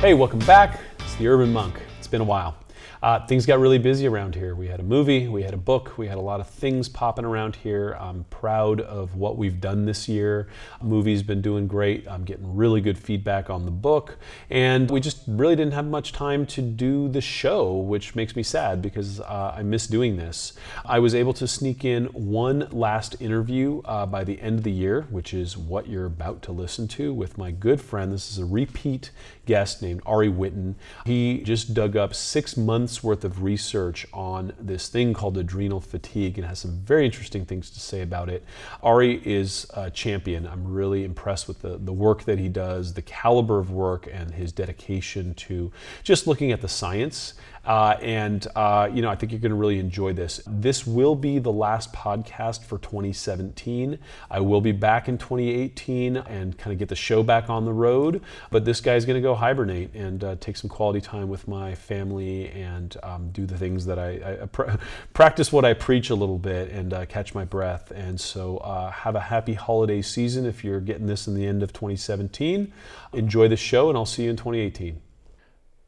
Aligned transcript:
Hey, 0.00 0.14
welcome 0.14 0.38
back. 0.38 0.80
It's 1.00 1.14
the 1.16 1.28
Urban 1.28 1.52
Monk. 1.52 1.78
It's 1.98 2.06
been 2.06 2.22
a 2.22 2.24
while. 2.24 2.56
Uh, 3.02 3.24
things 3.26 3.46
got 3.46 3.58
really 3.58 3.78
busy 3.78 4.06
around 4.06 4.34
here. 4.34 4.54
We 4.54 4.68
had 4.68 4.78
a 4.78 4.82
movie, 4.82 5.26
we 5.26 5.42
had 5.42 5.54
a 5.54 5.58
book, 5.58 5.96
we 5.96 6.06
had 6.06 6.18
a 6.18 6.20
lot 6.20 6.38
of 6.38 6.46
things 6.46 6.86
popping 6.86 7.24
around 7.24 7.56
here. 7.56 7.96
I'm 7.98 8.24
proud 8.24 8.82
of 8.82 9.16
what 9.16 9.38
we've 9.38 9.58
done 9.58 9.86
this 9.86 10.06
year. 10.06 10.48
Movie's 10.82 11.22
been 11.22 11.40
doing 11.40 11.66
great. 11.66 12.06
I'm 12.06 12.24
getting 12.24 12.54
really 12.54 12.82
good 12.82 12.98
feedback 12.98 13.48
on 13.48 13.64
the 13.64 13.70
book, 13.70 14.18
and 14.50 14.90
we 14.90 15.00
just 15.00 15.22
really 15.26 15.56
didn't 15.56 15.72
have 15.72 15.86
much 15.86 16.12
time 16.12 16.44
to 16.46 16.60
do 16.60 17.08
the 17.08 17.22
show, 17.22 17.74
which 17.74 18.14
makes 18.14 18.36
me 18.36 18.42
sad 18.42 18.82
because 18.82 19.18
uh, 19.20 19.54
I 19.56 19.62
miss 19.62 19.86
doing 19.86 20.18
this. 20.18 20.52
I 20.84 20.98
was 20.98 21.14
able 21.14 21.32
to 21.34 21.48
sneak 21.48 21.86
in 21.86 22.04
one 22.06 22.68
last 22.70 23.16
interview 23.18 23.80
uh, 23.86 24.04
by 24.04 24.24
the 24.24 24.38
end 24.42 24.58
of 24.58 24.64
the 24.64 24.72
year, 24.72 25.06
which 25.08 25.32
is 25.32 25.56
what 25.56 25.88
you're 25.88 26.04
about 26.04 26.42
to 26.42 26.52
listen 26.52 26.86
to 26.88 27.14
with 27.14 27.38
my 27.38 27.50
good 27.50 27.80
friend. 27.80 28.12
This 28.12 28.30
is 28.30 28.36
a 28.36 28.44
repeat 28.44 29.10
guest 29.46 29.80
named 29.80 30.02
Ari 30.04 30.30
Whitten. 30.30 30.74
He 31.06 31.42
just 31.42 31.72
dug 31.72 31.96
up 31.96 32.14
six 32.14 32.58
months 32.58 32.89
worth 33.02 33.24
of 33.24 33.42
research 33.42 34.06
on 34.12 34.52
this 34.58 34.88
thing 34.88 35.14
called 35.14 35.36
adrenal 35.38 35.80
fatigue 35.80 36.38
and 36.38 36.46
has 36.46 36.58
some 36.58 36.78
very 36.84 37.04
interesting 37.04 37.44
things 37.44 37.70
to 37.70 37.80
say 37.80 38.02
about 38.02 38.28
it. 38.28 38.44
Ari 38.82 39.20
is 39.24 39.66
a 39.74 39.90
champion. 39.90 40.46
I'm 40.46 40.72
really 40.72 41.04
impressed 41.04 41.48
with 41.48 41.60
the, 41.60 41.78
the 41.78 41.92
work 41.92 42.24
that 42.24 42.38
he 42.38 42.48
does, 42.48 42.94
the 42.94 43.02
caliber 43.02 43.58
of 43.58 43.70
work, 43.70 44.08
and 44.12 44.32
his 44.32 44.52
dedication 44.52 45.34
to 45.34 45.70
just 46.02 46.26
looking 46.26 46.52
at 46.52 46.60
the 46.60 46.68
science 46.68 47.34
uh, 47.64 47.96
and, 48.00 48.46
uh, 48.56 48.88
you 48.92 49.02
know, 49.02 49.10
I 49.10 49.16
think 49.16 49.32
you're 49.32 49.40
going 49.40 49.50
to 49.50 49.56
really 49.56 49.78
enjoy 49.78 50.12
this. 50.12 50.40
This 50.46 50.86
will 50.86 51.14
be 51.14 51.38
the 51.38 51.52
last 51.52 51.92
podcast 51.92 52.64
for 52.64 52.78
2017. 52.78 53.98
I 54.30 54.40
will 54.40 54.62
be 54.62 54.72
back 54.72 55.08
in 55.08 55.18
2018 55.18 56.16
and 56.16 56.56
kind 56.56 56.72
of 56.72 56.78
get 56.78 56.88
the 56.88 56.96
show 56.96 57.22
back 57.22 57.50
on 57.50 57.66
the 57.66 57.72
road. 57.72 58.22
But 58.50 58.64
this 58.64 58.80
guy's 58.80 59.04
going 59.04 59.16
to 59.16 59.20
go 59.20 59.34
hibernate 59.34 59.94
and 59.94 60.24
uh, 60.24 60.36
take 60.40 60.56
some 60.56 60.70
quality 60.70 61.02
time 61.02 61.28
with 61.28 61.46
my 61.48 61.74
family 61.74 62.48
and 62.50 62.96
um, 63.02 63.30
do 63.30 63.44
the 63.44 63.58
things 63.58 63.84
that 63.86 63.98
I, 63.98 64.40
I 64.42 64.46
pr- 64.46 64.70
practice 65.12 65.52
what 65.52 65.64
I 65.64 65.74
preach 65.74 66.08
a 66.08 66.14
little 66.14 66.38
bit 66.38 66.70
and 66.70 66.94
uh, 66.94 67.04
catch 67.06 67.34
my 67.34 67.44
breath. 67.44 67.90
And 67.90 68.18
so 68.18 68.56
uh, 68.58 68.90
have 68.90 69.16
a 69.16 69.20
happy 69.20 69.54
holiday 69.54 70.00
season 70.00 70.46
if 70.46 70.64
you're 70.64 70.80
getting 70.80 71.06
this 71.06 71.26
in 71.26 71.34
the 71.34 71.46
end 71.46 71.62
of 71.62 71.72
2017. 71.74 72.72
Enjoy 73.12 73.48
the 73.48 73.56
show, 73.56 73.88
and 73.88 73.98
I'll 73.98 74.06
see 74.06 74.24
you 74.24 74.30
in 74.30 74.36
2018. 74.36 75.00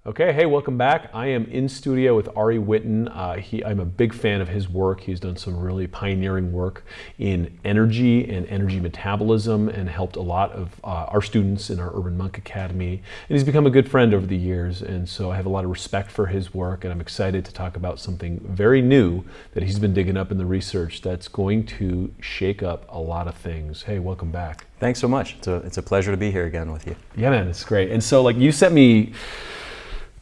Okay, 0.05 0.33
hey, 0.33 0.47
welcome 0.47 0.77
back. 0.77 1.11
I 1.14 1.28
am 1.28 1.45
in 1.45 1.69
studio 1.69 2.17
with 2.17 2.28
Ari 2.36 2.58
Whitten. 2.58 3.08
Uh, 3.17 3.34
he, 3.34 3.64
I'm 3.64 3.78
a 3.78 3.84
big 3.84 4.12
fan 4.12 4.41
of 4.41 4.48
his 4.48 4.69
work. 4.69 4.98
He's 4.98 5.20
done 5.20 5.36
some 5.36 5.56
really 5.56 5.86
pioneering 5.86 6.50
work 6.50 6.84
in 7.20 7.56
energy 7.64 8.28
and 8.28 8.44
energy 8.48 8.81
metabolism 8.81 9.69
and 9.69 9.89
helped 9.89 10.17
a 10.17 10.20
lot 10.20 10.50
of 10.50 10.81
uh, 10.83 11.06
our 11.06 11.22
students 11.22 11.70
in 11.70 11.78
our 11.78 11.97
Urban 11.97 12.17
Monk 12.17 12.36
Academy. 12.36 12.94
And 13.28 13.36
he's 13.36 13.44
become 13.44 13.64
a 13.64 13.70
good 13.70 13.89
friend 13.89 14.12
over 14.12 14.27
the 14.27 14.36
years. 14.36 14.83
And 14.83 15.09
so 15.09 15.31
I 15.31 15.36
have 15.36 15.47
a 15.47 15.48
lot 15.48 15.62
of 15.62 15.70
respect 15.70 16.11
for 16.11 16.27
his 16.27 16.53
work. 16.53 16.83
And 16.83 16.92
I'm 16.92 17.00
excited 17.00 17.44
to 17.44 17.53
talk 17.53 17.77
about 17.77 18.00
something 18.00 18.41
very 18.41 18.83
new 18.83 19.22
that 19.55 19.62
he's 19.62 19.78
been 19.78 19.94
digging 19.94 20.16
up 20.16 20.33
in 20.33 20.37
the 20.37 20.47
research 20.47 21.00
that's 21.00 21.28
going 21.28 21.64
to 21.66 22.12
shake 22.19 22.61
up 22.61 22.87
a 22.89 22.98
lot 22.98 23.28
of 23.28 23.37
things. 23.37 23.84
Hey, 23.84 24.00
welcome 24.00 24.33
back. 24.33 24.66
Thanks 24.81 24.98
so 24.98 25.06
much. 25.06 25.37
It's 25.37 25.47
a, 25.47 25.55
it's 25.59 25.78
a 25.78 25.83
pleasure 25.83 26.11
to 26.11 26.16
be 26.16 26.33
here 26.33 26.47
again 26.47 26.72
with 26.72 26.89
you. 26.89 26.97
Yeah, 27.16 27.31
man, 27.31 27.47
it's 27.47 27.62
great. 27.62 27.92
And 27.92 28.03
so, 28.03 28.20
like, 28.20 28.34
you 28.34 28.50
sent 28.50 28.75
me 28.75 29.12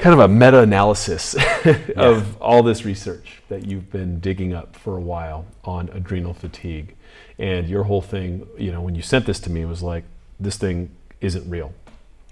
kind 0.00 0.14
of 0.14 0.20
a 0.20 0.28
meta-analysis 0.28 1.36
of 1.96 2.40
all 2.40 2.62
this 2.62 2.86
research 2.86 3.42
that 3.48 3.66
you've 3.66 3.90
been 3.90 4.18
digging 4.18 4.54
up 4.54 4.74
for 4.74 4.96
a 4.96 5.00
while 5.00 5.44
on 5.62 5.90
adrenal 5.90 6.32
fatigue. 6.32 6.96
And 7.38 7.68
your 7.68 7.84
whole 7.84 8.00
thing 8.00 8.46
you 8.58 8.72
know 8.72 8.80
when 8.80 8.94
you 8.94 9.02
sent 9.02 9.26
this 9.26 9.38
to 9.40 9.50
me 9.50 9.64
was 9.64 9.82
like 9.82 10.04
this 10.38 10.56
thing 10.56 10.90
isn't 11.20 11.48
real. 11.48 11.74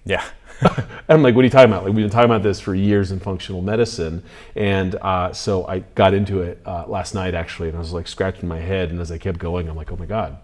Yeah. 0.05 0.25
I'm 1.09 1.23
like 1.23 1.35
what 1.35 1.43
are 1.43 1.45
you 1.45 1.51
talking 1.51 1.71
about? 1.71 1.85
Like 1.85 1.93
we've 1.93 2.05
been 2.05 2.11
talking 2.11 2.31
about 2.31 2.43
this 2.43 2.59
for 2.59 2.75
years 2.75 3.13
in 3.13 3.21
functional 3.21 3.61
medicine. 3.61 4.23
And 4.57 4.95
uh, 4.97 5.33
so 5.35 5.67
i 5.67 5.81
got 5.81 6.15
into 6.15 6.41
it 6.41 6.61
uh, 6.65 6.87
last 6.87 7.15
night 7.15 7.35
actually 7.35 7.69
and 7.69 7.77
i 7.77 7.81
was 7.81 7.93
like 7.93 8.09
scratching 8.09 8.49
my 8.49 8.61
head. 8.61 8.91
And 8.91 9.01
as 9.01 9.13
i 9.13 9.19
kept 9.19 9.39
going 9.39 9.69
i'm 9.69 9.77
like 9.77 9.93
oh 9.93 9.97
my 9.97 10.07
god 10.07 10.39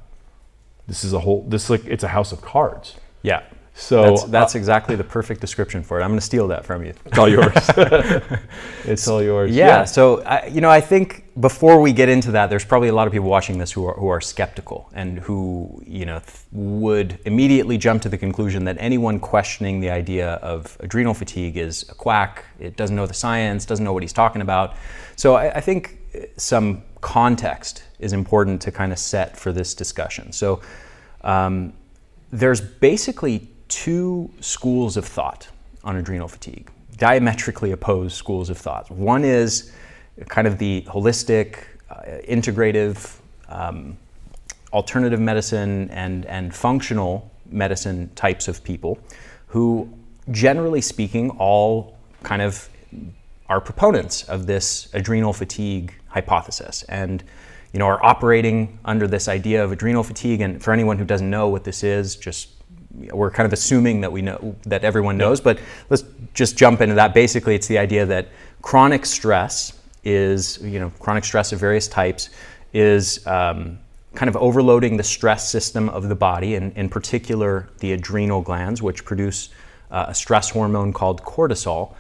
this 0.87 1.05
is 1.05 1.15
a 1.15 1.21
whole 1.21 1.43
this 1.49 1.71
like 1.71 1.87
it's 1.87 2.05
a 2.05 2.09
house 2.09 2.33
of 2.33 2.43
cards. 2.43 2.97
Yeah 3.23 3.45
so 3.77 4.03
that's, 4.03 4.25
that's 4.25 4.55
uh, 4.55 4.59
exactly 4.59 4.95
the 4.95 5.03
perfect 5.03 5.41
description 5.41 5.83
for 5.83 5.99
it. 5.99 6.05
I'm 6.05 6.11
going 6.11 6.21
to 6.21 6.25
steal 6.25 6.47
that 6.49 6.65
from 6.65 6.85
you. 6.85 6.95
It's 7.05 7.19
all 7.19 7.29
yours. 7.29 7.53
it's 8.85 9.09
all 9.09 9.21
yours. 9.21 9.51
Yeah. 9.51 9.67
yeah. 9.67 9.85
So 9.85 10.23
I, 10.23 10.47
you 10.47 10.61
know, 10.61 10.71
I 10.71 10.81
think 10.81 11.25
before 11.41 11.81
we 11.81 11.93
get 11.93 12.09
into 12.09 12.31
that, 12.31 12.51
there's 12.51 12.65
probably 12.65 12.87
a 12.87 12.95
lot 12.95 13.09
of 13.09 13.13
people 13.13 13.29
watching 13.29 13.59
this 13.59 13.73
who 13.73 13.85
are 13.87 13.95
who 13.95 14.07
are 14.07 14.21
skeptical 14.21 14.89
and 14.95 15.19
who 15.19 15.83
you 15.85 16.07
know 16.07 16.21
th- 16.21 16.39
would 16.53 17.19
immediately 17.25 17.77
jump 17.77 18.01
to 18.03 18.09
the 18.09 18.17
conclusion 18.17 18.63
that 18.65 18.77
anyone 18.79 19.19
questioning 19.19 19.81
the 19.81 19.91
idea 19.91 20.35
of 20.35 20.77
adrenal 20.79 21.13
fatigue 21.13 21.57
is 21.57 21.85
a 21.89 21.95
quack. 21.95 22.45
It 22.61 22.77
doesn't 22.77 22.95
know 22.95 23.07
the 23.07 23.15
science, 23.15 23.67
doesn't 23.67 23.85
know 23.85 23.93
what 23.93 24.05
he's 24.05 24.13
talking 24.13 24.41
about. 24.41 24.77
So 25.17 25.35
I, 25.35 25.57
I 25.57 25.61
think 25.61 25.99
some 26.37 26.85
context 27.01 27.83
is 27.99 28.13
important 28.13 28.63
to 28.63 28.71
kind 28.71 28.93
of 28.93 29.01
set 29.01 29.37
for 29.37 29.53
this 29.53 29.75
discussion. 29.75 30.31
So. 30.31 30.61
Um, 31.23 31.73
there's 32.31 32.61
basically 32.61 33.49
two 33.75 34.31
schools 34.41 34.97
of 34.97 35.05
thought 35.05 35.49
on 35.83 35.97
adrenal 35.97 36.29
fatigue, 36.29 36.71
diametrically 36.97 37.73
opposed 37.73 38.15
schools 38.15 38.49
of 38.49 38.57
thought. 38.57 38.89
One 38.89 39.25
is 39.25 39.73
kind 40.29 40.47
of 40.47 40.59
the 40.59 40.83
holistic, 40.83 41.59
uh, 41.91 42.03
integrative, 42.29 43.17
um, 43.49 43.99
alternative 44.73 45.19
medicine 45.19 45.91
and, 45.91 46.25
and 46.27 46.55
functional 46.55 47.29
medicine 47.47 48.11
types 48.15 48.47
of 48.47 48.63
people 48.63 48.97
who, 49.49 49.93
generally 50.31 50.81
speaking, 50.81 51.31
all 51.31 51.97
kind 52.23 52.43
of 52.43 52.69
are 53.49 53.61
proponents 53.61 54.23
of 54.29 54.47
this 54.47 54.89
adrenal 54.95 55.33
fatigue 55.33 55.93
hypothesis 56.07 56.85
and 56.85 57.25
you 57.73 57.81
know 57.81 57.87
are 57.87 58.03
operating 58.05 58.79
under 58.85 59.07
this 59.09 59.27
idea 59.29 59.63
of 59.63 59.73
adrenal 59.73 60.03
fatigue 60.05 60.41
and 60.41 60.63
for 60.63 60.73
anyone 60.73 60.97
who 60.97 61.05
doesn't 61.05 61.29
know 61.29 61.49
what 61.49 61.65
this 61.65 61.85
is 61.85 62.17
just 62.17 62.55
we're 63.13 63.31
kind 63.31 63.47
of 63.47 63.53
assuming 63.53 64.01
that 64.03 64.13
we 64.13 64.23
know 64.23 64.57
that 64.65 64.85
everyone 64.85 65.17
knows, 65.17 65.41
but 65.41 65.59
let's 65.91 66.05
just 66.33 66.57
jump 66.57 66.81
into 66.81 66.95
that. 66.95 67.15
Basically, 67.15 67.55
it's 67.55 67.67
the 67.67 67.79
idea 67.79 68.07
that 68.07 68.29
chronic 68.63 69.05
stress 69.07 69.79
is, 70.05 70.59
you 70.63 70.79
know, 70.79 70.91
chronic 71.01 71.25
stress 71.25 71.53
of 71.53 71.61
various 71.61 71.89
types 71.89 72.31
is 72.73 73.27
um, 73.27 73.79
kind 74.15 74.29
of 74.29 74.37
overloading 74.37 74.97
the 74.97 75.03
stress 75.03 75.49
system 75.49 75.89
of 75.89 76.09
the 76.09 76.15
body, 76.15 76.55
and 76.55 76.77
in 76.77 76.89
particular 76.89 77.69
the 77.79 77.93
adrenal 77.93 78.43
glands, 78.43 78.83
which 78.83 79.05
produce 79.05 79.51
uh, 79.91 80.07
a 80.09 80.15
stress 80.15 80.51
hormone 80.51 80.93
called 80.93 81.23
cortisol, 81.23 81.95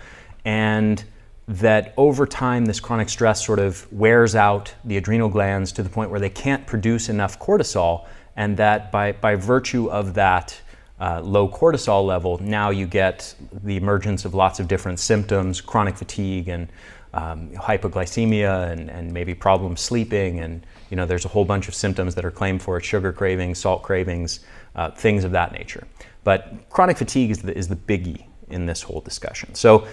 and 0.45 1.05
that 1.47 1.93
over 1.97 2.27
time 2.27 2.65
this 2.65 2.81
chronic 2.81 3.09
stress 3.09 3.45
sort 3.45 3.59
of 3.59 3.91
wears 3.93 4.35
out 4.35 4.75
the 4.85 4.97
adrenal 4.97 5.29
glands 5.29 5.73
to 5.73 5.83
the 5.83 5.91
point 5.91 6.11
where 6.11 6.21
they 6.21 6.31
can't 6.31 6.67
produce 6.67 7.09
enough 7.09 7.39
cortisol, 7.39 8.07
and 8.37 8.57
that 8.57 8.91
by, 8.91 9.13
by 9.13 9.35
virtue 9.37 9.91
of 9.91 10.15
that 10.15 10.61
uh, 11.05 11.21
low 11.21 11.47
cortisol 11.47 12.03
level, 12.07 12.39
now 12.39 12.71
you 12.71 12.87
get 12.87 13.35
the 13.63 13.77
emergence 13.77 14.25
of 14.25 14.33
lots 14.33 14.59
of 14.59 14.67
different 14.67 14.99
symptoms, 14.99 15.61
chronic 15.61 15.97
fatigue 15.97 16.49
and 16.49 16.67
um, 17.13 17.51
hypoglycemia 17.51 18.73
and, 18.73 18.91
and 18.91 19.13
maybe 19.13 19.35
problems 19.35 19.83
sleeping. 19.83 20.41
And 20.41 20.67
you 20.89 20.97
know, 20.97 21.05
there's 21.05 21.27
a 21.27 21.29
whole 21.29 21.45
bunch 21.45 21.69
of 21.69 21.75
symptoms 21.75 22.15
that 22.15 22.25
are 22.25 22.31
claimed 22.31 22.63
for 22.63 22.79
it, 22.79 22.85
sugar 22.85 23.13
cravings, 23.13 23.59
salt 23.59 23.83
cravings, 23.83 24.41
uh, 24.77 24.93
things 24.93 25.25
of 25.25 25.33
that 25.33 25.53
nature. 25.53 25.87
But 26.25 26.71
chronic 26.71 26.97
fatigue 26.97 27.31
is 27.31 27.43
the, 27.43 27.55
is 27.55 27.69
the 27.69 27.77
biggie 27.77 28.25
in 28.49 28.65
this 28.65 28.81
whole 28.81 29.03
discussion. 29.03 29.55
So 29.55 29.87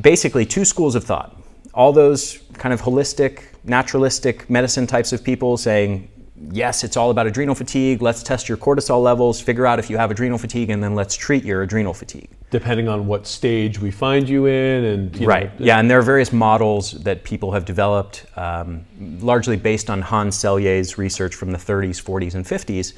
basically, 0.00 0.44
two 0.44 0.64
schools 0.64 0.96
of 0.96 1.04
thought. 1.04 1.36
All 1.72 1.92
those 1.92 2.42
kind 2.54 2.72
of 2.72 2.82
holistic, 2.82 3.44
naturalistic 3.62 4.50
medicine 4.50 4.88
types 4.88 5.12
of 5.12 5.22
people 5.22 5.56
saying 5.56 6.10
yes, 6.50 6.84
it's 6.84 6.96
all 6.96 7.10
about 7.10 7.26
adrenal 7.26 7.54
fatigue. 7.54 8.02
Let's 8.02 8.22
test 8.22 8.48
your 8.48 8.58
cortisol 8.58 9.02
levels, 9.02 9.40
figure 9.40 9.66
out 9.66 9.78
if 9.78 9.88
you 9.90 9.96
have 9.96 10.10
adrenal 10.10 10.38
fatigue, 10.38 10.70
and 10.70 10.82
then 10.82 10.94
let's 10.94 11.14
treat 11.14 11.44
your 11.44 11.62
adrenal 11.62 11.94
fatigue. 11.94 12.30
Depending 12.50 12.88
on 12.88 13.06
what 13.06 13.26
stage 13.26 13.80
we 13.80 13.90
find 13.90 14.28
you 14.28 14.46
in, 14.46 14.84
and 14.84 15.26
right, 15.26 15.58
know, 15.58 15.66
yeah, 15.66 15.78
and 15.78 15.90
there 15.90 15.98
are 15.98 16.02
various 16.02 16.32
models 16.32 16.92
that 17.02 17.24
people 17.24 17.52
have 17.52 17.64
developed, 17.64 18.26
um, 18.36 18.84
largely 19.20 19.56
based 19.56 19.88
on 19.88 20.02
Hans 20.02 20.36
Selye's 20.36 20.98
research 20.98 21.34
from 21.34 21.50
the 21.50 21.58
30s, 21.58 22.02
40s, 22.02 22.34
and 22.34 22.44
50s. 22.44 22.94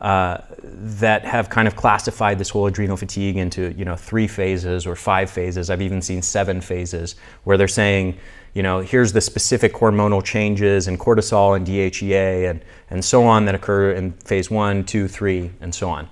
Uh, 0.00 0.40
that 0.62 1.24
have 1.24 1.50
kind 1.50 1.66
of 1.66 1.74
classified 1.74 2.38
this 2.38 2.48
whole 2.50 2.66
adrenal 2.66 2.96
fatigue 2.96 3.36
into 3.36 3.74
you 3.76 3.84
know 3.84 3.96
three 3.96 4.28
phases 4.28 4.86
or 4.86 4.94
five 4.94 5.28
phases. 5.28 5.70
I've 5.70 5.82
even 5.82 6.00
seen 6.00 6.22
seven 6.22 6.60
phases 6.60 7.16
where 7.42 7.56
they're 7.56 7.66
saying 7.66 8.16
you 8.54 8.62
know, 8.62 8.80
here's 8.80 9.12
the 9.12 9.20
specific 9.20 9.72
hormonal 9.74 10.22
changes 10.24 10.88
in 10.88 10.98
cortisol 10.98 11.56
and 11.56 11.66
DHEA 11.66 12.50
and, 12.50 12.64
and 12.90 13.04
so 13.04 13.24
on 13.24 13.44
that 13.44 13.54
occur 13.54 13.92
in 13.92 14.12
phase 14.12 14.50
one, 14.50 14.84
two, 14.84 15.08
three, 15.08 15.50
and 15.60 15.74
so 15.74 15.88
on. 15.88 16.08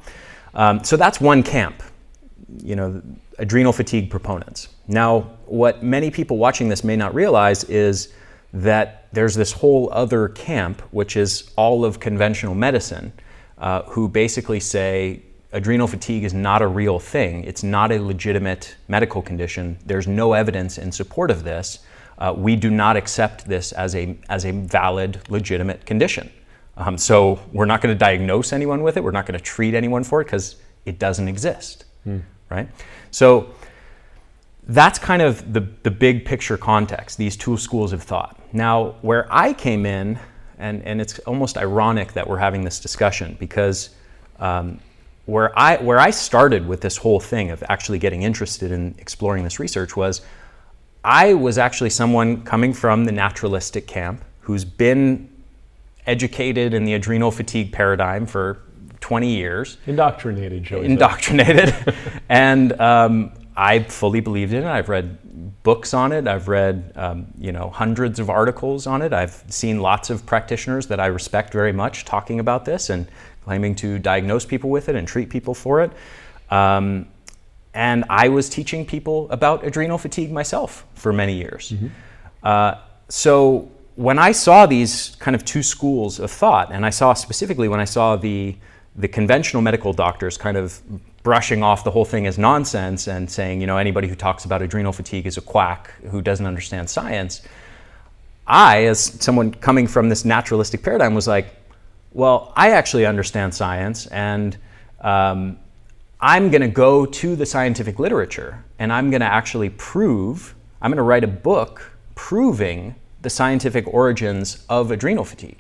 Um, 0.55 0.85
so 0.85 0.97
that's 0.97 1.21
one 1.21 1.43
camp, 1.43 1.83
you 2.63 2.77
know, 2.77 3.03
adrenal 3.39 3.73
fatigue 3.73 4.11
proponents. 4.11 4.69
Now, 4.89 5.21
what 5.47 5.83
many 5.83 6.11
people 6.11 6.39
watching 6.39 6.69
this 6.69 6.85
may 6.85 6.97
not 6.97 7.15
realize 7.15 7.65
is 7.65 8.13
that 8.53 9.09
there's 9.13 9.35
this 9.35 9.53
whole 9.53 9.91
other 9.93 10.29
camp, 10.29 10.81
which 10.93 11.17
is 11.17 11.51
all 11.57 11.85
of 11.85 12.01
conventional 12.01 12.55
medicine, 12.55 13.13
uh, 13.59 13.83
who 13.83 14.09
basically 14.09 14.61
say 14.61 15.23
adrenal 15.53 15.87
fatigue 15.87 16.25
is 16.25 16.35
not 16.35 16.63
a 16.63 16.67
real 16.67 16.99
thing. 16.99 17.45
It's 17.45 17.63
not 17.63 17.93
a 17.93 17.99
legitimate 17.99 18.77
medical 18.89 19.23
condition. 19.23 19.79
There's 19.85 20.07
no 20.07 20.33
evidence 20.33 20.79
in 20.79 20.93
support 20.93 21.31
of 21.31 21.45
this. 21.45 21.81
Uh, 22.19 22.35
we 22.37 22.57
do 22.57 22.71
not 22.71 22.97
accept 22.97 23.47
this 23.47 23.73
as 23.73 23.95
a, 23.95 24.17
as 24.29 24.45
a 24.45 24.53
valid, 24.53 25.21
legitimate 25.29 25.85
condition. 25.85 26.31
Um, 26.77 26.99
so 26.99 27.41
we're 27.53 27.67
not 27.67 27.81
going 27.81 27.95
to 27.95 27.99
diagnose 27.99 28.53
anyone 28.53 28.83
with 28.83 28.97
it. 28.97 29.05
We're 29.05 29.11
not 29.11 29.27
going 29.27 29.39
to 29.39 29.45
treat 29.45 29.75
anyone 29.75 30.05
for 30.05 30.21
it 30.21 30.25
because 30.25 30.57
it 30.85 30.99
doesn't 30.99 31.29
exist, 31.29 31.85
hmm. 32.05 32.19
right? 32.51 32.69
So 33.11 33.55
that's 34.69 34.99
kind 34.99 35.23
of 35.23 35.53
the, 35.53 35.61
the 35.83 35.91
big 35.91 36.25
picture 36.25 36.57
context, 36.57 37.19
these 37.19 37.37
two 37.37 37.57
schools 37.57 37.93
of 37.93 38.03
thought. 38.03 38.39
Now, 38.53 38.97
where 39.03 39.27
I 39.31 39.53
came 39.53 39.87
in, 39.87 40.19
and, 40.59 40.83
and 40.85 41.01
it's 41.01 41.19
almost 41.21 41.59
ironic 41.59 42.13
that 42.15 42.27
we're 42.27 42.39
having 42.39 42.65
this 42.65 42.81
discussion 42.81 43.37
because 43.39 43.91
um, 44.39 44.81
where, 45.27 45.57
I, 45.59 45.77
where 45.77 45.99
I 45.99 46.11
started 46.11 46.67
with 46.67 46.81
this 46.81 46.97
whole 46.97 47.21
thing 47.21 47.51
of 47.51 47.63
actually 47.69 47.99
getting 47.99 48.23
interested 48.23 48.73
in 48.73 48.95
exploring 48.99 49.45
this 49.45 49.59
research 49.61 49.97
was 49.97 50.23
I 51.07 51.35
was 51.35 51.57
actually 51.57 51.91
someone 51.91 52.43
coming 52.43 52.73
from 52.73 53.05
the 53.05 53.13
naturalistic 53.13 53.87
camp 53.87 54.25
who's 54.41 54.65
been 54.65 55.31
educated 56.05 56.75
in 56.75 56.85
the 56.85 56.95
adrenal 56.95 57.31
fatigue 57.31 57.71
paradigm 57.71 58.27
for 58.27 58.63
20 58.99 59.29
years. 59.29 59.79
Indoctrinated, 59.87 60.65
Joey. 60.65 60.87
Indoctrinated. 60.87 61.73
and 62.29 62.81
um, 62.81 63.31
I 63.57 63.85
fully 63.85 64.19
believed 64.19 64.53
in 64.53 64.65
it. 64.65 64.67
I've 64.67 64.89
read 64.89 65.63
books 65.63 65.95
on 65.95 66.11
it. 66.11 66.27
I've 66.27 66.49
read, 66.49 66.91
um, 66.97 67.29
you 67.39 67.53
know, 67.53 67.71
hundreds 67.71 68.19
of 68.19 68.29
articles 68.29 68.89
on 68.89 69.01
it. 69.01 69.13
I've 69.13 69.45
seen 69.49 69.79
lots 69.79 70.11
of 70.11 70.27
practitioners 70.27 70.89
that 70.89 70.99
I 70.99 71.07
respect 71.07 71.53
very 71.53 71.73
much 71.73 72.05
talking 72.05 72.41
about 72.41 72.65
this 72.65 72.91
and 72.91 73.07
claiming 73.45 73.77
to 73.77 74.01
diagnose 74.01 74.45
people 74.45 74.71
with 74.71 74.89
it 74.89 74.97
and 74.97 75.07
treat 75.07 75.31
people 75.31 75.55
for 75.55 75.83
it. 75.83 75.93
Um, 76.51 77.07
and 77.77 78.05
I 78.09 78.29
was 78.29 78.49
teaching 78.49 78.87
people 78.87 79.31
about 79.31 79.65
adrenal 79.65 79.99
fatigue 79.99 80.33
myself 80.33 80.87
for 80.95 81.13
many 81.13 81.35
years. 81.35 81.73
Mm-hmm. 81.73 81.89
Uh, 82.43 82.75
so 83.09 83.71
when 83.97 84.19
I 84.19 84.33
saw 84.33 84.67
these 84.67 85.15
kind 85.21 85.35
of 85.35 85.45
two 85.45 85.63
schools 85.63 86.19
of 86.19 86.31
thought, 86.31 86.73
and 86.73 86.87
I 86.87 86.91
saw 86.91 87.13
specifically 87.13 87.69
when 87.69 87.79
I 87.79 87.85
saw 87.85 88.17
the 88.17 88.57
the 88.99 89.09
conventional 89.09 89.61
medical 89.61 89.93
doctors 89.93 90.39
kind 90.39 90.57
of 90.57 90.81
brushing 91.23 91.63
off 91.63 91.85
the 91.85 91.91
whole 91.91 92.07
thing 92.07 92.27
as 92.27 92.39
nonsense 92.39 93.09
and 93.09 93.31
saying, 93.31 93.61
you 93.61 93.67
know, 93.67 93.77
anybody 93.77 94.09
who 94.09 94.15
talks 94.15 94.47
about 94.47 94.63
adrenal 94.63 94.93
fatigue 94.93 95.27
is 95.27 95.37
a 95.37 95.43
quack 95.43 95.93
who 96.11 96.23
doesn't 96.23 96.47
understand 96.47 96.89
science. 96.89 97.43
I, 98.47 98.85
as 98.87 99.01
someone 99.23 99.53
coming 99.53 99.87
from 99.87 100.09
this 100.09 100.25
naturalistic 100.25 100.83
paradigm, 100.83 101.15
was 101.15 101.29
like, 101.29 101.49
well, 102.13 102.55
I 102.57 102.71
actually 102.71 103.05
understand 103.05 103.55
science, 103.55 104.07
and 104.07 104.57
um, 105.03 105.59
I'm 106.21 106.51
going 106.51 106.63
to 106.63 106.69
go 106.69 107.07
to 107.07 107.37
the 107.37 107.47
scientific 107.47 107.99
literature 107.99 108.65
and 108.79 108.93
I'm 108.93 109.11
going 109.11 109.21
to 109.21 109.27
actually 109.27 109.71
prove, 109.71 110.55
I'm 110.81 110.91
going 110.91 110.97
to 110.97 111.03
write 111.03 111.25
a 111.25 111.29
book 111.29 111.91
proving 112.15 112.95
the 113.23 113.31
scientific 113.31 113.87
origins 113.87 114.65
of 114.69 114.91
adrenal 114.91 115.25
fatigue. 115.25 115.59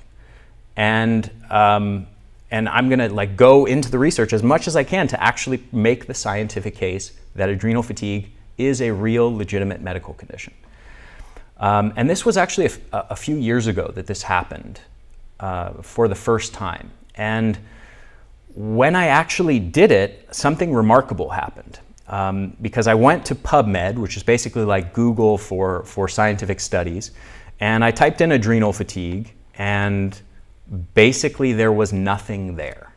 And 0.77 1.31
um, 1.51 2.07
and 2.51 2.69
I'm 2.69 2.89
going 2.89 3.01
to 3.01 3.09
like 3.09 3.37
go 3.37 3.65
into 3.65 3.91
the 3.91 3.99
research 3.99 4.33
as 4.33 4.43
much 4.43 4.69
as 4.69 4.77
I 4.77 4.85
can 4.85 5.09
to 5.09 5.23
actually 5.23 5.65
make 5.73 6.07
the 6.07 6.15
scientific 6.15 6.77
case 6.77 7.13
that 7.35 7.49
adrenal 7.49 7.83
fatigue 7.83 8.31
is 8.57 8.81
a 8.81 8.91
real 8.93 9.35
legitimate 9.35 9.81
medical 9.81 10.15
condition. 10.15 10.55
Um, 11.59 11.93
and 11.97 12.09
this 12.09 12.25
was 12.25 12.37
actually 12.37 12.71
a, 12.93 13.17
few 13.17 13.37
years 13.37 13.67
ago 13.67 13.91
that 13.95 14.07
this 14.07 14.23
happened 14.23 14.81
uh, 15.41 15.73
for 15.83 16.07
the 16.07 16.15
first 16.15 16.53
time. 16.53 16.91
And 17.15 17.59
when 18.57 18.97
I 18.97 19.09
actually 19.09 19.61
did 19.61 19.93
it, 19.93 20.27
something 20.35 20.73
remarkable 20.73 21.29
happened. 21.29 21.79
Um, 22.09 22.57
because 22.63 22.87
I 22.87 22.95
went 22.95 23.27
to 23.27 23.35
PubMed, 23.35 23.97
which 23.99 24.17
is 24.17 24.23
basically 24.23 24.65
like 24.65 24.95
Google 24.95 25.37
for, 25.37 25.83
for 25.85 26.09
scientific 26.09 26.61
studies, 26.61 27.11
and 27.59 27.85
I 27.85 27.91
typed 27.91 28.21
in 28.21 28.31
adrenal 28.33 28.73
fatigue, 28.73 29.33
and 29.57 30.19
basically 30.95 31.53
there 31.53 31.73
was 31.73 31.93
nothing 31.93 32.55
there. 32.55 32.93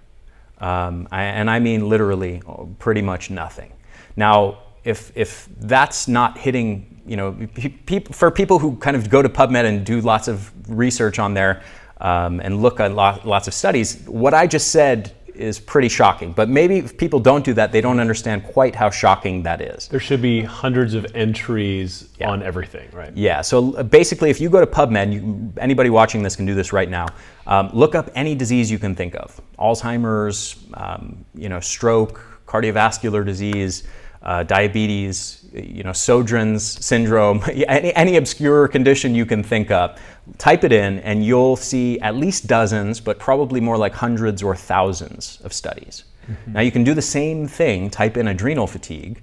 Um, 0.59 1.07
I, 1.11 1.23
and 1.23 1.49
I 1.49 1.59
mean 1.59 1.89
literally 1.89 2.41
oh, 2.47 2.69
pretty 2.77 3.01
much 3.01 3.31
nothing. 3.31 3.71
Now, 4.15 4.59
if, 4.83 5.11
if 5.15 5.49
that's 5.59 6.07
not 6.07 6.37
hitting, 6.37 7.01
you 7.07 7.17
know, 7.17 7.35
pe- 7.55 8.03
for 8.03 8.29
people 8.29 8.59
who 8.59 8.75
kind 8.75 8.95
of 8.95 9.09
go 9.09 9.21
to 9.21 9.29
PubMed 9.29 9.65
and 9.65 9.85
do 9.85 10.01
lots 10.01 10.27
of 10.27 10.51
research 10.69 11.17
on 11.17 11.33
there 11.33 11.63
um, 11.99 12.39
and 12.41 12.61
look 12.61 12.79
at 12.79 12.93
lo- 12.93 13.19
lots 13.23 13.47
of 13.47 13.55
studies, 13.55 14.03
what 14.05 14.35
I 14.35 14.45
just 14.45 14.71
said 14.71 15.15
is 15.39 15.59
pretty 15.59 15.87
shocking. 15.87 16.33
But 16.33 16.49
maybe 16.49 16.77
if 16.77 16.97
people 16.97 17.19
don't 17.19 17.43
do 17.43 17.53
that, 17.53 17.71
they 17.71 17.81
don't 17.81 17.99
understand 17.99 18.43
quite 18.43 18.75
how 18.75 18.89
shocking 18.89 19.41
that 19.43 19.61
is. 19.61 19.87
There 19.87 19.99
should 19.99 20.21
be 20.21 20.41
hundreds 20.41 20.93
of 20.93 21.05
entries 21.15 22.09
yeah. 22.19 22.29
on 22.29 22.43
everything, 22.43 22.89
right? 22.91 23.15
Yeah. 23.15 23.41
So 23.41 23.83
basically, 23.83 24.29
if 24.29 24.41
you 24.41 24.49
go 24.49 24.59
to 24.59 24.67
PubMed, 24.67 25.13
you, 25.13 25.53
anybody 25.57 25.89
watching 25.89 26.21
this 26.21 26.35
can 26.35 26.45
do 26.45 26.53
this 26.53 26.73
right 26.73 26.89
now. 26.89 27.07
Um, 27.47 27.69
look 27.73 27.95
up 27.95 28.11
any 28.13 28.35
disease 28.35 28.69
you 28.69 28.77
can 28.77 28.93
think 28.93 29.15
of: 29.15 29.39
Alzheimer's, 29.57 30.57
um, 30.73 31.25
you 31.33 31.49
know, 31.49 31.59
stroke, 31.59 32.21
cardiovascular 32.45 33.25
disease, 33.25 33.83
uh, 34.21 34.43
diabetes, 34.43 35.45
you 35.53 35.83
know, 35.83 35.91
Sjogren's 35.91 36.85
syndrome, 36.85 37.43
any, 37.67 37.93
any 37.95 38.17
obscure 38.17 38.67
condition 38.67 39.15
you 39.15 39.25
can 39.25 39.43
think 39.43 39.71
of 39.71 39.99
type 40.37 40.63
it 40.63 40.71
in 40.71 40.99
and 40.99 41.25
you'll 41.25 41.55
see 41.55 41.99
at 42.01 42.15
least 42.15 42.47
dozens, 42.47 42.99
but 42.99 43.19
probably 43.19 43.59
more 43.59 43.77
like 43.77 43.93
hundreds 43.93 44.43
or 44.43 44.55
thousands 44.55 45.39
of 45.43 45.53
studies. 45.53 46.03
Mm-hmm. 46.29 46.53
Now 46.53 46.61
you 46.61 46.71
can 46.71 46.83
do 46.83 46.93
the 46.93 47.01
same 47.01 47.47
thing, 47.47 47.89
type 47.89 48.17
in 48.17 48.27
adrenal 48.27 48.67
fatigue, 48.67 49.21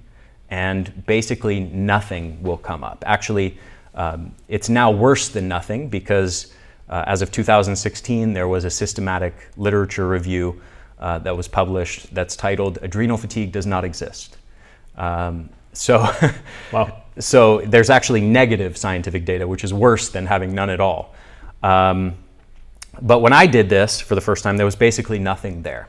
and 0.49 1.05
basically 1.05 1.59
nothing 1.59 2.41
will 2.43 2.57
come 2.57 2.83
up. 2.83 3.03
Actually, 3.07 3.57
um, 3.95 4.33
it's 4.47 4.69
now 4.69 4.91
worse 4.91 5.29
than 5.29 5.47
nothing 5.47 5.89
because 5.89 6.53
uh, 6.89 7.03
as 7.07 7.21
of 7.21 7.31
2016, 7.31 8.33
there 8.33 8.47
was 8.47 8.63
a 8.63 8.69
systematic 8.69 9.33
literature 9.57 10.07
review 10.07 10.61
uh, 10.99 11.19
that 11.19 11.35
was 11.35 11.47
published 11.47 12.13
that's 12.13 12.35
titled 12.35 12.79
Adrenal 12.81 13.17
Fatigue 13.17 13.51
Does 13.51 13.65
Not 13.65 13.83
Exist. 13.83 14.36
Um, 14.97 15.49
so, 15.73 15.99
wow. 16.71 17.03
so 17.19 17.61
there's 17.61 17.89
actually 17.89 18.21
negative 18.21 18.77
scientific 18.77 19.25
data, 19.25 19.47
which 19.47 19.63
is 19.63 19.73
worse 19.73 20.09
than 20.09 20.25
having 20.25 20.53
none 20.53 20.69
at 20.69 20.79
all. 20.79 21.13
Um, 21.63 22.15
but 23.01 23.19
when 23.19 23.33
I 23.33 23.45
did 23.45 23.69
this 23.69 24.01
for 24.01 24.15
the 24.15 24.21
first 24.21 24.43
time, 24.43 24.57
there 24.57 24.65
was 24.65 24.75
basically 24.75 25.19
nothing 25.19 25.61
there. 25.61 25.87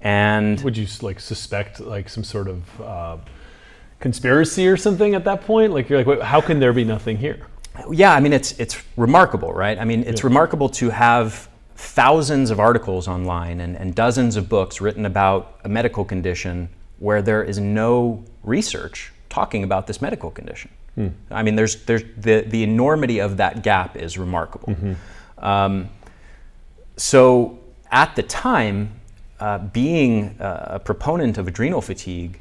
And 0.00 0.60
would 0.62 0.76
you 0.76 0.86
like 1.00 1.20
suspect 1.20 1.78
like 1.78 2.08
some 2.08 2.24
sort 2.24 2.48
of 2.48 2.80
uh, 2.80 3.16
conspiracy 4.00 4.66
or 4.66 4.76
something 4.76 5.14
at 5.14 5.24
that 5.24 5.42
point? 5.42 5.72
Like 5.72 5.88
you're 5.88 6.02
like, 6.02 6.20
how 6.20 6.40
can 6.40 6.58
there 6.58 6.72
be 6.72 6.84
nothing 6.84 7.16
here? 7.16 7.46
Yeah, 7.90 8.12
I 8.12 8.20
mean 8.20 8.32
it's 8.32 8.52
it's 8.58 8.82
remarkable, 8.96 9.52
right? 9.52 9.78
I 9.78 9.84
mean 9.84 10.02
it's 10.02 10.20
yeah. 10.20 10.26
remarkable 10.26 10.68
to 10.70 10.90
have 10.90 11.48
thousands 11.76 12.50
of 12.50 12.60
articles 12.60 13.08
online 13.08 13.60
and, 13.60 13.76
and 13.76 13.94
dozens 13.94 14.36
of 14.36 14.48
books 14.48 14.80
written 14.80 15.06
about 15.06 15.60
a 15.64 15.68
medical 15.68 16.04
condition 16.04 16.68
where 17.02 17.20
there 17.20 17.42
is 17.42 17.58
no 17.58 18.22
research 18.44 19.12
talking 19.28 19.64
about 19.64 19.86
this 19.88 20.00
medical 20.00 20.30
condition. 20.30 20.70
Hmm. 20.94 21.08
I 21.30 21.42
mean, 21.42 21.56
there's, 21.56 21.84
there's 21.84 22.04
the, 22.16 22.42
the 22.42 22.62
enormity 22.62 23.18
of 23.18 23.38
that 23.38 23.62
gap 23.62 23.96
is 23.96 24.18
remarkable. 24.18 24.68
Mm-hmm. 24.68 25.44
Um, 25.44 25.88
so 26.96 27.58
at 27.90 28.14
the 28.14 28.22
time, 28.22 29.00
uh, 29.40 29.58
being 29.58 30.36
a 30.38 30.78
proponent 30.78 31.38
of 31.38 31.48
adrenal 31.48 31.80
fatigue, 31.80 32.38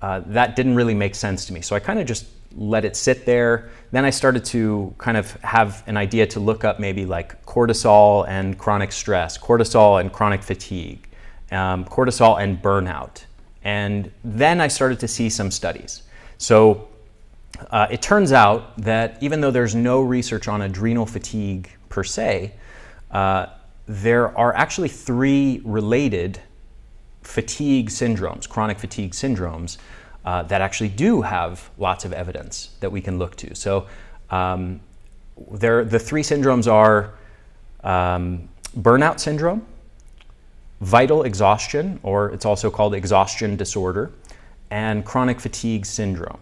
uh, 0.00 0.22
that 0.26 0.56
didn't 0.56 0.74
really 0.74 0.94
make 0.94 1.14
sense 1.14 1.44
to 1.44 1.52
me. 1.52 1.60
So 1.60 1.76
I 1.76 1.80
kind 1.80 2.00
of 2.00 2.06
just 2.06 2.24
let 2.56 2.86
it 2.86 2.96
sit 2.96 3.26
there. 3.26 3.68
Then 3.92 4.06
I 4.06 4.10
started 4.10 4.46
to 4.46 4.94
kind 4.96 5.18
of 5.18 5.32
have 5.42 5.84
an 5.86 5.98
idea 5.98 6.26
to 6.28 6.40
look 6.40 6.64
up 6.64 6.80
maybe 6.80 7.04
like 7.04 7.44
cortisol 7.44 8.26
and 8.26 8.56
chronic 8.56 8.92
stress, 8.92 9.36
cortisol 9.36 10.00
and 10.00 10.10
chronic 10.10 10.42
fatigue, 10.42 11.06
um, 11.52 11.84
cortisol 11.84 12.40
and 12.40 12.62
burnout. 12.62 13.24
And 13.62 14.10
then 14.24 14.60
I 14.60 14.68
started 14.68 15.00
to 15.00 15.08
see 15.08 15.28
some 15.28 15.50
studies. 15.50 16.02
So 16.38 16.88
uh, 17.70 17.88
it 17.90 18.00
turns 18.00 18.32
out 18.32 18.76
that 18.78 19.22
even 19.22 19.40
though 19.40 19.50
there's 19.50 19.74
no 19.74 20.00
research 20.00 20.48
on 20.48 20.62
adrenal 20.62 21.06
fatigue 21.06 21.70
per 21.88 22.04
se, 22.04 22.52
uh, 23.10 23.46
there 23.86 24.36
are 24.38 24.54
actually 24.54 24.88
three 24.88 25.60
related 25.64 26.40
fatigue 27.22 27.90
syndromes, 27.90 28.48
chronic 28.48 28.78
fatigue 28.78 29.12
syndromes, 29.12 29.78
uh, 30.24 30.42
that 30.44 30.60
actually 30.60 30.88
do 30.88 31.22
have 31.22 31.70
lots 31.78 32.04
of 32.04 32.12
evidence 32.12 32.70
that 32.80 32.90
we 32.90 33.00
can 33.00 33.18
look 33.18 33.36
to. 33.36 33.54
So 33.54 33.86
um, 34.30 34.80
there, 35.50 35.84
the 35.84 35.98
three 35.98 36.22
syndromes 36.22 36.70
are 36.70 37.14
um, 37.82 38.48
burnout 38.78 39.18
syndrome, 39.20 39.66
vital 40.80 41.24
exhaustion, 41.24 42.00
or 42.02 42.30
it's 42.30 42.44
also 42.44 42.70
called 42.70 42.94
exhaustion 42.94 43.56
disorder, 43.56 44.12
and 44.70 45.04
chronic 45.04 45.40
fatigue 45.40 45.84
syndrome. 45.84 46.38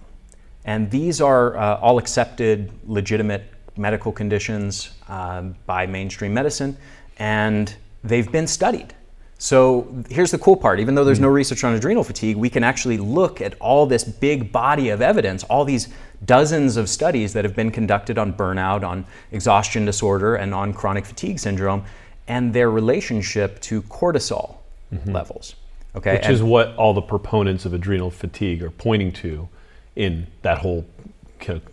And 0.64 0.90
these 0.90 1.20
are 1.20 1.56
uh, 1.56 1.76
all 1.76 1.98
accepted, 1.98 2.72
legitimate 2.86 3.44
medical 3.76 4.12
conditions 4.12 4.90
um, 5.08 5.56
by 5.66 5.86
mainstream 5.86 6.34
medicine, 6.34 6.76
and 7.18 7.74
they've 8.04 8.30
been 8.30 8.46
studied. 8.46 8.94
So 9.40 10.04
here's 10.10 10.32
the 10.32 10.38
cool 10.38 10.56
part 10.56 10.80
even 10.80 10.96
though 10.96 11.04
there's 11.04 11.20
no 11.20 11.28
research 11.28 11.62
on 11.62 11.72
adrenal 11.74 12.02
fatigue, 12.02 12.36
we 12.36 12.50
can 12.50 12.64
actually 12.64 12.98
look 12.98 13.40
at 13.40 13.54
all 13.60 13.86
this 13.86 14.02
big 14.02 14.50
body 14.50 14.88
of 14.88 15.00
evidence, 15.00 15.44
all 15.44 15.64
these 15.64 15.88
dozens 16.24 16.76
of 16.76 16.88
studies 16.88 17.32
that 17.32 17.44
have 17.44 17.54
been 17.54 17.70
conducted 17.70 18.18
on 18.18 18.32
burnout, 18.32 18.82
on 18.82 19.06
exhaustion 19.30 19.84
disorder, 19.84 20.34
and 20.34 20.52
on 20.52 20.72
chronic 20.72 21.06
fatigue 21.06 21.38
syndrome, 21.38 21.84
and 22.28 22.52
their 22.52 22.70
relationship 22.70 23.60
to 23.62 23.82
cortisol 23.82 24.56
mm-hmm. 24.92 25.10
levels. 25.10 25.56
Okay, 25.96 26.14
which 26.14 26.26
and 26.26 26.34
is 26.34 26.42
what 26.42 26.76
all 26.76 26.94
the 26.94 27.02
proponents 27.02 27.64
of 27.64 27.72
adrenal 27.72 28.10
fatigue 28.10 28.62
are 28.62 28.70
pointing 28.70 29.10
to 29.12 29.48
in 29.96 30.26
that 30.42 30.58
whole 30.58 30.86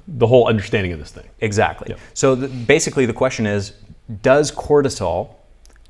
the 0.07 0.27
whole 0.27 0.47
understanding 0.47 0.91
of 0.93 0.99
this 0.99 1.11
thing. 1.11 1.27
Exactly. 1.41 1.87
Yep. 1.89 1.99
So 2.13 2.35
the, 2.35 2.47
basically, 2.47 3.05
the 3.05 3.13
question 3.13 3.45
is: 3.45 3.73
Does 4.21 4.51
cortisol, 4.51 5.35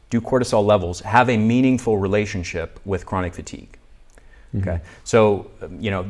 do 0.09 0.19
cortisol 0.19 0.65
levels 0.65 1.01
have 1.01 1.29
a 1.29 1.37
meaningful 1.37 1.97
relationship 1.97 2.79
with 2.83 3.05
chronic 3.05 3.33
fatigue? 3.33 3.77
Mm-hmm. 4.53 4.69
Okay. 4.69 4.81
So 5.03 5.51
you 5.79 5.91
know, 5.91 6.05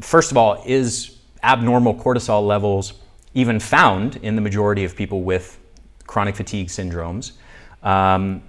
first 0.00 0.30
of 0.30 0.36
all, 0.36 0.62
is 0.66 1.16
abnormal 1.42 1.94
cortisol 1.94 2.46
levels 2.46 2.94
even 3.34 3.60
found 3.60 4.16
in 4.16 4.34
the 4.34 4.42
majority 4.42 4.84
of 4.84 4.96
people 4.96 5.22
with 5.22 5.58
chronic 6.06 6.34
fatigue 6.34 6.68
syndromes? 6.68 7.32
Um, 7.86 8.42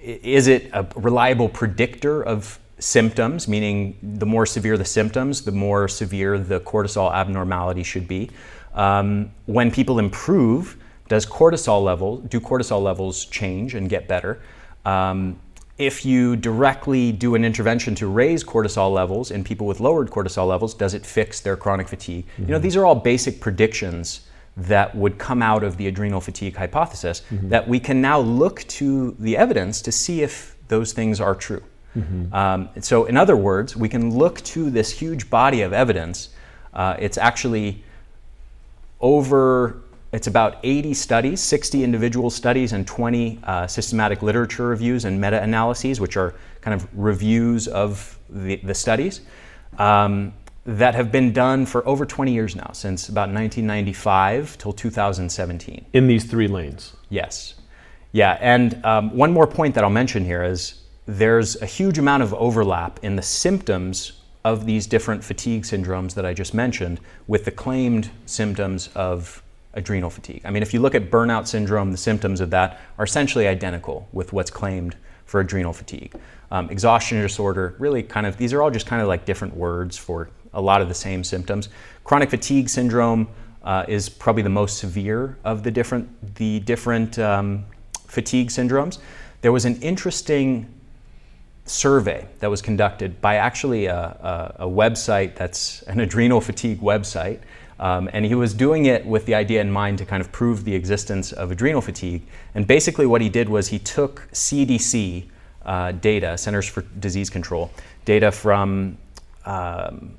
is 0.00 0.46
it 0.46 0.70
a 0.74 0.86
reliable 0.94 1.48
predictor 1.48 2.22
of 2.22 2.60
symptoms, 2.78 3.48
meaning 3.48 3.98
the 4.02 4.26
more 4.26 4.46
severe 4.46 4.76
the 4.76 4.84
symptoms, 4.84 5.42
the 5.42 5.52
more 5.52 5.88
severe 5.88 6.38
the 6.38 6.60
cortisol 6.60 7.12
abnormality 7.12 7.82
should 7.82 8.06
be? 8.06 8.30
Um, 8.74 9.32
when 9.46 9.70
people 9.70 9.98
improve, 9.98 10.76
does 11.08 11.24
cortisol 11.24 11.82
level 11.82 12.18
do 12.18 12.38
cortisol 12.40 12.82
levels 12.82 13.24
change 13.24 13.74
and 13.74 13.88
get 13.88 14.06
better? 14.06 14.40
Um, 14.84 15.40
if 15.78 16.04
you 16.04 16.36
directly 16.36 17.10
do 17.10 17.34
an 17.34 17.44
intervention 17.44 17.94
to 17.96 18.06
raise 18.06 18.44
cortisol 18.44 18.92
levels 18.92 19.30
in 19.30 19.44
people 19.44 19.66
with 19.66 19.80
lowered 19.80 20.10
cortisol 20.10 20.46
levels, 20.46 20.74
does 20.74 20.92
it 20.92 21.06
fix 21.06 21.40
their 21.40 21.56
chronic 21.56 21.88
fatigue? 21.88 22.26
Mm-hmm. 22.26 22.42
You 22.42 22.48
know, 22.48 22.56
mm-hmm. 22.56 22.62
these 22.64 22.76
are 22.76 22.84
all 22.84 22.96
basic 22.96 23.40
predictions 23.40 24.27
that 24.58 24.94
would 24.94 25.18
come 25.18 25.40
out 25.40 25.62
of 25.62 25.76
the 25.76 25.86
adrenal 25.86 26.20
fatigue 26.20 26.56
hypothesis 26.56 27.22
mm-hmm. 27.30 27.48
that 27.48 27.66
we 27.68 27.78
can 27.78 28.00
now 28.00 28.18
look 28.18 28.62
to 28.68 29.14
the 29.20 29.36
evidence 29.36 29.80
to 29.82 29.92
see 29.92 30.22
if 30.22 30.56
those 30.66 30.92
things 30.92 31.20
are 31.20 31.34
true. 31.34 31.62
Mm-hmm. 31.96 32.34
Um, 32.34 32.68
so, 32.80 33.04
in 33.06 33.16
other 33.16 33.36
words, 33.36 33.76
we 33.76 33.88
can 33.88 34.16
look 34.16 34.40
to 34.42 34.70
this 34.70 34.90
huge 34.90 35.30
body 35.30 35.62
of 35.62 35.72
evidence. 35.72 36.30
Uh, 36.74 36.96
it's 36.98 37.16
actually 37.16 37.82
over, 39.00 39.82
it's 40.12 40.26
about 40.26 40.58
80 40.62 40.92
studies, 40.94 41.40
60 41.40 41.84
individual 41.84 42.28
studies, 42.28 42.72
and 42.72 42.86
20 42.86 43.40
uh, 43.44 43.66
systematic 43.66 44.22
literature 44.22 44.66
reviews 44.66 45.04
and 45.04 45.20
meta 45.20 45.40
analyses, 45.42 46.00
which 46.00 46.16
are 46.16 46.34
kind 46.60 46.74
of 46.74 46.86
reviews 46.98 47.68
of 47.68 48.18
the, 48.28 48.56
the 48.56 48.74
studies. 48.74 49.20
Um, 49.78 50.34
that 50.68 50.94
have 50.94 51.10
been 51.10 51.32
done 51.32 51.64
for 51.64 51.86
over 51.88 52.04
20 52.04 52.30
years 52.30 52.54
now, 52.54 52.70
since 52.74 53.08
about 53.08 53.32
1995 53.32 54.58
till 54.58 54.74
2017. 54.74 55.86
In 55.94 56.06
these 56.06 56.24
three 56.24 56.46
lanes? 56.46 56.94
Yes. 57.08 57.54
Yeah, 58.12 58.36
and 58.38 58.84
um, 58.84 59.16
one 59.16 59.32
more 59.32 59.46
point 59.46 59.74
that 59.74 59.82
I'll 59.82 59.88
mention 59.88 60.26
here 60.26 60.44
is 60.44 60.82
there's 61.06 61.56
a 61.62 61.66
huge 61.66 61.98
amount 61.98 62.22
of 62.22 62.34
overlap 62.34 63.00
in 63.02 63.16
the 63.16 63.22
symptoms 63.22 64.20
of 64.44 64.66
these 64.66 64.86
different 64.86 65.24
fatigue 65.24 65.62
syndromes 65.62 66.12
that 66.14 66.26
I 66.26 66.34
just 66.34 66.52
mentioned 66.52 67.00
with 67.26 67.46
the 67.46 67.50
claimed 67.50 68.10
symptoms 68.26 68.90
of 68.94 69.42
adrenal 69.72 70.10
fatigue. 70.10 70.42
I 70.44 70.50
mean, 70.50 70.62
if 70.62 70.74
you 70.74 70.80
look 70.80 70.94
at 70.94 71.10
burnout 71.10 71.46
syndrome, 71.46 71.92
the 71.92 71.96
symptoms 71.96 72.42
of 72.42 72.50
that 72.50 72.78
are 72.98 73.06
essentially 73.06 73.46
identical 73.46 74.06
with 74.12 74.34
what's 74.34 74.50
claimed 74.50 74.96
for 75.24 75.40
adrenal 75.40 75.72
fatigue. 75.72 76.14
Um, 76.50 76.70
exhaustion 76.70 77.20
disorder, 77.20 77.74
really 77.78 78.02
kind 78.02 78.26
of, 78.26 78.36
these 78.36 78.52
are 78.52 78.62
all 78.62 78.70
just 78.70 78.86
kind 78.86 79.02
of 79.02 79.08
like 79.08 79.24
different 79.26 79.54
words 79.54 79.96
for 79.96 80.30
a 80.52 80.60
lot 80.60 80.80
of 80.80 80.88
the 80.88 80.94
same 80.94 81.24
symptoms. 81.24 81.68
Chronic 82.04 82.30
fatigue 82.30 82.68
syndrome 82.68 83.28
uh, 83.62 83.84
is 83.88 84.08
probably 84.08 84.42
the 84.42 84.48
most 84.48 84.78
severe 84.78 85.36
of 85.44 85.62
the 85.62 85.70
different, 85.70 86.34
the 86.36 86.60
different 86.60 87.18
um, 87.18 87.64
fatigue 88.06 88.48
syndromes. 88.48 88.98
There 89.42 89.52
was 89.52 89.64
an 89.64 89.80
interesting 89.82 90.72
survey 91.66 92.26
that 92.40 92.48
was 92.48 92.62
conducted 92.62 93.20
by 93.20 93.36
actually 93.36 93.86
a, 93.86 93.98
a, 93.98 94.56
a 94.60 94.66
website 94.66 95.36
that's 95.36 95.82
an 95.82 96.00
adrenal 96.00 96.40
fatigue 96.40 96.80
website. 96.80 97.40
Um, 97.80 98.10
and 98.12 98.24
he 98.24 98.34
was 98.34 98.54
doing 98.54 98.86
it 98.86 99.06
with 99.06 99.26
the 99.26 99.34
idea 99.34 99.60
in 99.60 99.70
mind 99.70 99.98
to 99.98 100.04
kind 100.04 100.20
of 100.20 100.32
prove 100.32 100.64
the 100.64 100.74
existence 100.74 101.32
of 101.32 101.52
adrenal 101.52 101.80
fatigue. 101.80 102.22
And 102.54 102.66
basically, 102.66 103.06
what 103.06 103.20
he 103.20 103.28
did 103.28 103.48
was 103.48 103.68
he 103.68 103.78
took 103.78 104.28
CDC 104.32 105.26
uh, 105.64 105.92
data, 105.92 106.36
Centers 106.36 106.66
for 106.66 106.82
Disease 106.98 107.30
Control, 107.30 107.70
data 108.04 108.32
from 108.32 108.98
um, 109.46 110.18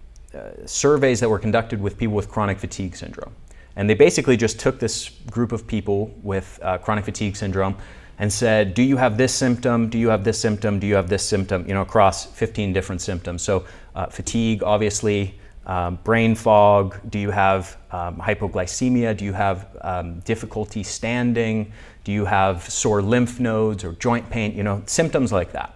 surveys 0.65 1.19
that 1.19 1.29
were 1.29 1.39
conducted 1.39 1.81
with 1.81 1.97
people 1.97 2.15
with 2.15 2.29
chronic 2.29 2.59
fatigue 2.59 2.95
syndrome. 2.95 3.33
And 3.75 3.89
they 3.89 3.93
basically 3.93 4.37
just 4.37 4.59
took 4.59 4.79
this 4.79 5.09
group 5.31 5.51
of 5.51 5.65
people 5.65 6.13
with 6.21 6.59
uh, 6.61 6.77
chronic 6.79 7.05
fatigue 7.05 7.35
syndrome 7.35 7.77
and 8.17 8.31
said, 8.31 8.73
Do 8.73 8.83
you 8.83 8.97
have 8.97 9.17
this 9.17 9.33
symptom? 9.33 9.89
Do 9.89 9.97
you 9.97 10.09
have 10.09 10.23
this 10.23 10.39
symptom? 10.39 10.79
Do 10.79 10.87
you 10.87 10.95
have 10.95 11.07
this 11.07 11.23
symptom? 11.23 11.65
You 11.67 11.73
know, 11.73 11.81
across 11.81 12.25
15 12.25 12.73
different 12.73 13.01
symptoms. 13.01 13.41
So, 13.41 13.65
uh, 13.95 14.07
fatigue, 14.07 14.63
obviously, 14.63 15.39
um, 15.65 15.99
brain 16.03 16.35
fog. 16.35 16.99
Do 17.09 17.19
you 17.19 17.31
have 17.31 17.77
um, 17.91 18.17
hypoglycemia? 18.17 19.15
Do 19.15 19.23
you 19.23 19.33
have 19.33 19.77
um, 19.81 20.19
difficulty 20.21 20.83
standing? 20.83 21.71
Do 22.03 22.11
you 22.11 22.25
have 22.25 22.69
sore 22.69 23.01
lymph 23.01 23.39
nodes 23.39 23.83
or 23.83 23.93
joint 23.93 24.29
pain? 24.29 24.55
You 24.57 24.63
know, 24.63 24.83
symptoms 24.87 25.31
like 25.31 25.53
that. 25.53 25.73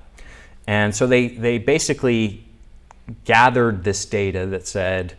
And 0.68 0.96
so 0.96 1.08
they, 1.08 1.28
they 1.30 1.58
basically 1.58 2.44
gathered 3.26 3.84
this 3.84 4.06
data 4.06 4.46
that 4.48 4.68
said, 4.68 5.16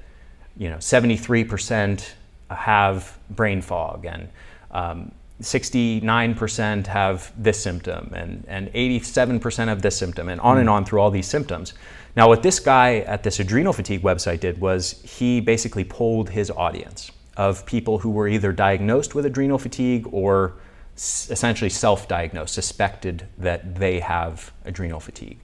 you 0.56 0.68
know, 0.68 0.76
73% 0.76 2.12
have 2.50 3.18
brain 3.30 3.60
fog 3.60 4.06
and 4.06 4.28
um, 4.70 5.12
69% 5.40 6.86
have 6.86 7.32
this 7.36 7.60
symptom 7.60 8.12
and, 8.14 8.44
and 8.46 8.68
87% 8.72 9.68
have 9.68 9.82
this 9.82 9.96
symptom 9.96 10.28
and 10.28 10.40
on 10.40 10.58
and 10.58 10.70
on 10.70 10.84
through 10.84 11.00
all 11.00 11.10
these 11.10 11.26
symptoms. 11.26 11.74
Now, 12.16 12.28
what 12.28 12.42
this 12.42 12.60
guy 12.60 12.98
at 13.00 13.24
this 13.24 13.40
adrenal 13.40 13.72
fatigue 13.72 14.02
website 14.02 14.40
did 14.40 14.60
was 14.60 15.02
he 15.02 15.40
basically 15.40 15.84
polled 15.84 16.30
his 16.30 16.50
audience 16.50 17.10
of 17.36 17.66
people 17.66 17.98
who 17.98 18.10
were 18.10 18.28
either 18.28 18.52
diagnosed 18.52 19.14
with 19.16 19.26
adrenal 19.26 19.58
fatigue 19.58 20.06
or 20.12 20.54
s- 20.96 21.28
essentially 21.30 21.70
self 21.70 22.06
diagnosed, 22.06 22.54
suspected 22.54 23.26
that 23.38 23.74
they 23.74 23.98
have 23.98 24.52
adrenal 24.64 25.00
fatigue, 25.00 25.38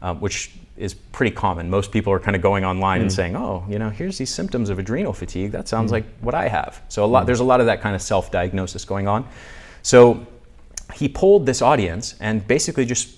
um, 0.00 0.18
which 0.20 0.52
is 0.76 0.94
pretty 0.94 1.34
common. 1.34 1.70
Most 1.70 1.92
people 1.92 2.12
are 2.12 2.18
kind 2.18 2.34
of 2.34 2.42
going 2.42 2.64
online 2.64 2.98
mm. 2.98 3.02
and 3.02 3.12
saying, 3.12 3.36
"Oh, 3.36 3.64
you 3.68 3.78
know, 3.78 3.90
here's 3.90 4.18
these 4.18 4.30
symptoms 4.30 4.70
of 4.70 4.78
adrenal 4.78 5.12
fatigue. 5.12 5.52
That 5.52 5.68
sounds 5.68 5.90
mm. 5.90 5.94
like 5.94 6.04
what 6.20 6.34
I 6.34 6.48
have." 6.48 6.82
So 6.88 7.04
a 7.04 7.06
lot, 7.06 7.22
mm. 7.22 7.26
there's 7.26 7.40
a 7.40 7.44
lot 7.44 7.60
of 7.60 7.66
that 7.66 7.80
kind 7.80 7.94
of 7.94 8.02
self-diagnosis 8.02 8.84
going 8.84 9.06
on. 9.06 9.26
So 9.82 10.26
he 10.94 11.08
polled 11.08 11.46
this 11.46 11.62
audience 11.62 12.16
and 12.20 12.46
basically 12.46 12.84
just 12.84 13.16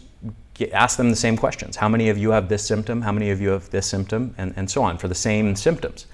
asked 0.73 0.99
them 0.99 1.09
the 1.09 1.17
same 1.17 1.37
questions: 1.37 1.77
How 1.77 1.89
many 1.89 2.11
of 2.11 2.19
you 2.19 2.31
have 2.31 2.49
this 2.49 2.67
symptom? 2.67 3.01
How 3.01 3.13
many 3.13 3.31
of 3.31 3.41
you 3.41 3.49
have 3.51 3.71
this 3.71 3.87
symptom? 3.87 4.35
And, 4.37 4.53
and 4.57 4.71
so 4.71 4.83
on 4.83 4.99
for 4.99 5.09
the 5.09 5.15
same 5.15 5.57
symptoms. 5.57 6.07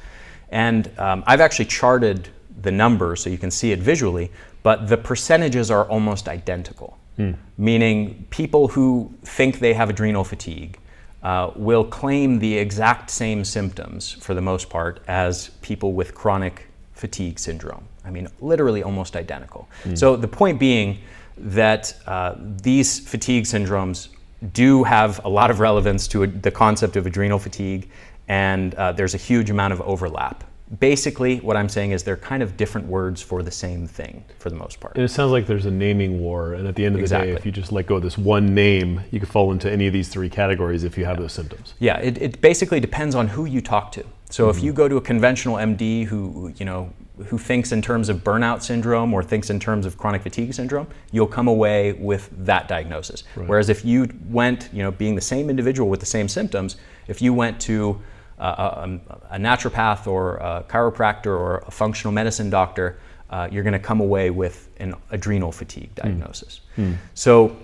And 0.51 0.91
um, 0.99 1.25
I've 1.27 1.41
actually 1.41 1.65
charted 1.65 2.29
the 2.61 2.71
numbers 2.71 3.23
so 3.23 3.31
you 3.31 3.39
can 3.39 3.51
see 3.51 3.73
it 3.73 3.81
visually, 3.81 4.31
but 4.63 4.87
the 4.87 4.97
percentages 4.97 5.71
are 5.71 5.87
almost 5.87 6.29
identical. 6.29 6.99
Mm. 7.19 7.37
Meaning, 7.59 8.27
people 8.31 8.69
who 8.69 9.13
think 9.25 9.59
they 9.59 9.75
have 9.75 9.91
adrenal 9.91 10.25
fatigue 10.25 10.79
uh, 11.23 11.51
will 11.55 11.85
claim 11.85 12.39
the 12.39 12.59
exact 12.59 13.11
same 13.11 13.45
symptoms 13.45 14.13
for 14.13 14.35
the 14.35 14.41
most 14.41 14.69
part 14.69 15.01
as 15.07 15.51
people 15.63 15.93
with 15.93 16.15
chronic 16.15 16.67
fatigue 16.93 17.39
syndrome. 17.39 17.85
I 18.05 18.11
mean, 18.11 18.29
literally 18.41 18.83
almost 18.83 19.17
identical. 19.17 19.69
Mm. 19.85 19.97
So 19.97 20.17
the 20.17 20.29
point 20.29 20.59
being 20.59 20.99
that 21.37 21.95
uh, 22.07 22.35
these 22.39 23.01
fatigue 23.01 23.45
syndromes 23.45 24.09
do 24.53 24.83
have 24.83 25.25
a 25.25 25.29
lot 25.29 25.51
of 25.51 25.61
relevance 25.61 26.09
to 26.09 26.25
a, 26.25 26.27
the 26.27 26.51
concept 26.51 26.97
of 26.97 27.07
adrenal 27.07 27.39
fatigue, 27.39 27.89
and 28.29 28.75
uh, 28.75 28.93
there's 28.93 29.15
a 29.15 29.19
huge 29.19 29.51
amount 29.51 29.73
of 29.73 29.81
overlap 29.83 30.45
basically 30.79 31.39
what 31.41 31.57
i'm 31.57 31.69
saying 31.69 31.91
is 31.91 32.03
they're 32.03 32.17
kind 32.17 32.43
of 32.43 32.57
different 32.57 32.87
words 32.87 33.21
for 33.21 33.43
the 33.43 33.51
same 33.51 33.87
thing 33.87 34.25
for 34.39 34.49
the 34.49 34.57
most 34.57 34.81
part 34.81 34.95
and 34.95 35.05
it 35.05 35.09
sounds 35.09 35.31
like 35.31 35.47
there's 35.47 35.67
a 35.67 35.71
naming 35.71 36.19
war 36.19 36.55
and 36.55 36.67
at 36.67 36.75
the 36.75 36.85
end 36.85 36.95
of 36.95 37.01
exactly. 37.01 37.29
the 37.29 37.35
day 37.35 37.39
if 37.39 37.45
you 37.45 37.53
just 37.53 37.73
let 37.73 37.87
go 37.87 37.97
of 37.97 38.03
this 38.03 38.17
one 38.17 38.55
name 38.55 39.01
you 39.11 39.21
could 39.21 39.29
fall 39.29 39.53
into 39.53 39.71
any 39.71 39.87
of 39.87 39.93
these 39.93 40.09
three 40.09 40.31
categories 40.31 40.85
if 40.85 40.97
you 40.97 41.05
have 41.05 41.17
yeah. 41.17 41.23
those 41.23 41.33
symptoms 41.33 41.75
yeah 41.79 41.99
it, 41.99 42.21
it, 42.21 42.41
basically 42.41 42.81
depends 42.81 43.15
on 43.15 43.29
who 43.29 43.45
you 43.45 43.61
talk 43.61 43.93
to 43.93 44.05
so 44.31 44.49
mm-hmm. 44.49 44.57
if 44.57 44.65
you 44.65 44.73
go 44.73 44.89
to 44.89 44.97
a 44.97 45.01
conventional 45.01 45.57
md 45.57 46.07
who 46.07 46.53
you 46.57 46.65
know 46.65 46.93
who 47.27 47.37
thinks 47.37 47.73
in 47.73 47.83
terms 47.83 48.09
of 48.09 48.25
burnout 48.25 48.63
syndrome 48.63 49.13
or 49.13 49.23
thinks 49.23 49.51
in 49.51 49.61
terms 49.61 49.85
of 49.85 49.99
chronic 49.99 50.23
fatigue 50.23 50.55
syndrome 50.55 50.87
you'll 51.11 51.27
come 51.27 51.49
away 51.49 51.93
with 51.93 52.31
that 52.33 52.67
diagnosis 52.67 53.25
right. 53.37 53.47
whereas 53.47 53.69
if 53.69 53.85
you 53.85 54.09
went 54.29 54.71
you 54.73 54.83
know 54.83 54.91
being 54.91 55.15
the 55.15 55.21
same 55.21 55.51
individual 55.51 55.91
with 55.91 56.01
the 56.01 56.07
same 56.07 56.29
symptoms 56.29 56.77
if 57.09 57.21
you 57.21 57.35
went 57.35 57.61
to 57.61 58.01
a, 58.45 59.01
a, 59.31 59.39
naturopath 59.39 60.07
or 60.07 60.37
a 60.37 60.65
chiropractor 60.69 61.27
or 61.27 61.59
a 61.67 61.71
functional 61.71 62.13
medicine 62.13 62.51
doctor, 62.51 62.99
uh, 63.31 63.49
you're 63.51 63.63
going 63.63 63.73
to 63.73 63.79
come 63.79 64.01
away 64.01 64.31
with 64.31 64.69
an 64.79 64.95
adrenal 65.11 65.53
fatigue 65.53 65.91
hmm. 65.91 66.07
diagnosis. 66.09 66.61
Mm. 66.77 66.97
So, 67.15 67.57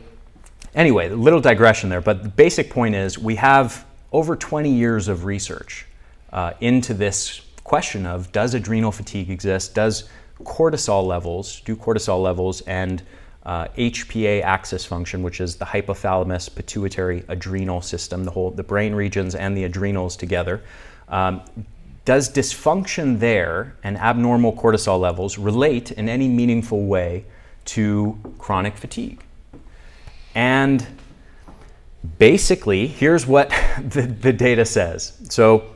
anyway, 0.75 1.09
a 1.09 1.17
little 1.17 1.41
digression 1.41 1.91
there, 1.91 2.01
but 2.01 2.23
the 2.23 2.29
basic 2.29 2.71
point 2.71 2.95
is 2.95 3.19
we 3.19 3.35
have 3.37 3.85
over 4.13 4.37
20 4.37 4.71
years 4.71 5.09
of 5.09 5.25
research 5.25 5.87
uh, 6.33 6.53
into 6.61 6.95
this 6.95 7.43
question 7.65 8.07
of 8.07 8.33
does 8.33 8.55
adrenal 8.55 8.93
fatigue 8.93 9.31
exist? 9.31 9.75
Does 9.75 10.09
cortisol 10.43 11.07
levels, 11.07 11.61
do 11.61 11.77
cortisol 11.77 12.23
levels 12.23 12.61
and 12.63 13.03
uh, 13.49 13.67
HPA 13.79 14.43
axis 14.43 14.85
function, 14.85 15.23
which 15.23 15.41
is 15.41 15.57
the 15.57 15.65
hypothalamus 15.65 16.55
pituitary 16.55 17.25
adrenal 17.29 17.81
system, 17.81 18.25
the 18.25 18.31
whole 18.31 18.51
the 18.51 18.63
brain 18.63 18.95
regions 18.95 19.35
and 19.35 19.57
the 19.57 19.65
adrenals 19.65 20.17
together. 20.17 20.61
Um, 21.09 21.41
does 22.05 22.31
dysfunction 22.31 23.21
there 23.21 23.75
and 23.83 23.97
abnormal 23.97 24.53
cortisol 24.53 25.01
levels 25.01 25.39
relate 25.39 25.93
in 25.93 26.11
any 26.11 26.29
meaningful 26.29 26.85
way 26.85 27.25
to 27.65 28.19
chronic 28.37 28.77
fatigue? 28.77 29.25
And 30.35 30.87
basically, 32.19 32.87
here's 32.87 33.27
what 33.27 33.49
the, 33.83 34.03
the 34.03 34.33
data 34.35 34.67
says. 34.67 35.15
So 35.31 35.75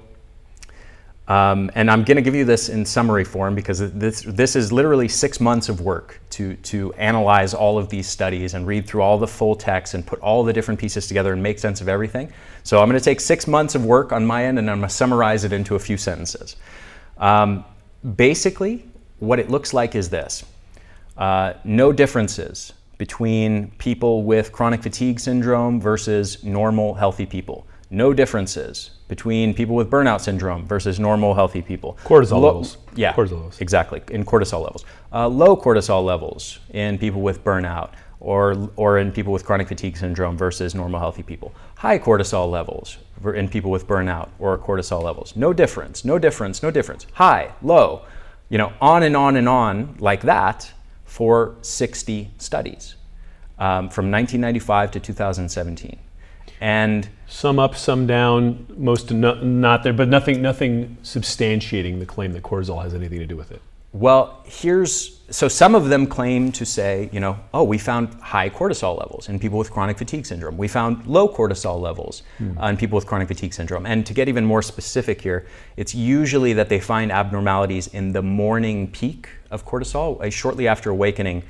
um, 1.29 1.71
and 1.76 1.88
I'm 1.88 2.02
going 2.02 2.17
to 2.17 2.23
give 2.23 2.35
you 2.35 2.45
this 2.45 2.69
in 2.69 2.85
summary 2.85 3.25
form 3.25 3.55
because 3.55 3.93
this, 3.93 4.23
this 4.23 4.57
is 4.57 4.73
literally 4.73 5.07
six 5.07 5.41
months 5.41 5.69
of 5.69 5.81
work 5.81 6.21
to, 6.31 6.57
to 6.57 6.93
analyze 6.95 7.55
all 7.55 7.79
of 7.79 7.88
these 7.88 8.09
studies 8.09 8.55
and 8.55 8.67
read 8.67 8.87
through 8.87 9.02
all 9.02 9.19
the 9.19 9.26
full 9.26 9.55
text 9.55 9.95
and 9.95 10.05
put 10.05 10.19
all 10.19 10.43
the 10.43 10.52
different 10.52 10.81
pieces 10.81 11.07
together 11.07 11.33
and 11.33 11.41
make 11.41 11.61
sense 11.61 11.81
of 11.81 11.88
everything. 11.88 12.33
So 12.64 12.83
I'm 12.83 12.88
going 12.88 12.99
to 12.99 13.05
take 13.05 13.21
six 13.21 13.47
months 13.47 13.76
of 13.76 13.87
work 13.87 14.12
on 14.12 14.26
my 14.26 14.47
end 14.47 14.59
and 14.59 14.69
I'm 14.69 14.79
going 14.79 14.88
to 14.88 14.95
summarize 14.95 15.45
it 15.45 15.52
into 15.52 15.76
a 15.76 15.79
few 15.79 15.97
sentences. 15.97 16.57
Um, 17.19 17.64
basically, 18.17 18.85
what 19.21 19.38
it 19.38 19.49
looks 19.49 19.73
like 19.73 19.95
is 19.95 20.11
this 20.11 20.45
uh, 21.17 21.52
no 21.62 21.93
differences 21.93 22.73
between 22.99 23.71
people 23.79 24.25
with 24.25 24.50
chronic 24.50 24.83
fatigue 24.83 25.21
syndrome 25.21 25.81
versus 25.81 26.43
normal, 26.43 26.95
healthy 26.95 27.26
people. 27.26 27.67
No 27.92 28.14
differences 28.14 28.90
between 29.08 29.52
people 29.52 29.76
with 29.76 29.90
burnout 29.90 30.22
syndrome 30.22 30.66
versus 30.66 30.99
normal 30.99 31.34
healthy 31.34 31.61
people. 31.61 31.99
Cortisol 32.04 32.40
Low, 32.40 32.46
levels. 32.46 32.78
Yeah, 32.96 33.12
cortisol 33.12 33.32
levels. 33.32 33.61
exactly, 33.61 34.00
in 34.11 34.25
cortisol 34.25 34.62
levels. 34.62 34.87
Uh, 35.12 35.28
low 35.28 35.54
cortisol 35.54 36.02
levels 36.02 36.58
in 36.70 36.96
people 36.96 37.20
with 37.20 37.44
burnout 37.44 37.90
or, 38.18 38.70
or 38.76 38.96
in 38.96 39.12
people 39.12 39.30
with 39.30 39.44
chronic 39.44 39.68
fatigue 39.68 39.99
syndrome 39.99 40.38
versus 40.38 40.75
normal 40.75 41.00
healthy 41.00 41.22
people. 41.22 41.54
High 41.76 41.99
cortisol 41.99 42.50
levels 42.50 42.96
in 43.34 43.46
people 43.46 43.70
with 43.70 43.87
burnout 43.87 44.30
or 44.38 44.56
cortisol 44.56 45.02
levels. 45.02 45.37
No 45.37 45.52
difference, 45.52 46.02
no 46.02 46.18
difference, 46.18 46.62
no 46.62 46.70
difference. 46.70 47.06
High, 47.12 47.52
low, 47.61 48.06
you 48.49 48.56
know, 48.56 48.72
on 48.80 49.02
and 49.02 49.14
on 49.14 49.37
and 49.37 49.46
on 49.46 49.96
like 49.99 50.22
that 50.22 50.72
for 51.04 51.56
60 51.61 52.30
studies 52.38 52.94
um, 53.58 53.90
from 53.90 54.11
1995 54.11 54.92
to 54.92 55.00
2017. 55.00 55.99
And 56.62 57.08
some 57.32 57.58
up, 57.58 57.74
some 57.74 58.06
down, 58.06 58.66
most 58.76 59.10
no, 59.10 59.34
not 59.34 59.82
there, 59.82 59.94
but 59.94 60.06
nothing, 60.06 60.42
nothing 60.42 60.98
substantiating 61.02 61.98
the 61.98 62.04
claim 62.04 62.32
that 62.32 62.42
cortisol 62.42 62.82
has 62.82 62.92
anything 62.92 63.18
to 63.18 63.26
do 63.26 63.36
with 63.36 63.50
it. 63.50 63.62
Well, 63.94 64.42
here's 64.44 65.18
so 65.30 65.48
some 65.48 65.74
of 65.74 65.88
them 65.88 66.06
claim 66.06 66.52
to 66.52 66.66
say, 66.66 67.08
you 67.10 67.20
know, 67.20 67.38
oh, 67.54 67.64
we 67.64 67.78
found 67.78 68.12
high 68.20 68.50
cortisol 68.50 68.98
levels 68.98 69.30
in 69.30 69.38
people 69.38 69.58
with 69.58 69.70
chronic 69.70 69.96
fatigue 69.96 70.26
syndrome. 70.26 70.58
We 70.58 70.68
found 70.68 71.06
low 71.06 71.26
cortisol 71.26 71.80
levels 71.80 72.22
mm. 72.38 72.68
in 72.68 72.76
people 72.76 72.96
with 72.96 73.06
chronic 73.06 73.28
fatigue 73.28 73.54
syndrome. 73.54 73.86
And 73.86 74.04
to 74.04 74.12
get 74.12 74.28
even 74.28 74.44
more 74.44 74.60
specific 74.60 75.22
here, 75.22 75.46
it's 75.78 75.94
usually 75.94 76.52
that 76.52 76.68
they 76.68 76.80
find 76.80 77.10
abnormalities 77.10 77.86
in 77.88 78.12
the 78.12 78.22
morning 78.22 78.90
peak 78.90 79.28
of 79.50 79.64
cortisol. 79.64 80.30
Shortly 80.30 80.68
after 80.68 80.90
awakening, 80.90 81.44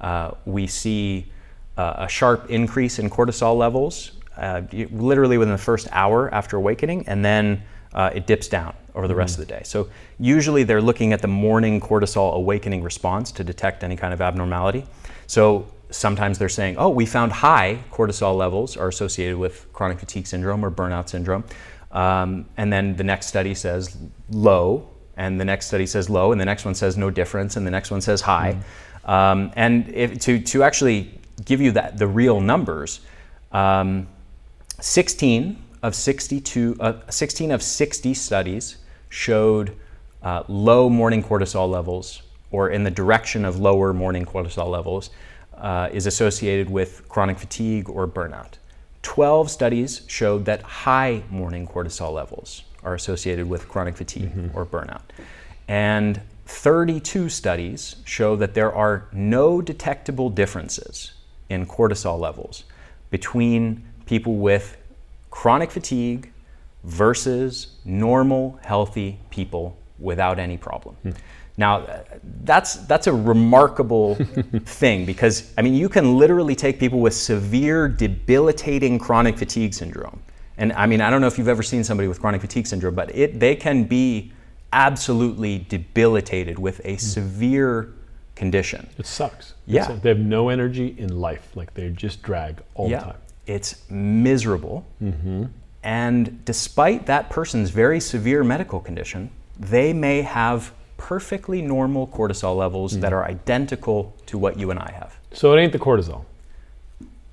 uh, 0.00 0.32
we 0.44 0.66
see 0.66 1.30
uh, 1.76 1.94
a 1.98 2.08
sharp 2.08 2.50
increase 2.50 2.98
in 2.98 3.08
cortisol 3.08 3.56
levels 3.56 4.17
uh, 4.38 4.62
literally 4.90 5.38
within 5.38 5.52
the 5.52 5.62
first 5.62 5.88
hour 5.92 6.32
after 6.32 6.56
awakening, 6.56 7.08
and 7.08 7.24
then 7.24 7.62
uh, 7.94 8.10
it 8.14 8.26
dips 8.26 8.48
down 8.48 8.74
over 8.94 9.06
the 9.06 9.12
mm-hmm. 9.12 9.18
rest 9.18 9.38
of 9.38 9.46
the 9.46 9.52
day. 9.52 9.62
So 9.64 9.88
usually 10.18 10.64
they're 10.64 10.82
looking 10.82 11.12
at 11.12 11.20
the 11.22 11.28
morning 11.28 11.80
cortisol 11.80 12.34
awakening 12.34 12.82
response 12.82 13.32
to 13.32 13.44
detect 13.44 13.84
any 13.84 13.96
kind 13.96 14.12
of 14.12 14.20
abnormality. 14.20 14.86
So 15.26 15.66
sometimes 15.90 16.38
they're 16.38 16.48
saying, 16.48 16.76
oh, 16.78 16.90
we 16.90 17.06
found 17.06 17.32
high 17.32 17.78
cortisol 17.90 18.36
levels 18.36 18.76
are 18.76 18.88
associated 18.88 19.38
with 19.38 19.72
chronic 19.72 19.98
fatigue 19.98 20.26
syndrome 20.26 20.64
or 20.64 20.70
burnout 20.70 21.08
syndrome. 21.08 21.44
Um, 21.90 22.46
and 22.56 22.72
then 22.72 22.96
the 22.96 23.04
next 23.04 23.26
study 23.26 23.54
says 23.54 23.96
low, 24.30 24.90
and 25.16 25.40
the 25.40 25.44
next 25.44 25.66
study 25.66 25.86
says 25.86 26.10
low, 26.10 26.32
and 26.32 26.40
the 26.40 26.44
next 26.44 26.64
one 26.64 26.74
says 26.74 26.96
no 26.96 27.10
difference, 27.10 27.56
and 27.56 27.66
the 27.66 27.70
next 27.70 27.90
one 27.90 28.00
says 28.00 28.20
high. 28.20 28.52
Mm-hmm. 28.52 29.10
Um, 29.10 29.52
and 29.56 29.88
if, 29.88 30.18
to, 30.20 30.38
to 30.40 30.62
actually 30.62 31.18
give 31.44 31.60
you 31.60 31.72
that, 31.72 31.96
the 31.96 32.06
real 32.06 32.40
numbers, 32.40 33.00
um, 33.52 34.06
16 34.80 35.62
of 35.82 35.94
62, 35.94 36.76
uh, 36.80 36.92
16 37.08 37.50
of 37.50 37.62
60 37.62 38.14
studies 38.14 38.76
showed 39.08 39.76
uh, 40.22 40.42
low 40.48 40.88
morning 40.88 41.22
cortisol 41.22 41.68
levels, 41.68 42.22
or 42.50 42.70
in 42.70 42.84
the 42.84 42.90
direction 42.90 43.44
of 43.44 43.58
lower 43.58 43.92
morning 43.92 44.24
cortisol 44.24 44.68
levels, 44.70 45.10
uh, 45.56 45.88
is 45.92 46.06
associated 46.06 46.70
with 46.70 47.08
chronic 47.08 47.38
fatigue 47.38 47.88
or 47.88 48.06
burnout. 48.06 48.54
12 49.02 49.50
studies 49.50 50.02
showed 50.06 50.44
that 50.44 50.62
high 50.62 51.22
morning 51.30 51.66
cortisol 51.66 52.12
levels 52.12 52.62
are 52.82 52.94
associated 52.94 53.48
with 53.48 53.68
chronic 53.68 53.96
fatigue 53.96 54.34
mm-hmm. 54.34 54.56
or 54.56 54.64
burnout. 54.64 55.02
And 55.66 56.20
32 56.46 57.28
studies 57.28 57.96
show 58.04 58.36
that 58.36 58.54
there 58.54 58.72
are 58.72 59.08
no 59.12 59.60
detectable 59.60 60.30
differences 60.30 61.12
in 61.48 61.66
cortisol 61.66 62.18
levels 62.18 62.64
between 63.10 63.87
people 64.08 64.36
with 64.36 64.76
chronic 65.30 65.70
fatigue 65.70 66.32
versus 66.84 67.76
normal, 67.84 68.58
healthy 68.62 69.18
people 69.30 69.76
without 69.98 70.38
any 70.38 70.56
problem. 70.56 70.96
Hmm. 71.02 71.10
Now, 71.56 72.04
that's, 72.44 72.76
that's 72.86 73.08
a 73.08 73.12
remarkable 73.12 74.14
thing 74.64 75.04
because, 75.04 75.52
I 75.58 75.62
mean, 75.62 75.74
you 75.74 75.88
can 75.88 76.16
literally 76.16 76.54
take 76.54 76.78
people 76.78 77.00
with 77.00 77.14
severe, 77.14 77.88
debilitating 77.88 78.98
chronic 78.98 79.36
fatigue 79.36 79.74
syndrome. 79.74 80.22
And 80.56 80.72
I 80.72 80.86
mean, 80.86 81.00
I 81.00 81.10
don't 81.10 81.20
know 81.20 81.26
if 81.26 81.36
you've 81.36 81.48
ever 81.48 81.62
seen 81.62 81.84
somebody 81.84 82.08
with 82.08 82.20
chronic 82.20 82.40
fatigue 82.40 82.66
syndrome, 82.66 82.94
but 82.94 83.14
it, 83.14 83.38
they 83.38 83.54
can 83.56 83.84
be 83.84 84.32
absolutely 84.72 85.66
debilitated 85.68 86.58
with 86.58 86.80
a 86.84 86.92
hmm. 86.92 86.98
severe 86.98 87.92
condition. 88.36 88.88
It 88.96 89.06
sucks. 89.06 89.54
Yeah. 89.66 89.92
they 90.00 90.10
have 90.10 90.18
no 90.18 90.48
energy 90.48 90.94
in 90.96 91.20
life. 91.20 91.56
Like 91.56 91.74
they 91.74 91.90
just 91.90 92.22
drag 92.22 92.62
all 92.74 92.88
yeah. 92.88 93.00
the 93.00 93.04
time 93.06 93.18
it's 93.48 93.88
miserable. 93.90 94.86
Mm-hmm. 95.02 95.46
And 95.82 96.44
despite 96.44 97.06
that 97.06 97.30
person's 97.30 97.70
very 97.70 97.98
severe 97.98 98.44
medical 98.44 98.78
condition, 98.78 99.30
they 99.58 99.92
may 99.92 100.22
have 100.22 100.72
perfectly 100.96 101.62
normal 101.62 102.06
cortisol 102.08 102.56
levels 102.56 102.92
mm-hmm. 102.92 103.00
that 103.00 103.12
are 103.12 103.24
identical 103.24 104.14
to 104.26 104.36
what 104.36 104.58
you 104.58 104.70
and 104.70 104.78
I 104.78 104.92
have. 104.92 105.16
So 105.32 105.52
it 105.54 105.60
ain't 105.60 105.72
the 105.72 105.78
cortisol. 105.78 106.24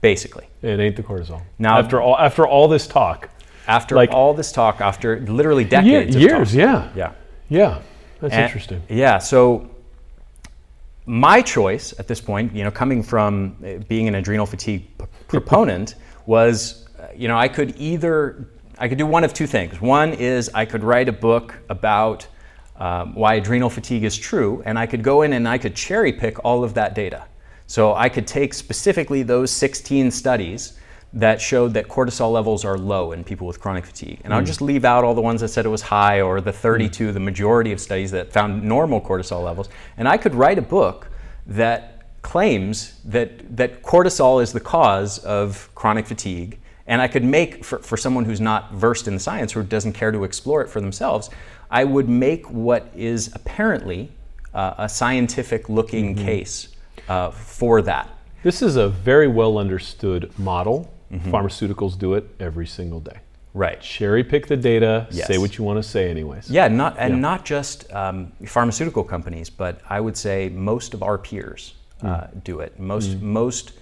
Basically. 0.02 0.48
It 0.62 0.80
ain't 0.80 0.96
the 0.96 1.04
cortisol. 1.04 1.42
Now 1.60 1.80
after 1.80 2.02
all 2.02 2.18
after 2.18 2.48
all 2.48 2.68
this 2.68 2.88
talk. 2.88 3.30
After 3.68 3.96
like, 3.96 4.12
all 4.12 4.36
this 4.36 4.52
talk, 4.52 4.80
after 4.80 5.20
literally 5.22 5.64
decades 5.64 6.16
years, 6.16 6.52
talk, 6.52 6.58
yeah. 6.60 6.92
Yeah. 6.96 7.12
Yeah. 7.50 7.82
That's 8.22 8.34
and, 8.36 8.44
interesting. 8.44 8.84
Yeah. 8.88 9.18
So 9.18 9.72
my 11.08 11.42
choice 11.42 11.94
at 11.98 12.08
this 12.08 12.22
point, 12.22 12.56
you 12.56 12.64
know, 12.64 12.70
coming 12.72 13.02
from 13.02 13.56
uh, 13.66 13.84
being 13.88 14.08
an 14.08 14.16
adrenal 14.16 14.46
fatigue 14.46 14.86
p- 14.98 15.06
proponent, 15.28 15.96
was, 16.26 16.86
uh, 17.00 17.08
you 17.16 17.28
know, 17.28 17.38
I 17.38 17.48
could 17.48 17.76
either 17.78 18.48
I 18.78 18.90
could 18.90 18.98
do 18.98 19.06
one 19.06 19.24
of 19.24 19.34
two 19.34 19.48
things. 19.48 19.80
One 19.80 20.14
is 20.14 20.50
I 20.54 20.66
could 20.66 20.84
write 20.84 21.08
a 21.08 21.14
book 21.14 21.56
about 21.70 22.28
um, 22.78 23.16
why 23.16 23.36
adrenal 23.36 23.70
fatigue 23.70 24.04
is 24.04 24.18
true, 24.18 24.62
and 24.66 24.78
I 24.78 24.86
could 24.86 25.02
go 25.02 25.22
in 25.22 25.34
and 25.34 25.48
I 25.48 25.58
could 25.58 25.76
cherry 25.76 26.12
pick 26.12 26.44
all 26.44 26.64
of 26.64 26.74
that 26.74 26.94
data. 26.94 27.26
So 27.68 27.96
I 27.96 28.10
could 28.10 28.28
take 28.28 28.54
specifically 28.54 29.24
those 29.24 29.50
16 29.52 30.12
studies 30.12 30.78
that 31.14 31.40
showed 31.40 31.74
that 31.74 31.88
cortisol 31.88 32.34
levels 32.34 32.66
are 32.66 32.78
low 32.78 33.14
in 33.14 33.24
people 33.24 33.48
with 33.48 33.62
chronic 33.62 33.86
fatigue. 33.86 34.20
And 34.26 34.34
mm. 34.34 34.36
I'll 34.36 34.44
just 34.44 34.62
leave 34.62 34.84
out 34.84 35.06
all 35.06 35.16
the 35.16 35.22
ones 35.22 35.40
that 35.40 35.48
said 35.48 35.66
it 35.66 35.70
was 35.70 35.82
high 35.82 36.20
or 36.20 36.42
the 36.42 36.52
32, 36.52 37.10
mm. 37.10 37.14
the 37.14 37.20
majority 37.22 37.72
of 37.72 37.80
studies 37.80 38.12
that 38.12 38.34
found 38.34 38.62
normal 38.62 39.00
cortisol 39.00 39.42
levels. 39.42 39.70
And 39.96 40.08
I 40.08 40.18
could 40.18 40.36
write 40.36 40.58
a 40.58 40.62
book 40.62 41.08
that 41.48 41.95
claims 42.26 43.00
that, 43.06 43.56
that 43.56 43.82
cortisol 43.84 44.42
is 44.44 44.52
the 44.52 44.60
cause 44.60 45.20
of 45.20 45.70
chronic 45.76 46.08
fatigue. 46.08 46.60
And 46.88 47.02
I 47.02 47.08
could 47.08 47.24
make, 47.24 47.64
for, 47.64 47.80
for 47.80 47.98
someone 47.98 48.26
who's 48.26 48.42
not 48.42 48.74
versed 48.74 49.08
in 49.08 49.14
the 49.14 49.20
science 49.20 49.56
or 49.56 49.64
doesn't 49.64 49.94
care 49.94 50.12
to 50.12 50.24
explore 50.24 50.62
it 50.62 50.70
for 50.70 50.82
themselves, 50.82 51.30
I 51.72 51.84
would 51.84 52.10
make 52.10 52.50
what 52.52 52.92
is 52.96 53.32
apparently 53.34 54.12
uh, 54.54 54.76
a 54.78 54.90
scientific 54.90 55.70
looking 55.70 56.16
mm-hmm. 56.16 56.26
case 56.26 56.76
uh, 57.08 57.32
for 57.32 57.82
that. 57.84 58.10
This 58.44 58.62
is 58.62 58.76
a 58.76 58.90
very 58.90 59.28
well 59.28 59.58
understood 59.58 60.32
model 60.38 60.92
Mm-hmm. 61.12 61.34
Pharmaceuticals 61.34 61.98
do 61.98 62.14
it 62.16 62.28
every 62.40 62.68
single 62.68 63.00
day. 63.00 63.20
Right. 63.54 63.80
Cherry 63.80 64.24
pick 64.24 64.48
the 64.48 64.58
data, 64.58 65.08
yes. 65.12 65.28
say 65.28 65.38
what 65.38 65.58
you 65.58 65.64
want 65.64 65.82
to 65.82 65.84
say, 65.84 66.10
anyways. 66.10 66.50
Yeah, 66.50 66.68
not, 66.68 66.98
and 67.00 67.16
yeah. 67.16 67.20
not 67.20 67.46
just 67.46 67.92
um, 67.94 68.34
pharmaceutical 68.46 69.04
companies, 69.04 69.50
but 69.50 69.80
I 69.90 70.02
would 70.02 70.18
say 70.18 70.50
most 70.50 70.94
of 70.94 71.02
our 71.02 71.18
peers 71.18 71.76
uh, 72.02 72.28
do 72.44 72.60
it. 72.60 72.80
Most, 72.80 73.18
mm. 73.18 73.22
most 73.22 73.74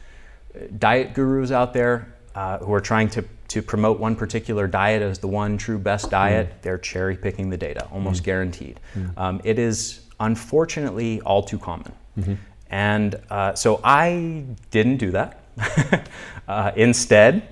diet 0.77 1.13
gurus 1.13 1.51
out 1.51 1.73
there 1.73 2.13
uh, 2.35 2.59
who 2.59 2.73
are 2.73 2.81
trying 2.81 3.09
to, 3.09 3.23
to 3.49 3.61
promote 3.61 3.99
one 3.99 4.15
particular 4.15 4.67
diet 4.67 5.01
as 5.01 5.19
the 5.19 5.27
one 5.27 5.57
true 5.57 5.77
best 5.77 6.09
diet, 6.09 6.49
mm. 6.49 6.61
they're 6.61 6.77
cherry 6.77 7.15
picking 7.15 7.49
the 7.49 7.57
data, 7.57 7.87
almost 7.91 8.21
mm. 8.21 8.25
guaranteed. 8.25 8.79
Mm. 8.95 9.17
Um, 9.17 9.41
it 9.43 9.59
is 9.59 10.01
unfortunately 10.19 11.21
all 11.21 11.43
too 11.43 11.59
common. 11.59 11.91
Mm-hmm. 12.17 12.33
And 12.69 13.15
uh, 13.29 13.53
so 13.53 13.79
I 13.83 14.45
didn't 14.71 14.97
do 14.97 15.11
that. 15.11 15.39
uh, 16.47 16.71
instead, 16.75 17.47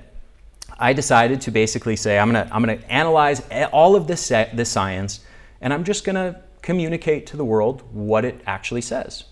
I 0.80 0.93
decided 0.93 1.41
to 1.41 1.52
basically 1.52 1.95
say, 1.95 2.17
I'm 2.17 2.30
gonna, 2.30 2.50
I'm 2.52 2.63
gonna 2.63 2.80
analyze 2.89 3.41
all 3.71 3.95
of 3.95 4.08
this, 4.08 4.30
this 4.30 4.69
science, 4.69 5.19
and 5.62 5.71
I'm 5.71 5.84
just 5.84 6.04
gonna 6.04 6.41
communicate 6.63 7.28
to 7.28 7.38
the 7.38 7.45
world 7.45 7.84
what 7.91 8.26
it 8.26 8.41
actually 8.47 8.82
says. 8.82 9.26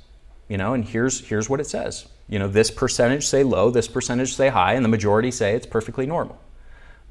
You 0.50 0.58
know, 0.58 0.74
and 0.74 0.84
here's, 0.84 1.22
here's 1.22 1.50
what 1.50 1.60
it 1.60 1.68
says. 1.68 2.08
You 2.28 2.40
know, 2.40 2.48
this 2.48 2.70
percentage 2.70 3.26
say 3.26 3.44
low, 3.44 3.72
this 3.72 3.88
percentage 3.88 4.34
say 4.34 4.50
high, 4.50 4.74
and 4.74 4.84
the 4.84 4.90
majority 4.90 5.32
say 5.32 5.56
it's 5.56 5.66
perfectly 5.66 6.06
normal. 6.06 6.40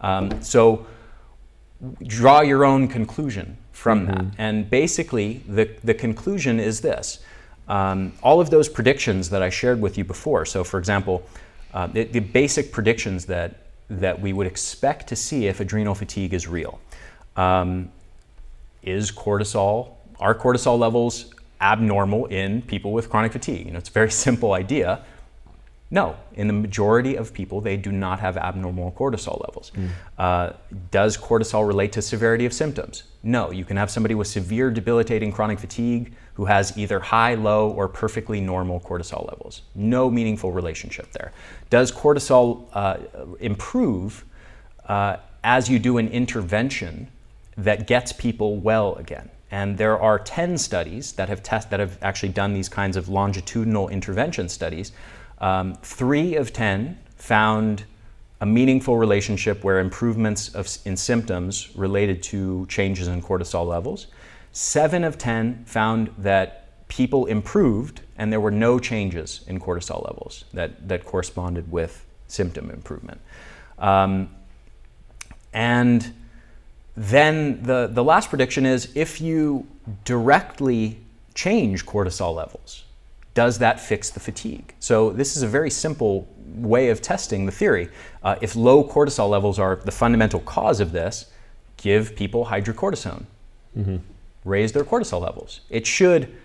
Um, 0.00 0.42
so 0.42 0.86
draw 2.04 2.40
your 2.40 2.64
own 2.64 2.88
conclusion 2.88 3.56
from 3.72 4.06
mm-hmm. 4.06 4.12
that. 4.12 4.34
And 4.38 4.68
basically, 4.68 5.44
the, 5.48 5.70
the 5.84 5.94
conclusion 5.94 6.60
is 6.60 6.80
this. 6.80 7.20
Um, 7.68 8.12
all 8.22 8.40
of 8.40 8.50
those 8.50 8.68
predictions 8.68 9.30
that 9.30 9.42
I 9.42 9.50
shared 9.50 9.80
with 9.80 9.98
you 9.98 10.04
before, 10.04 10.44
so 10.44 10.64
for 10.64 10.78
example, 10.78 11.22
uh, 11.74 11.86
the, 11.86 12.04
the, 12.04 12.20
basic 12.20 12.72
predictions 12.72 13.26
that, 13.26 13.66
that 13.90 14.18
we 14.18 14.32
would 14.32 14.46
expect 14.46 15.06
to 15.08 15.16
see 15.16 15.46
if 15.46 15.60
adrenal 15.60 15.94
fatigue 15.94 16.32
is 16.32 16.48
real. 16.48 16.80
Um, 17.36 17.92
is 18.82 19.12
cortisol, 19.12 19.90
are 20.18 20.34
cortisol 20.34 20.78
levels 20.78 21.34
abnormal 21.60 22.26
in 22.26 22.62
people 22.62 22.92
with 22.92 23.10
chronic 23.10 23.32
fatigue? 23.32 23.66
You 23.66 23.72
know, 23.72 23.78
it's 23.78 23.88
a 23.88 23.92
very 23.92 24.10
simple 24.26 24.52
idea. 24.52 25.04
No, 25.90 26.16
in 26.34 26.48
the 26.48 26.52
majority 26.52 27.16
of 27.16 27.32
people, 27.32 27.62
they 27.62 27.78
do 27.78 27.90
not 27.90 28.20
have 28.20 28.36
abnormal 28.36 28.92
cortisol 28.92 29.40
levels. 29.46 29.72
Mm. 29.74 29.88
Uh, 30.18 30.52
does 30.90 31.16
cortisol 31.16 31.66
relate 31.66 31.92
to 31.92 32.02
severity 32.02 32.44
of 32.44 32.52
symptoms? 32.52 33.04
No, 33.22 33.50
you 33.50 33.64
can 33.64 33.78
have 33.78 33.90
somebody 33.90 34.14
with 34.14 34.26
severe 34.26 34.70
debilitating 34.70 35.32
chronic 35.32 35.58
fatigue 35.58 36.12
who 36.34 36.44
has 36.44 36.76
either 36.76 37.00
high, 37.00 37.34
low, 37.34 37.70
or 37.70 37.88
perfectly 37.88 38.38
normal 38.38 38.80
cortisol 38.80 39.26
levels. 39.28 39.62
No 39.74 40.10
meaningful 40.10 40.52
relationship 40.52 41.10
there. 41.12 41.32
Does 41.70 41.90
cortisol 41.90 42.66
uh, 42.74 42.98
improve 43.40 44.26
uh, 44.86 45.16
as 45.42 45.70
you 45.70 45.78
do 45.78 45.96
an 45.96 46.08
intervention 46.08 47.08
that 47.56 47.86
gets 47.86 48.12
people 48.12 48.56
well 48.56 48.94
again? 48.96 49.30
And 49.50 49.78
there 49.78 49.98
are 49.98 50.18
10 50.18 50.58
studies 50.58 51.12
that 51.12 51.28
have, 51.28 51.42
test- 51.42 51.70
that 51.70 51.80
have 51.80 51.98
actually 52.02 52.30
done 52.30 52.52
these 52.52 52.68
kinds 52.68 52.96
of 52.96 53.08
longitudinal 53.08 53.88
intervention 53.88 54.48
studies 54.48 54.92
um, 55.40 55.74
three 55.82 56.36
of 56.36 56.52
10 56.52 56.98
found 57.16 57.84
a 58.40 58.46
meaningful 58.46 58.96
relationship 58.96 59.64
where 59.64 59.78
improvements 59.78 60.54
of, 60.54 60.68
in 60.84 60.96
symptoms 60.96 61.74
related 61.76 62.22
to 62.22 62.66
changes 62.66 63.08
in 63.08 63.20
cortisol 63.22 63.66
levels. 63.66 64.08
Seven 64.52 65.04
of 65.04 65.18
10 65.18 65.64
found 65.64 66.10
that 66.18 66.86
people 66.88 67.26
improved 67.26 68.00
and 68.16 68.32
there 68.32 68.40
were 68.40 68.50
no 68.50 68.78
changes 68.78 69.44
in 69.46 69.60
cortisol 69.60 70.04
levels 70.06 70.44
that, 70.52 70.88
that 70.88 71.04
corresponded 71.04 71.70
with 71.70 72.04
symptom 72.28 72.70
improvement. 72.70 73.20
Um, 73.78 74.34
and 75.52 76.12
then 76.98 77.62
the, 77.62 77.88
the 77.92 78.02
last 78.02 78.28
prediction 78.28 78.66
is 78.66 78.90
if 78.96 79.20
you 79.20 79.68
directly 80.04 80.98
change 81.32 81.86
cortisol 81.86 82.34
levels, 82.34 82.82
does 83.34 83.58
that 83.58 83.78
fix 83.78 84.10
the 84.10 84.18
fatigue? 84.18 84.74
So 84.80 85.10
this 85.10 85.36
is 85.36 85.44
a 85.44 85.46
very 85.46 85.70
simple 85.70 86.26
way 86.56 86.90
of 86.90 87.00
testing 87.00 87.46
the 87.46 87.52
theory. 87.52 87.88
Uh, 88.24 88.34
if 88.40 88.56
low 88.56 88.82
cortisol 88.82 89.30
levels 89.30 89.60
are 89.60 89.76
the 89.76 89.92
fundamental 89.92 90.40
cause 90.40 90.80
of 90.80 90.90
this, 90.90 91.26
give 91.76 92.16
people 92.16 92.46
hydrocortisone. 92.46 93.26
Mm-hmm. 93.76 93.98
Raise 94.44 94.72
their 94.72 94.82
cortisol 94.82 95.20
levels. 95.20 95.60
It 95.70 95.86
should, 95.86 96.36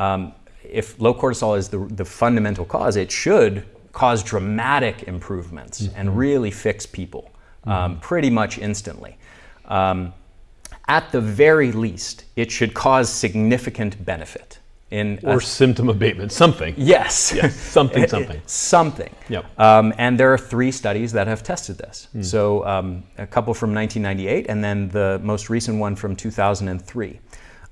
um, 0.00 0.32
if 0.64 1.00
low 1.00 1.14
cortisol 1.14 1.56
is 1.56 1.68
the, 1.68 1.78
the 1.78 2.04
fundamental 2.04 2.64
cause, 2.64 2.96
it 2.96 3.12
should 3.12 3.64
cause 3.92 4.24
dramatic 4.24 5.04
improvements 5.04 5.82
mm-hmm. 5.82 6.00
and 6.00 6.18
really 6.18 6.50
fix 6.50 6.84
people 6.84 7.30
um, 7.62 7.92
mm-hmm. 7.92 8.00
pretty 8.00 8.30
much 8.30 8.58
instantly. 8.58 9.16
Um, 9.66 10.12
at 10.86 11.10
the 11.12 11.20
very 11.20 11.72
least, 11.72 12.24
it 12.36 12.50
should 12.50 12.74
cause 12.74 13.10
significant 13.10 14.04
benefit 14.04 14.58
in 14.90 15.18
or 15.24 15.38
a, 15.38 15.42
symptom 15.42 15.88
abatement, 15.88 16.30
something. 16.30 16.74
Yes, 16.76 17.32
yes 17.34 17.56
something, 17.56 18.06
something, 18.14 18.40
something. 18.46 19.12
Yep. 19.28 19.58
Um, 19.58 19.94
and 19.98 20.20
there 20.20 20.32
are 20.32 20.38
three 20.38 20.70
studies 20.70 21.12
that 21.12 21.26
have 21.26 21.42
tested 21.42 21.78
this. 21.78 22.08
Mm. 22.14 22.24
So 22.24 22.64
um, 22.66 23.02
a 23.18 23.26
couple 23.26 23.54
from 23.54 23.74
1998, 23.74 24.46
and 24.48 24.62
then 24.62 24.88
the 24.88 25.20
most 25.22 25.50
recent 25.50 25.78
one 25.78 25.96
from 25.96 26.14
2003. 26.14 27.20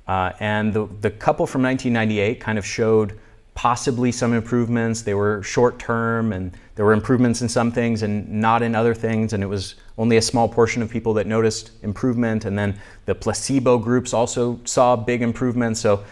Uh, 0.08 0.32
and 0.40 0.72
the 0.72 0.88
the 1.00 1.10
couple 1.10 1.46
from 1.46 1.62
1998 1.62 2.40
kind 2.40 2.58
of 2.58 2.66
showed 2.66 3.18
possibly 3.54 4.10
some 4.12 4.32
improvements. 4.32 5.02
They 5.02 5.14
were 5.14 5.42
short 5.42 5.78
term, 5.78 6.32
and 6.32 6.56
there 6.74 6.84
were 6.84 6.92
improvements 6.92 7.42
in 7.42 7.48
some 7.48 7.70
things 7.70 8.02
and 8.02 8.28
not 8.28 8.62
in 8.62 8.74
other 8.74 8.94
things. 8.94 9.32
And 9.32 9.42
it 9.42 9.46
was 9.46 9.74
only 9.98 10.16
a 10.16 10.22
small 10.22 10.48
portion 10.48 10.82
of 10.82 10.90
people 10.90 11.14
that 11.14 11.26
noticed 11.26 11.72
improvement. 11.82 12.44
And 12.44 12.58
then 12.58 12.78
the 13.06 13.14
placebo 13.14 13.78
groups 13.78 14.14
also 14.14 14.60
saw 14.64 14.96
big 14.96 15.22
improvements. 15.22 15.80
So 15.80 16.04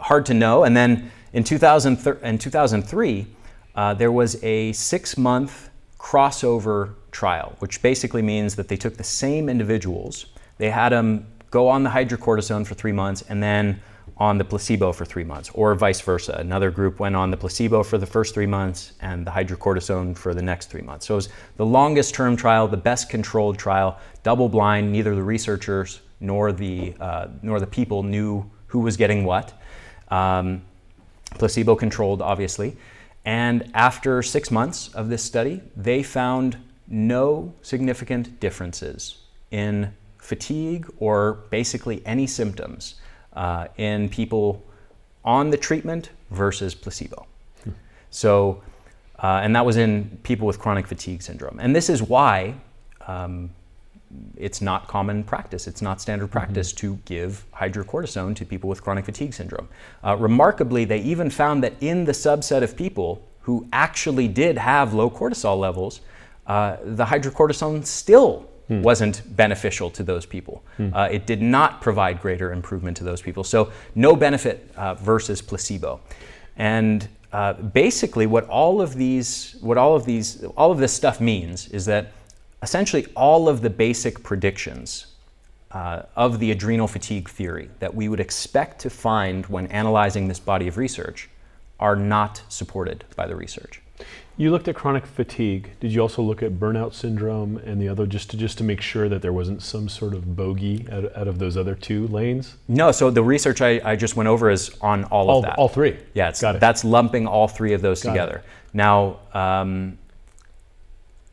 hard 0.00 0.26
to 0.26 0.34
know. 0.34 0.64
And 0.64 0.76
then 0.76 1.10
in, 1.32 1.44
2000, 1.44 2.18
in 2.22 2.38
2003, 2.38 3.26
uh, 3.74 3.94
there 3.94 4.12
was 4.12 4.42
a 4.42 4.72
six 4.72 5.16
month 5.16 5.70
crossover 5.98 6.94
trial, 7.10 7.54
which 7.58 7.82
basically 7.82 8.22
means 8.22 8.56
that 8.56 8.68
they 8.68 8.76
took 8.76 8.96
the 8.96 9.04
same 9.04 9.48
individuals, 9.48 10.26
they 10.58 10.70
had 10.70 10.90
them 10.90 11.26
go 11.50 11.68
on 11.68 11.82
the 11.82 11.90
hydrocortisone 11.90 12.66
for 12.66 12.74
three 12.74 12.92
months 12.92 13.22
and 13.28 13.42
then 13.42 13.80
on 14.18 14.36
the 14.36 14.44
placebo 14.44 14.92
for 14.92 15.04
three 15.04 15.22
months, 15.22 15.50
or 15.54 15.74
vice 15.74 16.00
versa. 16.00 16.36
Another 16.38 16.70
group 16.70 16.98
went 16.98 17.14
on 17.14 17.30
the 17.30 17.36
placebo 17.36 17.84
for 17.84 17.98
the 17.98 18.06
first 18.06 18.34
three 18.34 18.46
months 18.46 18.92
and 19.00 19.24
the 19.24 19.30
hydrocortisone 19.30 20.16
for 20.16 20.34
the 20.34 20.42
next 20.42 20.66
three 20.66 20.82
months. 20.82 21.06
So 21.06 21.14
it 21.14 21.16
was 21.16 21.28
the 21.56 21.66
longest 21.66 22.14
term 22.14 22.36
trial, 22.36 22.66
the 22.66 22.76
best 22.76 23.08
controlled 23.08 23.58
trial, 23.58 23.98
double 24.24 24.48
blind. 24.48 24.90
Neither 24.90 25.14
the 25.14 25.22
researchers 25.22 26.00
nor 26.20 26.52
the, 26.52 26.94
uh, 27.00 27.28
nor 27.42 27.60
the 27.60 27.66
people 27.66 28.02
knew 28.02 28.50
who 28.66 28.80
was 28.80 28.96
getting 28.96 29.24
what 29.24 29.52
um, 30.08 30.62
placebo 31.30 31.76
controlled, 31.76 32.20
obviously. 32.20 32.76
And 33.24 33.70
after 33.74 34.22
six 34.22 34.50
months 34.50 34.88
of 34.94 35.08
this 35.08 35.22
study, 35.22 35.62
they 35.76 36.02
found 36.02 36.56
no 36.88 37.54
significant 37.62 38.40
differences 38.40 39.18
in 39.50 39.92
fatigue 40.18 40.86
or 40.98 41.44
basically 41.50 42.04
any 42.04 42.26
symptoms 42.26 42.96
uh, 43.38 43.68
in 43.76 44.08
people 44.08 44.62
on 45.24 45.50
the 45.50 45.56
treatment 45.56 46.10
versus 46.30 46.74
placebo. 46.74 47.24
Hmm. 47.62 47.70
So, 48.10 48.62
uh, 49.22 49.40
and 49.44 49.54
that 49.54 49.64
was 49.64 49.76
in 49.76 50.18
people 50.24 50.46
with 50.46 50.58
chronic 50.58 50.88
fatigue 50.88 51.22
syndrome. 51.22 51.58
And 51.60 51.74
this 51.74 51.88
is 51.88 52.02
why 52.02 52.54
um, 53.06 53.50
it's 54.36 54.60
not 54.60 54.88
common 54.88 55.22
practice. 55.22 55.68
It's 55.68 55.80
not 55.80 56.00
standard 56.00 56.26
mm-hmm. 56.26 56.32
practice 56.32 56.72
mm-hmm. 56.72 56.96
to 56.96 57.00
give 57.04 57.44
hydrocortisone 57.54 58.34
to 58.36 58.44
people 58.44 58.68
with 58.68 58.82
chronic 58.82 59.04
fatigue 59.04 59.32
syndrome. 59.32 59.68
Uh, 60.04 60.16
remarkably, 60.16 60.84
they 60.84 60.98
even 60.98 61.30
found 61.30 61.62
that 61.62 61.74
in 61.80 62.04
the 62.04 62.12
subset 62.12 62.62
of 62.64 62.76
people 62.76 63.22
who 63.42 63.68
actually 63.72 64.26
did 64.26 64.58
have 64.58 64.94
low 64.94 65.08
cortisol 65.08 65.58
levels, 65.58 66.00
uh, 66.48 66.76
the 66.82 67.04
hydrocortisone 67.04 67.86
still 67.86 68.50
mm. 68.70 68.82
wasn't 68.82 69.22
beneficial 69.36 69.90
to 69.90 70.02
those 70.02 70.26
people. 70.26 70.62
Mm. 70.78 70.94
Uh, 70.94 71.08
it 71.10 71.26
did 71.26 71.42
not 71.42 71.80
provide 71.80 72.20
greater 72.20 72.52
improvement 72.52 72.96
to 72.98 73.04
those 73.04 73.22
people. 73.22 73.44
So, 73.44 73.72
no 73.94 74.16
benefit 74.16 74.70
uh, 74.76 74.94
versus 74.94 75.42
placebo. 75.42 76.00
And 76.56 77.08
uh, 77.32 77.54
basically, 77.54 78.26
what 78.26 78.48
all 78.48 78.80
of 78.80 78.94
these, 78.94 79.56
what 79.60 79.78
all 79.78 79.94
of 79.94 80.04
these, 80.04 80.44
all 80.56 80.70
of 80.70 80.78
this 80.78 80.92
stuff 80.92 81.20
means 81.20 81.68
is 81.68 81.84
that 81.86 82.12
essentially 82.62 83.06
all 83.14 83.48
of 83.48 83.60
the 83.60 83.70
basic 83.70 84.22
predictions 84.22 85.06
uh, 85.70 86.02
of 86.16 86.38
the 86.38 86.50
adrenal 86.50 86.88
fatigue 86.88 87.28
theory 87.28 87.70
that 87.78 87.94
we 87.94 88.08
would 88.08 88.20
expect 88.20 88.80
to 88.80 88.90
find 88.90 89.46
when 89.46 89.66
analyzing 89.66 90.28
this 90.28 90.40
body 90.40 90.66
of 90.66 90.76
research 90.76 91.28
are 91.78 91.94
not 91.94 92.42
supported 92.48 93.04
by 93.14 93.26
the 93.26 93.36
research. 93.36 93.80
You 94.38 94.52
looked 94.52 94.68
at 94.68 94.76
chronic 94.76 95.04
fatigue. 95.04 95.72
Did 95.80 95.92
you 95.92 96.00
also 96.00 96.22
look 96.22 96.44
at 96.44 96.52
burnout 96.60 96.94
syndrome 96.94 97.56
and 97.56 97.82
the 97.82 97.88
other, 97.88 98.06
just 98.06 98.30
to 98.30 98.36
just 98.36 98.56
to 98.58 98.64
make 98.64 98.80
sure 98.80 99.08
that 99.08 99.20
there 99.20 99.32
wasn't 99.32 99.62
some 99.62 99.88
sort 99.88 100.14
of 100.14 100.36
bogey 100.36 100.86
out, 100.92 101.04
out 101.16 101.26
of 101.26 101.40
those 101.40 101.56
other 101.56 101.74
two 101.74 102.06
lanes? 102.06 102.54
No. 102.68 102.92
So 102.92 103.10
the 103.10 103.22
research 103.22 103.60
I, 103.60 103.80
I 103.84 103.96
just 103.96 104.14
went 104.14 104.28
over 104.28 104.48
is 104.48 104.70
on 104.80 105.02
all, 105.04 105.28
all 105.28 105.38
of 105.38 105.44
that. 105.44 105.58
All 105.58 105.68
three. 105.68 105.98
Yeah, 106.14 106.32
Got 106.40 106.54
it. 106.54 106.60
that's 106.60 106.84
lumping 106.84 107.26
all 107.26 107.48
three 107.48 107.72
of 107.72 107.82
those 107.82 108.00
Got 108.00 108.12
together. 108.12 108.36
It. 108.36 108.44
Now, 108.74 109.18
um, 109.34 109.98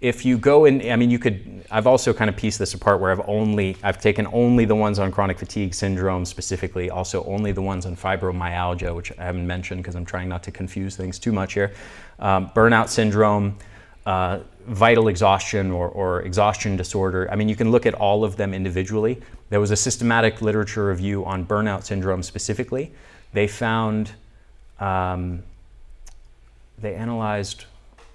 if 0.05 0.23
you 0.23 0.37
go 0.37 0.65
in, 0.65 0.87
I 0.91 0.95
mean, 0.97 1.09
you 1.09 1.17
could, 1.17 1.65
I've 1.71 1.87
also 1.87 2.13
kind 2.13 2.29
of 2.29 2.37
pieced 2.37 2.59
this 2.59 2.75
apart 2.75 3.01
where 3.01 3.11
I've 3.11 3.27
only, 3.27 3.75
I've 3.81 3.99
taken 3.99 4.27
only 4.31 4.65
the 4.65 4.75
ones 4.75 4.99
on 4.99 5.11
chronic 5.11 5.39
fatigue 5.39 5.73
syndrome 5.73 6.25
specifically, 6.25 6.91
also 6.91 7.23
only 7.23 7.51
the 7.51 7.63
ones 7.63 7.87
on 7.87 7.95
fibromyalgia, 7.95 8.95
which 8.95 9.11
I 9.17 9.23
haven't 9.23 9.47
mentioned 9.47 9.81
because 9.81 9.95
I'm 9.95 10.05
trying 10.05 10.29
not 10.29 10.43
to 10.43 10.51
confuse 10.51 10.95
things 10.95 11.17
too 11.17 11.31
much 11.31 11.53
here. 11.53 11.73
Um, 12.19 12.51
burnout 12.55 12.89
syndrome, 12.89 13.57
uh, 14.05 14.41
vital 14.67 15.07
exhaustion 15.07 15.71
or, 15.71 15.89
or, 15.89 16.21
exhaustion 16.21 16.75
disorder. 16.75 17.27
I 17.31 17.35
mean, 17.35 17.49
you 17.49 17.55
can 17.55 17.71
look 17.71 17.87
at 17.87 17.95
all 17.95 18.23
of 18.23 18.37
them 18.37 18.53
individually. 18.53 19.19
There 19.49 19.59
was 19.59 19.71
a 19.71 19.75
systematic 19.75 20.39
literature 20.39 20.87
review 20.87 21.25
on 21.25 21.47
burnout 21.47 21.83
syndrome 21.83 22.21
specifically. 22.21 22.91
They 23.33 23.47
found, 23.47 24.11
um, 24.79 25.41
they 26.77 26.93
analyzed 26.93 27.65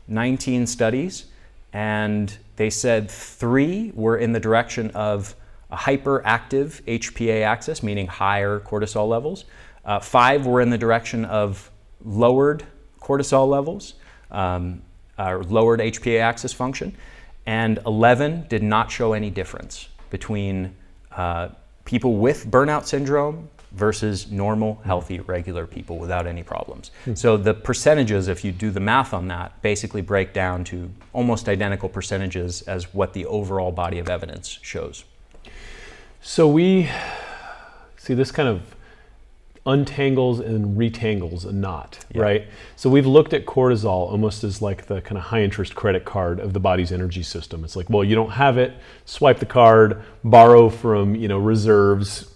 19 0.07 0.69
studies, 0.69 1.27
and 1.73 2.37
they 2.57 2.71
said 2.71 3.11
three 3.11 3.93
were 3.95 4.17
in 4.17 4.33
the 4.33 4.41
direction 4.41 4.91
of 4.91 5.35
a 5.71 5.77
hyperactive 5.77 6.83
HPA 6.83 7.43
axis, 7.43 7.83
meaning 7.83 8.07
higher 8.07 8.61
cortisol 8.61 9.09
levels. 9.09 9.45
Uh, 9.85 10.01
five 10.01 10.47
were 10.47 10.61
in 10.61 10.71
the 10.71 10.79
direction 10.79 11.25
of 11.25 11.71
lowered 12.05 12.65
cortisol 13.01 13.49
levels. 13.49 13.95
Um, 14.31 14.83
uh, 15.21 15.37
lowered 15.49 15.81
HPA 15.81 16.21
axis 16.21 16.53
function, 16.53 16.97
and 17.45 17.79
11 17.85 18.47
did 18.49 18.63
not 18.63 18.91
show 18.91 19.13
any 19.13 19.29
difference 19.29 19.89
between 20.09 20.75
uh, 21.13 21.49
people 21.85 22.17
with 22.17 22.51
burnout 22.51 22.87
syndrome 22.87 23.49
versus 23.73 24.31
normal, 24.31 24.81
healthy, 24.85 25.21
regular 25.21 25.67
people 25.67 25.99
without 25.99 26.27
any 26.27 26.43
problems. 26.43 26.91
Hmm. 27.05 27.15
So 27.15 27.37
the 27.37 27.55
percentages, 27.55 28.29
if 28.29 28.45
you 28.45 28.53
do 28.53 28.71
the 28.71 28.81
math 28.81 29.15
on 29.15 29.29
that, 29.29 29.61
basically 29.63 30.03
break 30.03 30.33
down 30.33 30.65
to 30.65 30.91
almost 31.13 31.49
identical 31.49 31.89
percentages 31.89 32.63
as 32.63 32.93
what 32.93 33.13
the 33.13 33.27
overall 33.27 33.73
body 33.73 33.99
of 33.99 34.09
evidence 34.09 34.59
shows. 34.63 35.05
So 36.21 36.49
we 36.49 36.91
see 37.97 38.15
this 38.15 38.33
kind 38.33 38.49
of 38.49 38.75
untangles 39.67 40.41
and 40.41 40.77
retangles 40.77 41.45
a 41.45 41.53
knot, 41.53 42.05
yeah. 42.13 42.23
right? 42.23 42.49
So 42.77 42.89
we've 42.89 43.07
looked 43.07 43.33
at 43.35 43.47
cortisol 43.47 44.11
almost 44.11 44.43
as 44.43 44.63
like 44.63 44.87
the 44.87 45.01
kind 45.03 45.19
of 45.19 45.25
high 45.25 45.43
interest 45.43 45.75
credit 45.75 46.05
card 46.05 46.41
of 46.41 46.53
the 46.53 46.61
body's 46.61 46.93
energy 46.93 47.23
system. 47.23 47.63
It's 47.65 47.77
like, 47.77 47.91
well, 47.91 48.03
you 48.03 48.15
don't 48.15 48.31
have 48.31 48.59
it, 48.59 48.73
swipe 49.05 49.39
the 49.39 49.47
card, 49.47 50.03
borrow 50.25 50.71
from, 50.71 51.15
you 51.15 51.29
know, 51.29 51.39
reserves, 51.39 52.30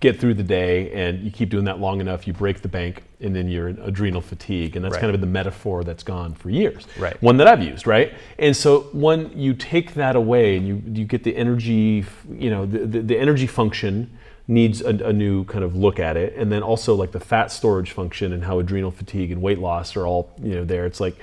get 0.00 0.20
through 0.20 0.34
the 0.34 0.42
day, 0.42 0.92
and 0.92 1.22
you 1.22 1.30
keep 1.30 1.48
doing 1.48 1.64
that 1.64 1.80
long 1.80 2.00
enough, 2.00 2.26
you 2.26 2.32
break 2.32 2.60
the 2.60 2.68
bank, 2.68 3.02
and 3.20 3.34
then 3.34 3.48
you're 3.48 3.68
in 3.68 3.78
adrenal 3.80 4.20
fatigue. 4.20 4.76
And 4.76 4.84
that's 4.84 4.92
right. 4.92 5.00
kind 5.00 5.14
of 5.14 5.20
the 5.20 5.26
metaphor 5.26 5.84
that's 5.84 6.02
gone 6.02 6.34
for 6.34 6.50
years. 6.50 6.86
Right. 6.98 7.20
One 7.22 7.38
that 7.38 7.46
I've 7.46 7.62
used, 7.62 7.86
right? 7.86 8.12
And 8.38 8.54
so 8.54 8.82
when 8.92 9.36
you 9.38 9.54
take 9.54 9.94
that 9.94 10.16
away 10.16 10.56
and 10.56 10.66
you, 10.66 10.82
you 10.86 11.04
get 11.04 11.24
the 11.24 11.34
energy, 11.34 12.04
you 12.30 12.50
know, 12.50 12.66
the, 12.66 12.80
the, 12.80 13.00
the 13.00 13.18
energy 13.18 13.46
function 13.46 14.10
needs 14.48 14.80
a, 14.80 14.88
a, 14.88 15.12
new 15.12 15.44
kind 15.44 15.64
of 15.64 15.74
look 15.74 15.98
at 15.98 16.16
it 16.16 16.34
and 16.36 16.52
then 16.52 16.62
also 16.62 16.94
like 16.94 17.10
the 17.10 17.18
fat 17.18 17.50
storage 17.50 17.90
function 17.90 18.32
and 18.32 18.44
how 18.44 18.60
adrenal 18.60 18.92
fatigue 18.92 19.32
and 19.32 19.42
weight 19.42 19.58
loss 19.58 19.96
are 19.96 20.06
all 20.06 20.30
you 20.40 20.54
know 20.54 20.64
there 20.64 20.86
it's 20.86 21.00
like 21.00 21.16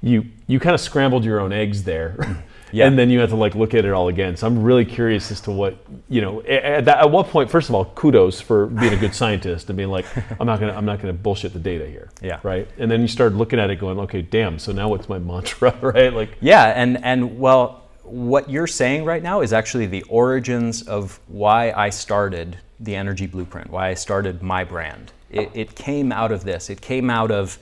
you 0.00 0.24
you 0.46 0.60
kind 0.60 0.74
of 0.74 0.80
scrambled 0.80 1.24
your 1.24 1.40
own 1.40 1.52
eggs 1.52 1.82
there 1.82 2.44
yeah. 2.72 2.86
and 2.86 2.98
then 2.98 3.10
you 3.10 3.20
have 3.20 3.30
to 3.30 3.36
like 3.36 3.54
look 3.54 3.74
at 3.74 3.84
it 3.84 3.92
all 3.92 4.08
again 4.08 4.36
so 4.36 4.46
i'm 4.46 4.62
really 4.62 4.84
curious 4.84 5.30
as 5.30 5.40
to 5.40 5.50
what 5.50 5.76
you 6.08 6.20
know 6.20 6.42
at, 6.42 6.84
that, 6.84 6.98
at 6.98 7.10
what 7.10 7.26
point 7.28 7.50
first 7.50 7.68
of 7.68 7.74
all 7.74 7.86
kudos 7.86 8.40
for 8.40 8.66
being 8.66 8.92
a 8.92 8.96
good 8.96 9.14
scientist 9.14 9.68
and 9.70 9.76
being 9.76 9.90
like 9.90 10.06
i'm 10.40 10.46
not 10.46 10.60
gonna 10.60 10.72
i'm 10.72 10.84
not 10.84 11.00
gonna 11.00 11.12
bullshit 11.12 11.52
the 11.52 11.58
data 11.58 11.86
here 11.86 12.10
yeah 12.22 12.40
right 12.42 12.68
and 12.78 12.90
then 12.90 13.00
you 13.00 13.08
start 13.08 13.32
looking 13.32 13.58
at 13.58 13.70
it 13.70 13.76
going 13.76 13.98
okay 13.98 14.22
damn 14.22 14.58
so 14.58 14.72
now 14.72 14.88
what's 14.88 15.08
my 15.08 15.18
mantra 15.18 15.76
right 15.82 16.12
like 16.12 16.30
yeah 16.40 16.66
and 16.76 17.02
and 17.04 17.38
well 17.38 17.88
what 18.08 18.48
you're 18.48 18.66
saying 18.66 19.04
right 19.04 19.22
now 19.22 19.40
is 19.40 19.52
actually 19.52 19.86
the 19.86 20.02
origins 20.04 20.82
of 20.82 21.20
why 21.28 21.72
I 21.72 21.90
started 21.90 22.58
the 22.80 22.94
Energy 22.94 23.26
Blueprint, 23.26 23.70
why 23.70 23.88
I 23.88 23.94
started 23.94 24.42
my 24.42 24.64
brand. 24.64 25.12
It, 25.30 25.50
it, 25.52 25.74
came 25.74 26.10
out 26.10 26.32
of 26.32 26.44
this. 26.44 26.70
It 26.70 26.80
came 26.80 27.10
out 27.10 27.30
of 27.30 27.58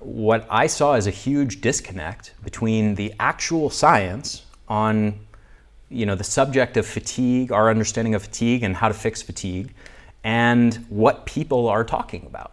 what 0.00 0.46
I 0.50 0.66
saw 0.66 0.94
as 0.94 1.06
a 1.06 1.10
huge 1.10 1.60
disconnect 1.60 2.34
between 2.42 2.94
the 2.94 3.14
actual 3.20 3.70
science 3.70 4.42
on 4.68 5.18
you 5.88 6.06
know, 6.06 6.14
the 6.14 6.24
subject 6.24 6.76
of 6.76 6.86
fatigue, 6.86 7.50
our 7.50 7.68
understanding 7.68 8.14
of 8.14 8.22
fatigue 8.22 8.62
and 8.62 8.76
how 8.76 8.88
to 8.88 8.94
fix 8.94 9.20
fatigue, 9.22 9.74
and 10.22 10.74
what 10.88 11.26
people 11.26 11.68
are 11.68 11.84
talking 11.84 12.24
about. 12.26 12.52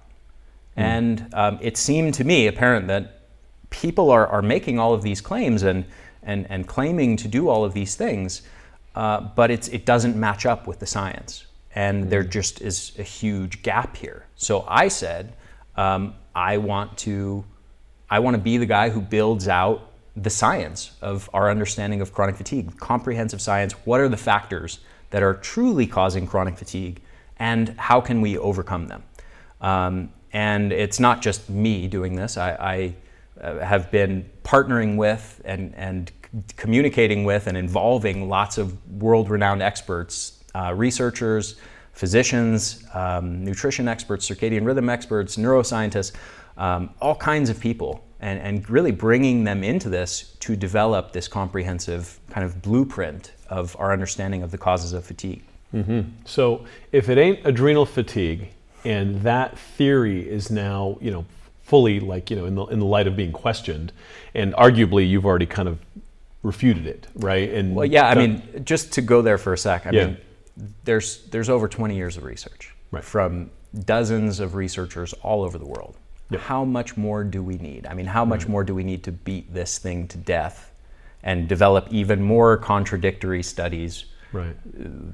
Mm. 0.76 0.82
And 0.82 1.34
um, 1.34 1.60
it 1.62 1.78
seemed 1.78 2.16
to 2.16 2.24
me 2.24 2.48
apparent 2.48 2.88
that 2.88 3.22
people 3.70 4.10
are, 4.10 4.28
are 4.28 4.42
making 4.42 4.80
all 4.80 4.94
of 4.94 5.04
these 5.04 5.22
claims 5.22 5.64
and, 5.64 5.86
and, 6.24 6.48
and 6.50 6.68
claiming 6.68 7.16
to 7.18 7.28
do 7.28 7.48
all 7.48 7.64
of 7.64 7.74
these 7.74 7.96
things, 7.96 8.42
uh, 8.96 9.22
but 9.22 9.52
it's, 9.52 9.68
it 9.68 9.86
doesn't 9.86 10.16
match 10.16 10.46
up 10.46 10.66
with 10.66 10.80
the 10.80 10.88
science 10.88 11.46
and 11.78 12.10
there 12.10 12.24
just 12.24 12.60
is 12.62 12.94
a 12.98 13.04
huge 13.04 13.62
gap 13.62 13.96
here. 13.96 14.26
So 14.36 14.66
I 14.68 14.88
said, 14.88 15.34
um, 15.76 16.16
I 16.38 16.58
want 16.58 17.00
to, 17.00 17.43
I 18.12 18.19
want 18.19 18.36
to 18.36 18.41
be 18.41 18.58
the 18.58 18.67
guy 18.67 18.89
who 18.89 19.02
builds 19.02 19.47
out 19.47 19.91
the 20.15 20.30
science 20.30 20.91
of 21.02 21.28
our 21.34 21.50
understanding 21.50 22.00
of 22.00 22.13
chronic 22.13 22.36
fatigue, 22.36 22.78
comprehensive 22.78 23.41
science. 23.41 23.73
What 23.86 24.00
are 24.02 24.08
the 24.08 24.17
factors 24.17 24.80
that 25.10 25.23
are 25.23 25.34
truly 25.34 25.88
causing 25.88 26.28
chronic 26.28 26.56
fatigue, 26.56 27.02
and 27.38 27.69
how 27.78 28.02
can 28.02 28.21
we 28.21 28.38
overcome 28.38 28.88
them? 28.88 29.04
Um, 29.62 30.13
and 30.32 30.71
it's 30.71 31.00
not 31.00 31.23
just 31.23 31.50
me 31.50 31.88
doing 31.88 32.15
this. 32.15 32.38
I, 32.38 32.52
I 32.52 33.43
uh, 33.43 33.65
have 33.65 33.89
been 33.89 34.30
partnering 34.43 34.95
with 34.95 35.41
and, 35.43 35.73
and 35.76 36.12
communicating 36.56 37.23
with 37.23 37.47
and 37.47 37.58
involving 37.58 38.30
lots 38.30 38.60
of 38.60 38.76
world-renowned 39.02 39.63
experts 39.63 40.43
uh, 40.54 40.71
researchers, 40.76 41.56
physicians, 41.98 42.86
um, 42.94 43.44
nutrition 43.44 43.88
experts, 43.88 44.30
circadian 44.30 44.64
rhythm 44.66 44.88
experts, 44.88 45.36
neuroscientists, 45.36 46.12
um, 46.58 46.92
all 47.02 47.16
kinds 47.16 47.50
of 47.50 47.60
people, 47.60 48.04
and, 48.20 48.40
and 48.40 48.70
really 48.70 48.92
bringing 48.92 49.44
them 49.44 49.64
into 49.64 49.90
this 49.90 50.36
to 50.40 50.56
develop 50.56 51.12
this 51.12 51.28
comprehensive 51.28 52.20
kind 52.30 52.46
of 52.46 52.62
blueprint 52.62 53.32
of 53.50 53.76
our 53.80 53.92
understanding 53.92 54.44
of 54.44 54.52
the 54.52 54.58
causes 54.58 54.94
of 54.94 55.06
fatigue. 55.06 55.42
Mm-hmm. 55.74 56.02
So, 56.24 56.66
if 56.92 57.10
it 57.10 57.18
ain't 57.18 57.40
adrenal 57.46 57.86
fatigue, 57.86 58.50
and 58.86 59.22
that 59.24 59.58
theory 59.58 60.28
is 60.28 60.52
now, 60.52 60.98
you 61.02 61.12
know, 61.12 61.26
fully 61.64 62.00
like 62.00 62.30
you 62.30 62.38
know 62.38 62.46
in 62.46 62.56
the 62.56 62.66
in 62.68 62.80
the 62.80 62.86
light 62.86 63.08
of 63.08 63.18
being 63.18 63.34
questioned, 63.34 63.92
and 64.34 64.54
arguably 64.54 65.08
you've 65.10 65.26
already 65.26 65.48
kind 65.48 65.68
of 65.68 65.80
refuted 66.44 66.86
it, 66.86 67.08
right? 67.16 67.52
And 67.52 67.76
well, 67.76 67.86
yeah, 67.86 68.08
I 68.08 68.16
mean, 68.16 68.64
just 68.64 68.94
to 68.94 69.02
go 69.02 69.22
there 69.22 69.38
for 69.38 69.52
a 69.52 69.58
sec, 69.58 69.86
I 69.86 69.92
yeah. 69.92 70.06
mean, 70.06 70.18
there's 70.84 71.26
there's 71.26 71.50
over 71.50 71.67
20 71.67 71.96
years 71.96 72.17
of 72.17 72.24
research 72.24 72.76
right. 72.91 73.04
from 73.04 73.52
dozens 73.86 74.39
of 74.39 74.56
researchers 74.56 75.13
all 75.22 75.43
over 75.43 75.58
the 75.58 75.65
world. 75.65 75.98
Yep. 76.30 76.41
How 76.41 76.65
much 76.65 76.98
more 76.98 77.24
do 77.24 77.41
we 77.41 77.58
need? 77.58 77.88
I 77.88 77.93
mean, 77.93 78.06
how 78.06 78.26
much 78.26 78.43
right. 78.43 78.50
more 78.50 78.63
do 78.63 78.76
we 78.76 78.84
need 78.84 79.04
to 79.04 79.12
beat 79.12 79.54
this 79.54 79.78
thing 79.78 80.08
to 80.10 80.17
death 80.17 80.72
and 81.24 81.48
develop 81.48 81.88
even 81.89 82.22
more 82.22 82.58
contradictory 82.58 83.43
studies? 83.43 84.06
Right. 84.34 84.56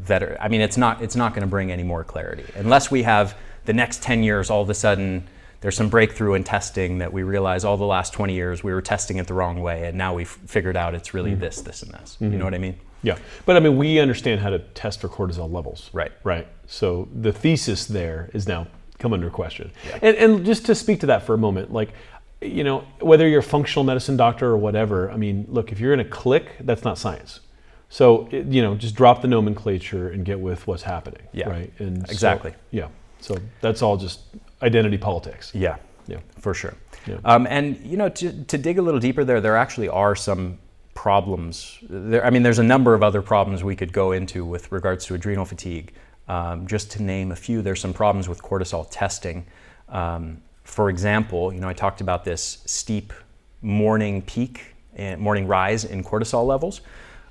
That 0.07 0.23
are, 0.23 0.37
I 0.41 0.47
mean, 0.47 0.61
it's 0.61 0.77
not 0.77 1.03
it's 1.03 1.15
not 1.15 1.33
going 1.33 1.41
to 1.41 1.47
bring 1.47 1.71
any 1.71 1.83
more 1.83 2.03
clarity 2.03 2.45
unless 2.55 2.89
we 2.89 3.03
have 3.03 3.37
the 3.65 3.73
next 3.73 4.01
10 4.01 4.23
years 4.23 4.49
all 4.49 4.61
of 4.61 4.69
a 4.69 4.73
sudden 4.73 5.27
there's 5.61 5.77
some 5.77 5.87
breakthrough 5.87 6.33
in 6.33 6.43
testing 6.43 6.97
that 6.97 7.13
we 7.13 7.23
realize 7.23 7.63
all 7.63 7.77
the 7.77 7.85
last 7.85 8.11
20 8.11 8.33
years 8.33 8.63
we 8.63 8.73
were 8.73 8.81
testing 8.81 9.17
it 9.17 9.27
the 9.27 9.33
wrong 9.33 9.61
way 9.61 9.85
and 9.85 9.97
now 9.97 10.13
we've 10.13 10.27
figured 10.27 10.75
out 10.75 10.93
it's 10.95 11.13
really 11.13 11.31
mm-hmm. 11.31 11.41
this 11.41 11.61
this 11.61 11.83
and 11.83 11.93
this. 11.93 12.15
Mm-hmm. 12.15 12.33
You 12.33 12.39
know 12.39 12.45
what 12.45 12.55
I 12.55 12.57
mean? 12.57 12.79
Yeah, 13.03 13.17
but 13.45 13.55
I 13.55 13.59
mean, 13.59 13.77
we 13.77 13.99
understand 13.99 14.39
how 14.41 14.49
to 14.49 14.59
test 14.59 15.01
for 15.01 15.09
cortisol 15.09 15.51
levels. 15.51 15.89
Right. 15.93 16.11
Right. 16.23 16.47
So 16.67 17.07
the 17.13 17.31
thesis 17.31 17.85
there 17.85 18.29
is 18.33 18.47
now 18.47 18.67
come 18.99 19.13
under 19.13 19.29
question. 19.29 19.71
Yeah. 19.85 19.99
And, 20.01 20.17
and 20.17 20.45
just 20.45 20.65
to 20.67 20.75
speak 20.75 21.01
to 21.01 21.07
that 21.07 21.23
for 21.23 21.33
a 21.33 21.37
moment, 21.37 21.73
like, 21.73 21.93
you 22.41 22.63
know, 22.63 22.85
whether 22.99 23.27
you're 23.27 23.41
a 23.41 23.43
functional 23.43 23.83
medicine 23.83 24.17
doctor 24.17 24.47
or 24.47 24.57
whatever, 24.57 25.11
I 25.11 25.17
mean, 25.17 25.45
look, 25.49 25.71
if 25.71 25.79
you're 25.79 25.93
in 25.93 25.99
a 25.99 26.05
click, 26.05 26.55
that's 26.61 26.83
not 26.83 26.97
science. 26.97 27.41
So, 27.89 28.27
you 28.31 28.61
know, 28.61 28.75
just 28.75 28.95
drop 28.95 29.21
the 29.21 29.27
nomenclature 29.27 30.09
and 30.09 30.25
get 30.25 30.39
with 30.39 30.65
what's 30.65 30.83
happening. 30.83 31.21
Yeah. 31.31 31.49
Right. 31.49 31.73
And 31.79 32.09
exactly. 32.09 32.51
So, 32.51 32.57
yeah. 32.71 32.87
So 33.19 33.37
that's 33.61 33.81
all 33.81 33.97
just 33.97 34.21
identity 34.61 34.97
politics. 34.97 35.51
Yeah. 35.53 35.77
Yeah. 36.07 36.19
For 36.39 36.53
sure. 36.53 36.73
Yeah. 37.05 37.17
Um, 37.25 37.45
and 37.49 37.77
you 37.77 37.97
know, 37.97 38.09
to, 38.09 38.43
to 38.45 38.57
dig 38.57 38.79
a 38.79 38.81
little 38.81 38.99
deeper 38.99 39.23
there, 39.23 39.41
there 39.41 39.57
actually 39.57 39.89
are 39.89 40.15
some 40.15 40.57
problems. 40.93 41.79
There, 41.89 42.25
I 42.25 42.29
mean, 42.29 42.43
there's 42.43 42.59
a 42.59 42.63
number 42.63 42.93
of 42.93 43.03
other 43.03 43.21
problems 43.21 43.63
we 43.63 43.75
could 43.75 43.93
go 43.93 44.11
into 44.11 44.45
with 44.45 44.71
regards 44.71 45.05
to 45.05 45.15
adrenal 45.15 45.45
fatigue. 45.45 45.93
Um, 46.27 46.67
just 46.67 46.91
to 46.91 47.03
name 47.03 47.31
a 47.31 47.35
few, 47.35 47.61
there's 47.61 47.81
some 47.81 47.93
problems 47.93 48.29
with 48.29 48.41
cortisol 48.41 48.87
testing. 48.89 49.45
Um, 49.89 50.41
for 50.63 50.89
example, 50.89 51.53
you 51.53 51.59
know, 51.59 51.67
I 51.67 51.73
talked 51.73 51.99
about 51.99 52.23
this 52.23 52.59
steep 52.65 53.11
morning 53.61 54.21
peak, 54.21 54.73
and 54.95 55.19
morning 55.19 55.47
rise 55.47 55.83
in 55.85 56.03
cortisol 56.03 56.45
levels. 56.45 56.81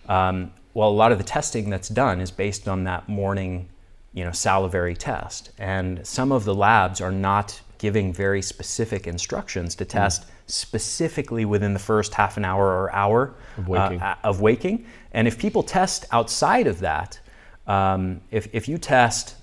Um, 0.09 0.53
well, 0.75 0.88
a 0.88 0.90
lot 0.90 1.12
of 1.12 1.18
the 1.18 1.25
testing 1.25 1.70
that's 1.70 1.88
done 1.88 2.20
is 2.20 2.31
based 2.31 2.68
on 2.68 2.85
that 2.85 3.09
morning, 3.09 3.68
you 4.12 4.25
know, 4.25 4.33
salivary 4.33 4.96
test, 4.96 5.51
and 5.59 6.07
some 6.07 6.33
of 6.33 6.44
the 6.44 6.55
labs 6.55 7.01
are 7.01 7.12
not 7.12 7.62
giving 7.83 8.12
very 8.12 8.40
specific 8.40 9.07
instructions 9.07 9.75
to 9.75 9.85
test. 9.85 10.23
Mm 10.23 10.29
specifically 10.53 11.47
within 11.47 11.73
the 11.73 11.79
first 11.79 12.12
half 12.12 12.37
an 12.37 12.45
hour 12.45 12.66
or 12.66 12.92
hour 12.92 13.35
of 13.57 13.68
waking. 13.68 14.01
Uh, 14.01 14.14
of 14.23 14.40
waking. 14.40 14.87
And 15.12 15.27
if 15.27 15.38
people 15.38 15.62
test 15.62 16.05
outside 16.12 16.66
of 16.66 16.81
that, 16.81 17.18
um, 17.66 18.21
if, 18.31 18.49
if 18.53 18.68
you 18.68 18.77
test 18.77 19.37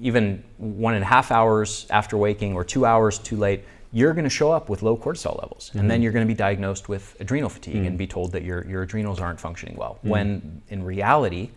even 0.00 0.44
one 0.58 0.94
and 0.94 1.02
a 1.02 1.06
half 1.06 1.32
hours 1.32 1.86
after 1.90 2.16
waking 2.16 2.54
or 2.54 2.62
two 2.62 2.86
hours 2.86 3.18
too 3.18 3.36
late, 3.36 3.64
you're 3.90 4.12
going 4.12 4.24
to 4.24 4.30
show 4.30 4.52
up 4.52 4.68
with 4.68 4.82
low 4.82 4.96
cortisol 4.96 5.40
levels. 5.40 5.72
And 5.74 5.90
then 5.90 6.02
you're 6.02 6.12
going 6.12 6.24
to 6.24 6.32
be 6.32 6.36
diagnosed 6.36 6.88
with 6.88 7.16
adrenal 7.20 7.48
fatigue 7.48 7.84
and 7.86 7.98
be 7.98 8.06
told 8.06 8.30
that 8.32 8.44
your, 8.44 8.64
your 8.66 8.82
adrenals 8.82 9.18
aren't 9.18 9.40
functioning 9.40 9.74
well. 9.76 9.98
When 10.02 10.62
in 10.68 10.84
reality, 10.84 11.50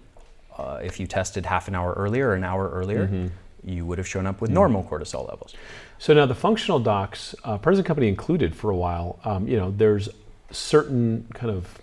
uh, 0.57 0.79
if 0.81 0.99
you 0.99 1.05
tested 1.05 1.45
half 1.45 1.67
an 1.67 1.75
hour 1.75 1.93
earlier 1.93 2.29
or 2.29 2.33
an 2.35 2.43
hour 2.43 2.69
earlier, 2.69 3.29
you 3.63 3.85
would 3.85 3.99
have 3.99 4.07
shown 4.07 4.25
up 4.25 4.41
with 4.41 4.49
normal 4.49 4.83
cortisol 4.83 5.27
levels. 5.29 5.53
So 6.01 6.15
now 6.15 6.25
the 6.25 6.33
functional 6.33 6.79
docs, 6.79 7.35
uh, 7.43 7.59
present 7.59 7.85
company 7.85 8.07
included 8.07 8.55
for 8.55 8.71
a 8.71 8.75
while. 8.75 9.19
Um, 9.23 9.47
you 9.47 9.55
know, 9.55 9.69
there's 9.69 10.09
certain 10.49 11.27
kind 11.35 11.51
of 11.51 11.77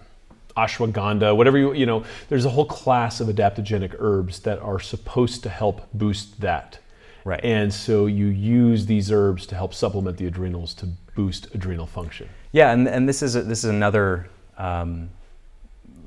ashwagandha, 0.57 1.37
whatever 1.37 1.57
you 1.57 1.73
you 1.73 1.87
know. 1.87 2.03
There's 2.29 2.45
a 2.45 2.51
whole 2.51 2.65
class 2.65 3.21
of 3.21 3.29
adaptogenic 3.29 3.95
herbs 4.01 4.41
that 4.41 4.59
are 4.59 4.81
supposed 4.81 5.45
to 5.45 5.49
help 5.49 5.87
boost 5.95 6.41
that. 6.41 6.81
Right. 7.25 7.39
And 7.45 7.73
so 7.73 8.07
you 8.07 8.27
use 8.27 8.87
these 8.87 9.13
herbs 9.13 9.47
to 9.47 9.55
help 9.55 9.73
supplement 9.73 10.17
the 10.17 10.27
adrenals 10.27 10.75
to 10.75 10.87
boost 11.15 11.55
adrenal 11.55 11.87
function. 11.87 12.29
Yeah, 12.51 12.73
and, 12.73 12.89
and 12.89 13.09
this 13.09 13.23
is 13.23 13.37
a, 13.37 13.43
this 13.43 13.63
is 13.63 13.71
another 13.71 14.29
um, 14.57 15.11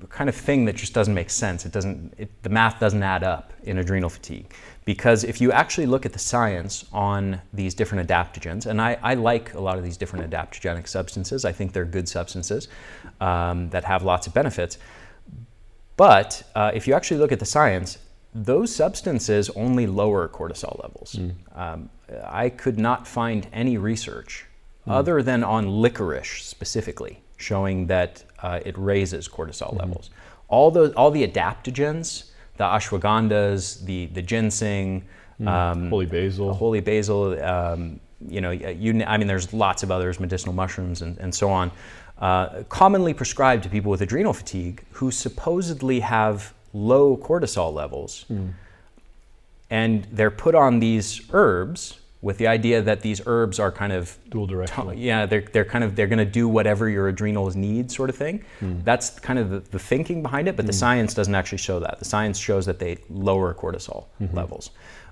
kind 0.10 0.28
of 0.28 0.36
thing 0.36 0.66
that 0.66 0.76
just 0.76 0.94
doesn't 0.94 1.14
make 1.14 1.30
sense. 1.30 1.66
It 1.66 1.72
doesn't 1.72 2.14
it, 2.18 2.44
the 2.44 2.50
math 2.50 2.78
doesn't 2.78 3.04
add 3.04 3.24
up 3.24 3.54
in 3.64 3.78
adrenal 3.78 4.10
fatigue 4.10 4.54
because 4.92 5.24
if 5.24 5.40
you 5.40 5.54
actually 5.54 5.86
look 5.86 6.06
at 6.06 6.12
the 6.12 6.20
science 6.20 6.84
on 6.92 7.40
these 7.54 7.74
different 7.74 8.06
adaptogens, 8.06 8.66
and 8.66 8.82
I, 8.82 8.98
I 9.02 9.14
like 9.14 9.54
a 9.54 9.62
lot 9.62 9.78
of 9.78 9.86
these 9.86 9.96
different 9.96 10.30
adaptogenic 10.30 10.86
substances. 10.86 11.46
I 11.46 11.54
think 11.54 11.72
they're 11.72 11.86
good 11.86 12.10
substances 12.10 12.68
um, 13.22 13.70
that 13.70 13.86
have 13.86 14.04
lots 14.04 14.28
of 14.28 14.34
benefits. 14.34 14.78
But 15.96 16.44
uh, 16.56 16.72
if 16.74 16.90
you 16.90 16.94
actually 16.94 17.22
look 17.22 17.32
at 17.32 17.40
the 17.40 17.46
science, 17.46 18.00
those 18.36 18.76
substances 18.76 19.50
only 19.52 19.88
lower 19.88 20.28
cortisol 20.28 20.76
levels. 20.84 21.16
Um, 21.56 21.90
I 22.26 22.50
could 22.50 22.78
not 22.78 23.08
find 23.08 23.48
any 23.54 23.78
research 23.78 24.46
other 24.88 25.24
than 25.24 25.42
on 25.42 25.70
licorice 25.70 26.44
specifically 26.44 27.22
showing 27.38 27.88
that 27.88 28.26
uh, 28.44 28.60
it 28.66 28.78
raises 28.78 29.30
cortisol 29.30 29.74
levels. 29.80 30.10
All 30.50 30.70
the 30.70 30.94
all 30.98 31.12
the 31.12 31.26
adaptogens, 31.26 32.31
the 32.62 32.68
ashwagandhas, 32.68 33.84
the 33.86 34.06
the 34.18 34.22
ginseng, 34.22 35.04
um, 35.48 35.90
Holy 35.90 36.06
basil. 36.06 36.54
holy 36.54 36.80
basil, 36.80 37.44
um, 37.44 38.00
you 38.28 38.40
know, 38.40 38.52
you, 38.52 39.04
I 39.04 39.18
mean, 39.18 39.28
there's 39.28 39.52
lots 39.52 39.82
of 39.82 39.90
others, 39.90 40.20
medicinal 40.20 40.54
mushrooms, 40.54 41.02
and, 41.02 41.18
and 41.18 41.34
so 41.34 41.50
on, 41.50 41.72
uh, 42.20 42.62
commonly 42.70 43.16
prescribed 43.16 43.64
to 43.64 43.70
people 43.70 43.90
with 43.90 44.02
adrenal 44.02 44.34
fatigue 44.34 44.84
who 44.92 45.10
supposedly 45.10 46.02
have 46.02 46.54
low 46.74 47.18
cortisol 47.18 47.74
levels. 47.74 48.26
And 49.72 50.06
they're 50.12 50.30
put 50.30 50.54
on 50.54 50.80
these 50.80 51.22
herbs 51.32 52.01
with 52.22 52.38
the 52.38 52.48
idea 52.48 52.82
that 52.82 53.02
these 53.02 53.22
herbs 53.26 53.60
are 53.60 53.72
kind 53.72 53.92
of 53.92 54.18
Dual 54.30 54.46
directional. 54.46 54.94
yeah, 54.94 55.26
they're, 55.26 55.42
they're 55.42 55.66
kind 55.66 55.84
of 55.84 55.96
they're 55.96 56.08
going 56.08 56.20
to 56.20 56.26
do 56.26 56.48
whatever 56.48 56.88
your 56.88 57.08
adrenals 57.08 57.56
need, 57.56 57.92
sort 57.92 58.10
of 58.10 58.16
thing. 58.16 58.44
Hmm. 58.60 58.80
That's 58.84 59.20
kind 59.20 59.40
of 59.40 59.50
the, 59.50 59.60
the 59.60 59.80
thinking 59.80 60.22
behind 60.22 60.48
it, 60.48 60.56
but 60.56 60.68
the 60.68 60.72
hmm. 60.72 60.78
science 60.78 61.14
doesn't 61.14 61.34
actually 61.34 61.58
show 61.58 61.80
that. 61.80 62.00
The 62.00 62.06
science 62.06 62.38
shows 62.38 62.66
that 62.68 62.80
they 62.80 63.00
lower 63.10 63.54
cortisol 63.54 64.06
hmm. 64.20 64.36
levels. 64.36 64.70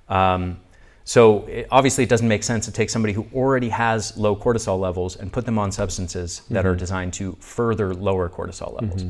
Um, 0.07 0.59
so 1.03 1.45
it, 1.47 1.67
obviously, 1.71 2.03
it 2.03 2.09
doesn't 2.09 2.27
make 2.27 2.43
sense 2.43 2.65
to 2.65 2.71
take 2.71 2.91
somebody 2.91 3.13
who 3.13 3.25
already 3.33 3.69
has 3.69 4.15
low 4.15 4.35
cortisol 4.35 4.79
levels 4.79 5.15
and 5.15 5.33
put 5.33 5.45
them 5.45 5.57
on 5.57 5.71
substances 5.71 6.43
that 6.51 6.67
are 6.67 6.75
designed 6.75 7.13
to 7.13 7.35
further 7.39 7.95
lower 7.95 8.29
cortisol 8.29 8.79
levels. 8.79 9.05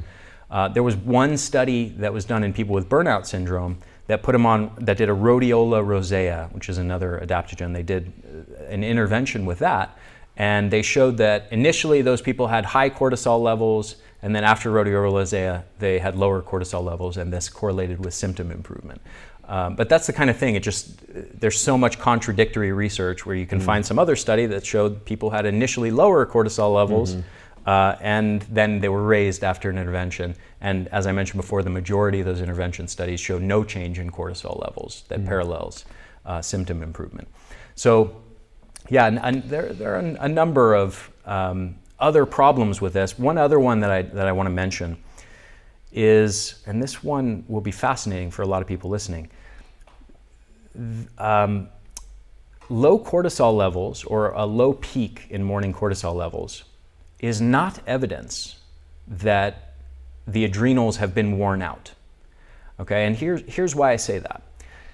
Uh, 0.52 0.68
there 0.68 0.84
was 0.84 0.96
one 0.96 1.38
study 1.38 1.90
that 1.98 2.12
was 2.12 2.26
done 2.26 2.44
in 2.44 2.54
people 2.54 2.74
with 2.74 2.90
burnout 2.90 3.26
syndrome 3.26 3.78
that 4.08 4.24
put 4.24 4.32
them 4.32 4.46
on 4.46 4.72
that 4.80 4.98
did 4.98 5.10
a 5.10 5.14
rhodiola 5.14 5.86
rosea, 5.86 6.50
which 6.52 6.70
is 6.70 6.80
another 6.80 7.22
adaptogen. 7.24 7.74
They 7.74 7.84
did 7.84 8.12
uh, 8.26 8.64
an 8.66 8.84
intervention 8.84 9.46
with 9.46 9.60
that, 9.60 9.98
and 10.38 10.72
they 10.72 10.82
showed 10.82 11.18
that 11.18 11.48
initially 11.52 12.02
those 12.02 12.22
people 12.22 12.48
had 12.48 12.66
high 12.66 12.90
cortisol 12.90 13.42
levels, 13.42 13.98
and 14.24 14.36
then 14.36 14.44
after 14.44 14.72
rhodiola 14.72 15.14
rosea, 15.14 15.64
they 15.78 16.00
had 16.00 16.16
lower 16.16 16.42
cortisol 16.42 16.84
levels, 16.84 17.18
and 17.18 17.32
this 17.32 17.50
correlated 17.50 18.04
with 18.04 18.16
symptom 18.16 18.52
improvement. 18.52 19.00
Um, 19.48 19.76
but 19.76 19.90
that's 19.90 20.06
the 20.06 20.14
kind 20.14 20.30
of 20.30 20.38
thing. 20.38 20.56
It 20.56 20.62
just 20.62 21.00
there's 21.40 21.60
so 21.60 21.76
much 21.78 21.98
contradictory 22.00 22.72
research 22.72 23.26
where 23.26 23.36
you 23.36 23.48
can 23.48 23.60
find 23.60 23.84
some 23.84 23.98
other 23.98 24.16
study 24.16 24.46
that 24.46 24.64
showed 24.66 25.04
people 25.06 25.32
had 25.32 25.46
initially 25.48 25.90
lower 25.90 26.26
cortisol 26.26 26.74
levels. 26.74 27.16
Uh, 27.66 27.96
and 28.02 28.42
then 28.44 28.80
they 28.80 28.90
were 28.90 29.04
raised 29.04 29.44
after 29.44 29.70
an 29.70 29.78
intervention. 29.78 30.36
And 30.62 30.88
as 30.90 31.06
I 31.08 31.12
mentioned 31.12 31.42
before, 31.42 31.62
the 31.64 31.70
majority 31.70 32.20
of 32.20 32.26
those 32.26 32.42
intervention 32.42 32.88
studies 32.88 33.20
show 33.20 33.38
no 33.38 33.64
change 33.64 34.00
in 34.00 34.12
cortisol 34.12 34.62
levels 34.62 35.04
that 35.10 35.26
parallels 35.26 35.86
uh, 36.26 36.42
symptom 36.42 36.84
improvement. 36.84 37.28
So, 37.76 38.22
yeah, 38.90 39.08
and, 39.08 39.20
and 39.20 39.44
there, 39.44 39.74
there 39.74 39.96
are 39.96 40.00
a 40.00 40.28
number 40.28 40.74
of 40.74 41.12
um, 41.26 41.76
other 42.00 42.26
problems 42.26 42.82
with 42.82 42.94
this. 42.94 43.20
One 43.20 43.38
other 43.38 43.60
one 43.60 43.80
that 43.82 43.92
I, 43.92 44.02
that 44.02 44.28
I 44.28 44.32
want 44.32 44.48
to 44.48 44.54
mention 44.54 44.98
is, 45.92 46.62
and 46.66 46.82
this 46.82 47.04
one 47.04 47.44
will 47.48 47.62
be 47.62 47.72
fascinating 47.72 48.32
for 48.32 48.42
a 48.42 48.48
lot 48.48 48.62
of 48.62 48.68
people 48.68 48.90
listening. 48.90 49.30
Um, 51.18 51.70
low 52.70 53.00
cortisol 53.00 53.56
levels 53.56 54.04
or 54.04 54.32
a 54.32 54.46
low 54.46 54.74
peak 54.74 55.26
in 55.30 55.44
morning 55.44 55.74
cortisol 55.74 56.16
levels 56.16 56.64
is 57.20 57.42
not 57.42 57.80
evidence 57.88 58.58
that 59.08 59.74
the 60.28 60.46
adrenals 60.46 60.98
have 60.98 61.14
been 61.14 61.38
worn 61.38 61.62
out. 61.62 61.92
Okay, 62.80 63.06
and 63.06 63.16
here's, 63.16 63.42
here's 63.42 63.76
why 63.76 63.92
I 63.92 63.96
say 63.98 64.20
that. 64.20 64.42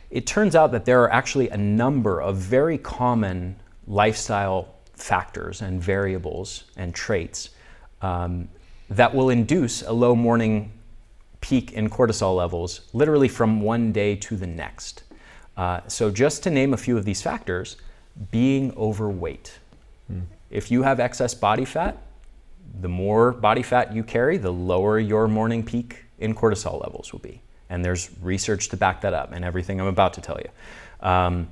It 0.09 0.25
turns 0.25 0.55
out 0.55 0.71
that 0.71 0.85
there 0.85 1.03
are 1.03 1.11
actually 1.11 1.49
a 1.49 1.57
number 1.57 2.21
of 2.21 2.37
very 2.37 2.77
common 2.77 3.57
lifestyle 3.87 4.69
factors 4.93 5.61
and 5.61 5.81
variables 5.81 6.63
and 6.77 6.95
traits 6.95 7.49
um, 8.01 8.47
that 8.89 9.13
will 9.13 9.29
induce 9.29 9.81
a 9.81 9.91
low 9.91 10.15
morning 10.15 10.71
peak 11.41 11.73
in 11.73 11.89
cortisol 11.89 12.35
levels 12.35 12.81
literally 12.93 13.27
from 13.27 13.61
one 13.61 13.91
day 13.91 14.15
to 14.15 14.35
the 14.35 14.47
next. 14.47 15.03
Uh, 15.57 15.81
so, 15.87 16.09
just 16.09 16.43
to 16.43 16.49
name 16.49 16.73
a 16.73 16.77
few 16.77 16.97
of 16.97 17.05
these 17.05 17.21
factors, 17.21 17.77
being 18.31 18.73
overweight. 18.77 19.59
If 20.49 20.71
you 20.71 20.83
have 20.83 20.99
excess 20.99 21.33
body 21.33 21.65
fat, 21.65 21.97
the 22.81 22.89
more 22.89 23.31
body 23.31 23.63
fat 23.63 23.93
you 23.93 24.03
carry, 24.03 24.37
the 24.37 24.51
lower 24.51 24.99
your 24.99 25.27
morning 25.27 25.63
peak 25.63 26.05
in 26.19 26.33
cortisol 26.33 26.81
levels 26.81 27.11
will 27.11 27.19
be. 27.19 27.41
And 27.69 27.83
there's 27.83 28.09
research 28.21 28.69
to 28.69 28.77
back 28.77 29.01
that 29.01 29.13
up 29.13 29.31
and 29.31 29.43
everything 29.43 29.79
I'm 29.81 29.87
about 29.87 30.13
to 30.13 30.21
tell 30.21 30.39
you. 30.39 30.49
Um, 31.07 31.47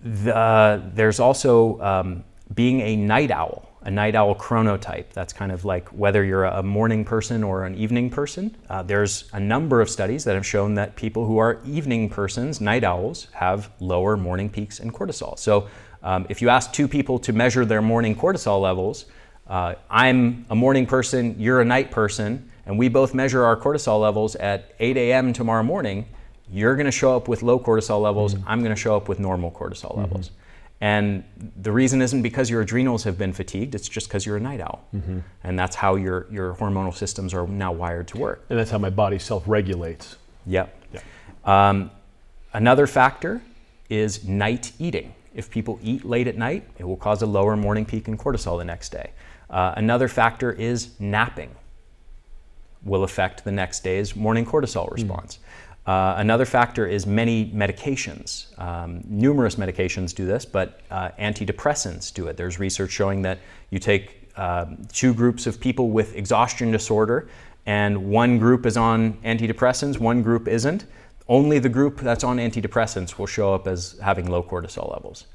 the, 0.00 0.82
there's 0.94 1.20
also 1.20 1.80
um, 1.80 2.24
being 2.54 2.80
a 2.80 2.96
night 2.96 3.30
owl, 3.30 3.68
a 3.82 3.90
night 3.90 4.14
owl 4.14 4.34
chronotype. 4.34 5.10
That's 5.12 5.32
kind 5.32 5.50
of 5.50 5.64
like 5.64 5.88
whether 5.88 6.24
you're 6.24 6.44
a 6.44 6.62
morning 6.62 7.04
person 7.04 7.42
or 7.42 7.64
an 7.64 7.74
evening 7.74 8.10
person. 8.10 8.56
Uh, 8.68 8.82
there's 8.82 9.28
a 9.32 9.40
number 9.40 9.80
of 9.80 9.90
studies 9.90 10.24
that 10.24 10.34
have 10.34 10.46
shown 10.46 10.74
that 10.74 10.96
people 10.96 11.26
who 11.26 11.38
are 11.38 11.60
evening 11.64 12.08
persons, 12.08 12.60
night 12.60 12.84
owls, 12.84 13.28
have 13.32 13.70
lower 13.80 14.16
morning 14.16 14.48
peaks 14.48 14.80
in 14.80 14.92
cortisol. 14.92 15.38
So 15.38 15.68
um, 16.02 16.26
if 16.28 16.40
you 16.40 16.48
ask 16.48 16.72
two 16.72 16.86
people 16.86 17.18
to 17.20 17.32
measure 17.32 17.64
their 17.64 17.82
morning 17.82 18.14
cortisol 18.14 18.60
levels, 18.60 19.06
uh, 19.48 19.74
I'm 19.88 20.46
a 20.50 20.54
morning 20.54 20.86
person, 20.86 21.36
you're 21.38 21.60
a 21.60 21.64
night 21.64 21.90
person, 21.90 22.50
and 22.66 22.78
we 22.78 22.88
both 22.88 23.14
measure 23.14 23.44
our 23.44 23.56
cortisol 23.56 24.00
levels 24.00 24.34
at 24.36 24.74
8 24.80 24.96
a.m. 24.96 25.32
tomorrow 25.32 25.62
morning, 25.62 26.06
you're 26.50 26.74
going 26.74 26.86
to 26.86 26.92
show 26.92 27.16
up 27.16 27.28
with 27.28 27.42
low 27.42 27.58
cortisol 27.58 28.00
levels. 28.02 28.34
I'm 28.46 28.60
going 28.60 28.74
to 28.74 28.80
show 28.80 28.96
up 28.96 29.08
with 29.08 29.18
normal 29.18 29.50
cortisol 29.50 29.96
levels. 29.96 30.30
And 30.80 31.24
the 31.62 31.72
reason 31.72 32.02
isn't 32.02 32.22
because 32.22 32.50
your 32.50 32.60
adrenals 32.60 33.04
have 33.04 33.16
been 33.16 33.32
fatigued, 33.32 33.74
it's 33.74 33.88
just 33.88 34.08
because 34.08 34.26
you're 34.26 34.36
a 34.36 34.40
night 34.40 34.60
owl. 34.60 34.84
And 35.42 35.58
that's 35.58 35.74
how 35.74 35.94
your, 35.94 36.26
your 36.30 36.54
hormonal 36.54 36.94
systems 36.94 37.32
are 37.32 37.46
now 37.46 37.72
wired 37.72 38.08
to 38.08 38.18
work. 38.18 38.44
And 38.50 38.58
that's 38.58 38.70
how 38.70 38.78
my 38.78 38.90
body 38.90 39.18
self 39.18 39.44
regulates. 39.46 40.16
Yep. 40.46 40.76
Yeah. 40.92 41.00
Um, 41.44 41.90
another 42.52 42.86
factor 42.86 43.40
is 43.88 44.26
night 44.26 44.72
eating. 44.78 45.14
If 45.34 45.50
people 45.50 45.78
eat 45.82 46.04
late 46.04 46.26
at 46.26 46.36
night, 46.36 46.68
it 46.78 46.84
will 46.84 46.96
cause 46.96 47.22
a 47.22 47.26
lower 47.26 47.56
morning 47.56 47.84
peak 47.84 48.08
in 48.08 48.18
cortisol 48.18 48.58
the 48.58 48.64
next 48.64 48.90
day. 48.90 49.10
Uh, 49.48 49.74
another 49.76 50.08
factor 50.08 50.52
is 50.52 50.90
napping, 50.98 51.50
will 52.82 53.04
affect 53.04 53.44
the 53.44 53.52
next 53.52 53.80
day's 53.84 54.16
morning 54.16 54.44
cortisol 54.44 54.90
response. 54.92 55.38
Uh, 55.86 56.14
another 56.16 56.44
factor 56.44 56.84
is 56.86 57.06
many 57.06 57.50
medications. 57.52 58.58
Um, 58.58 59.02
numerous 59.06 59.54
medications 59.54 60.12
do 60.12 60.26
this, 60.26 60.44
but 60.44 60.80
uh, 60.90 61.10
antidepressants 61.18 62.12
do 62.12 62.26
it. 62.26 62.36
There's 62.36 62.58
research 62.58 62.90
showing 62.90 63.22
that 63.22 63.38
you 63.70 63.78
take 63.78 64.28
um, 64.36 64.78
two 64.92 65.14
groups 65.14 65.46
of 65.46 65.60
people 65.60 65.90
with 65.90 66.16
exhaustion 66.16 66.72
disorder, 66.72 67.28
and 67.66 68.10
one 68.10 68.38
group 68.38 68.66
is 68.66 68.76
on 68.76 69.14
antidepressants, 69.24 69.98
one 69.98 70.22
group 70.22 70.48
isn't. 70.48 70.86
Only 71.28 71.58
the 71.58 71.68
group 71.68 72.00
that's 72.00 72.24
on 72.24 72.38
antidepressants 72.38 73.18
will 73.18 73.26
show 73.26 73.54
up 73.54 73.66
as 73.66 73.98
having 74.02 74.30
low 74.30 74.42
cortisol 74.42 74.92
levels. 74.92 75.26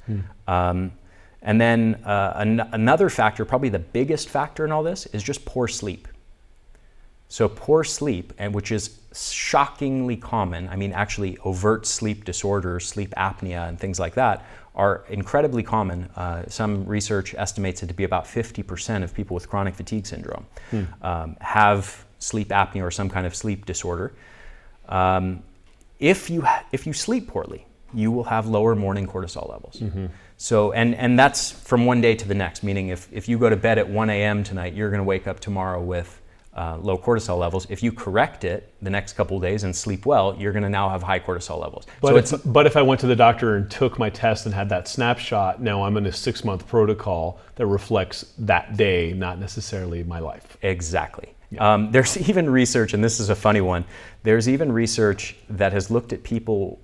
Um, 0.48 0.92
and 1.42 1.60
then 1.60 1.96
uh, 2.06 2.34
an- 2.36 2.70
another 2.72 3.10
factor, 3.10 3.46
probably 3.46 3.70
the 3.70 3.80
biggest 3.80 4.30
factor 4.30 4.64
in 4.66 4.72
all 4.72 4.84
this, 4.84 5.06
is 5.08 5.24
just 5.24 5.44
poor 5.46 5.68
sleep. 5.68 6.08
So 7.30 7.48
poor 7.48 7.84
sleep, 7.84 8.34
and 8.38 8.54
which 8.54 8.72
is 8.72 9.00
shockingly 9.14 10.18
common. 10.18 10.68
I 10.70 10.76
mean, 10.76 10.92
actually, 10.92 11.38
overt 11.46 11.86
sleep 11.86 12.26
disorders, 12.26 12.86
sleep 12.86 13.12
apnea, 13.16 13.68
and 13.70 13.80
things 13.80 14.00
like 14.00 14.16
that 14.16 14.46
are 14.76 15.04
incredibly 15.10 15.64
common. 15.64 16.10
Uh, 16.16 16.44
some 16.48 16.86
research 16.86 17.34
estimates 17.36 17.84
it 17.84 17.88
to 17.88 17.94
be 17.94 18.04
about 18.04 18.26
50% 18.26 19.04
of 19.04 19.14
people 19.14 19.34
with 19.34 19.50
chronic 19.50 19.76
fatigue 19.76 20.06
syndrome 20.06 20.46
hmm. 20.70 20.84
um, 21.02 21.38
have 21.42 22.06
sleep 22.20 22.50
apnea 22.50 22.84
or 22.84 22.92
some 22.92 23.10
kind 23.10 23.26
of 23.26 23.36
sleep 23.36 23.66
disorder. 23.66 24.14
Um, 24.88 25.44
if, 26.00 26.30
you, 26.30 26.46
if 26.72 26.86
you 26.86 26.94
sleep 26.94 27.28
poorly, 27.28 27.66
you 27.94 28.12
will 28.12 28.24
have 28.24 28.48
lower 28.48 28.76
morning 28.76 29.08
cortisol 29.08 29.50
levels. 29.50 29.80
Mm-hmm. 29.80 30.08
So, 30.42 30.72
and, 30.72 30.96
and 30.96 31.20
that's 31.20 31.52
from 31.52 31.86
one 31.86 32.02
day 32.02 32.16
to 32.16 32.28
the 32.28 32.34
next, 32.34 32.64
meaning 32.64 32.88
if, 32.88 33.08
if 33.12 33.30
you 33.30 33.38
go 33.38 33.48
to 33.48 33.56
bed 33.56 33.78
at 33.78 33.88
1 33.88 34.10
a.m. 34.10 34.44
tonight, 34.44 34.74
you're 34.74 34.90
going 34.90 34.98
to 34.98 35.04
wake 35.04 35.28
up 35.28 35.40
tomorrow 35.40 35.80
with 35.80 36.20
uh, 36.56 36.78
low 36.82 36.98
cortisol 36.98 37.38
levels. 37.38 37.68
If 37.70 37.84
you 37.84 37.92
correct 37.92 38.44
it 38.44 38.74
the 38.82 38.90
next 38.90 39.14
couple 39.14 39.40
days 39.40 39.66
and 39.66 39.76
sleep 39.76 40.08
well, 40.08 40.36
you're 40.40 40.52
going 40.52 40.64
to 40.64 40.70
now 40.70 40.90
have 40.90 41.04
high 41.04 41.20
cortisol 41.20 41.62
levels. 41.62 41.86
But, 42.02 42.28
so 42.28 42.38
if, 42.38 42.42
but 42.44 42.66
if 42.66 42.76
I 42.76 42.82
went 42.82 43.00
to 43.02 43.08
the 43.08 43.16
doctor 43.16 43.56
and 43.56 43.70
took 43.70 44.00
my 44.00 44.10
test 44.10 44.48
and 44.48 44.56
had 44.56 44.68
that 44.70 44.88
snapshot, 44.88 45.62
now 45.62 45.84
I'm 45.84 45.96
in 45.96 46.08
a 46.08 46.12
six 46.12 46.44
month 46.44 46.68
protocol 46.68 47.40
that 47.58 47.68
reflects 47.68 48.34
that 48.40 48.76
day, 48.76 49.14
not 49.14 49.38
necessarily 49.38 50.04
my 50.04 50.18
life. 50.18 50.58
Exactly. 50.64 51.36
Yeah. 51.52 51.72
Um, 51.72 51.92
there's 51.92 52.18
even 52.30 52.50
research, 52.50 52.96
and 52.96 53.04
this 53.04 53.20
is 53.20 53.30
a 53.30 53.36
funny 53.36 53.62
one. 53.62 53.86
There's 54.24 54.50
even 54.50 54.72
research 54.72 55.36
that 55.52 55.72
has 55.72 55.92
looked 55.92 56.14
at 56.14 56.24
people 56.24 56.80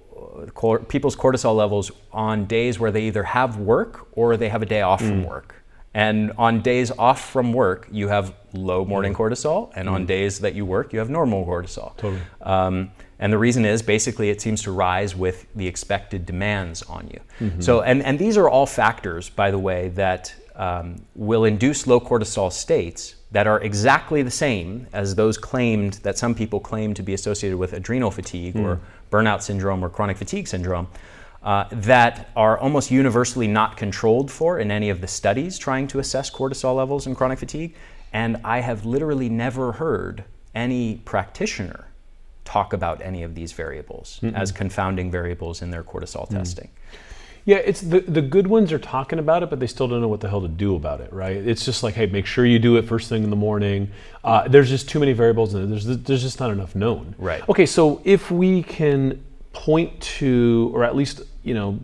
people's 0.87 1.15
cortisol 1.15 1.55
levels 1.55 1.91
on 2.11 2.45
days 2.45 2.79
where 2.79 2.91
they 2.91 3.03
either 3.03 3.23
have 3.23 3.57
work 3.57 4.07
or 4.13 4.37
they 4.37 4.49
have 4.49 4.61
a 4.61 4.65
day 4.65 4.81
off 4.81 5.01
mm. 5.01 5.09
from 5.09 5.23
work. 5.23 5.55
And 5.93 6.31
on 6.37 6.61
days 6.61 6.91
off 6.91 7.31
from 7.31 7.53
work, 7.53 7.87
you 7.91 8.07
have 8.07 8.33
low 8.53 8.85
morning 8.85 9.13
mm. 9.13 9.17
cortisol, 9.17 9.71
and 9.75 9.87
mm. 9.87 9.93
on 9.93 10.05
days 10.05 10.39
that 10.39 10.53
you 10.53 10.63
work, 10.65 10.93
you 10.93 10.99
have 10.99 11.09
normal 11.09 11.45
cortisol. 11.45 11.97
Totally. 11.97 12.21
Um, 12.41 12.91
and 13.19 13.33
the 13.33 13.37
reason 13.37 13.65
is 13.65 13.81
basically 13.81 14.29
it 14.29 14.39
seems 14.39 14.61
to 14.63 14.71
rise 14.71 15.15
with 15.15 15.47
the 15.55 15.65
expected 15.65 16.25
demands 16.25 16.83
on 16.83 17.07
you. 17.07 17.19
Mm-hmm. 17.39 17.61
So, 17.61 17.81
and, 17.81 18.03
and 18.03 18.19
these 18.19 18.37
are 18.37 18.47
all 18.47 18.67
factors, 18.67 19.29
by 19.29 19.49
the 19.49 19.57
way, 19.57 19.89
that 19.89 20.35
um, 20.55 20.97
will 21.15 21.45
induce 21.45 21.87
low 21.87 21.99
cortisol 21.99 22.51
states 22.51 23.15
that 23.31 23.47
are 23.47 23.59
exactly 23.61 24.21
the 24.21 24.31
same 24.31 24.87
as 24.93 25.15
those 25.15 25.37
claimed 25.37 25.93
that 26.03 26.17
some 26.17 26.33
people 26.33 26.59
claim 26.59 26.93
to 26.93 27.03
be 27.03 27.13
associated 27.13 27.57
with 27.57 27.73
adrenal 27.73 28.11
fatigue 28.11 28.55
mm. 28.55 28.63
or 28.63 28.79
burnout 29.11 29.41
syndrome 29.41 29.83
or 29.83 29.89
chronic 29.89 30.17
fatigue 30.17 30.47
syndrome, 30.47 30.87
uh, 31.43 31.65
that 31.71 32.29
are 32.35 32.57
almost 32.57 32.89
universally 32.89 33.47
not 33.47 33.77
controlled 33.77 34.31
for 34.31 34.59
in 34.59 34.71
any 34.71 34.89
of 34.89 35.01
the 35.01 35.07
studies 35.07 35.57
trying 35.57 35.87
to 35.87 35.99
assess 35.99 36.29
cortisol 36.29 36.75
levels 36.75 37.05
in 37.05 37.15
chronic 37.15 37.39
fatigue. 37.39 37.75
And 38.13 38.37
I 38.43 38.59
have 38.59 38.85
literally 38.85 39.29
never 39.29 39.73
heard 39.73 40.23
any 40.55 41.01
practitioner 41.05 41.87
talk 42.45 42.71
about 42.71 43.01
any 43.01 43.23
of 43.23 43.35
these 43.35 43.51
variables 43.51 44.19
mm 44.21 44.33
as 44.33 44.51
confounding 44.51 45.09
variables 45.11 45.61
in 45.61 45.69
their 45.71 45.83
cortisol 45.83 46.27
mm 46.29 46.37
testing. 46.37 46.69
Yeah, 47.47 47.59
it's 47.63 47.79
the 47.79 48.01
the 48.01 48.21
good 48.21 48.47
ones 48.47 48.73
are 48.73 48.77
talking 48.77 49.19
about 49.19 49.41
it, 49.41 49.49
but 49.49 49.61
they 49.61 49.67
still 49.67 49.87
don't 49.87 50.01
know 50.01 50.09
what 50.09 50.19
the 50.19 50.27
hell 50.27 50.41
to 50.41 50.49
do 50.49 50.75
about 50.75 50.99
it, 50.99 51.13
right? 51.13 51.37
It's 51.37 51.63
just 51.63 51.81
like, 51.81 51.93
hey, 51.93 52.05
make 52.05 52.25
sure 52.25 52.45
you 52.45 52.59
do 52.59 52.75
it 52.75 52.81
first 52.81 53.07
thing 53.07 53.23
in 53.23 53.29
the 53.29 53.37
morning. 53.37 53.89
Uh, 54.21 54.49
there's 54.49 54.67
just 54.67 54.89
too 54.89 54.99
many 54.99 55.13
variables, 55.13 55.53
and 55.53 55.71
there's 55.71 55.85
there's 55.85 56.23
just 56.23 56.41
not 56.41 56.51
enough 56.51 56.75
known. 56.75 57.15
Right. 57.17 57.47
Okay, 57.47 57.65
so 57.65 58.01
if 58.03 58.29
we 58.29 58.63
can 58.63 59.23
point 59.53 59.97
to, 60.01 60.71
or 60.73 60.83
at 60.83 60.93
least 60.93 61.21
you 61.41 61.53
know, 61.53 61.79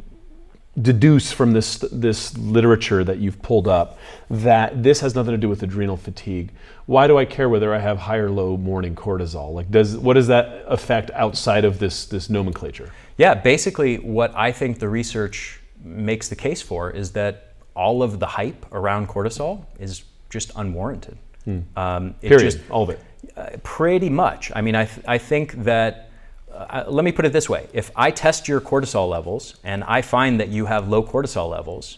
deduce 0.81 1.31
from 1.31 1.51
this 1.51 1.77
this 1.91 2.35
literature 2.37 3.03
that 3.03 3.19
you've 3.19 3.39
pulled 3.43 3.67
up 3.67 3.99
that 4.29 4.81
this 4.81 5.01
has 5.01 5.13
nothing 5.13 5.31
to 5.31 5.37
do 5.37 5.47
with 5.47 5.61
adrenal 5.61 5.97
fatigue. 5.97 6.51
Why 6.87 7.05
do 7.07 7.17
I 7.17 7.25
care 7.25 7.47
whether 7.47 7.73
I 7.73 7.79
have 7.79 7.99
high 7.99 8.17
or 8.17 8.31
low 8.31 8.57
morning 8.57 8.95
cortisol? 8.95 9.53
Like, 9.53 9.69
does 9.69 9.95
what 9.97 10.15
does 10.15 10.27
that 10.27 10.63
affect 10.67 11.11
outside 11.11 11.63
of 11.63 11.79
this 11.79 12.05
this 12.05 12.29
nomenclature? 12.29 12.91
Yeah, 13.17 13.35
basically, 13.35 13.97
what 13.97 14.35
I 14.35 14.51
think 14.51 14.79
the 14.79 14.89
research 14.89 15.59
makes 15.83 16.29
the 16.29 16.35
case 16.35 16.61
for 16.61 16.89
is 16.89 17.11
that 17.11 17.53
all 17.75 18.01
of 18.01 18.19
the 18.19 18.25
hype 18.25 18.65
around 18.71 19.07
cortisol 19.07 19.65
is 19.79 20.03
just 20.29 20.51
unwarranted. 20.55 21.17
Hmm. 21.45 21.59
Um, 21.75 22.13
Period. 22.15 22.51
Just, 22.51 22.69
all 22.69 22.83
of 22.83 22.89
it. 22.89 22.99
Uh, 23.35 23.49
pretty 23.63 24.09
much. 24.09 24.51
I 24.55 24.61
mean, 24.61 24.75
I, 24.75 24.85
th- 24.85 25.05
I 25.07 25.17
think 25.17 25.63
that, 25.63 26.09
uh, 26.53 26.85
let 26.87 27.03
me 27.03 27.11
put 27.11 27.25
it 27.25 27.33
this 27.33 27.49
way 27.49 27.67
if 27.73 27.91
I 27.95 28.11
test 28.11 28.47
your 28.47 28.61
cortisol 28.61 29.09
levels 29.09 29.55
and 29.63 29.83
I 29.83 30.01
find 30.01 30.39
that 30.39 30.49
you 30.49 30.65
have 30.67 30.87
low 30.87 31.03
cortisol 31.03 31.49
levels, 31.49 31.97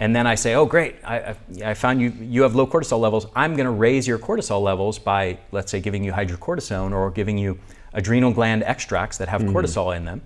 and 0.00 0.16
then 0.16 0.26
I 0.26 0.34
say, 0.34 0.54
oh, 0.54 0.66
great, 0.66 0.96
I, 1.04 1.36
I 1.64 1.74
found 1.74 2.00
you, 2.00 2.10
you 2.20 2.42
have 2.42 2.56
low 2.56 2.66
cortisol 2.66 2.98
levels, 2.98 3.26
I'm 3.36 3.54
going 3.54 3.66
to 3.66 3.70
raise 3.72 4.06
your 4.06 4.18
cortisol 4.18 4.60
levels 4.60 4.98
by, 4.98 5.38
let's 5.52 5.70
say, 5.70 5.80
giving 5.80 6.02
you 6.02 6.12
hydrocortisone 6.12 6.92
or 6.92 7.10
giving 7.12 7.38
you 7.38 7.58
adrenal 7.92 8.32
gland 8.32 8.64
extracts 8.64 9.18
that 9.18 9.28
have 9.28 9.42
mm-hmm. 9.42 9.56
cortisol 9.56 9.96
in 9.96 10.04
them. 10.04 10.22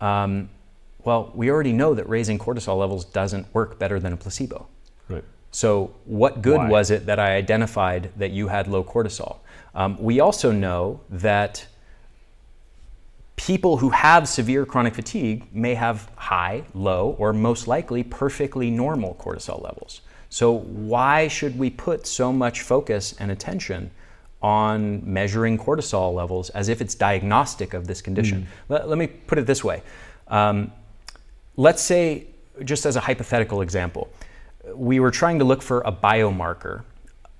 Um, 0.00 0.50
well, 1.04 1.32
we 1.34 1.50
already 1.50 1.72
know 1.72 1.94
that 1.94 2.08
raising 2.08 2.38
cortisol 2.38 2.78
levels 2.78 3.04
doesn't 3.04 3.52
work 3.54 3.78
better 3.78 3.98
than 3.98 4.12
a 4.12 4.16
placebo. 4.16 4.66
Right. 5.08 5.24
So, 5.52 5.94
what 6.04 6.42
good 6.42 6.58
Why? 6.58 6.68
was 6.68 6.90
it 6.90 7.06
that 7.06 7.18
I 7.18 7.36
identified 7.36 8.10
that 8.16 8.30
you 8.30 8.48
had 8.48 8.68
low 8.68 8.84
cortisol? 8.84 9.38
Um, 9.74 9.96
we 10.02 10.20
also 10.20 10.52
know 10.52 11.00
that 11.08 11.66
people 13.36 13.78
who 13.78 13.90
have 13.90 14.28
severe 14.28 14.64
chronic 14.64 14.94
fatigue 14.94 15.46
may 15.52 15.74
have 15.74 16.10
high, 16.16 16.64
low, 16.74 17.16
or 17.18 17.32
most 17.32 17.66
likely 17.66 18.02
perfectly 18.02 18.70
normal 18.70 19.16
cortisol 19.20 19.62
levels. 19.62 20.00
So, 20.28 20.52
why 20.52 21.28
should 21.28 21.58
we 21.58 21.70
put 21.70 22.06
so 22.06 22.32
much 22.32 22.62
focus 22.62 23.14
and 23.18 23.30
attention 23.30 23.90
on 24.44 25.00
measuring 25.10 25.56
cortisol 25.56 26.14
levels 26.14 26.50
as 26.50 26.68
if 26.68 26.82
it's 26.82 26.94
diagnostic 26.94 27.72
of 27.72 27.86
this 27.86 28.02
condition. 28.02 28.42
Mm. 28.42 28.46
Let, 28.68 28.88
let, 28.90 28.98
me 28.98 29.06
put 29.06 29.38
it 29.38 29.46
this 29.46 29.64
way. 29.64 29.82
Um, 30.28 30.70
let's 31.56 31.80
say, 31.80 32.26
just 32.62 32.84
as 32.84 32.96
a 32.96 33.00
hypothetical 33.00 33.62
example, 33.62 34.12
we 34.74 35.00
were 35.00 35.10
trying 35.10 35.38
to 35.38 35.46
look 35.46 35.62
for 35.62 35.80
a 35.86 35.90
biomarker 35.92 36.82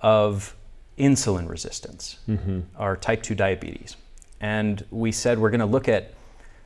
of 0.01 0.57
insulin 0.99 1.47
resistance 1.47 2.21
mm-hmm. 2.27 2.61
or 2.79 2.97
type 2.97 3.23
2 3.23 3.35
diabetes. 3.35 3.97
And 4.41 4.85
we 4.91 5.13
said 5.13 5.39
we're 5.39 5.51
going 5.51 5.61
to 5.61 5.67
look 5.67 5.89
at 5.89 6.15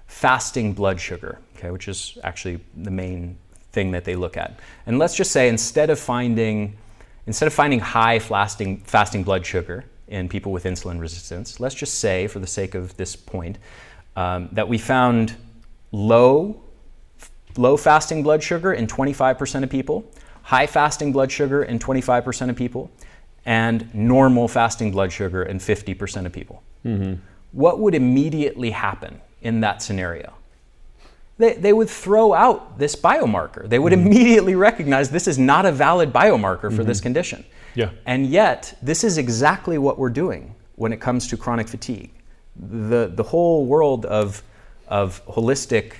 fasting 0.07 0.73
blood 0.73 1.01
sugar, 1.01 1.39
okay, 1.57 1.71
which 1.71 1.89
is 1.89 2.19
actually 2.25 2.61
the 2.77 2.91
main 2.91 3.39
thing 3.73 3.91
that 3.93 4.05
they 4.05 4.17
look 4.17 4.37
at. 4.37 4.59
And 4.87 4.99
let's 4.99 5.15
just 5.15 5.31
say 5.31 5.49
instead 5.49 5.91
of 5.91 5.99
finding 5.99 6.77
instead 7.27 7.47
of 7.47 7.53
finding 7.53 7.79
high 7.79 8.19
fasting, 8.19 8.79
fasting 8.79 9.23
blood 9.23 9.45
sugar, 9.45 9.85
in 10.09 10.29
people 10.29 10.53
with 10.53 10.65
insulin 10.65 11.01
resistance. 11.01 11.61
Let's 11.61 11.75
just 11.75 11.99
say, 11.99 12.27
for 12.27 12.39
the 12.39 12.47
sake 12.47 12.75
of 12.75 12.97
this 12.97 13.15
point, 13.15 13.59
um, 14.17 14.49
that 14.53 14.69
we 14.69 14.79
found 14.79 15.37
low, 15.93 16.61
low 17.57 17.77
fasting 17.77 18.23
blood 18.23 18.43
sugar 18.43 18.73
in 18.73 18.87
25% 18.87 19.63
of 19.63 19.71
people, 19.71 20.11
high 20.43 20.67
fasting 20.67 21.13
blood 21.13 21.31
sugar 21.31 21.63
in 21.63 21.79
25% 21.79 22.51
of 22.51 22.57
people, 22.57 22.91
and 23.45 23.95
normal 23.95 24.49
fasting 24.49 24.91
blood 24.91 25.13
sugar 25.13 25.43
in 25.43 25.59
50% 25.59 26.27
of 26.27 26.33
people. 26.33 26.63
Mm-hmm. 26.85 27.21
What 27.53 27.79
would 27.81 27.95
immediately 27.95 28.71
happen 28.71 29.21
in 29.43 29.61
that 29.61 29.83
scenario? 29.83 30.35
They, 31.39 31.55
they 31.55 31.73
would 31.73 31.89
throw 31.89 32.35
out 32.35 32.79
this 32.79 32.97
biomarker. 32.97 33.69
They 33.69 33.79
would 33.79 33.93
mm-hmm. 33.93 34.07
immediately 34.07 34.55
recognize 34.55 35.11
this 35.11 35.29
is 35.29 35.39
not 35.39 35.67
a 35.67 35.73
valid 35.73 36.13
biomarker 36.13 36.63
for 36.63 36.69
mm-hmm. 36.69 36.85
this 36.85 37.01
condition. 37.01 37.45
Yeah. 37.75 37.91
And 38.07 38.27
yet, 38.27 38.77
this 38.83 39.05
is 39.05 39.19
exactly 39.19 39.79
what 39.79 39.99
we're 39.99 40.11
doing 40.11 40.55
when 40.75 40.93
it 40.93 41.01
comes 41.01 41.29
to 41.29 41.37
chronic 41.37 41.69
fatigue. 41.69 42.11
The, 42.57 43.13
the 43.15 43.23
whole 43.23 43.67
world 43.67 44.05
of, 44.07 44.43
of 44.89 45.25
holistic 45.27 45.95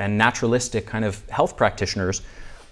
and 0.00 0.18
naturalistic 0.18 0.86
kind 0.86 1.04
of 1.04 1.26
health 1.28 1.56
practitioners 1.56 2.22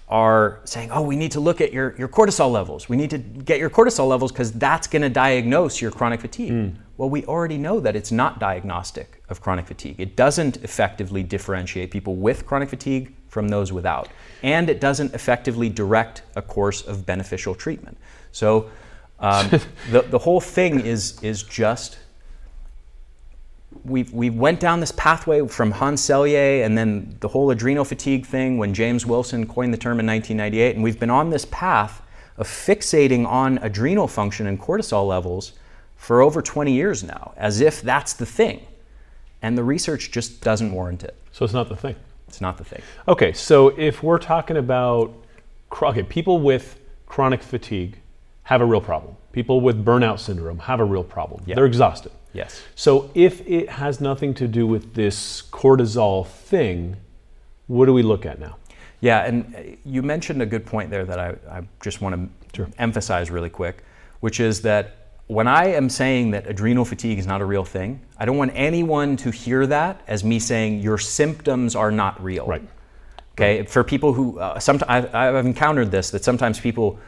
are 0.09 0.59
saying, 0.63 0.89
oh, 0.91 1.03
we 1.03 1.15
need 1.15 1.31
to 1.31 1.39
look 1.39 1.61
at 1.61 1.71
your, 1.71 1.95
your 1.97 2.07
cortisol 2.07 2.51
levels. 2.51 2.89
We 2.89 2.97
need 2.97 3.11
to 3.11 3.19
get 3.19 3.59
your 3.59 3.69
cortisol 3.69 4.07
levels 4.07 4.31
because 4.31 4.51
that's 4.51 4.87
going 4.87 5.03
to 5.03 5.09
diagnose 5.09 5.81
your 5.81 5.91
chronic 5.91 6.21
fatigue. 6.21 6.51
Mm. 6.51 6.75
Well, 6.97 7.09
we 7.09 7.25
already 7.25 7.57
know 7.57 7.79
that 7.79 7.95
it's 7.95 8.11
not 8.11 8.39
diagnostic 8.39 9.23
of 9.29 9.39
chronic 9.39 9.67
fatigue. 9.67 9.97
It 9.99 10.15
doesn't 10.15 10.57
effectively 10.57 11.21
differentiate 11.21 11.91
people 11.91 12.15
with 12.15 12.45
chronic 12.45 12.69
fatigue 12.69 13.13
from 13.27 13.49
those 13.49 13.71
without. 13.71 14.09
And 14.41 14.67
it 14.67 14.81
doesn't 14.81 15.13
effectively 15.13 15.69
direct 15.69 16.23
a 16.35 16.41
course 16.41 16.81
of 16.81 17.05
beneficial 17.05 17.53
treatment. 17.53 17.97
So 18.31 18.71
um, 19.19 19.49
the, 19.91 20.01
the 20.01 20.17
whole 20.17 20.41
thing 20.41 20.79
is, 20.79 21.21
is 21.21 21.43
just 21.43 21.99
we 23.83 24.03
we 24.03 24.29
went 24.29 24.59
down 24.59 24.79
this 24.79 24.91
pathway 24.91 25.47
from 25.47 25.71
Hans 25.71 26.01
Selye 26.01 26.65
and 26.65 26.77
then 26.77 27.15
the 27.19 27.27
whole 27.27 27.51
adrenal 27.51 27.85
fatigue 27.85 28.25
thing 28.25 28.57
when 28.57 28.73
James 28.73 29.05
Wilson 29.05 29.47
coined 29.47 29.73
the 29.73 29.77
term 29.77 29.99
in 29.99 30.07
1998, 30.07 30.75
and 30.75 30.83
we've 30.83 30.99
been 30.99 31.09
on 31.09 31.29
this 31.29 31.45
path 31.45 32.01
of 32.37 32.47
fixating 32.47 33.27
on 33.27 33.57
adrenal 33.59 34.07
function 34.07 34.47
and 34.47 34.59
cortisol 34.59 35.07
levels 35.07 35.53
for 35.95 36.21
over 36.21 36.41
20 36.41 36.71
years 36.71 37.03
now, 37.03 37.33
as 37.35 37.59
if 37.59 37.81
that's 37.81 38.13
the 38.13 38.25
thing. 38.25 38.65
And 39.41 39.57
the 39.57 39.63
research 39.63 40.11
just 40.11 40.41
doesn't 40.41 40.71
warrant 40.71 41.03
it. 41.03 41.15
So 41.31 41.43
it's 41.43 41.53
not 41.53 41.67
the 41.69 41.75
thing. 41.75 41.95
It's 42.27 42.41
not 42.41 42.57
the 42.57 42.63
thing. 42.63 42.81
Okay, 43.07 43.33
so 43.33 43.69
if 43.69 44.01
we're 44.03 44.19
talking 44.19 44.57
about 44.57 45.13
okay, 45.71 46.03
people 46.03 46.39
with 46.39 46.79
chronic 47.05 47.43
fatigue 47.43 47.97
have 48.43 48.61
a 48.61 48.65
real 48.65 48.81
problem. 48.81 49.15
People 49.31 49.61
with 49.61 49.83
burnout 49.85 50.19
syndrome 50.19 50.59
have 50.59 50.79
a 50.79 50.85
real 50.85 51.03
problem. 51.03 51.43
Yeah. 51.45 51.55
They're 51.55 51.65
exhausted. 51.65 52.11
Yes. 52.39 52.61
So 52.75 53.11
if 53.15 53.45
it 53.45 53.67
has 53.69 53.99
nothing 53.99 54.33
to 54.35 54.47
do 54.47 54.65
with 54.65 54.93
this 54.93 55.43
cortisol 55.51 56.25
thing, 56.25 56.95
what 57.67 57.85
do 57.85 57.93
we 57.93 58.01
look 58.01 58.25
at 58.25 58.39
now? 58.39 58.55
Yeah, 59.01 59.25
and 59.25 59.53
uh, 59.55 59.59
you 59.85 60.01
mentioned 60.01 60.41
a 60.41 60.45
good 60.45 60.65
point 60.65 60.89
there 60.89 61.03
that 61.03 61.19
I, 61.19 61.35
I 61.49 61.61
just 61.83 62.01
want 62.01 62.15
to 62.15 62.29
Sure. 62.55 62.67
emphasize 62.79 63.29
really 63.29 63.49
quick, 63.49 63.83
which 64.21 64.39
is 64.39 64.61
that 64.63 65.11
when 65.27 65.47
I 65.47 65.67
am 65.67 65.87
saying 65.87 66.31
that 66.31 66.47
adrenal 66.47 66.83
fatigue 66.83 67.19
is 67.19 67.27
not 67.27 67.41
a 67.41 67.45
real 67.45 67.63
thing, 67.63 68.01
I 68.17 68.25
don't 68.25 68.37
want 68.37 68.51
anyone 68.55 69.17
to 69.17 69.29
hear 69.29 69.67
that 69.67 70.01
as 70.07 70.23
me 70.23 70.39
saying 70.39 70.79
your 70.79 70.97
symptoms 70.97 71.75
are 71.75 71.91
not 71.91 72.23
real. 72.23 72.47
Right. 72.47 72.67
Okay, 73.33 73.63
for 73.65 73.83
people 73.83 74.13
who 74.13 74.39
uh, 74.39 74.59
sometimes 74.59 74.89
I've, 74.89 75.13
I've 75.13 75.45
encountered 75.45 75.91
this 75.91 76.09
that 76.09 76.23
sometimes 76.23 76.59
people 76.59 76.99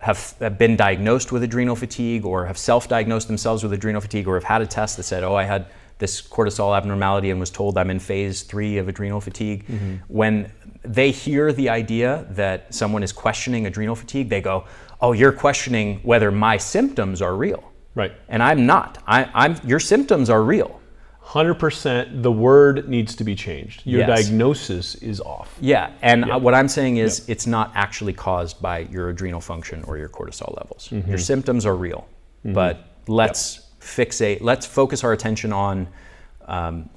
have, 0.00 0.34
have 0.40 0.58
been 0.58 0.76
diagnosed 0.76 1.30
with 1.30 1.42
adrenal 1.42 1.76
fatigue 1.76 2.24
or 2.24 2.46
have 2.46 2.58
self-diagnosed 2.58 3.28
themselves 3.28 3.62
with 3.62 3.72
adrenal 3.72 4.00
fatigue 4.00 4.26
or 4.26 4.34
have 4.34 4.44
had 4.44 4.62
a 4.62 4.66
test 4.66 4.96
that 4.96 5.04
said, 5.04 5.22
"Oh, 5.22 5.34
I 5.34 5.44
had 5.44 5.66
this 5.98 6.22
cortisol 6.22 6.74
abnormality 6.76 7.30
and 7.30 7.38
was 7.38 7.50
told 7.50 7.76
I'm 7.76 7.90
in 7.90 7.98
phase 8.00 8.42
three 8.42 8.78
of 8.78 8.88
adrenal 8.88 9.20
fatigue." 9.20 9.66
Mm-hmm. 9.66 9.96
When 10.08 10.50
they 10.82 11.10
hear 11.10 11.52
the 11.52 11.68
idea 11.68 12.26
that 12.30 12.74
someone 12.74 13.02
is 13.02 13.12
questioning 13.12 13.66
adrenal 13.66 13.94
fatigue, 13.94 14.30
they 14.30 14.40
go, 14.40 14.64
"Oh, 15.02 15.12
you're 15.12 15.32
questioning 15.32 16.00
whether 16.02 16.30
my 16.30 16.56
symptoms 16.56 17.20
are 17.20 17.34
real," 17.34 17.62
Right. 17.94 18.12
and 18.28 18.42
I'm 18.42 18.64
not. 18.64 19.02
I, 19.06 19.28
I'm 19.34 19.56
your 19.64 19.80
symptoms 19.80 20.30
are 20.30 20.42
real. 20.42 20.79
100% 21.24 22.22
the 22.22 22.32
word 22.32 22.88
needs 22.88 23.14
to 23.16 23.24
be 23.24 23.34
changed. 23.34 23.82
Your 23.84 24.00
Yes. 24.00 24.26
diagnosis 24.26 24.94
is 24.96 25.20
off. 25.20 25.56
Yeah, 25.60 25.92
and 26.02 26.30
uh, 26.30 26.38
what 26.38 26.54
I'm 26.54 26.68
saying 26.68 26.96
is 26.96 27.28
it's 27.28 27.46
not 27.46 27.70
actually 27.74 28.12
caused 28.12 28.60
by 28.60 28.80
your 28.90 29.10
adrenal 29.10 29.40
function 29.40 29.84
or 29.84 29.96
your 29.96 30.08
cortisol 30.08 30.56
levels. 30.56 30.88
Mm-hmm. 30.90 31.08
Your 31.08 31.18
symptoms 31.18 31.64
are 31.66 31.76
real, 31.76 32.08
but 32.44 32.84
let's 33.06 33.60
fixate, 33.80 34.40
let's 34.40 34.66
focus 34.66 35.04
our 35.04 35.12
attention 35.12 35.52
on 35.52 35.88
um, 36.46 36.88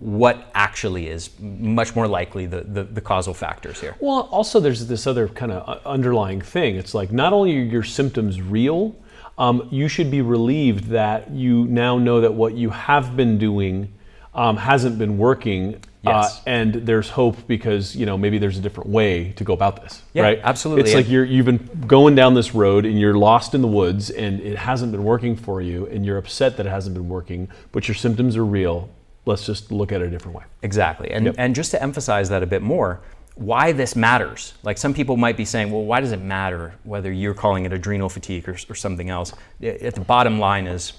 what 0.00 0.50
actually 0.54 1.08
is 1.08 1.30
much 1.40 1.94
more 1.94 2.06
likely 2.06 2.46
the, 2.46 2.62
the, 2.62 2.84
the 2.84 3.00
causal 3.00 3.34
factors 3.34 3.80
here. 3.80 3.96
Well, 4.00 4.28
also 4.30 4.60
there's 4.60 4.86
this 4.86 5.06
other 5.06 5.28
kind 5.28 5.52
of 5.52 5.84
underlying 5.86 6.40
thing. 6.40 6.76
It's 6.76 6.94
like 6.94 7.12
not 7.12 7.32
only 7.32 7.56
are 7.56 7.62
your 7.62 7.82
symptoms 7.82 8.40
real, 8.40 8.94
um, 9.38 9.68
you 9.70 9.88
should 9.88 10.10
be 10.10 10.22
relieved 10.22 10.84
that 10.88 11.30
you 11.30 11.64
now 11.66 11.98
know 11.98 12.20
that 12.20 12.34
what 12.34 12.54
you 12.54 12.70
have 12.70 13.16
been 13.16 13.38
doing 13.38 13.92
um, 14.34 14.56
hasn't 14.56 14.98
been 14.98 15.18
working. 15.18 15.80
Yes. 16.02 16.38
Uh, 16.38 16.42
and 16.46 16.74
there's 16.74 17.10
hope 17.10 17.36
because 17.48 17.96
you 17.96 18.06
know 18.06 18.16
maybe 18.16 18.38
there's 18.38 18.56
a 18.58 18.60
different 18.60 18.90
way 18.90 19.32
to 19.32 19.42
go 19.42 19.52
about 19.52 19.82
this, 19.82 20.02
Yeah, 20.14 20.22
right? 20.22 20.40
absolutely. 20.44 20.84
It's 20.84 20.94
like 20.94 21.08
you're 21.08 21.24
you've 21.24 21.46
been 21.46 21.68
going 21.86 22.14
down 22.14 22.34
this 22.34 22.54
road 22.54 22.86
and 22.86 22.98
you're 23.00 23.16
lost 23.18 23.54
in 23.54 23.60
the 23.62 23.66
woods 23.68 24.10
and 24.10 24.40
it 24.40 24.56
hasn't 24.56 24.92
been 24.92 25.02
working 25.02 25.34
for 25.34 25.60
you 25.60 25.86
and 25.86 26.06
you're 26.06 26.18
upset 26.18 26.56
that 26.58 26.66
it 26.66 26.70
hasn't 26.70 26.94
been 26.94 27.08
working, 27.08 27.48
but 27.72 27.88
your 27.88 27.96
symptoms 27.96 28.36
are 28.36 28.44
real. 28.44 28.88
Let's 29.24 29.44
just 29.44 29.72
look 29.72 29.90
at 29.90 30.00
it 30.00 30.06
a 30.06 30.10
different 30.10 30.36
way. 30.36 30.44
Exactly. 30.62 31.10
And, 31.10 31.26
Yep. 31.26 31.34
and 31.38 31.52
just 31.56 31.72
to 31.72 31.82
emphasize 31.82 32.28
that 32.28 32.44
a 32.44 32.46
bit 32.46 32.62
more, 32.62 33.00
why 33.36 33.72
this 33.72 33.94
matters. 33.94 34.54
Like 34.62 34.78
some 34.78 34.92
people 34.92 35.16
might 35.16 35.36
be 35.36 35.44
saying, 35.44 35.70
well, 35.70 35.84
why 35.84 36.00
does 36.00 36.12
it 36.12 36.20
matter 36.20 36.74
whether 36.84 37.12
you're 37.12 37.34
calling 37.34 37.64
it 37.66 37.72
adrenal 37.72 38.08
fatigue 38.08 38.48
or, 38.48 38.56
or 38.68 38.74
something 38.74 39.10
else? 39.10 39.32
At 39.62 39.94
the 39.94 40.00
bottom 40.00 40.38
line 40.38 40.66
is, 40.66 40.94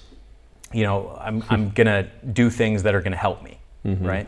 you 0.71 0.83
know, 0.83 1.17
I'm, 1.19 1.43
I'm 1.49 1.69
going 1.77 1.87
to 1.87 2.07
do 2.33 2.49
things 2.49 2.83
that 2.83 2.95
are 2.95 3.01
going 3.01 3.11
to 3.11 3.17
help 3.17 3.43
me, 3.43 3.59
right? 4.05 4.27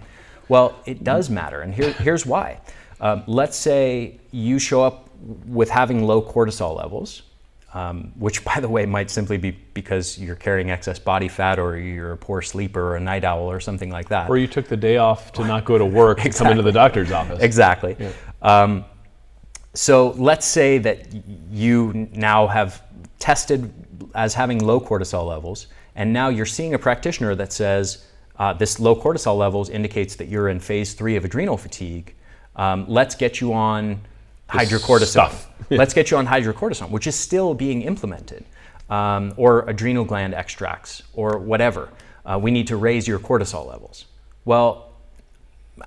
Well, 0.50 0.76
it 0.86 1.04
does 1.04 1.30
matter. 1.30 1.62
And 1.62 1.74
here, 1.74 1.94
here's 1.94 2.26
why. 2.26 2.60
Um, 3.00 3.24
let's 3.28 3.56
say 3.56 4.20
you 4.32 4.58
show 4.60 4.84
up 4.84 5.10
with 5.46 5.70
having 5.70 6.04
low 6.06 6.22
cortisol 6.22 6.76
levels, 6.76 7.22
um, 7.74 8.12
which, 8.18 8.44
by 8.50 8.60
the 8.60 8.70
way, 8.70 8.86
might 8.86 9.10
simply 9.10 9.38
be 9.38 9.52
because 9.52 10.18
you're 10.18 10.36
carrying 10.36 10.72
excess 10.72 11.00
body 11.00 11.28
fat 11.28 11.60
or 11.60 11.78
you're 11.78 12.14
a 12.14 12.18
poor 12.18 12.42
sleeper 12.42 12.82
or 12.82 12.96
a 12.96 13.00
night 13.00 13.24
owl 13.24 13.50
or 13.52 13.60
something 13.60 13.90
like 13.90 14.10
that. 14.10 14.30
Or 14.30 14.38
you 14.38 14.48
took 14.48 14.68
the 14.68 14.78
day 14.78 14.98
off 14.98 15.32
to 15.34 15.46
not 15.46 15.66
go 15.66 15.78
to 15.78 15.86
work 15.86 16.22
to 16.22 16.30
come 16.30 16.48
into 16.48 16.64
the 16.64 16.72
doctor's 16.72 17.12
office. 17.12 17.40
Exactly. 17.42 17.96
Um, 18.42 18.86
so 19.74 20.12
let's 20.12 20.46
say 20.46 20.78
that 20.80 21.14
you 21.52 22.10
now 22.14 22.48
have 22.48 22.84
tested 23.20 23.72
as 24.16 24.34
having 24.34 24.60
low 24.60 24.80
cortisol 24.80 25.28
levels, 25.28 25.68
and 25.96 26.12
now 26.12 26.30
you're 26.30 26.46
seeing 26.46 26.74
a 26.74 26.80
practitioner 26.80 27.36
that 27.36 27.54
says 27.54 28.06
uh, 28.38 28.54
this 28.54 28.80
low 28.80 28.96
cortisol 28.96 29.38
levels 29.38 29.70
indicates 29.70 30.16
that 30.16 30.28
you're 30.28 30.50
in 30.50 30.60
phase 30.60 30.94
three 30.94 31.16
of 31.16 31.26
adrenal 31.26 31.58
fatigue. 31.58 32.16
Um, 32.56 32.86
let's 32.88 33.16
get 33.16 33.40
you 33.42 33.54
on 33.54 34.02
hydrocortisone. 34.50 35.06
stuff. 35.06 35.50
let's 35.70 35.94
get 35.94 36.12
you 36.12 36.18
on 36.18 36.28
hydrocortisone, 36.28 36.90
which 36.90 37.08
is 37.08 37.16
still 37.16 37.54
being 37.54 37.84
implemented, 37.84 38.44
um, 38.90 39.34
or 39.38 39.68
adrenal 39.70 40.04
gland 40.04 40.34
extracts, 40.34 41.04
or 41.14 41.38
whatever. 41.38 41.90
Uh, 42.26 42.40
we 42.42 42.52
need 42.52 42.68
to 42.68 42.76
raise 42.78 43.08
your 43.08 43.20
cortisol 43.20 43.68
levels. 43.68 44.06
Well, 44.46 44.90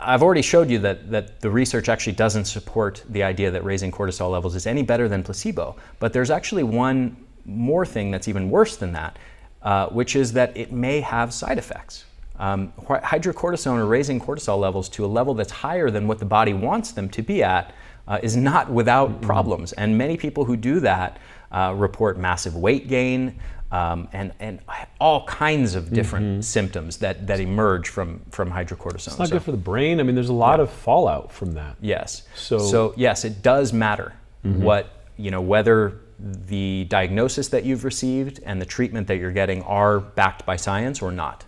I've 0.01 0.23
already 0.23 0.43
showed 0.43 0.71
you 0.71 0.79
that, 0.81 1.11
that 1.11 1.41
the 1.41 1.51
research 1.51 1.89
actually 1.89 2.15
doesn't 2.15 2.47
support 2.47 3.05
the 3.09 3.23
idea 3.23 3.51
that 3.51 3.65
raising 3.65 3.91
cortisol 3.91 4.31
levels 4.31 4.55
is 4.55 4.67
any 4.67 4.83
better 4.83 5.09
than 5.09 5.23
placebo. 5.23 5.77
But 5.99 6.13
there's 6.13 6.31
actually 6.31 6.63
one 6.63 7.17
more 7.45 7.85
thing 7.85 8.11
that's 8.11 8.29
even 8.29 8.51
worse 8.51 8.77
than 8.77 8.93
that, 8.93 9.19
uh, 9.63 9.89
which 9.89 10.17
is 10.17 10.33
that 10.33 10.57
it 10.57 10.73
may 10.73 11.01
have 11.01 11.33
side 11.33 11.59
effects. 11.59 12.05
Um, 12.39 12.73
hydrocortisone 12.79 13.77
or 13.77 13.87
raising 13.87 14.21
cortisol 14.21 14.59
levels 14.59 14.89
to 14.91 15.05
a 15.05 15.07
level 15.07 15.35
that's 15.35 15.53
higher 15.53 15.91
than 15.91 16.09
what 16.09 16.19
the 16.19 16.25
body 16.25 16.55
wants 16.55 16.93
them 16.93 17.09
to 17.11 17.23
be 17.23 17.43
at 17.43 17.73
uh, 18.09 18.19
is 18.23 18.37
not 18.37 18.71
without 18.71 19.21
problems. 19.23 19.73
And 19.73 19.97
many 19.97 20.17
people 20.17 20.45
who 20.45 20.57
do 20.57 20.81
that 20.81 21.19
uh, 21.51 21.75
report 21.77 22.19
massive 22.19 22.57
weight 22.57 22.89
gain, 22.89 23.39
um, 23.71 24.07
and, 24.13 24.33
and 24.41 24.61
all 25.01 25.25
kinds 25.25 25.75
of 25.75 25.93
different 25.93 26.45
symptoms 26.45 26.99
that, 26.99 27.27
that 27.27 27.41
emerge 27.41 27.89
from, 27.89 28.21
from 28.31 28.51
hydrocortisone. 28.51 29.07
It's 29.09 29.19
not 29.19 29.29
So- 29.29 29.37
good 29.37 29.43
for 29.43 29.53
the 29.53 29.57
brain. 29.57 29.99
I 29.99 30.03
mean, 30.03 30.15
there's 30.15 30.29
a 30.29 30.33
lot 30.35 30.61
of 30.61 30.71
fallout 30.71 31.33
from 31.33 31.53
that. 31.53 31.77
Yes. 31.81 32.23
So- 32.35 32.59
So, 32.59 32.93
yes, 32.97 33.25
it 33.25 33.43
does 33.43 33.73
matter 33.73 34.13
what 34.43 34.89
you 35.17 35.31
know 35.31 35.41
whether 35.41 36.01
the 36.19 36.85
diagnosis 36.89 37.47
that 37.49 37.65
you've 37.65 37.85
received 37.85 38.41
and 38.45 38.61
the 38.61 38.67
treatment 38.67 39.07
that 39.07 39.19
you're 39.19 39.31
getting 39.33 39.63
are 39.63 40.01
backed 40.01 40.45
by 40.45 40.57
science 40.57 41.01
or 41.01 41.13
not. 41.13 41.45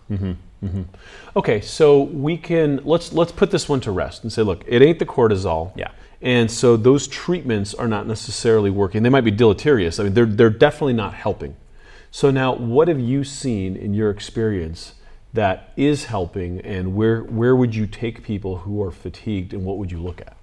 Okay, 1.35 1.59
so 1.61 2.03
we 2.03 2.37
can 2.37 2.79
let's 2.85 3.11
let's 3.13 3.31
put 3.31 3.51
this 3.51 3.67
one 3.69 3.81
to 3.81 3.91
rest 3.91 4.23
and 4.23 4.31
say, 4.31 4.41
look, 4.41 4.63
it 4.67 4.81
ain't 4.81 4.97
the 4.99 5.05
cortisol. 5.05 5.71
Yeah. 5.75 5.89
And 6.25 6.49
so 6.49 6.75
those 6.75 7.07
treatments 7.07 7.75
are 7.75 7.87
not 7.87 8.07
necessarily 8.07 8.71
working. 8.71 9.03
They 9.03 9.09
might 9.09 9.21
be 9.21 9.29
deleterious. 9.31 9.99
I 9.99 10.05
mean, 10.05 10.15
they're 10.15 10.25
they're 10.25 10.49
definitely 10.49 10.93
not 10.93 11.13
helping. 11.13 11.55
So 12.09 12.31
now, 12.31 12.55
what 12.55 12.87
have 12.87 12.99
you 12.99 13.23
seen 13.23 13.75
in 13.75 13.93
your 13.93 14.09
experience 14.09 14.95
that 15.33 15.71
is 15.77 16.05
helping, 16.05 16.61
and 16.61 16.95
where 16.95 17.21
where 17.21 17.55
would 17.55 17.75
you 17.75 17.85
take 17.85 18.23
people 18.23 18.57
who 18.57 18.81
are 18.81 18.89
fatigued, 18.89 19.53
and 19.53 19.63
what 19.63 19.77
would 19.77 19.91
you 19.91 19.99
look 19.99 20.19
at? 20.19 20.35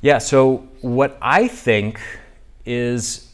Yeah. 0.00 0.18
So 0.18 0.68
what 0.80 1.16
I 1.22 1.46
think 1.46 2.00
is 2.64 3.32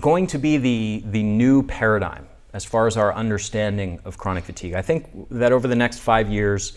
going 0.00 0.26
to 0.26 0.38
be 0.38 0.56
the 0.56 1.04
the 1.06 1.22
new 1.22 1.62
paradigm 1.62 2.26
as 2.54 2.64
far 2.64 2.88
as 2.88 2.96
our 2.96 3.14
understanding 3.14 4.00
of 4.04 4.18
chronic 4.18 4.42
fatigue. 4.42 4.74
I 4.74 4.82
think 4.82 5.28
that 5.30 5.52
over 5.52 5.68
the 5.68 5.76
next 5.76 6.00
five 6.00 6.28
years, 6.28 6.76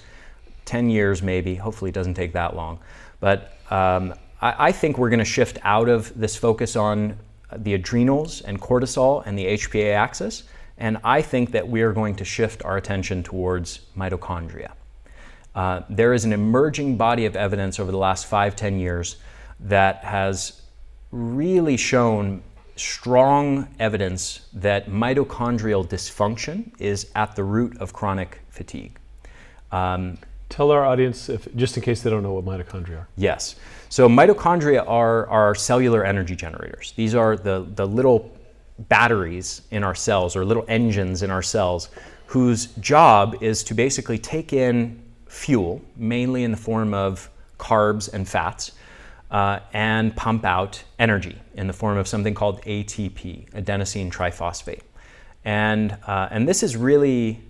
ten 0.65 0.91
years 0.91 1.23
maybe, 1.23 1.55
hopefully 1.55 1.89
it 1.89 1.95
doesn't 1.95 2.13
take 2.13 2.33
that 2.33 2.55
long, 2.55 2.77
but 3.19 3.57
um, 3.71 4.13
I, 4.41 4.67
I 4.67 4.71
think 4.71 4.97
we're 4.97 5.09
going 5.09 5.19
to 5.19 5.25
shift 5.25 5.57
out 5.63 5.89
of 5.89 6.17
this 6.19 6.35
focus 6.35 6.75
on 6.75 7.17
the 7.55 7.73
adrenals 7.73 8.41
and 8.41 8.59
cortisol 8.59 9.23
and 9.25 9.37
the 9.37 9.45
HPA 9.45 9.93
axis, 9.93 10.43
and 10.77 10.97
I 11.03 11.21
think 11.21 11.51
that 11.51 11.67
we 11.67 11.81
are 11.81 11.93
going 11.93 12.15
to 12.17 12.25
shift 12.25 12.63
our 12.65 12.77
attention 12.77 13.23
towards 13.23 13.79
mitochondria. 13.97 14.71
Uh, 15.55 15.81
there 15.89 16.13
is 16.13 16.23
an 16.23 16.33
emerging 16.33 16.97
body 16.97 17.25
of 17.25 17.35
evidence 17.35 17.79
over 17.79 17.91
the 17.91 17.97
last 17.97 18.27
five, 18.27 18.55
ten 18.55 18.79
years 18.79 19.17
that 19.59 20.03
has 20.03 20.61
really 21.11 21.77
shown 21.77 22.43
strong 22.75 23.67
evidence 23.79 24.41
that 24.53 24.87
mitochondrial 24.87 25.87
dysfunction 25.87 26.71
is 26.79 27.09
at 27.15 27.35
the 27.35 27.43
root 27.43 27.75
of 27.77 27.91
chronic 27.91 28.39
fatigue. 28.49 28.99
Um, 29.71 30.19
Tell 30.49 30.71
our 30.71 30.85
audience, 30.85 31.27
if 31.27 31.53
just 31.55 31.75
in 31.75 31.83
case 31.83 32.01
they 32.01 32.09
don't 32.09 32.23
know 32.23 32.33
what 32.33 32.45
mitochondria 32.45 32.99
are. 32.99 33.07
Yes. 33.17 33.55
So 33.89 34.09
mitochondria 34.09 34.83
are, 34.87 35.27
are 35.27 35.55
cellular 35.55 36.03
energy 36.03 36.35
generators. 36.35 36.93
These 36.95 37.15
are 37.15 37.37
the, 37.37 37.65
the 37.75 37.85
little 37.85 38.31
batteries 38.79 39.61
in 39.71 39.83
our 39.83 39.95
cells 39.95 40.35
or 40.35 40.45
little 40.45 40.65
engines 40.67 41.23
in 41.23 41.31
our 41.31 41.41
cells 41.41 41.89
whose 42.27 42.67
job 42.77 43.37
is 43.41 43.63
to 43.63 43.73
basically 43.73 44.17
take 44.17 44.51
in 44.53 45.01
fuel, 45.27 45.81
mainly 45.95 46.43
in 46.43 46.51
the 46.51 46.57
form 46.57 46.93
of 46.93 47.29
carbs 47.57 48.11
and 48.13 48.27
fats, 48.27 48.73
uh, 49.31 49.59
and 49.73 50.15
pump 50.15 50.45
out 50.45 50.83
energy 50.99 51.37
in 51.55 51.67
the 51.67 51.73
form 51.73 51.97
of 51.97 52.07
something 52.07 52.33
called 52.33 52.61
ATP, 52.63 53.49
adenosine 53.51 54.11
triphosphate. 54.11 54.81
And, 55.43 55.97
uh, 56.05 56.27
and 56.31 56.47
this 56.47 56.63
is 56.63 56.75
really 56.75 57.41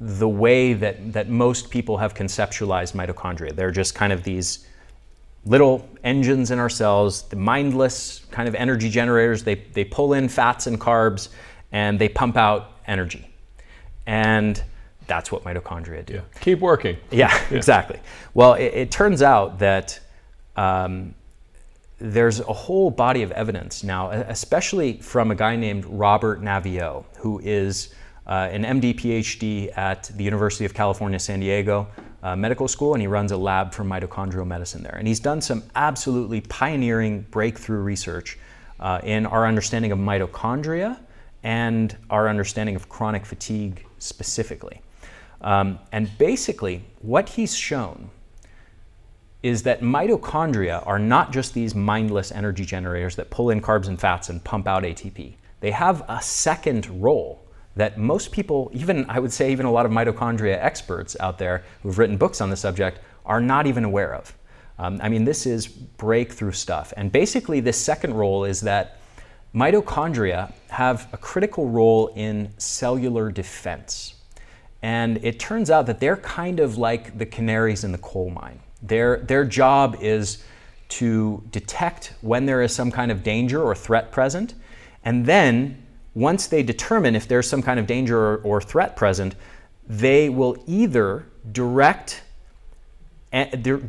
the 0.00 0.28
way 0.28 0.74
that, 0.74 1.12
that 1.12 1.28
most 1.28 1.70
people 1.70 1.96
have 1.96 2.14
conceptualized 2.14 2.94
mitochondria. 2.94 3.54
They're 3.54 3.70
just 3.70 3.94
kind 3.94 4.12
of 4.12 4.24
these 4.24 4.66
little 5.44 5.88
engines 6.04 6.50
in 6.50 6.58
our 6.58 6.68
cells, 6.68 7.22
the 7.22 7.36
mindless 7.36 8.24
kind 8.30 8.48
of 8.48 8.54
energy 8.54 8.88
generators. 8.88 9.42
They, 9.42 9.56
they 9.56 9.84
pull 9.84 10.12
in 10.14 10.28
fats 10.28 10.66
and 10.66 10.80
carbs 10.80 11.28
and 11.72 11.98
they 11.98 12.08
pump 12.08 12.36
out 12.36 12.72
energy. 12.86 13.28
And 14.06 14.62
that's 15.06 15.32
what 15.32 15.44
mitochondria 15.44 16.04
do. 16.04 16.22
Keep 16.40 16.60
working. 16.60 16.96
Yeah, 17.10 17.36
exactly. 17.50 18.00
Well, 18.34 18.54
it, 18.54 18.72
it 18.74 18.90
turns 18.90 19.22
out 19.22 19.58
that 19.58 19.98
um, 20.56 21.14
there's 21.98 22.40
a 22.40 22.52
whole 22.52 22.90
body 22.90 23.22
of 23.22 23.32
evidence 23.32 23.84
now, 23.84 24.10
especially 24.10 24.94
from 24.98 25.30
a 25.30 25.34
guy 25.34 25.56
named 25.56 25.84
Robert 25.86 26.42
Naviaux, 26.42 27.04
who 27.18 27.40
is 27.40 27.94
uh, 28.26 28.48
an 28.50 28.64
MD 28.80 28.94
PhD 28.94 29.76
at 29.76 30.10
the 30.16 30.24
University 30.24 30.64
of 30.64 30.74
California, 30.74 31.18
San 31.18 31.40
Diego 31.40 31.88
uh, 32.22 32.36
Medical 32.36 32.68
School, 32.68 32.94
and 32.94 33.00
he 33.00 33.06
runs 33.06 33.32
a 33.32 33.36
lab 33.36 33.72
for 33.72 33.84
mitochondrial 33.84 34.46
medicine 34.46 34.82
there. 34.82 34.94
And 34.96 35.08
he's 35.08 35.20
done 35.20 35.40
some 35.40 35.64
absolutely 35.74 36.40
pioneering 36.42 37.22
breakthrough 37.30 37.80
research 37.80 38.38
uh, 38.80 39.00
in 39.02 39.26
our 39.26 39.46
understanding 39.46 39.92
of 39.92 39.98
mitochondria 39.98 40.98
and 41.42 41.96
our 42.10 42.28
understanding 42.28 42.76
of 42.76 42.88
chronic 42.88 43.26
fatigue 43.26 43.84
specifically. 43.98 44.80
Um, 45.40 45.78
and 45.90 46.16
basically, 46.18 46.84
what 47.00 47.28
he's 47.30 47.54
shown 47.54 48.10
is 49.42 49.64
that 49.64 49.80
mitochondria 49.80 50.86
are 50.86 51.00
not 51.00 51.32
just 51.32 51.52
these 51.52 51.74
mindless 51.74 52.30
energy 52.30 52.64
generators 52.64 53.16
that 53.16 53.28
pull 53.30 53.50
in 53.50 53.60
carbs 53.60 53.88
and 53.88 53.98
fats 53.98 54.28
and 54.28 54.42
pump 54.44 54.68
out 54.68 54.84
ATP. 54.84 55.34
They 55.58 55.70
have 55.72 56.04
a 56.08 56.22
second 56.22 57.02
role 57.02 57.41
that 57.76 57.98
most 57.98 58.32
people, 58.32 58.70
even 58.74 59.06
I 59.08 59.18
would 59.18 59.32
say, 59.32 59.52
even 59.52 59.66
a 59.66 59.72
lot 59.72 59.86
of 59.86 59.92
mitochondria 59.92 60.56
experts 60.62 61.16
out 61.20 61.38
there 61.38 61.64
who've 61.82 61.96
written 61.98 62.16
books 62.16 62.40
on 62.40 62.50
the 62.50 62.56
subject, 62.56 62.98
are 63.24 63.40
not 63.40 63.66
even 63.66 63.84
aware 63.84 64.14
of. 64.14 64.36
Um, 64.78 65.00
I 65.02 65.08
mean, 65.08 65.24
this 65.24 65.46
is 65.46 65.66
breakthrough 65.66 66.52
stuff. 66.52 66.92
And 66.96 67.12
basically, 67.12 67.60
this 67.60 67.78
second 67.78 68.14
role 68.14 68.44
is 68.44 68.60
that 68.62 68.98
mitochondria 69.54 70.52
have 70.68 71.08
a 71.12 71.16
critical 71.16 71.68
role 71.68 72.08
in 72.16 72.52
cellular 72.58 73.30
defense. 73.30 74.14
And 74.82 75.18
it 75.24 75.38
turns 75.38 75.70
out 75.70 75.86
that 75.86 76.00
they're 76.00 76.16
kind 76.16 76.58
of 76.58 76.76
like 76.76 77.16
the 77.16 77.26
canaries 77.26 77.84
in 77.84 77.92
the 77.92 77.98
coal 77.98 78.30
mine. 78.30 78.60
Their, 78.82 79.18
their 79.18 79.44
job 79.44 79.96
is 80.00 80.42
to 80.88 81.42
detect 81.50 82.14
when 82.20 82.46
there 82.46 82.60
is 82.60 82.74
some 82.74 82.90
kind 82.90 83.12
of 83.12 83.22
danger 83.22 83.62
or 83.62 83.74
threat 83.74 84.10
present, 84.10 84.54
and 85.04 85.24
then 85.24 85.81
once 86.14 86.46
they 86.46 86.62
determine 86.62 87.16
if 87.16 87.26
there's 87.26 87.48
some 87.48 87.62
kind 87.62 87.80
of 87.80 87.86
danger 87.86 88.18
or, 88.18 88.36
or 88.38 88.60
threat 88.60 88.96
present, 88.96 89.34
they 89.88 90.28
will 90.28 90.62
either 90.66 91.26
direct 91.52 92.22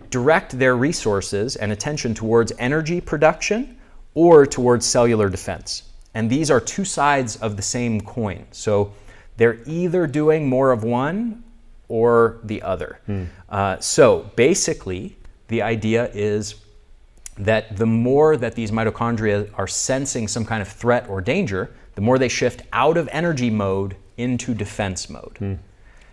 direct 0.09 0.57
their 0.57 0.77
resources 0.77 1.57
and 1.57 1.73
attention 1.73 2.13
towards 2.13 2.53
energy 2.59 3.01
production 3.01 3.77
or 4.13 4.45
towards 4.45 4.85
cellular 4.85 5.27
defense. 5.27 5.83
And 6.13 6.29
these 6.29 6.49
are 6.49 6.61
two 6.61 6.85
sides 6.85 7.35
of 7.37 7.57
the 7.57 7.61
same 7.61 7.99
coin. 7.99 8.45
So 8.51 8.93
they're 9.35 9.59
either 9.65 10.07
doing 10.07 10.47
more 10.47 10.71
of 10.71 10.83
one 10.83 11.43
or 11.89 12.39
the 12.43 12.61
other. 12.61 12.99
Hmm. 13.05 13.23
Uh, 13.49 13.79
so 13.79 14.31
basically, 14.35 15.17
the 15.47 15.61
idea 15.61 16.09
is 16.13 16.55
that 17.37 17.75
the 17.75 17.85
more 17.85 18.37
that 18.37 18.55
these 18.55 18.71
mitochondria 18.71 19.49
are 19.55 19.67
sensing 19.67 20.27
some 20.27 20.45
kind 20.45 20.61
of 20.61 20.67
threat 20.67 21.09
or 21.09 21.19
danger, 21.19 21.71
the 21.95 22.01
more 22.01 22.17
they 22.17 22.29
shift 22.29 22.61
out 22.71 22.97
of 22.97 23.07
energy 23.11 23.49
mode 23.49 23.95
into 24.17 24.53
defense 24.53 25.09
mode. 25.09 25.37
Hmm. 25.37 25.53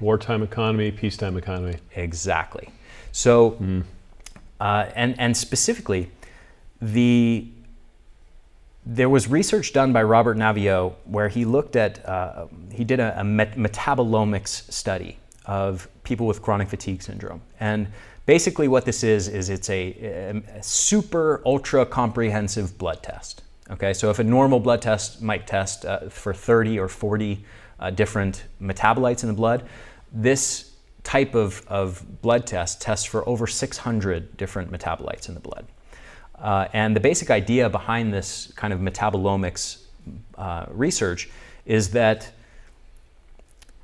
Wartime 0.00 0.42
economy, 0.42 0.90
peacetime 0.90 1.36
economy. 1.36 1.76
Exactly. 1.94 2.70
So, 3.12 3.50
hmm. 3.50 3.80
uh, 4.60 4.86
and, 4.94 5.18
and 5.18 5.36
specifically, 5.36 6.10
the 6.80 7.46
there 8.86 9.08
was 9.10 9.28
research 9.28 9.72
done 9.72 9.92
by 9.92 10.02
Robert 10.02 10.36
Naviaux 10.36 10.94
where 11.04 11.28
he 11.28 11.44
looked 11.44 11.76
at, 11.76 12.04
uh, 12.08 12.46
he 12.72 12.82
did 12.82 12.98
a, 12.98 13.20
a 13.20 13.24
met- 13.24 13.56
metabolomics 13.56 14.70
study 14.72 15.18
of 15.44 15.86
people 16.02 16.26
with 16.26 16.40
chronic 16.40 16.68
fatigue 16.68 17.02
syndrome. 17.02 17.42
And 17.60 17.88
basically, 18.24 18.68
what 18.68 18.84
this 18.86 19.04
is, 19.04 19.28
is 19.28 19.50
it's 19.50 19.68
a, 19.68 20.42
a 20.56 20.62
super 20.62 21.42
ultra 21.44 21.84
comprehensive 21.84 22.78
blood 22.78 23.02
test. 23.02 23.42
Okay, 23.70 23.92
so 23.92 24.10
if 24.10 24.18
a 24.18 24.24
normal 24.24 24.58
blood 24.58 24.82
test 24.82 25.22
might 25.22 25.46
test 25.46 25.84
uh, 25.84 26.08
for 26.08 26.34
30 26.34 26.78
or 26.78 26.88
40 26.88 27.44
uh, 27.78 27.90
different 27.90 28.44
metabolites 28.60 29.22
in 29.22 29.28
the 29.28 29.34
blood, 29.34 29.68
this 30.12 30.72
type 31.04 31.34
of, 31.34 31.64
of 31.68 32.04
blood 32.20 32.46
test 32.46 32.82
tests 32.82 33.06
for 33.06 33.26
over 33.28 33.46
600 33.46 34.36
different 34.36 34.72
metabolites 34.72 35.28
in 35.28 35.34
the 35.34 35.40
blood. 35.40 35.66
Uh, 36.38 36.66
and 36.72 36.96
the 36.96 37.00
basic 37.00 37.30
idea 37.30 37.68
behind 37.68 38.12
this 38.12 38.52
kind 38.56 38.72
of 38.72 38.80
metabolomics 38.80 39.82
uh, 40.36 40.66
research 40.70 41.30
is 41.64 41.90
that 41.90 42.32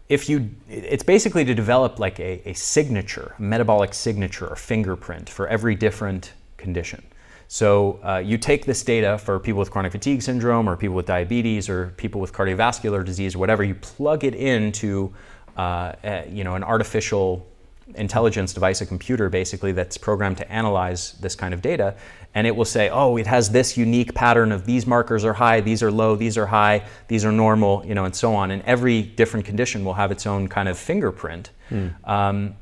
if 0.08 0.28
you, 0.28 0.50
it's 0.68 1.02
basically 1.02 1.44
to 1.44 1.54
develop 1.54 1.98
like 1.98 2.18
a, 2.18 2.48
a 2.48 2.54
signature, 2.54 3.34
a 3.38 3.42
metabolic 3.42 3.92
signature 3.92 4.46
or 4.46 4.56
fingerprint 4.56 5.28
for 5.28 5.46
every 5.48 5.74
different 5.74 6.32
condition. 6.56 7.04
So 7.48 8.00
uh, 8.02 8.18
you 8.18 8.38
take 8.38 8.66
this 8.66 8.82
data 8.82 9.18
for 9.18 9.38
people 9.38 9.60
with 9.60 9.70
chronic 9.70 9.92
fatigue 9.92 10.22
syndrome 10.22 10.68
or 10.68 10.76
people 10.76 10.96
with 10.96 11.06
diabetes 11.06 11.68
or 11.68 11.94
people 11.96 12.20
with 12.20 12.32
cardiovascular 12.32 13.04
disease 13.04 13.34
or 13.34 13.38
whatever, 13.38 13.62
you 13.62 13.74
plug 13.74 14.24
it 14.24 14.34
into 14.34 15.12
uh, 15.56 15.92
a, 16.04 16.28
you 16.28 16.44
know, 16.44 16.54
an 16.54 16.64
artificial 16.64 17.46
intelligence 17.94 18.52
device, 18.52 18.80
a 18.80 18.86
computer 18.86 19.28
basically 19.28 19.72
that's 19.72 19.96
programmed 19.96 20.36
to 20.36 20.50
analyze 20.50 21.12
this 21.20 21.36
kind 21.36 21.54
of 21.54 21.62
data, 21.62 21.94
and 22.34 22.46
it 22.46 22.54
will 22.54 22.64
say, 22.64 22.90
oh, 22.90 23.16
it 23.16 23.26
has 23.26 23.50
this 23.50 23.76
unique 23.76 24.12
pattern 24.12 24.52
of 24.52 24.66
these 24.66 24.86
markers 24.86 25.24
are 25.24 25.32
high, 25.32 25.60
these 25.60 25.82
are 25.82 25.90
low, 25.90 26.16
these 26.16 26.36
are 26.36 26.46
high, 26.46 26.82
these 27.08 27.24
are 27.24 27.32
normal, 27.32 27.84
you 27.86 27.94
know, 27.94 28.04
and 28.04 28.14
so 28.14 28.34
on. 28.34 28.50
And 28.50 28.62
every 28.64 29.02
different 29.02 29.46
condition 29.46 29.84
will 29.84 29.94
have 29.94 30.10
its 30.10 30.26
own 30.26 30.48
kind 30.48 30.68
of 30.68 30.76
fingerprint. 30.76 31.50
Mm. 31.70 32.08
Um, 32.08 32.56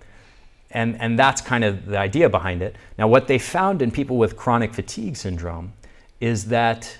and, 0.74 1.00
and 1.00 1.16
that's 1.18 1.40
kind 1.40 1.64
of 1.64 1.86
the 1.86 1.98
idea 1.98 2.28
behind 2.28 2.60
it. 2.60 2.76
Now, 2.98 3.06
what 3.06 3.28
they 3.28 3.38
found 3.38 3.80
in 3.80 3.90
people 3.90 4.18
with 4.18 4.36
chronic 4.36 4.74
fatigue 4.74 5.16
syndrome 5.16 5.72
is 6.20 6.46
that 6.46 6.98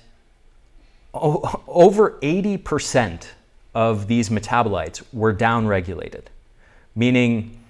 over 1.13 2.19
80% 2.23 3.27
of 3.75 4.07
these 4.07 4.29
metabolites 4.29 5.03
were 5.13 5.35
downregulated, 5.35 6.27
meaning 6.95 7.61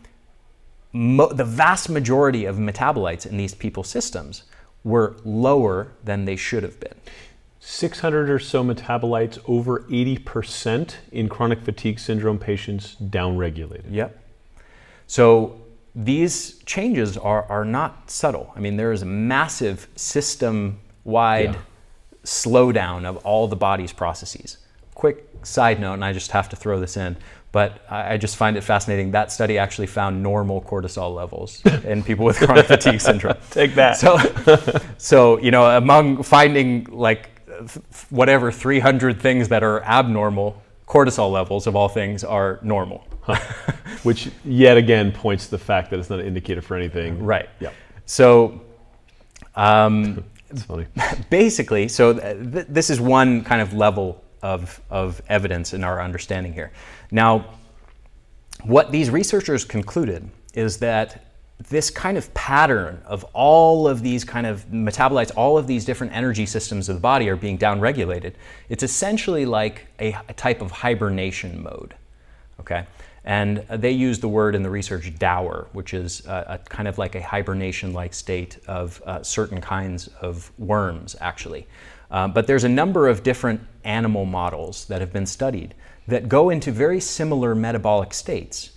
mo- 0.92 1.32
the 1.32 1.44
vast 1.44 1.88
majority 1.88 2.44
of 2.44 2.57
metabolites 2.57 3.26
in 3.26 3.36
these 3.36 3.55
people's 3.55 3.88
systems 3.88 4.44
were 4.82 5.16
lower 5.24 5.88
than 6.05 6.26
they 6.26 6.36
should 6.36 6.62
have 6.62 6.78
been. 6.80 6.94
600 7.61 8.28
or 8.28 8.38
so 8.38 8.62
metabolites, 8.62 9.38
over 9.46 9.80
80% 9.80 10.96
in 11.12 11.30
chronic 11.30 11.62
fatigue 11.62 11.98
syndrome 11.98 12.38
patients 12.38 12.96
downregulated. 13.00 13.84
Yep. 13.90 14.22
So 15.07 15.63
these 15.95 16.59
changes 16.64 17.16
are, 17.16 17.45
are 17.45 17.64
not 17.64 18.11
subtle. 18.11 18.53
I 18.57 18.61
mean, 18.61 18.76
there 18.76 18.92
is 18.92 19.03
a 19.03 19.07
massive 19.07 19.88
system 19.97 20.80
wide 21.05 21.55
yeah. 21.55 21.61
slowdown 22.24 23.05
of 23.05 23.18
all 23.18 23.47
the 23.47 23.57
body's 23.57 23.92
processes. 23.92 24.59
Quick 24.95 25.28
side 25.42 25.80
note, 25.80 25.95
and 25.95 26.05
I 26.05 26.12
just 26.12 26.32
have 26.32 26.49
to 26.49 26.57
throw 26.57 26.80
this 26.80 26.97
in, 26.97 27.16
but 27.53 27.84
I 27.88 28.16
just 28.16 28.36
find 28.36 28.57
it 28.57 28.62
fascinating. 28.62 29.12
That 29.12 29.30
study 29.30 29.59
actually 29.59 29.86
found 29.86 30.20
normal 30.20 30.61
cortisol 30.62 31.14
levels 31.14 31.64
in 31.84 32.03
people 32.03 32.24
with 32.24 32.38
chronic 32.38 32.66
fatigue 32.66 33.01
syndrome. 33.01 33.36
Take 33.51 33.76
that. 33.76 33.97
So, 33.97 34.18
so, 34.99 35.38
you 35.38 35.53
know, 35.53 35.76
among 35.76 36.24
finding 36.24 36.84
like 36.90 37.30
whatever 38.11 38.51
300 38.51 39.20
things 39.20 39.49
that 39.49 39.62
are 39.62 39.84
abnormal, 39.84 40.61
cortisol 40.87 41.30
levels 41.30 41.66
of 41.66 41.76
all 41.76 41.89
things 41.89 42.24
are 42.24 42.59
normal. 42.62 43.07
Huh. 43.22 43.37
Which 44.03 44.30
yet 44.45 44.76
again 44.76 45.12
points 45.12 45.47
to 45.47 45.53
the 45.53 45.59
fact 45.59 45.91
that 45.91 45.99
it's 45.99 46.11
not 46.11 46.20
an 46.20 46.26
indicator 46.26 46.61
for 46.61 46.76
anything. 46.76 47.22
Right. 47.24 47.49
Yeah. 47.61 47.70
So, 48.07 48.61
um, 49.55 50.24
it's 50.51 50.62
funny. 50.62 50.87
Basically, 51.30 51.89
so 51.89 52.12
th- 52.12 52.66
this 52.68 52.91
is 52.91 53.01
one 53.01 53.43
kind 53.45 53.62
of 53.62 53.72
level 53.72 54.22
of, 54.43 54.80
of 54.91 55.22
evidence 55.28 55.72
in 55.72 55.85
our 55.85 56.03
understanding 56.03 56.53
here. 56.53 56.70
Now, 57.11 57.47
what 58.62 58.93
these 58.93 59.11
researchers 59.11 59.64
concluded 59.64 60.28
is 60.55 60.78
that 60.78 61.34
this 61.59 61.88
kind 61.88 62.18
of 62.18 62.32
pattern 62.34 63.00
of 63.07 63.24
all 63.32 63.86
of 63.86 64.02
these 64.02 64.24
kind 64.24 64.46
of 64.46 64.66
metabolites, 64.66 65.30
all 65.36 65.57
of 65.57 65.66
these 65.66 65.84
different 65.84 66.12
energy 66.12 66.46
systems 66.46 66.88
of 66.88 66.96
the 66.96 67.00
body 67.00 67.28
are 67.28 67.36
being 67.36 67.57
downregulated. 67.57 68.34
It's 68.68 68.82
essentially 68.82 69.46
like 69.46 69.86
a, 70.00 70.16
a 70.28 70.32
type 70.34 70.61
of 70.61 70.70
hibernation 70.70 71.62
mode. 71.62 71.94
Okay? 72.61 72.86
And 73.24 73.59
they 73.70 73.92
use 73.92 74.18
the 74.18 74.28
word 74.28 74.55
in 74.55 74.62
the 74.62 74.68
research 74.68 75.14
dauer, 75.18 75.68
which 75.72 75.94
is 75.94 76.26
a, 76.26 76.44
a 76.48 76.59
kind 76.59 76.86
of 76.88 76.98
like 76.98 77.14
a 77.14 77.22
hibernation 77.22 77.92
like 77.92 78.12
state 78.12 78.59
of 78.66 79.00
uh, 79.07 79.22
certain 79.22 79.61
kinds 79.61 80.09
of 80.20 80.50
worms, 80.59 81.16
actually. 81.20 81.66
Uh, 82.11 82.28
but 82.28 82.46
there's 82.46 82.64
a 82.64 82.68
number 82.68 83.09
of 83.09 83.22
different 83.22 83.61
animal 83.84 84.24
models 84.26 84.84
that 84.86 85.00
have 85.00 85.12
been 85.12 85.26
studied 85.26 85.74
that 86.07 86.28
go 86.28 86.50
into 86.50 86.70
very 86.70 87.00
similar 87.00 87.55
metabolic 87.55 88.12
states 88.12 88.70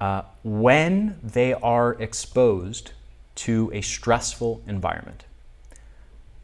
uh, 0.00 0.22
when 0.42 1.18
they 1.22 1.52
are 1.54 1.92
exposed 1.94 2.92
to 3.34 3.70
a 3.72 3.80
stressful 3.80 4.62
environment. 4.66 5.24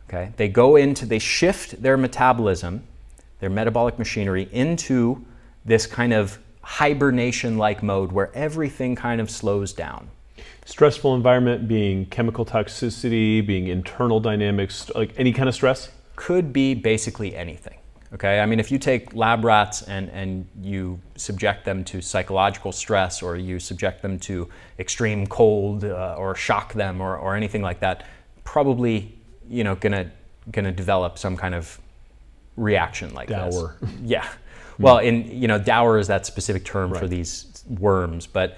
Okay? 0.09 0.33
They 0.37 0.49
go 0.49 0.77
into, 0.77 1.07
they 1.07 1.19
shift 1.19 1.83
their 1.83 1.97
metabolism, 1.97 2.85
their 3.41 3.51
metabolic 3.51 3.99
machinery, 3.99 4.49
into 4.53 5.25
this 5.65 5.87
kind 5.87 6.13
of 6.13 6.39
hibernation 6.63 7.59
like 7.59 7.83
mode 7.83 8.13
where 8.13 8.31
everything 8.35 8.95
kind 8.95 9.21
of 9.21 9.31
slows 9.31 9.73
down. 9.73 10.09
Stressful 10.65 11.15
environment 11.15 11.69
being 11.69 12.07
chemical 12.07 12.45
toxicity, 12.45 13.45
being 13.45 13.69
internal 13.69 14.21
dynamics, 14.21 14.91
like 14.95 15.13
any 15.17 15.33
kind 15.33 15.49
of 15.49 15.55
stress? 15.55 15.91
Could 16.17 16.53
be 16.53 16.75
basically 16.75 17.37
anything. 17.37 17.79
Okay, 18.15 18.41
I 18.41 18.47
mean, 18.47 18.61
if 18.61 18.71
you 18.71 18.79
take 18.79 19.15
lab 19.15 19.45
rats 19.45 19.83
and, 19.83 20.09
and 20.11 20.47
you 20.63 21.01
subject 21.17 21.65
them 21.65 21.85
to 21.85 22.01
psychological 22.01 22.73
stress 22.73 23.23
or 23.23 23.37
you 23.37 23.59
subject 23.59 24.01
them 24.03 24.19
to 24.21 24.49
extreme 24.79 25.27
cold 25.27 25.85
uh, 25.85 26.15
or 26.17 26.35
shock 26.35 26.73
them 26.75 27.01
or, 27.01 27.17
or 27.17 27.35
anything 27.35 27.63
like 27.63 27.81
that, 27.81 28.07
probably, 28.45 29.19
you 29.49 29.65
know, 29.65 29.75
gonna, 29.75 30.11
gonna 30.53 30.73
develop 30.73 31.19
some 31.19 31.37
kind 31.37 31.55
of 31.55 31.81
reaction 32.57 33.13
like 33.13 33.29
Dauer. 33.29 33.79
this. 33.81 33.91
Yeah. 34.05 34.29
Well, 34.79 34.99
in, 34.99 35.31
you 35.31 35.49
know, 35.49 35.59
dauer 35.59 35.99
is 35.99 36.07
that 36.09 36.27
specific 36.27 36.65
term 36.65 36.93
Right. 36.93 37.01
for 37.01 37.09
these 37.09 37.65
worms, 37.67 38.27
but 38.27 38.57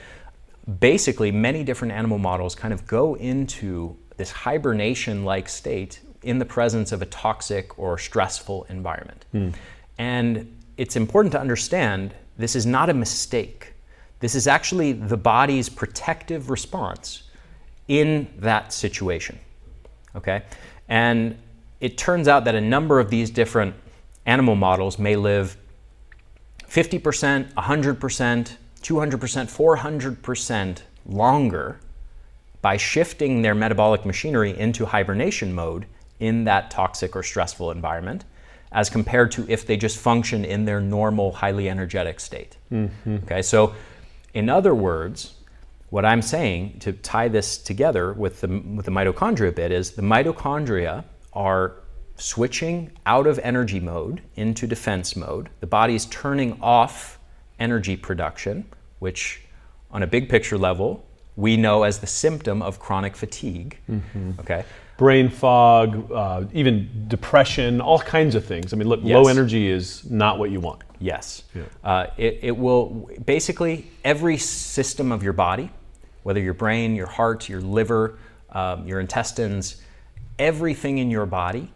basically 0.81 1.31
many 1.31 1.65
different 1.65 1.93
animal 1.93 2.19
models 2.19 2.55
kind 2.55 2.75
of 2.75 2.87
go 2.87 3.15
into 3.15 3.97
this 4.17 4.31
hibernation 4.31 5.25
like 5.25 5.49
state 5.49 6.01
in 6.29 6.39
the 6.39 6.45
presence 6.45 6.93
of 6.93 7.01
a 7.01 7.07
toxic 7.07 7.79
or 7.79 7.97
stressful 7.97 8.67
environment. 8.69 9.25
Hmm. 9.33 9.49
And 9.97 10.59
it's 10.77 10.95
important 10.95 11.33
to 11.33 11.41
understand 11.41 12.15
this 12.37 12.55
is 12.55 12.67
not 12.67 12.91
a 12.91 12.95
mistake. 12.95 13.73
This 14.21 14.35
is 14.35 14.47
actually 14.47 14.93
the 14.93 15.17
body's 15.17 15.71
protective 15.71 16.51
response 16.51 17.23
in 17.89 18.29
that 18.41 18.75
situation. 18.75 19.39
Okay? 20.15 20.43
And 20.89 21.39
it 21.81 21.97
turns 21.97 22.29
out 22.29 22.45
that 22.45 22.55
a 22.55 22.61
number 22.61 23.01
of 23.01 23.09
these 23.09 23.31
different 23.31 23.75
animal 24.27 24.55
models 24.55 24.99
may 24.99 25.17
live 25.17 25.57
50%, 26.69 27.55
100%, 27.55 27.57
200%, 27.57 28.57
400% 28.83 30.79
longer 31.07 31.81
by 32.61 32.77
shifting 32.77 33.41
their 33.41 33.55
metabolic 33.55 34.05
machinery 34.05 34.57
into 34.59 34.85
hibernation 34.85 35.55
mode 35.55 35.87
in 36.21 36.45
that 36.45 36.71
toxic 36.71 37.15
or 37.15 37.23
stressful 37.23 37.71
environment 37.71 38.25
as 38.73 38.91
compared 38.91 39.33
to 39.33 39.47
if 39.49 39.67
they 39.67 39.77
just 39.77 39.99
function 39.99 40.45
in 40.45 40.65
their 40.65 40.81
normal 40.81 41.33
highly 41.33 41.69
energetic 41.69 42.21
state. 42.21 42.57
Mm-hmm. 42.71 43.17
Okay, 43.25 43.43
so 43.43 43.75
in 44.35 44.49
other 44.49 44.75
words, 44.75 45.35
what 45.91 46.05
I'm 46.05 46.21
saying 46.21 46.81
to 46.81 46.93
tie 46.93 47.29
this 47.29 47.57
together 47.57 48.13
with 48.13 48.43
the, 48.43 48.49
with 48.49 48.85
the 48.85 48.93
mitochondria 48.93 49.55
bit 49.55 49.73
is 49.73 49.93
the 49.93 50.03
mitochondria 50.03 51.05
are 51.33 51.77
switching 52.17 52.91
out 53.07 53.27
of 53.27 53.39
energy 53.39 53.81
mode 53.81 54.21
into 54.37 54.67
defense 54.67 55.17
mode. 55.17 55.49
The 55.61 55.67
body 55.67 55.95
is 55.95 56.07
turning 56.07 56.59
off 56.61 57.19
energy 57.59 57.97
production, 57.97 58.67
which 58.99 59.43
on 59.91 60.03
a 60.03 60.07
big 60.07 60.29
picture 60.29 60.59
level, 60.59 61.07
we 61.37 61.57
know 61.57 61.85
as 61.85 62.01
the 62.01 62.07
symptom 62.07 62.61
of 62.61 62.81
chronic 62.81 63.17
fatigue. 63.17 63.79
Mm-hmm. 63.89 64.33
Okay. 64.41 64.65
Brain 64.99 65.31
fog, 65.31 66.11
uh, 66.13 66.45
even 66.53 67.07
depression, 67.09 67.81
all 67.81 68.01
kinds 68.01 68.35
of 68.35 68.45
things. 68.45 68.73
I 68.73 68.77
mean, 68.77 68.89
look, 68.89 69.01
low 69.03 69.29
energy 69.29 69.69
is 69.69 70.05
not 70.11 70.39
what 70.39 70.51
you 70.51 70.61
want. 70.61 70.83
Yes. 70.99 71.45
Uh, 71.85 72.09
it, 72.17 72.41
it 72.43 72.57
will 72.57 73.09
basically 73.25 73.91
every 74.05 74.37
system 74.37 75.13
of 75.13 75.23
your 75.23 75.33
body, 75.33 75.71
whether 76.25 76.41
your 76.41 76.53
brain, 76.53 76.97
your 76.97 77.07
heart, 77.07 77.49
your 77.49 77.61
liver, 77.61 78.19
um, 78.51 78.87
your 78.87 78.99
intestines, 78.99 79.81
everything 80.39 80.99
in 80.99 81.11
your 81.11 81.27
body 81.27 81.71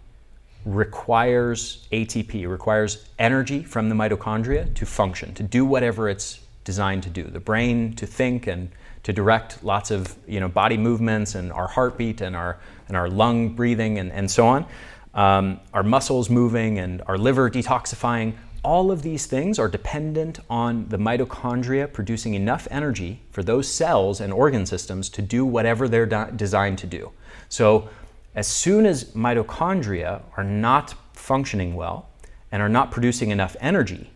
requires 0.64 1.87
ATP, 1.93 2.49
requires 2.49 3.07
energy 3.18 3.62
from 3.62 3.89
the 3.89 3.95
mitochondria 3.95 4.73
to 4.75 4.87
function, 4.87 5.35
to 5.35 5.43
do 5.43 5.64
whatever 5.64 6.09
it's 6.09 6.41
designed 6.64 7.03
to 7.05 7.11
do. 7.11 7.25
The 7.25 7.41
brain 7.41 7.95
to 7.97 8.07
think 8.07 8.47
and 8.47 8.70
to 9.03 9.12
direct 9.12 9.64
lots 9.64 9.91
of 9.91 10.16
you 10.27 10.39
know 10.39 10.49
body 10.49 10.77
movements 10.77 11.35
and 11.35 11.53
our 11.53 11.66
heartbeat 11.66 12.20
and 12.20 12.37
our 12.37 12.59
and 12.93 12.99
our 12.99 13.09
lung 13.09 13.49
breathing 13.49 13.99
and, 13.99 14.12
and 14.12 14.30
so 14.30 14.47
on. 14.47 14.66
Um, 15.14 15.61
our 15.72 15.82
muscles 15.82 16.28
moving 16.28 16.78
and 16.78 17.01
our 17.07 17.16
liver 17.16 17.51
detoxifying. 17.51 18.34
All 18.62 18.93
of 18.93 19.01
these 19.01 19.24
things 19.24 19.59
are 19.59 19.68
dependent 19.68 20.40
on 20.51 20.86
the 20.88 20.99
mitochondria 20.99 21.90
producing 21.90 22.34
enough 22.34 22.68
energy 22.70 23.22
for 23.30 23.43
those 23.43 23.66
cells 23.66 24.20
and 24.20 24.30
organ 24.30 24.66
systems 24.66 25.09
to 25.09 25.22
do 25.22 25.47
whatever 25.47 25.88
they're 25.88 26.07
designed 26.36 26.78
to 26.78 26.86
do. 26.86 27.11
So, 27.49 27.88
as 28.34 28.47
soon 28.47 28.84
as 28.86 29.05
mitochondria 29.14 30.22
are 30.36 30.45
not 30.45 30.95
functioning 31.14 31.74
well 31.74 32.11
and 32.51 32.62
are 32.62 32.68
not 32.68 32.90
producing 32.90 33.30
enough 33.30 33.57
energy, 33.61 34.11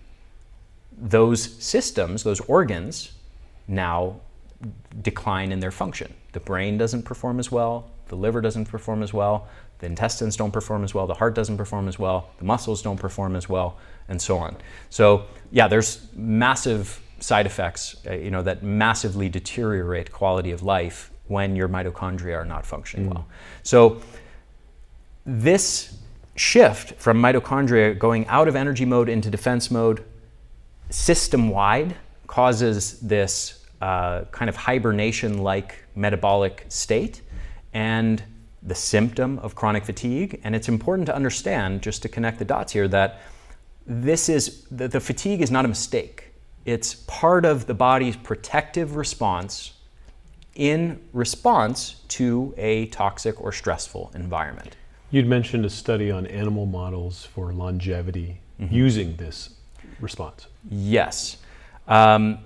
those 0.96 1.42
systems, 1.62 2.22
those 2.22 2.40
organs, 2.40 3.12
now 3.68 4.20
decline 5.02 5.50
in 5.50 5.60
their 5.60 5.70
function. 5.70 6.12
The 6.32 6.40
brain 6.40 6.78
doesn't 6.78 7.02
perform 7.02 7.38
as 7.38 7.50
well, 7.50 7.90
the 8.08 8.16
liver 8.16 8.40
doesn't 8.40 8.66
perform 8.66 9.02
as 9.02 9.12
well, 9.12 9.48
the 9.78 9.86
intestines 9.86 10.36
don't 10.36 10.52
perform 10.52 10.84
as 10.84 10.94
well, 10.94 11.06
the 11.06 11.14
heart 11.14 11.34
doesn't 11.34 11.56
perform 11.56 11.88
as 11.88 11.98
well, 11.98 12.30
the 12.38 12.44
muscles 12.44 12.82
don't 12.82 12.98
perform 12.98 13.36
as 13.36 13.48
well, 13.48 13.76
and 14.08 14.20
so 14.20 14.38
on. 14.38 14.56
So, 14.90 15.26
yeah, 15.50 15.68
there's 15.68 16.06
massive 16.14 17.00
side 17.20 17.46
effects, 17.46 17.96
uh, 18.06 18.14
you 18.14 18.30
know, 18.30 18.42
that 18.42 18.62
massively 18.62 19.28
deteriorate 19.28 20.12
quality 20.12 20.50
of 20.50 20.62
life 20.62 21.10
when 21.28 21.56
your 21.56 21.68
mitochondria 21.68 22.36
are 22.36 22.44
not 22.44 22.64
functioning 22.64 23.10
well. 23.10 23.26
So, 23.62 24.00
this 25.24 25.98
shift 26.36 26.94
from 27.00 27.20
mitochondria 27.20 27.98
going 27.98 28.26
out 28.28 28.46
of 28.46 28.54
energy 28.54 28.84
mode 28.84 29.08
into 29.08 29.30
defense 29.30 29.70
mode 29.70 30.04
system 30.90 31.48
wide 31.48 31.96
causes 32.26 33.00
this 33.00 33.64
uh, 33.80 34.24
kind 34.26 34.48
of 34.48 34.56
hibernation 34.56 35.38
like 35.38 35.84
metabolic 35.94 36.64
state 36.68 37.22
and 37.76 38.22
the 38.62 38.74
symptom 38.74 39.38
of 39.40 39.54
chronic 39.54 39.84
fatigue. 39.84 40.40
And 40.42 40.56
it's 40.56 40.66
important 40.66 41.04
to 41.06 41.14
understand, 41.14 41.82
just 41.82 42.00
to 42.02 42.08
connect 42.08 42.38
the 42.38 42.44
dots 42.46 42.72
here, 42.72 42.88
that 42.88 43.20
this 43.86 44.30
is 44.30 44.64
the, 44.70 44.88
the 44.88 44.98
fatigue 44.98 45.42
is 45.42 45.50
not 45.50 45.66
a 45.66 45.68
mistake. 45.68 46.32
It's 46.64 46.94
part 47.06 47.44
of 47.44 47.66
the 47.66 47.74
body's 47.74 48.16
protective 48.16 48.96
response 48.96 49.74
in 50.54 50.98
response 51.12 52.00
to 52.08 52.54
a 52.56 52.86
toxic 52.86 53.38
or 53.42 53.52
stressful 53.52 54.10
environment. 54.14 54.74
You'd 55.10 55.26
mentioned 55.26 55.66
a 55.66 55.70
study 55.70 56.10
on 56.10 56.26
animal 56.26 56.64
models 56.64 57.26
for 57.26 57.52
longevity 57.52 58.40
using 58.70 59.16
this 59.16 59.50
response. 60.00 60.46
Yes. 60.70 61.36
Um, 61.86 62.38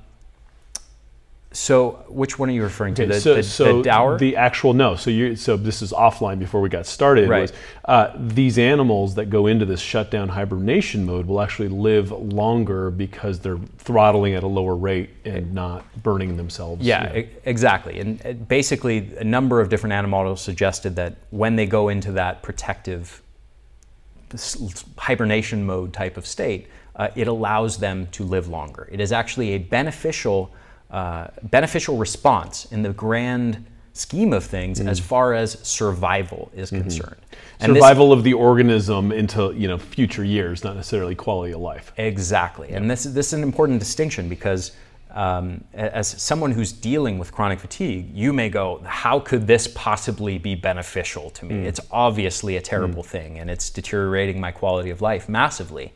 so, 1.53 2.05
which 2.09 2.38
one 2.38 2.48
are 2.48 2.53
you 2.53 2.62
referring 2.62 2.94
to? 2.94 3.03
Okay, 3.03 3.12
the, 3.14 3.20
so, 3.20 3.34
the, 3.34 3.42
so 3.42 3.76
the 3.78 3.82
dauer? 3.82 4.18
the 4.18 4.36
actual 4.36 4.72
no. 4.72 4.94
So 4.94 5.11
you 5.11 5.34
so 5.34 5.57
this 5.57 5.82
is 5.82 5.92
offline 5.92 6.38
before 6.38 6.61
we 6.61 6.68
got 6.68 6.86
started. 6.86 7.28
Right. 7.28 7.40
Was, 7.40 7.53
uh, 7.86 8.12
these 8.16 8.57
animals 8.57 9.16
that 9.16 9.30
go 9.30 9.48
into 9.48 9.64
this 9.64 9.80
shutdown 9.80 10.28
hibernation 10.28 11.05
mode 11.05 11.26
will 11.26 11.40
actually 11.40 11.68
live 11.68 12.12
longer 12.12 12.92
because 12.92 13.40
they're 13.40 13.59
throttling 13.78 14.34
at 14.34 14.44
a 14.44 14.46
lower 14.46 14.76
rate 14.76 15.11
and 15.24 15.53
not 15.53 15.84
burning 16.05 16.36
themselves. 16.36 16.86
Yeah, 16.86 17.12
you 17.14 17.22
know. 17.22 17.28
exactly. 17.44 17.98
And 17.98 18.24
uh, 18.24 18.32
basically, 18.34 19.11
a 19.18 19.24
number 19.24 19.61
of 19.61 19.68
different 19.68 19.92
animal 19.92 20.20
models 20.20 20.40
suggested 20.40 20.94
that 20.96 21.16
when 21.30 21.57
they 21.57 21.66
go 21.66 21.88
into 21.88 22.12
that 22.12 22.42
protective 22.42 23.22
hibernation 24.96 25.66
mode 25.66 25.92
type 25.92 26.16
of 26.16 26.26
state, 26.26 26.68
uh, 26.96 27.09
it 27.16 27.28
allows 27.28 27.78
them 27.78 28.07
to 28.09 28.24
live 28.24 28.48
longer. 28.48 28.88
It 28.92 29.01
is 29.01 29.12
actually 29.12 29.51
a 29.51 29.59
beneficial, 29.59 30.53
uh, 30.91 31.28
beneficial 31.45 31.97
response 31.97 32.66
in 32.72 32.82
the 32.82 32.93
grand 32.93 33.64
scheme 33.93 34.32
of 34.32 34.45
things 34.45 34.80
as 34.80 35.01
far 35.01 35.34
as 35.34 35.59
survival 35.66 36.51
is 36.55 36.70
concerned. 36.70 37.16
And 37.61 37.74
this- 37.74 37.82
survival 37.82 38.12
of 38.12 38.22
the 38.24 38.32
organism 38.34 39.12
into 39.12 39.53
you 39.57 39.68
know 39.68 39.78
future 39.78 40.24
years, 40.24 40.64
not 40.64 40.76
necessarily 40.76 41.14
quality 41.14 41.53
of 41.53 41.61
life. 41.61 41.93
Exactly. 41.97 42.70
And 42.70 42.91
this, 42.91 43.05
this 43.05 43.28
is 43.28 43.32
an 43.34 43.43
important 43.43 43.78
distinction 43.78 44.28
because 44.28 44.72
um, 45.12 45.64
as 45.74 46.07
someone 46.07 46.53
who's 46.53 46.72
dealing 46.72 47.18
with 47.18 47.32
chronic 47.32 47.59
fatigue, 47.59 48.11
you 48.14 48.32
may 48.32 48.49
go, 48.49 48.80
How 48.84 49.18
could 49.18 49.47
this 49.47 49.66
possibly 49.68 50.38
be 50.38 50.55
beneficial 50.55 51.30
to 51.30 51.45
me? 51.45 51.66
It's 51.66 51.80
obviously 51.91 52.57
a 52.57 52.61
terrible 52.61 53.03
thing 53.03 53.38
and 53.38 53.51
it's 53.51 53.70
deteriorating 53.70 54.41
my 54.41 54.53
quality 54.53 54.91
of 54.91 55.01
life 55.03 55.28
massively. 55.28 55.93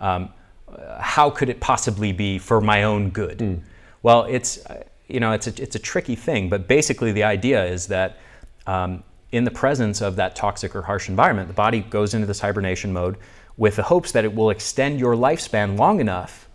Um, 0.00 0.30
uh, 0.66 1.00
how 1.00 1.30
could 1.30 1.48
it 1.50 1.60
possibly 1.60 2.10
be 2.12 2.38
for 2.38 2.60
my 2.60 2.84
own 2.84 3.10
good? 3.10 3.62
Well, 4.04 4.24
it's, 4.24 4.62
you 5.08 5.18
know, 5.18 5.32
it's 5.32 5.46
a, 5.46 5.62
it's 5.62 5.76
a 5.76 5.78
tricky 5.78 6.14
thing, 6.14 6.50
but 6.50 6.68
basically 6.68 7.10
the 7.10 7.24
idea 7.24 7.64
is 7.64 7.86
that 7.86 8.18
um, 8.66 9.02
in 9.32 9.44
the 9.44 9.50
presence 9.50 10.02
of 10.02 10.16
that 10.16 10.36
toxic 10.36 10.76
or 10.76 10.82
harsh 10.82 11.08
environment, 11.08 11.48
the 11.48 11.54
body 11.54 11.80
goes 11.80 12.12
into 12.12 12.26
this 12.26 12.38
hibernation 12.38 12.92
mode 12.92 13.16
with 13.56 13.76
the 13.76 13.82
hopes 13.82 14.12
that 14.12 14.22
it 14.22 14.34
will 14.34 14.50
extend 14.50 15.00
your 15.00 15.14
lifespan 15.14 15.78
long 15.78 16.00
enough 16.00 16.50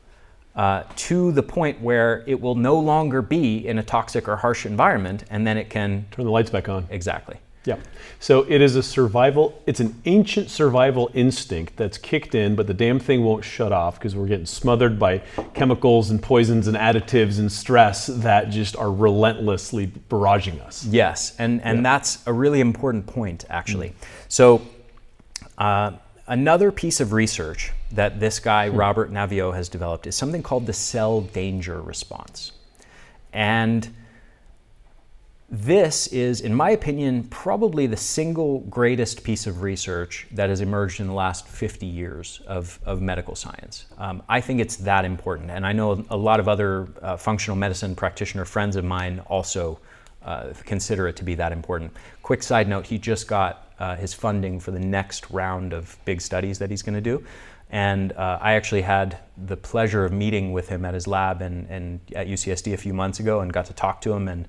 uh, 0.55 0.83
to 0.95 1.31
the 1.31 1.41
point 1.41 1.81
where 1.81 2.23
it 2.27 2.39
will 2.39 2.53
no 2.53 2.77
longer 2.77 3.23
be 3.23 3.65
in 3.67 3.79
a 3.79 3.83
toxic 3.83 4.27
or 4.27 4.35
harsh 4.35 4.67
environment, 4.67 5.23
and 5.31 5.47
then 5.47 5.57
it 5.57 5.71
can 5.71 6.05
Turn 6.11 6.25
the 6.25 6.31
lights 6.31 6.51
back 6.51 6.69
on. 6.69 6.85
exactly. 6.91 7.37
Yeah. 7.69 7.77
So 8.19 8.47
it 8.49 8.61
is 8.61 8.75
a 8.75 8.81
survival, 8.81 9.61
it's 9.67 9.79
an 9.79 10.01
ancient 10.05 10.49
survival 10.49 11.11
instinct 11.13 11.77
that's 11.77 11.99
kicked 11.99 12.33
in, 12.33 12.55
but 12.55 12.65
the 12.65 12.73
damn 12.73 12.99
thing 12.99 13.23
won't 13.23 13.45
shut 13.45 13.71
off 13.71 13.99
because 13.99 14.15
we're 14.15 14.25
getting 14.25 14.47
smothered 14.47 14.97
by 14.97 15.19
chemicals 15.53 16.09
and 16.09 16.19
poisons 16.19 16.67
and 16.67 16.75
additives 16.75 17.37
and 17.37 17.51
stress 17.51 18.07
that 18.07 18.49
just 18.49 18.75
are 18.75 18.91
relentlessly 18.91 19.85
barraging 20.09 20.59
us. 20.65 20.83
Yes, 20.85 21.35
and, 21.37 21.61
and 21.61 21.77
yeah. 21.77 21.83
that's 21.83 22.25
a 22.25 22.33
really 22.33 22.59
important 22.59 23.05
point, 23.05 23.45
actually. 23.51 23.89
Mm-hmm. 23.89 24.25
So, 24.29 24.61
uh, 25.59 25.91
another 26.25 26.71
piece 26.71 26.99
of 26.99 27.13
research 27.13 27.71
that 27.91 28.19
this 28.19 28.39
guy, 28.39 28.69
mm-hmm. 28.69 28.77
Robert 28.77 29.13
Naviaux, 29.13 29.53
has 29.53 29.69
developed 29.69 30.07
is 30.07 30.15
something 30.15 30.41
called 30.41 30.65
the 30.65 30.73
cell 30.73 31.21
danger 31.21 31.79
response. 31.79 32.51
And 33.31 33.87
this 35.51 36.05
is, 36.07 36.41
in 36.41 36.53
my 36.53 36.69
opinion, 36.71 37.23
probably 37.23 37.87
the 37.87 37.97
single 37.97 38.59
greatest 38.61 39.23
piece 39.23 39.47
of 39.47 39.63
research 39.63 40.27
that 40.31 40.49
has 40.49 40.61
emerged 40.61 40.99
in 40.99 41.07
the 41.07 41.13
last 41.13 41.47
50 41.47 41.87
years 41.87 42.41
of, 42.45 42.79
of 42.85 43.01
medical 43.01 43.35
science. 43.35 43.87
Um, 43.97 44.21
I 44.29 44.41
think 44.41 44.59
it's 44.59 44.75
that 44.77 45.05
important, 45.05 45.49
and 45.49 45.65
I 45.65 45.73
know 45.73 46.05
a 46.11 46.17
lot 46.17 46.39
of 46.39 46.47
other 46.47 46.87
uh, 47.01 47.17
functional 47.17 47.57
medicine 47.57 47.95
practitioner 47.95 48.45
friends 48.45 48.75
of 48.75 48.85
mine 48.85 49.21
also 49.25 49.79
uh, 50.21 50.53
consider 50.65 51.07
it 51.07 51.15
to 51.15 51.23
be 51.23 51.33
that 51.35 51.51
important. 51.51 51.93
Quick 52.21 52.43
side 52.43 52.67
note 52.67 52.85
he 52.85 52.99
just 52.99 53.27
got 53.27 53.73
uh, 53.79 53.95
his 53.95 54.13
funding 54.13 54.59
for 54.59 54.69
the 54.69 54.79
next 54.79 55.31
round 55.31 55.73
of 55.73 55.97
big 56.05 56.21
studies 56.21 56.59
that 56.59 56.69
he's 56.69 56.83
going 56.83 56.95
to 56.95 57.01
do. 57.01 57.23
And 57.71 58.11
uh, 58.13 58.37
I 58.41 58.53
actually 58.53 58.81
had 58.81 59.19
the 59.45 59.55
pleasure 59.55 60.03
of 60.03 60.11
meeting 60.11 60.51
with 60.51 60.69
him 60.69 60.85
at 60.85 60.93
his 60.93 61.07
lab 61.07 61.41
and, 61.41 61.67
and 61.69 61.99
at 62.15 62.27
UCSD 62.27 62.73
a 62.73 62.77
few 62.77 62.93
months 62.93 63.19
ago 63.19 63.41
and 63.41 63.53
got 63.53 63.65
to 63.65 63.73
talk 63.73 64.01
to 64.01 64.13
him 64.13 64.27
and 64.27 64.47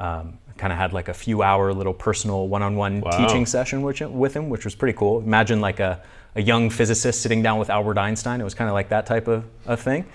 um, 0.00 0.38
kind 0.56 0.72
of 0.72 0.78
had 0.78 0.92
like 0.92 1.08
a 1.08 1.14
few 1.14 1.42
hour 1.42 1.72
little 1.72 1.94
personal 1.94 2.48
one-on-one 2.48 3.00
wow. 3.00 3.10
teaching 3.10 3.46
session 3.46 3.82
with, 3.82 4.00
with 4.00 4.34
him, 4.34 4.50
which 4.50 4.64
was 4.64 4.74
pretty 4.74 4.96
cool. 4.96 5.20
Imagine 5.20 5.60
like 5.60 5.80
a, 5.80 6.02
a 6.34 6.42
young 6.42 6.70
physicist 6.70 7.22
sitting 7.22 7.42
down 7.42 7.58
with 7.58 7.70
Albert 7.70 7.98
Einstein. 7.98 8.40
It 8.40 8.44
was 8.44 8.54
kind 8.54 8.68
of 8.68 8.74
like 8.74 8.88
that 8.90 9.06
type 9.06 9.28
of, 9.28 9.44
of 9.66 9.80
thing. 9.80 10.06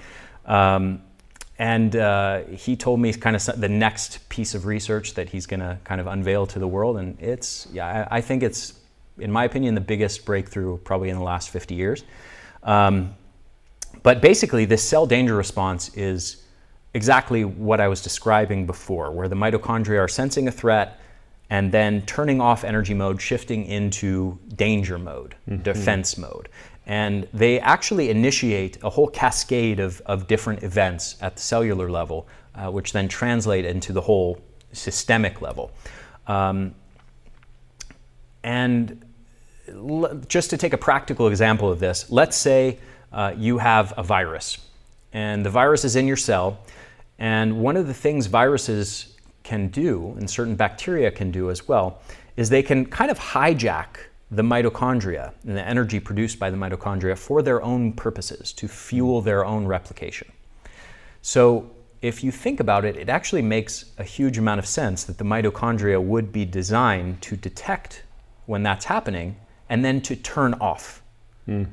Um, 0.46 1.02
and 1.58 1.96
uh, 1.96 2.42
he 2.44 2.76
told 2.76 3.00
me 3.00 3.14
kind 3.14 3.36
of 3.36 3.44
the 3.60 3.70
next 3.70 4.28
piece 4.30 4.56
of 4.56 4.66
research 4.66 5.14
that 5.14 5.30
he's 5.30 5.46
going 5.46 5.62
to 5.62 5.80
kind 5.84 6.02
of 6.02 6.08
unveil 6.08 6.46
to 6.48 6.60
the 6.60 6.68
world. 6.68 6.98
And 6.98 7.20
it's, 7.20 7.68
yeah, 7.72 8.08
I, 8.12 8.18
I, 8.18 8.22
think 8.22 8.44
it's, 8.44 8.74
in 9.18 9.32
my 9.32 9.46
opinion, 9.46 9.74
the 9.74 9.82
biggest 9.82 10.26
breakthrough 10.26 10.78
probably 10.78 11.10
in 11.10 11.16
the 11.16 11.24
last 11.24 11.50
50 11.50 11.74
years. 11.76 12.04
Um, 12.62 13.16
but 14.04 14.22
basically, 14.22 14.66
this 14.66 14.84
cell 14.84 15.06
danger 15.08 15.36
response 15.36 15.96
is 15.96 16.45
exactly 16.96 17.44
what 17.44 17.80
I 17.82 17.90
was 17.90 18.02
describing 18.02 18.66
before, 18.66 19.12
where 19.12 19.28
the 19.28 19.36
mitochondria 19.36 20.00
are 20.00 20.08
sensing 20.08 20.48
a 20.48 20.52
threat 20.52 21.00
and 21.50 21.72
then 21.72 22.02
turning 22.06 22.40
off 22.40 22.64
energy 22.64 22.94
mode, 22.94 23.22
shifting 23.22 23.66
into 23.66 24.40
danger 24.56 24.98
mode, 24.98 25.36
mm-hmm. 25.48 25.62
defense 25.62 26.18
mode. 26.18 26.48
And 26.88 27.28
they 27.34 27.60
actually 27.60 28.10
initiate 28.10 28.82
a 28.82 28.90
whole 28.90 29.08
cascade 29.08 29.80
of, 29.80 30.02
of 30.06 30.28
different 30.28 30.64
events 30.64 31.18
at 31.22 31.36
the 31.36 31.42
cellular 31.42 31.92
level, 31.92 32.28
uh, 32.56 32.72
which 32.72 32.94
then 32.94 33.10
translate 33.10 33.66
into 33.66 33.92
the 33.92 34.02
whole 34.02 34.40
systemic 34.72 35.42
level. 35.42 35.72
Um, 36.28 36.76
and 38.42 39.04
l- 39.68 40.22
just 40.30 40.50
to 40.52 40.58
take 40.58 40.72
a 40.72 40.78
practical 40.78 41.28
example 41.28 41.70
of 41.70 41.80
this, 41.80 42.10
let's 42.10 42.38
say 42.38 42.80
uh, 43.12 43.34
you 43.36 43.58
have 43.58 43.94
a 43.98 44.04
virus, 44.04 44.60
and 45.12 45.46
the 45.46 45.50
virus 45.50 45.84
is 45.84 45.96
in 45.96 46.08
your 46.08 46.18
cell, 46.18 46.60
and 47.20 47.60
one 47.60 47.78
of 47.78 47.88
the 47.88 47.94
things 47.94 48.28
viruses 48.28 49.16
can 49.44 49.68
do, 49.68 50.16
and 50.18 50.30
certain 50.30 50.56
bacteria 50.56 51.12
can 51.12 51.32
do 51.32 51.50
as 51.50 51.68
well, 51.68 52.02
is 52.36 52.50
they 52.50 52.64
can 52.64 52.86
kind 52.86 53.12
of 53.12 53.20
hijack 53.20 53.98
the 54.32 54.42
mitochondria 54.42 55.34
and 55.44 55.56
the 55.56 55.66
energy 55.66 56.00
produced 56.00 56.40
by 56.40 56.50
the 56.50 56.58
mitochondria 56.58 57.18
for 57.18 57.42
their 57.42 57.62
own 57.62 57.94
purposes, 57.94 58.52
to 58.54 58.68
fuel 58.68 59.22
their 59.22 59.46
own 59.46 59.66
replication. 59.66 60.30
So, 61.22 61.72
if 62.02 62.24
you 62.24 62.32
think 62.32 62.60
about 62.60 62.86
it, 62.86 62.98
it 62.98 63.10
actually 63.10 63.42
makes 63.42 63.86
a 63.98 64.04
huge 64.04 64.38
amount 64.38 64.60
of 64.60 64.68
sense 64.68 65.06
that 65.06 65.18
the 65.18 65.24
mitochondria 65.24 66.02
would 66.02 66.32
be 66.32 66.46
designed 66.46 67.22
to 67.24 67.36
detect 67.36 68.04
when 68.46 68.62
that's 68.62 68.86
happening 68.86 69.36
and 69.70 69.84
then 69.84 70.02
to 70.02 70.16
turn 70.16 70.54
off. 70.56 71.02
Mm. 71.48 71.68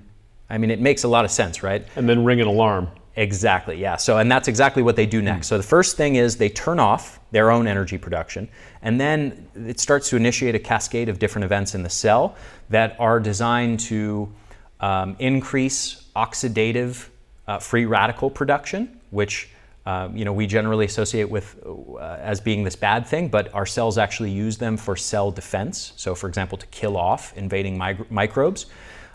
I 0.48 0.58
mean, 0.58 0.70
it 0.70 0.80
makes 0.80 1.04
a 1.04 1.08
lot 1.08 1.24
of 1.24 1.30
sense, 1.30 1.62
right? 1.62 1.86
And 1.96 2.08
then 2.08 2.24
ring 2.24 2.40
an 2.40 2.46
alarm. 2.46 2.88
Exactly, 3.14 3.78
yeah. 3.78 3.96
So, 3.96 4.18
and 4.18 4.30
that's 4.30 4.48
exactly 4.48 4.82
what 4.82 4.96
they 4.96 5.04
do 5.04 5.20
next. 5.20 5.46
So, 5.48 5.58
the 5.58 5.62
first 5.62 5.96
thing 5.98 6.16
is 6.16 6.38
they 6.38 6.48
turn 6.48 6.80
off 6.80 7.20
their 7.30 7.50
own 7.50 7.66
energy 7.66 7.98
production, 7.98 8.48
and 8.80 8.98
then 8.98 9.48
it 9.54 9.78
starts 9.80 10.08
to 10.10 10.16
initiate 10.16 10.54
a 10.54 10.58
cascade 10.58 11.10
of 11.10 11.18
different 11.18 11.44
events 11.44 11.74
in 11.74 11.82
the 11.82 11.90
cell 11.90 12.36
that 12.70 12.96
are 12.98 13.20
designed 13.20 13.80
to 13.80 14.32
um, 14.80 15.14
increase 15.18 16.06
oxidative 16.16 17.08
uh, 17.46 17.58
free 17.58 17.84
radical 17.84 18.30
production, 18.30 18.98
which 19.10 19.50
uh, 19.84 20.08
you 20.14 20.24
know 20.24 20.32
we 20.32 20.46
generally 20.46 20.86
associate 20.86 21.28
with 21.28 21.62
uh, 21.66 21.98
as 22.20 22.40
being 22.40 22.64
this 22.64 22.76
bad 22.76 23.06
thing, 23.06 23.28
but 23.28 23.52
our 23.54 23.66
cells 23.66 23.98
actually 23.98 24.30
use 24.30 24.56
them 24.56 24.78
for 24.78 24.96
cell 24.96 25.30
defense. 25.30 25.92
So, 25.96 26.14
for 26.14 26.28
example, 26.28 26.56
to 26.56 26.66
kill 26.68 26.96
off 26.96 27.36
invading 27.36 27.76
microbes. 28.08 28.66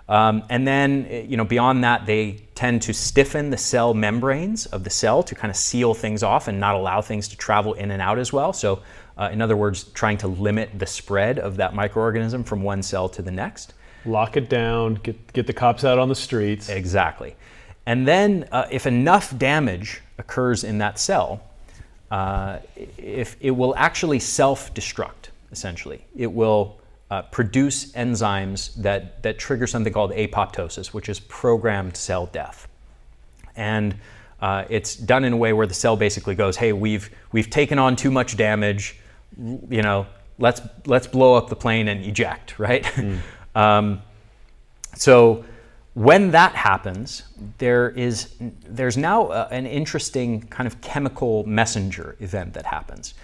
Um, 0.10 0.44
and 0.50 0.66
then, 0.66 1.26
you 1.28 1.36
know, 1.36 1.44
beyond 1.44 1.84
that, 1.84 2.06
they 2.06 2.44
tend 2.56 2.82
to 2.84 2.94
stiffen 2.94 3.50
the 3.50 3.58
cell 3.58 3.94
membranes 3.94 4.66
of 4.68 4.84
the 4.84 4.90
cell 4.90 5.22
to 5.24 5.36
kind 5.36 5.52
of 5.52 5.58
seal 5.58 5.94
things 5.94 6.24
off 6.24 6.48
and 6.48 6.60
not 6.60 6.76
allow 6.76 7.02
things 7.02 7.28
to 7.30 7.38
travel 7.38 7.74
in 7.74 7.92
and 7.92 8.02
out 8.02 8.18
as 8.18 8.32
well. 8.32 8.54
So, 8.54 8.82
uh, 9.18 9.30
in 9.32 9.42
other 9.42 9.58
words, 9.58 9.84
trying 9.84 10.18
to 10.20 10.28
limit 10.28 10.78
the 10.78 10.86
spread 10.86 11.40
of 11.40 11.58
that 11.58 11.74
microorganism 11.74 12.46
from 12.46 12.62
one 12.64 12.84
cell 12.84 13.10
to 13.10 13.22
the 13.22 13.32
next. 13.32 13.74
Lock 14.06 14.38
it 14.38 14.50
down, 14.50 14.96
get, 14.96 15.34
get 15.34 15.48
the 15.48 15.54
cops 15.54 15.84
out 15.84 16.00
on 16.00 16.08
the 16.08 16.16
streets. 16.16 16.70
Exactly. 16.70 17.36
And 17.86 18.08
then, 18.08 18.48
uh, 18.52 18.68
if 18.72 18.86
enough 18.86 19.38
damage 19.38 20.02
occurs 20.18 20.64
in 20.64 20.78
that 20.78 21.00
cell, 21.00 21.42
uh, 22.12 22.60
if 22.98 23.36
it 23.42 23.52
will 23.52 23.76
actually 23.76 24.20
self 24.20 24.74
destruct, 24.74 25.30
essentially. 25.52 26.06
It 26.16 26.32
will 26.32 26.80
uh, 27.10 27.22
produce 27.24 27.92
enzymes 27.94 28.76
that, 28.76 29.24
that 29.24 29.40
trigger 29.40 29.66
something 29.68 29.94
called 29.94 30.12
apoptosis, 30.12 30.88
which 30.88 31.10
is 31.10 31.20
programmed 31.20 31.96
cell 31.96 32.26
death. 32.28 32.68
And 33.56 33.96
uh, 34.42 34.66
it's 34.70 34.96
done 34.96 35.24
in 35.24 35.34
a 35.34 35.38
way 35.38 35.54
where 35.54 35.68
the 35.68 35.74
cell 35.74 35.96
basically 35.96 36.36
goes, 36.36 36.58
hey, 36.58 36.74
we've, 36.74 37.10
we've 37.32 37.50
taken 37.50 37.80
on 37.80 37.96
too 37.96 38.12
much 38.12 38.38
damage, 38.38 39.00
you 39.38 39.82
know, 39.82 40.06
let's, 40.38 40.62
let's 40.86 41.08
blow 41.08 41.36
up 41.36 41.50
the 41.50 41.56
plane 41.56 41.88
and 41.88 42.04
eject, 42.04 42.60
right? 42.60 42.84
Mm. 42.84 43.20
um, 43.56 44.02
so 44.96 45.46
when 45.94 46.32
that 46.32 46.54
happens, 46.54 47.24
there 47.58 47.90
is, 47.90 48.36
there's 48.40 48.98
now 48.98 49.32
a, 49.32 49.48
an 49.50 49.66
interesting 49.66 50.42
kind 50.42 50.68
of 50.68 50.80
chemical 50.82 51.44
messenger 51.46 52.16
event 52.20 52.54
that 52.54 52.66
happens. 52.66 53.16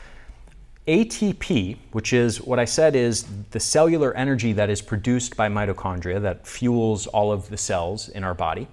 ATP, 0.88 1.78
which 1.92 2.12
is 2.12 2.42
what 2.42 2.60
I 2.60 2.66
said 2.66 2.96
is 2.96 3.26
the 3.52 3.60
cellular 3.60 4.14
energy 4.16 4.52
that 4.54 4.70
is 4.70 4.82
produced 4.82 5.38
by 5.38 5.48
mitochondria 5.48 6.22
that 6.22 6.46
fuels 6.46 7.08
all 7.08 7.32
of 7.32 7.50
the 7.50 7.58
cells 7.58 8.10
in 8.10 8.24
our 8.24 8.34
body, 8.34 8.68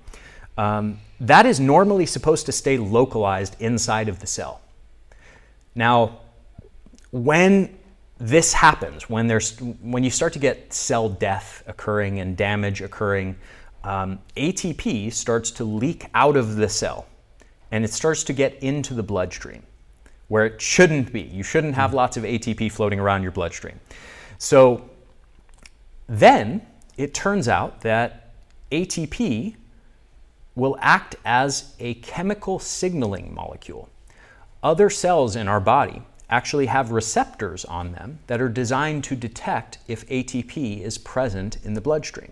um, 0.59 0.99
that 1.21 1.47
is 1.47 1.61
normally 1.61 2.07
supposed 2.07 2.47
to 2.47 2.53
stay 2.53 2.79
localized 2.79 3.57
inside 3.61 4.09
of 4.09 4.19
the 4.19 4.27
cell. 4.27 4.61
Now, 5.77 6.19
when 7.13 7.79
this 8.19 8.53
happens, 8.53 9.09
when, 9.09 9.29
there's, 9.29 9.59
when 9.61 10.03
you 10.03 10.11
start 10.11 10.33
to 10.33 10.41
get 10.41 10.73
cell 10.73 11.09
death 11.09 11.63
occurring 11.69 12.19
and 12.19 12.37
damage 12.37 12.83
occurring, 12.83 13.37
um, 13.85 14.19
ATP 14.37 15.13
starts 15.13 15.53
to 15.53 15.65
leak 15.65 16.07
out 16.13 16.37
of 16.37 16.57
the 16.57 16.69
cell 16.69 17.07
and 17.71 17.85
it 17.85 17.93
starts 17.93 18.25
to 18.25 18.33
get 18.33 18.55
into 18.63 18.95
the 18.95 19.03
bloodstream 19.03 19.63
where 20.31 20.47
it 20.47 20.63
shouldn't 20.63 21.13
be. 21.13 21.23
You 21.23 21.43
shouldn't 21.43 21.75
have 21.75 21.91
hmm. 21.91 21.97
lots 21.97 22.17
of 22.17 22.23
ATP 22.23 22.71
floating 22.71 23.01
around 23.01 23.23
your 23.23 23.33
bloodstream. 23.33 23.79
So 24.39 24.89
then 26.09 26.65
it 26.97 27.13
turns 27.13 27.49
out 27.49 27.81
that 27.81 28.33
ATP 28.71 29.57
will 30.55 30.79
act 30.81 31.17
as 31.25 31.75
a 31.81 31.95
chemical 31.95 32.61
signaling 32.61 33.35
molecule. 33.35 33.89
Other 34.63 34.89
cells 34.89 35.35
in 35.35 35.49
our 35.49 35.61
body 35.61 36.03
actually 36.29 36.67
have 36.67 36.93
receptors 36.93 37.65
on 37.65 37.91
them 37.93 38.21
that 38.29 38.41
are 38.41 38.49
designed 38.49 39.03
to 39.05 39.17
detect 39.17 39.79
if 39.89 40.07
ATP 40.09 40.81
is 40.81 40.97
present 40.97 41.59
in 41.65 41.75
the 41.75 41.81
bloodstream. 41.81 42.31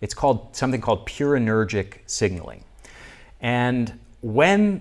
It's 0.00 0.14
called 0.14 0.56
something 0.56 0.80
called 0.80 1.06
purinergic 1.06 1.98
signaling. 2.06 2.64
And 3.42 3.98
when 4.22 4.80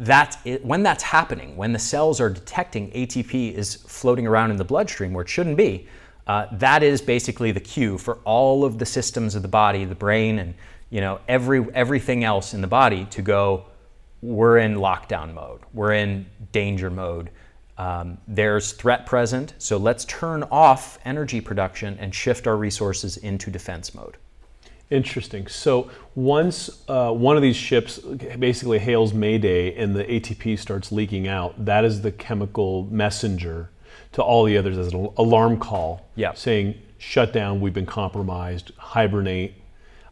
that 0.00 0.38
it, 0.46 0.64
when 0.64 0.82
that's 0.82 1.02
happening, 1.02 1.56
when 1.56 1.72
the 1.72 1.78
cells 1.78 2.20
are 2.20 2.30
detecting 2.30 2.90
ATP 2.92 3.52
is 3.52 3.74
floating 3.74 4.26
around 4.26 4.50
in 4.50 4.56
the 4.56 4.64
bloodstream 4.64 5.12
where 5.12 5.22
it 5.22 5.28
shouldn't 5.28 5.58
be, 5.58 5.86
uh, 6.26 6.46
that 6.52 6.82
is 6.82 7.02
basically 7.02 7.52
the 7.52 7.60
cue 7.60 7.98
for 7.98 8.14
all 8.24 8.64
of 8.64 8.78
the 8.78 8.86
systems 8.86 9.34
of 9.34 9.42
the 9.42 9.48
body, 9.48 9.84
the 9.84 9.94
brain, 9.94 10.38
and 10.38 10.54
you 10.88 11.00
know 11.00 11.20
every 11.28 11.66
everything 11.74 12.24
else 12.24 12.54
in 12.54 12.60
the 12.60 12.66
body 12.66 13.04
to 13.06 13.22
go. 13.22 13.66
We're 14.22 14.58
in 14.58 14.76
lockdown 14.76 15.34
mode. 15.34 15.60
We're 15.72 15.92
in 15.92 16.26
danger 16.52 16.90
mode. 16.90 17.30
Um, 17.78 18.18
there's 18.28 18.72
threat 18.72 19.06
present, 19.06 19.54
so 19.58 19.78
let's 19.78 20.04
turn 20.04 20.42
off 20.50 20.98
energy 21.04 21.40
production 21.40 21.96
and 21.98 22.14
shift 22.14 22.46
our 22.46 22.56
resources 22.56 23.16
into 23.18 23.50
defense 23.50 23.94
mode. 23.94 24.18
Interesting. 24.90 25.46
So 25.46 25.88
once 26.16 26.82
uh, 26.88 27.12
one 27.12 27.36
of 27.36 27.42
these 27.42 27.56
ships 27.56 27.98
basically 27.98 28.78
hails 28.80 29.14
Mayday 29.14 29.74
and 29.76 29.94
the 29.94 30.04
ATP 30.04 30.58
starts 30.58 30.90
leaking 30.90 31.28
out, 31.28 31.64
that 31.64 31.84
is 31.84 32.02
the 32.02 32.10
chemical 32.12 32.86
messenger 32.90 33.70
to 34.12 34.22
all 34.22 34.44
the 34.44 34.56
others 34.58 34.76
as 34.76 34.92
an 34.92 35.08
alarm 35.16 35.58
call 35.58 36.08
Yeah. 36.16 36.32
saying, 36.34 36.74
shut 36.98 37.32
down, 37.32 37.60
we've 37.60 37.72
been 37.72 37.86
compromised, 37.86 38.72
hibernate, 38.76 39.54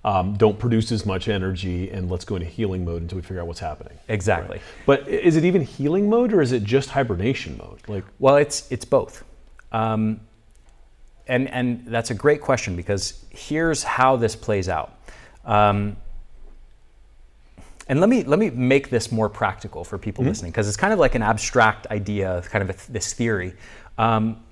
um, 0.05 0.35
don't 0.37 0.57
produce 0.59 0.93
as 0.93 1.05
much 1.05 1.29
energy, 1.29 1.91
and 1.91 2.09
let's 2.09 2.25
go 2.25 2.37
into 2.37 2.47
healing 2.47 2.85
mode 2.85 3.03
until 3.03 3.17
we 3.17 3.23
figure 3.23 3.41
out 3.41 3.49
what's 3.49 3.59
happening. 3.61 3.99
Exactly. 4.09 4.61
But 4.87 5.09
is 5.09 5.37
it 5.37 5.45
even 5.45 5.63
healing 5.63 6.09
mode 6.09 6.33
or 6.33 6.41
is 6.41 6.53
it 6.53 6.63
just 6.63 6.91
hibernation 6.91 7.59
mode? 7.59 7.81
Like, 7.89 8.05
Well, 8.21 8.37
it's 8.37 8.71
it's 8.71 8.85
both, 8.85 9.25
um, 9.73 10.21
and 11.29 11.49
and 11.51 11.87
that's 11.87 12.11
a 12.11 12.15
great 12.15 12.41
question 12.41 12.77
because 12.77 13.25
here's 13.31 13.83
how 13.83 14.17
this 14.17 14.35
plays 14.35 14.69
out. 14.69 14.95
Um, 15.45 15.97
and 17.89 18.01
let 18.01 18.09
me 18.09 18.23
let 18.25 18.39
me 18.39 18.51
make 18.51 18.91
this 18.91 19.11
more 19.11 19.29
practical 19.29 19.85
for 19.85 19.97
people 19.99 20.25
listening 20.25 20.51
because 20.51 20.69
it's 20.69 20.77
kind 20.77 20.93
of 20.93 20.99
like 20.99 21.15
an 21.15 21.23
abstract 21.23 21.87
idea, 21.87 22.43
kind 22.51 22.69
of 22.69 22.77
a, 22.77 22.93
this 22.93 23.13
theory. 23.15 23.55
Um, 23.97 24.43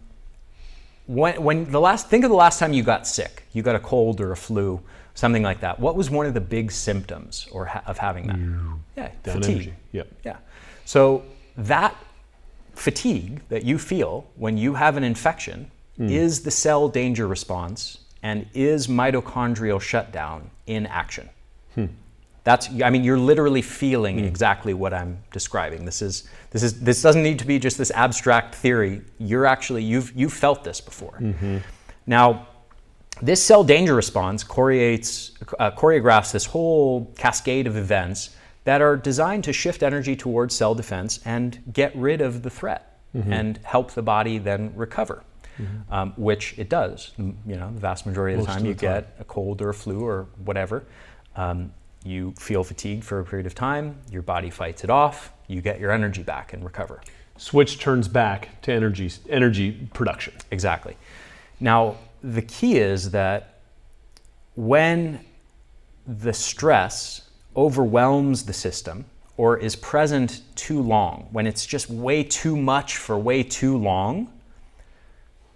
when, 1.06 1.40
when 1.42 1.70
the 1.70 1.80
last 1.80 2.08
think 2.08 2.24
of 2.24 2.30
the 2.30 2.36
last 2.36 2.58
time 2.58 2.72
you 2.72 2.82
got 2.82 3.06
sick, 3.06 3.44
you 3.52 3.62
got 3.62 3.76
a 3.76 3.80
cold 3.80 4.20
or 4.20 4.32
a 4.32 4.36
flu, 4.36 4.80
something 5.14 5.42
like 5.42 5.60
that. 5.60 5.78
What 5.78 5.96
was 5.96 6.10
one 6.10 6.26
of 6.26 6.34
the 6.34 6.40
big 6.40 6.72
symptoms 6.72 7.46
or 7.52 7.66
ha- 7.66 7.82
of 7.86 7.98
having 7.98 8.26
that? 8.26 8.38
Yeah, 8.96 9.10
down 9.22 9.40
fatigue. 9.42 9.56
energy. 9.56 9.74
Yep. 9.92 10.08
Yeah. 10.24 10.36
So 10.84 11.24
that 11.56 11.94
fatigue 12.74 13.40
that 13.48 13.64
you 13.64 13.78
feel 13.78 14.26
when 14.36 14.58
you 14.58 14.74
have 14.74 14.96
an 14.96 15.04
infection 15.04 15.70
Hmm. 15.96 16.08
is 16.08 16.42
the 16.42 16.50
cell 16.50 16.88
danger 16.88 17.26
response 17.26 17.98
and 18.22 18.46
is 18.54 18.86
mitochondrial 18.86 19.80
shutdown 19.80 20.50
in 20.66 20.86
action. 20.86 21.28
Hmm. 21.74 21.86
That's 22.44 22.68
I 22.82 22.90
mean 22.90 23.02
you're 23.02 23.18
literally 23.18 23.62
feeling 23.62 24.18
hmm. 24.18 24.24
exactly 24.24 24.74
what 24.74 24.92
I'm 24.92 25.18
describing. 25.32 25.84
This 25.84 26.02
is 26.02 26.28
this 26.50 26.62
is 26.62 26.80
this 26.80 27.02
doesn't 27.02 27.22
need 27.22 27.38
to 27.38 27.46
be 27.46 27.58
just 27.58 27.78
this 27.78 27.90
abstract 27.92 28.54
theory. 28.54 29.02
You're 29.18 29.46
actually 29.46 29.82
you've 29.82 30.12
you've 30.14 30.32
felt 30.32 30.64
this 30.64 30.80
before. 30.80 31.18
Mm-hmm. 31.20 31.58
Now 32.06 32.46
this 33.22 33.42
cell 33.42 33.64
danger 33.64 33.94
response 33.94 34.44
choreates, 34.44 35.32
uh, 35.58 35.70
choreographs 35.70 36.32
this 36.32 36.44
whole 36.44 37.06
cascade 37.16 37.66
of 37.66 37.76
events 37.76 38.36
that 38.64 38.82
are 38.82 38.96
designed 38.96 39.44
to 39.44 39.52
shift 39.52 39.82
energy 39.82 40.14
towards 40.16 40.54
cell 40.54 40.74
defense 40.74 41.20
and 41.24 41.62
get 41.72 41.96
rid 41.96 42.20
of 42.20 42.42
the 42.42 42.50
threat 42.50 42.98
mm-hmm. 43.16 43.32
and 43.32 43.58
help 43.62 43.92
the 43.92 44.02
body 44.02 44.38
then 44.38 44.72
recover, 44.74 45.22
um, 45.90 46.12
which 46.16 46.58
it 46.58 46.68
does. 46.68 47.12
You 47.18 47.34
know, 47.46 47.72
the 47.72 47.80
vast 47.80 48.06
majority 48.06 48.34
of 48.34 48.40
the 48.40 48.46
time 48.46 48.62
of 48.62 48.66
you 48.66 48.74
the 48.74 48.86
time. 48.86 49.02
get 49.02 49.16
a 49.20 49.24
cold 49.24 49.62
or 49.62 49.70
a 49.70 49.74
flu 49.74 50.00
or 50.00 50.26
whatever. 50.44 50.84
Um, 51.34 51.72
you 52.04 52.32
feel 52.38 52.62
fatigued 52.62 53.04
for 53.04 53.20
a 53.20 53.24
period 53.24 53.46
of 53.46 53.54
time, 53.54 53.98
your 54.10 54.22
body 54.22 54.48
fights 54.48 54.84
it 54.84 54.90
off, 54.90 55.32
you 55.48 55.60
get 55.60 55.80
your 55.80 55.90
energy 55.90 56.22
back 56.22 56.52
and 56.52 56.64
recover. 56.64 57.00
switch 57.36 57.78
turns 57.78 58.08
back 58.08 58.60
to 58.62 58.72
energy, 58.72 59.10
energy 59.28 59.88
production. 59.92 60.32
Exactly. 60.50 60.96
Now, 61.60 61.96
the 62.22 62.42
key 62.42 62.78
is 62.78 63.10
that 63.10 63.60
when 64.54 65.20
the 66.06 66.32
stress 66.32 67.28
overwhelms 67.56 68.44
the 68.44 68.52
system 68.52 69.04
or 69.36 69.58
is 69.58 69.76
present 69.76 70.42
too 70.54 70.80
long, 70.80 71.28
when 71.30 71.46
it's 71.46 71.66
just 71.66 71.90
way 71.90 72.22
too 72.22 72.56
much 72.56 72.96
for 72.96 73.18
way 73.18 73.42
too 73.42 73.76
long, 73.76 74.32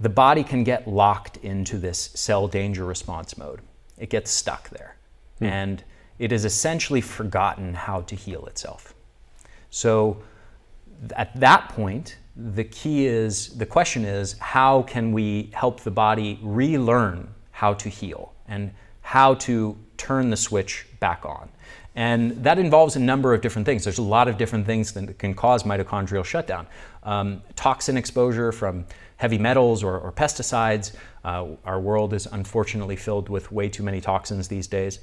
the 0.01 0.09
body 0.09 0.43
can 0.43 0.65
get 0.65 0.89
locked 0.89 1.37
into 1.39 1.79
this 1.79 2.11
cell 2.15 2.49
danger 2.49 2.85
response 2.85 3.37
mode. 3.37 3.61
It 3.99 4.09
gets 4.09 4.31
stuck 4.31 4.71
there. 4.71 4.97
And 5.43 5.85
it 6.19 6.31
has 6.33 6.45
essentially 6.45 7.01
forgotten 7.01 7.75
how 7.75 8.03
to 8.03 8.15
heal 8.15 8.45
itself. 8.47 8.95
So, 9.71 10.23
at 11.17 11.39
that 11.41 11.71
point, 11.71 12.19
the 12.37 12.65
key 12.65 13.07
is 13.07 13.57
the 13.57 13.65
question 13.65 14.05
is 14.05 14.39
how 14.39 14.83
can 14.83 15.13
we 15.13 15.51
help 15.55 15.81
the 15.81 15.91
body 15.91 16.39
relearn 16.43 17.29
how 17.53 17.73
to 17.75 17.89
heal 17.89 18.35
and 18.49 18.73
how 19.01 19.35
to 19.35 19.79
turn 19.97 20.29
the 20.29 20.37
switch 20.37 20.87
back 21.01 21.25
on? 21.25 21.49
And 21.95 22.45
that 22.45 22.59
involves 22.59 22.97
a 22.97 23.01
number 23.01 23.35
of 23.35 23.41
different 23.41 23.67
things. 23.67 23.85
There's 23.85 23.99
a 23.99 24.03
lot 24.03 24.29
of 24.29 24.39
different 24.39 24.67
things 24.67 24.93
that 24.93 25.19
can 25.19 25.35
cause 25.35 25.65
mitochondrial 25.65 26.25
shutdown. 26.25 26.67
Um, 27.03 27.43
toxin 27.57 27.97
exposure 27.97 28.53
from 28.53 28.87
heavy 29.21 29.37
metals 29.37 29.85
or, 29.85 29.99
or 29.99 30.11
pesticides. 30.11 30.93
Uh, 31.25 31.49
our 31.67 31.79
world 31.79 32.15
is 32.15 32.25
unfortunately 32.33 32.97
filled 32.97 33.29
with 33.29 33.53
way 33.53 33.69
too 33.69 33.83
many 33.83 34.01
toxins 34.01 34.49
these 34.49 34.67
days. 34.67 35.01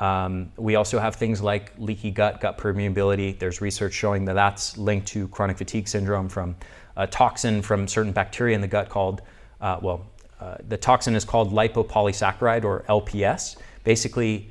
Um, 0.00 0.50
we 0.56 0.74
also 0.74 0.98
have 0.98 1.14
things 1.14 1.40
like 1.40 1.72
leaky 1.78 2.10
gut, 2.10 2.40
gut 2.40 2.58
permeability. 2.58 3.38
There's 3.38 3.60
research 3.60 3.92
showing 3.92 4.24
that 4.24 4.34
that's 4.34 4.76
linked 4.76 5.06
to 5.08 5.28
chronic 5.28 5.56
fatigue 5.56 5.86
syndrome 5.86 6.28
from 6.28 6.56
a 6.96 7.06
toxin 7.06 7.62
from 7.62 7.86
certain 7.86 8.10
bacteria 8.10 8.56
in 8.56 8.60
the 8.60 8.66
gut 8.66 8.88
called, 8.88 9.22
uh, 9.60 9.78
well, 9.80 10.04
uh, 10.40 10.56
the 10.66 10.76
toxin 10.76 11.14
is 11.14 11.24
called 11.24 11.52
lipopolysaccharide 11.52 12.64
or 12.64 12.84
LPS, 12.88 13.56
basically 13.84 14.50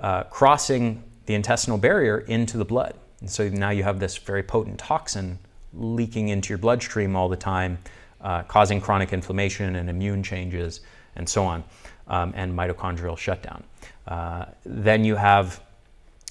uh, 0.00 0.22
crossing 0.24 1.02
the 1.26 1.34
intestinal 1.34 1.76
barrier 1.76 2.18
into 2.18 2.56
the 2.56 2.64
blood. 2.64 2.94
And 3.20 3.28
so 3.28 3.48
now 3.48 3.70
you 3.70 3.82
have 3.82 3.98
this 3.98 4.16
very 4.16 4.44
potent 4.44 4.78
toxin 4.78 5.40
leaking 5.72 6.28
into 6.28 6.50
your 6.50 6.58
bloodstream 6.58 7.16
all 7.16 7.28
the 7.28 7.36
time, 7.36 7.78
uh, 8.22 8.42
causing 8.44 8.80
chronic 8.80 9.12
inflammation 9.12 9.76
and 9.76 9.88
immune 9.88 10.22
changes 10.22 10.80
and 11.16 11.28
so 11.28 11.44
on, 11.44 11.64
um, 12.08 12.32
and 12.36 12.56
mitochondrial 12.56 13.16
shutdown. 13.16 13.62
Uh, 14.06 14.46
then 14.64 15.04
you 15.04 15.16
have 15.16 15.60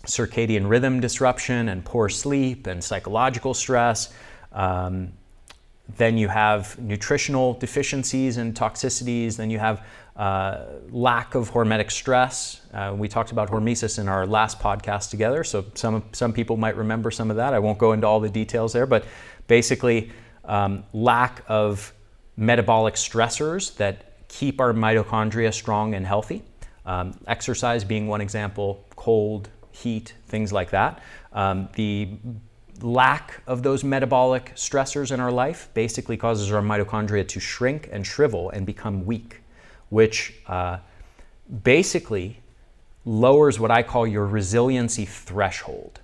circadian 0.06 0.70
rhythm 0.70 1.00
disruption 1.00 1.70
and 1.70 1.84
poor 1.84 2.10
sleep 2.10 2.68
and 2.68 2.84
psychological 2.84 3.54
stress. 3.54 4.14
Um, 4.52 5.12
then 5.98 6.18
you 6.18 6.28
have 6.28 6.78
nutritional 6.80 7.54
deficiencies 7.54 8.38
and 8.38 8.54
toxicities. 8.54 9.38
Then 9.38 9.50
you 9.50 9.60
have 9.60 9.86
uh, 10.16 10.66
lack 10.92 11.34
of 11.36 11.52
hormetic 11.52 11.92
stress. 11.92 12.62
Uh, 12.74 12.94
we 12.96 13.08
talked 13.08 13.32
about 13.32 13.50
hormesis 13.50 14.00
in 14.00 14.08
our 14.08 14.28
last 14.28 14.60
podcast 14.60 15.10
together, 15.10 15.44
so 15.44 15.66
some 15.74 16.04
some 16.12 16.34
people 16.34 16.58
might 16.58 16.76
remember 16.76 17.10
some 17.10 17.32
of 17.32 17.38
that. 17.38 17.54
I 17.54 17.60
won't 17.60 17.78
go 17.78 17.94
into 17.94 18.06
all 18.06 18.20
the 18.20 18.30
details 18.30 18.74
there, 18.74 18.86
but 18.86 19.06
basically, 19.48 20.12
um, 20.50 20.84
lack 20.94 21.44
of 21.48 21.94
metabolic 22.36 22.96
stressors 22.96 23.76
that 23.78 24.28
keep 24.28 24.60
our 24.60 24.74
mitochondria 24.74 25.54
strong 25.54 25.94
and 25.94 26.06
healthy. 26.06 26.44
Um, 26.86 27.18
exercise 27.28 27.84
being 27.84 28.08
one 28.08 28.22
example, 28.22 28.86
cold, 28.96 29.50
heat, 29.72 30.14
things 30.28 30.52
like 30.52 30.72
that. 30.72 31.02
Um, 31.32 31.70
the 31.76 32.18
lack 32.82 33.42
of 33.46 33.62
those 33.64 33.84
metabolic 33.84 34.54
stressors 34.56 35.12
in 35.12 35.20
our 35.20 35.32
life 35.32 35.70
basically 35.74 36.18
causes 36.18 36.52
our 36.52 36.62
mitochondria 36.62 37.28
to 37.28 37.40
shrink 37.40 37.90
and 37.92 38.06
shrivel 38.06 38.50
and 38.50 38.66
become 38.66 39.06
weak, 39.06 39.42
which 39.90 40.34
uh, 40.48 40.78
basically 41.64 42.40
lowers 43.06 43.60
what 43.60 43.72
I 43.72 43.84
call 43.84 44.08
your 44.08 44.26
resiliency 44.26 45.06
threshold, 45.06 46.00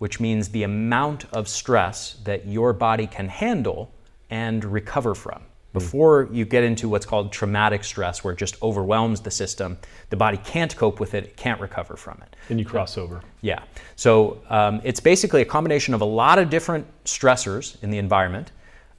which 0.00 0.18
means 0.18 0.48
the 0.48 0.62
amount 0.62 1.26
of 1.34 1.46
stress 1.46 2.16
that 2.24 2.46
your 2.46 2.72
body 2.72 3.06
can 3.06 3.28
handle 3.28 3.92
and 4.30 4.64
recover 4.64 5.14
from. 5.14 5.42
Before 5.74 6.26
you 6.32 6.46
get 6.46 6.64
into 6.64 6.88
what's 6.88 7.04
called 7.04 7.30
traumatic 7.30 7.84
stress, 7.84 8.24
where 8.24 8.32
it 8.32 8.38
just 8.38 8.60
overwhelms 8.62 9.20
the 9.20 9.30
system, 9.30 9.76
the 10.08 10.16
body 10.16 10.38
can't 10.38 10.74
cope 10.74 11.00
with 11.00 11.12
it, 11.12 11.24
it 11.24 11.36
can't 11.36 11.60
recover 11.60 11.96
from 11.96 12.18
it. 12.22 12.34
And 12.48 12.58
you 12.58 12.64
cross 12.64 12.96
over. 12.96 13.20
Yeah. 13.42 13.62
So 13.94 14.40
um, 14.48 14.80
it's 14.84 15.00
basically 15.00 15.42
a 15.42 15.44
combination 15.44 15.92
of 15.92 16.00
a 16.00 16.06
lot 16.06 16.38
of 16.38 16.48
different 16.48 16.86
stressors 17.04 17.80
in 17.82 17.90
the 17.90 17.98
environment 17.98 18.52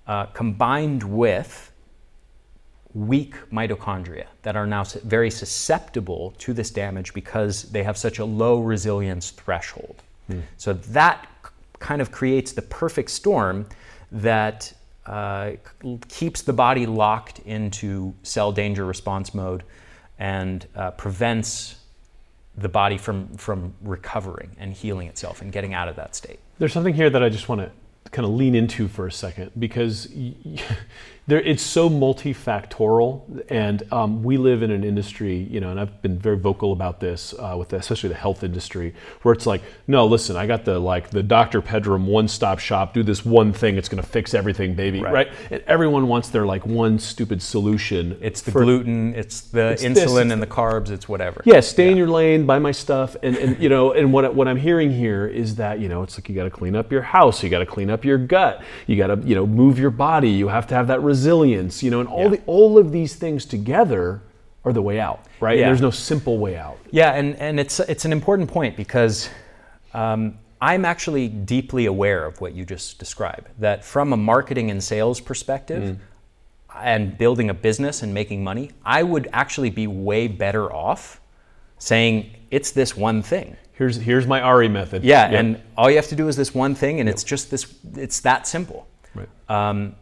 uh, 0.06 0.28
combined 0.28 1.02
with 1.02 1.72
weak 2.94 3.34
mitochondria 3.52 4.28
that 4.44 4.56
are 4.56 4.68
now 4.68 4.84
very 4.84 5.32
susceptible 5.32 6.36
to 6.38 6.54
this 6.54 6.70
damage 6.70 7.12
because 7.16 7.64
they 7.72 7.82
have 7.82 7.98
such 7.98 8.20
a 8.20 8.26
low 8.26 8.60
resilience 8.60 9.32
threshold. 9.32 10.04
So 10.58 10.74
that 10.74 11.28
kind 11.80 12.02
of 12.02 12.12
creates 12.12 12.52
the 12.54 12.62
perfect 12.62 13.10
storm 13.10 13.68
that 14.12 14.74
uh, 15.06 15.54
keeps 16.08 16.42
the 16.42 16.54
body 16.54 16.86
locked 16.86 17.40
into 17.40 18.14
cell 18.24 18.52
danger 18.52 18.86
response 18.86 19.34
mode 19.34 19.64
and 20.20 20.68
uh, 20.76 20.92
prevents 20.92 21.78
the 22.58 22.70
body 22.70 22.98
from 22.98 23.28
from 23.38 23.74
recovering 23.82 24.56
and 24.60 24.74
healing 24.74 25.08
itself 25.08 25.42
and 25.42 25.52
getting 25.52 25.74
out 25.74 25.88
of 25.88 25.96
that 25.96 26.16
state. 26.16 26.40
There's 26.60 26.74
something 26.74 26.94
here 26.94 27.10
that 27.10 27.24
I 27.24 27.30
just 27.30 27.50
want 27.50 27.62
to 27.62 27.72
kind 28.12 28.26
of 28.26 28.34
lean 28.34 28.56
into 28.56 28.88
for 28.88 29.08
a 29.08 29.12
second 29.12 29.52
because 29.58 30.08
there, 31.28 31.40
it's 31.40 31.62
so 31.62 31.88
multifactorial, 31.88 33.44
and 33.50 33.84
um, 33.94 34.24
we 34.24 34.38
live 34.38 34.64
in 34.64 34.72
an 34.72 34.84
industry, 34.84 35.48
you 35.52 35.60
know, 35.60 35.70
and 35.70 35.80
I've 35.80 36.02
been 36.02 36.18
very 36.18 36.38
vocal 36.38 36.74
about 36.74 37.00
this 37.00 37.36
uh, 37.38 37.56
with 37.58 37.70
the, 37.70 37.78
especially 37.78 38.10
the 38.10 38.16
health 38.16 38.44
industry, 38.44 38.96
where 39.22 39.32
it's 39.32 39.46
like, 39.46 39.62
no, 39.86 40.08
listen, 40.08 40.36
I 40.36 40.48
got 40.48 40.66
the 40.66 40.80
like 40.80 41.12
the 41.12 41.22
Dr. 41.22 41.62
Pedram 41.62 42.06
one-stop 42.06 42.58
shop. 42.58 42.96
Do 42.96 43.04
this 43.04 43.24
one 43.24 43.54
thing, 43.54 43.78
it's 43.78 43.88
going 43.88 44.02
to 44.02 44.10
fix 44.10 44.34
everything, 44.34 44.74
baby, 44.74 45.00
right. 45.00 45.14
right? 45.14 45.32
And 45.52 45.64
everyone 45.68 46.08
wants 46.08 46.30
their 46.30 46.48
like 46.48 46.66
one 46.66 46.98
stupid 46.98 47.42
solution. 47.44 48.18
It's 48.20 48.42
the 48.42 48.52
for, 48.52 48.64
gluten, 48.64 49.14
it's 49.14 49.42
the 49.42 49.74
it's 49.74 49.84
insulin 49.84 50.24
this, 50.24 50.34
and 50.34 50.42
the 50.42 50.48
carbs, 50.48 50.90
it's 50.90 51.08
whatever. 51.08 51.44
Yeah, 51.46 51.60
stay 51.60 51.86
yeah. 51.86 51.92
in 51.92 51.98
your 51.98 52.08
lane, 52.08 52.48
buy 52.48 52.58
my 52.58 52.72
stuff, 52.72 53.16
and, 53.22 53.38
and 53.38 53.62
you 53.62 53.70
know, 53.70 53.94
and 53.94 54.12
what 54.12 54.34
what 54.34 54.48
I'm 54.48 54.58
hearing 54.58 54.92
here 54.92 55.28
is 55.28 55.56
that 55.58 55.80
you 55.80 55.88
know, 55.88 56.02
it's 56.02 56.18
like 56.18 56.28
you 56.30 56.36
got 56.36 56.46
to 56.46 56.50
clean 56.50 56.76
up 56.76 56.92
your 56.92 57.04
house, 57.04 57.44
you 57.44 57.50
got 57.50 57.60
to 57.60 57.66
clean 57.68 57.92
up 57.92 58.04
your 58.04 58.18
gut, 58.18 58.64
you 58.88 58.98
got 58.98 59.08
to 59.08 59.28
you 59.28 59.36
know 59.36 59.46
move 59.46 59.78
your 59.78 59.92
body, 59.92 60.32
you 60.32 60.48
have 60.48 60.66
to 60.68 60.74
have 60.74 60.88
that 60.88 61.02
resilience, 61.12 61.84
you 61.84 61.92
know, 61.92 62.00
and 62.00 62.10
all 62.10 62.24
yeah. 62.24 62.36
the 62.36 62.42
all 62.46 62.78
of 62.78 62.92
these 62.92 63.14
things 63.16 63.46
together 63.46 64.22
are 64.64 64.74
the 64.74 64.82
way 64.82 65.00
out, 65.00 65.20
right? 65.40 65.58
Yeah. 65.58 65.68
There's 65.68 65.82
no 65.82 65.92
simple 65.92 66.38
way 66.38 66.56
out. 66.56 66.78
Yeah, 66.92 67.12
and, 67.20 67.36
and 67.36 67.60
it's 67.60 67.80
it's 67.80 68.06
an 68.06 68.12
important 68.12 68.50
point 68.50 68.78
because 68.78 69.30
um, 69.94 70.38
I'm 70.62 70.86
actually 70.86 71.28
deeply 71.28 71.86
aware 71.88 72.26
of 72.26 72.42
what 72.42 72.54
you 72.54 72.64
just 72.66 73.00
described. 73.00 73.48
That 73.60 73.84
from 73.84 74.14
a 74.14 74.18
marketing 74.18 74.72
and 74.72 74.84
sales 74.84 75.20
perspective, 75.20 75.84
mm. 75.84 75.98
and 76.76 77.18
building 77.18 77.50
a 77.50 77.54
business 77.54 78.04
and 78.04 78.14
making 78.14 78.44
money, 78.44 78.72
I 78.86 79.04
would 79.04 79.28
actually 79.34 79.72
be 79.72 79.88
way 79.88 80.28
better 80.28 80.72
off 80.72 81.20
saying 81.78 82.30
it's 82.52 82.72
this 82.72 82.96
one 82.96 83.22
thing. 83.24 83.58
Here's 83.74 83.98
here's 83.98 84.28
my 84.28 84.42
Ari 84.42 84.70
method. 84.70 85.04
Yeah, 85.04 85.40
and 85.40 85.60
all 85.76 85.90
you 85.90 85.96
have 85.96 86.10
to 86.10 86.16
do 86.16 86.28
is 86.28 86.36
this 86.36 86.54
one 86.54 86.76
thing, 86.76 87.00
and 87.00 87.10
it's 87.10 87.24
just 87.24 87.50
this. 87.50 87.66
It's 87.96 88.20
that 88.22 88.46
simple. 88.46 88.88
Right. 89.16 89.30
Um, 89.50 89.96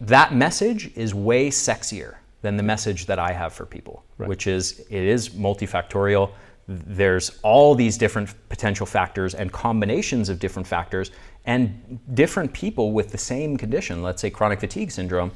that 0.00 0.34
message 0.34 0.92
is 0.96 1.14
way 1.14 1.50
sexier 1.50 2.16
than 2.42 2.56
the 2.56 2.62
message 2.62 3.06
that 3.06 3.18
I 3.18 3.32
have 3.32 3.52
for 3.52 3.66
people, 3.66 4.04
right. 4.16 4.28
which 4.28 4.46
is 4.46 4.80
it 4.90 5.02
is 5.02 5.30
multifactorial. 5.30 6.30
There's 6.68 7.38
all 7.42 7.74
these 7.74 7.96
different 7.96 8.32
potential 8.48 8.86
factors 8.86 9.34
and 9.34 9.50
combinations 9.50 10.28
of 10.28 10.38
different 10.38 10.68
factors, 10.68 11.10
and 11.46 11.98
different 12.14 12.52
people 12.52 12.92
with 12.92 13.10
the 13.10 13.18
same 13.18 13.56
condition, 13.56 14.02
let's 14.02 14.20
say 14.20 14.30
chronic 14.30 14.60
fatigue 14.60 14.90
syndrome, 14.90 15.32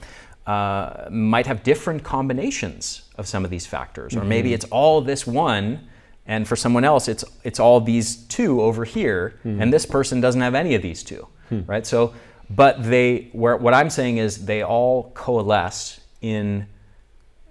uh, 0.47 1.09
might 1.11 1.47
have 1.47 1.63
different 1.63 2.05
combinations 2.05 3.09
of 3.17 3.27
some 3.27 3.45
of 3.45 3.51
these 3.51 3.67
factors. 3.67 4.13
Mm-hmm. 4.13 4.23
Or 4.23 4.29
maybe 4.29 4.53
it's 4.53 4.67
all 4.67 5.01
this 5.01 5.27
one, 5.27 5.89
and 6.27 6.47
for 6.47 6.55
someone 6.55 6.85
else, 6.85 7.09
it's, 7.09 7.25
it's 7.45 7.59
all 7.59 7.81
these 7.81 8.17
two 8.27 8.61
over 8.61 8.85
here, 8.85 9.41
mm-hmm. 9.45 9.63
and 9.63 9.73
this 9.73 9.87
person 9.87 10.21
doesn't 10.21 10.41
have 10.41 10.55
any 10.55 10.75
of 10.75 10.83
these 10.83 11.03
two, 11.03 11.27
mm-hmm. 11.51 11.69
right? 11.71 11.87
So 11.87 12.13
but 12.55 12.83
they, 12.83 13.29
where, 13.33 13.57
what 13.57 13.75
I'm 13.75 13.91
saying 13.91 14.19
is 14.19 14.45
they 14.45 14.63
all 14.63 15.11
coalesce 15.15 16.01
in 16.21 16.67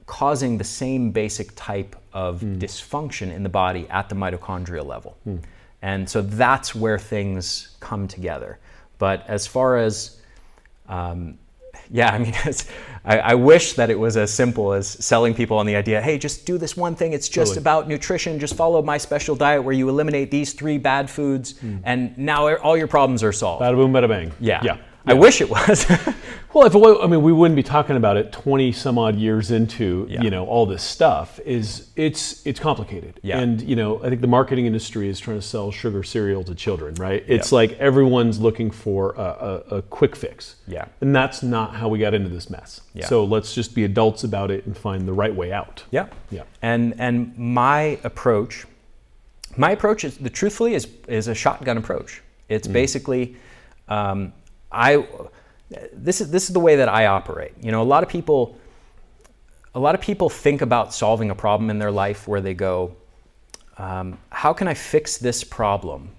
causing 0.05 0.57
the 0.57 0.63
same 0.63 1.11
basic 1.11 1.51
type 1.55 1.95
of 2.13 2.41
mm. 2.41 2.59
dysfunction 2.59 3.33
in 3.33 3.43
the 3.43 3.49
body 3.49 3.87
at 3.89 4.09
the 4.09 4.15
mitochondrial 4.15 4.85
level. 4.85 5.17
Mm. 5.27 5.41
And 5.81 6.09
so 6.09 6.21
that's 6.21 6.75
where 6.75 6.99
things 6.99 7.75
come 7.79 8.07
together. 8.07 8.59
But 8.97 9.25
as 9.27 9.47
far 9.47 9.77
as, 9.77 10.21
um, 10.87 11.39
yeah, 11.89 12.11
I 12.11 12.19
mean, 12.19 12.33
I, 13.05 13.19
I, 13.19 13.35
wish 13.35 13.73
that 13.73 13.89
it 13.89 13.97
was 13.97 14.15
as 14.15 14.31
simple 14.31 14.73
as 14.73 14.87
selling 14.87 15.33
people 15.33 15.57
on 15.57 15.65
the 15.65 15.75
idea 15.75 16.01
hey, 16.01 16.17
just 16.17 16.45
do 16.45 16.57
this 16.57 16.77
one 16.77 16.95
thing. 16.95 17.13
It's 17.13 17.27
just 17.27 17.51
totally. 17.51 17.63
about 17.63 17.87
nutrition. 17.87 18.39
Just 18.39 18.55
follow 18.55 18.81
my 18.81 18.97
special 18.97 19.35
diet 19.35 19.63
where 19.63 19.73
you 19.73 19.89
eliminate 19.89 20.29
these 20.29 20.53
three 20.53 20.77
bad 20.77 21.09
foods, 21.09 21.53
mm. 21.53 21.81
and 21.83 22.15
now 22.17 22.53
all 22.57 22.77
your 22.77 22.87
problems 22.87 23.23
are 23.23 23.31
solved. 23.31 23.63
Bada 23.63 23.75
boom, 23.75 23.91
bada 23.91 24.07
bang. 24.07 24.31
Yeah. 24.39 24.61
yeah. 24.63 24.77
I 25.05 25.13
wish 25.13 25.41
it 25.41 25.49
was. 25.49 25.85
well, 26.53 26.65
if 26.65 26.73
was, 26.73 26.99
I 27.01 27.07
mean, 27.07 27.23
we 27.23 27.31
wouldn't 27.31 27.55
be 27.55 27.63
talking 27.63 27.95
about 27.95 28.17
it 28.17 28.31
20 28.31 28.71
some 28.71 28.97
odd 28.97 29.15
years 29.15 29.51
into, 29.51 30.05
yeah. 30.09 30.21
you 30.21 30.29
know, 30.29 30.45
all 30.45 30.65
this 30.65 30.83
stuff 30.83 31.39
is 31.45 31.89
it's, 31.95 32.45
it's 32.45 32.59
complicated. 32.59 33.19
Yeah. 33.23 33.39
And, 33.39 33.61
you 33.61 33.75
know, 33.75 34.03
I 34.03 34.09
think 34.09 34.21
the 34.21 34.27
marketing 34.27 34.65
industry 34.65 35.09
is 35.09 35.19
trying 35.19 35.37
to 35.37 35.41
sell 35.41 35.71
sugar 35.71 36.03
cereal 36.03 36.43
to 36.43 36.55
children, 36.55 36.95
right? 36.95 37.23
It's 37.27 37.51
like 37.51 37.71
everyone's 37.73 38.39
looking 38.39 38.69
for 38.69 39.13
a, 39.15 39.21
a, 39.21 39.77
a, 39.77 39.81
quick 39.83 40.15
fix. 40.15 40.57
Yeah. 40.67 40.85
And 41.01 41.15
that's 41.15 41.41
not 41.41 41.75
how 41.75 41.87
we 41.89 41.99
got 41.99 42.13
into 42.13 42.29
this 42.29 42.49
mess. 42.49 42.81
Yeah. 42.93 43.07
So 43.07 43.23
let's 43.23 43.55
just 43.55 43.73
be 43.73 43.83
adults 43.85 44.23
about 44.23 44.51
it 44.51 44.65
and 44.65 44.77
find 44.77 45.07
the 45.07 45.13
right 45.13 45.33
way 45.33 45.51
out. 45.51 45.83
Yeah. 45.91 46.07
Yeah. 46.29 46.43
And, 46.61 46.93
and 46.99 47.37
my 47.37 47.99
approach, 48.03 48.65
my 49.57 49.71
approach 49.71 50.03
is, 50.03 50.17
the 50.17 50.29
truthfully 50.29 50.75
is, 50.75 50.87
is 51.07 51.27
a 51.27 51.35
shotgun 51.35 51.77
approach. 51.77 52.21
It's 52.49 52.67
mm. 52.67 52.73
basically, 52.73 53.35
um, 53.87 54.33
I 54.71 55.05
this 55.93 56.21
is 56.21 56.31
this 56.31 56.43
is 56.47 56.53
the 56.53 56.59
way 56.59 56.77
that 56.77 56.89
I 56.89 57.05
operate. 57.05 57.53
You 57.61 57.71
know, 57.71 57.81
a 57.81 57.83
lot 57.83 58.03
of 58.03 58.09
people 58.09 58.57
a 59.73 59.79
lot 59.79 59.95
of 59.95 60.01
people 60.01 60.29
think 60.29 60.61
about 60.61 60.93
solving 60.93 61.29
a 61.29 61.35
problem 61.35 61.69
in 61.69 61.79
their 61.79 61.91
life 61.91 62.27
where 62.27 62.41
they 62.41 62.53
go, 62.53 62.95
um, 63.77 64.17
how 64.29 64.53
can 64.53 64.67
I 64.67 64.73
fix 64.73 65.17
this 65.17 65.43
problem 65.43 66.09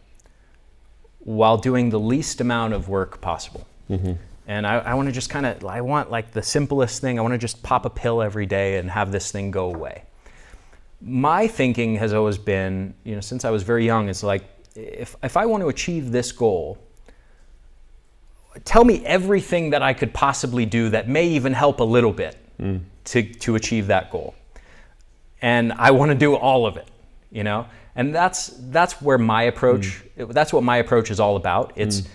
while 1.21 1.59
doing 1.59 1.91
the 1.91 2.01
least 2.01 2.41
amount 2.41 2.73
of 2.73 2.89
work 2.89 3.21
possible? 3.21 3.67
Mm-hmm. 3.91 4.13
And 4.49 4.67
I, 4.67 4.79
I 4.79 4.95
want 4.95 5.09
to 5.09 5.13
just 5.13 5.31
kind 5.31 5.47
of, 5.47 5.65
I 5.65 5.83
want 5.83 6.11
like 6.11 6.33
the 6.33 6.43
simplest 6.43 7.01
thing. 7.01 7.19
I 7.19 7.23
want 7.23 7.33
to 7.33 7.39
just 7.39 7.63
pop 7.63 7.85
a 7.85 7.91
pill 7.91 8.23
every 8.23 8.47
day 8.47 8.79
and 8.79 8.91
have 8.91 9.13
this 9.13 9.31
thing 9.31 9.51
go 9.51 9.73
away. 9.73 10.05
My 11.01 11.47
thinking 11.47 11.97
has 11.97 12.13
always 12.13 12.39
been, 12.39 12.95
you 13.05 13.15
know, 13.15 13.21
since 13.21 13.45
I 13.45 13.51
was 13.51 13.63
very 13.63 13.85
young, 13.85 14.09
it's 14.09 14.23
like, 14.23 14.45
if, 14.75 15.15
if 15.23 15.37
I 15.37 15.47
want 15.47 15.63
to 15.63 15.69
achieve 15.69 16.11
this 16.11 16.33
goal, 16.33 16.79
tell 18.65 18.85
me 18.85 19.05
everything 19.05 19.71
that 19.71 19.83
I 19.83 19.93
could 19.93 20.13
possibly 20.13 20.67
do 20.67 20.91
that 20.91 21.09
may 21.09 21.27
even 21.29 21.53
help 21.53 21.81
a 21.81 21.85
little 21.85 22.13
bit 22.13 22.37
mm. 22.61 22.81
to, 23.05 23.23
to 23.23 23.55
achieve 23.55 23.87
that 23.89 24.11
goal. 24.11 24.35
And 25.41 25.73
I 25.73 25.91
want 25.91 26.11
to 26.11 26.15
do 26.15 26.35
all 26.35 26.67
of 26.67 26.77
it, 26.77 26.89
you 27.31 27.45
know? 27.45 27.67
And 27.95 28.15
that's, 28.15 28.49
that's 28.71 29.03
where 29.03 29.19
my 29.19 29.45
approach, 29.45 30.03
mm. 30.17 30.33
that's 30.33 30.53
what 30.53 30.63
my 30.63 30.79
approach 30.79 31.11
is 31.11 31.21
all 31.21 31.37
about. 31.37 31.73
It's 31.77 32.03
mm. 32.03 32.09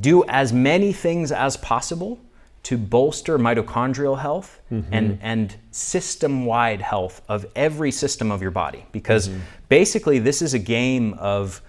do 0.00 0.24
as 0.28 0.52
many 0.52 0.92
things 0.92 1.32
as 1.32 1.56
possible 1.56 2.20
to 2.64 2.76
bolster 2.76 3.38
mitochondrial 3.38 4.18
health 4.18 4.60
mm-hmm. 4.72 4.92
and, 4.92 5.20
and 5.22 5.54
system 5.70 6.44
wide 6.46 6.80
health 6.80 7.22
of 7.28 7.46
every 7.54 7.92
system 7.92 8.32
of 8.32 8.42
your 8.42 8.50
body. 8.50 8.84
Because 8.90 9.28
mm-hmm. 9.28 9.38
basically, 9.68 10.18
this 10.18 10.42
is 10.42 10.52
a 10.52 10.58
game 10.58 11.14
of 11.14 11.62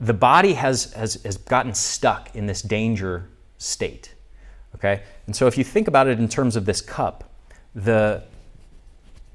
the 0.00 0.14
body 0.14 0.54
has, 0.54 0.92
has, 0.92 1.14
has 1.24 1.36
gotten 1.36 1.74
stuck 1.74 2.34
in 2.34 2.46
this 2.46 2.62
danger 2.62 3.28
state. 3.58 4.14
Okay? 4.74 5.02
And 5.26 5.34
so 5.34 5.46
if 5.46 5.58
you 5.58 5.64
think 5.64 5.88
about 5.88 6.06
it 6.06 6.18
in 6.18 6.28
terms 6.28 6.56
of 6.56 6.64
this 6.64 6.80
cup, 6.80 7.24
the 7.74 8.22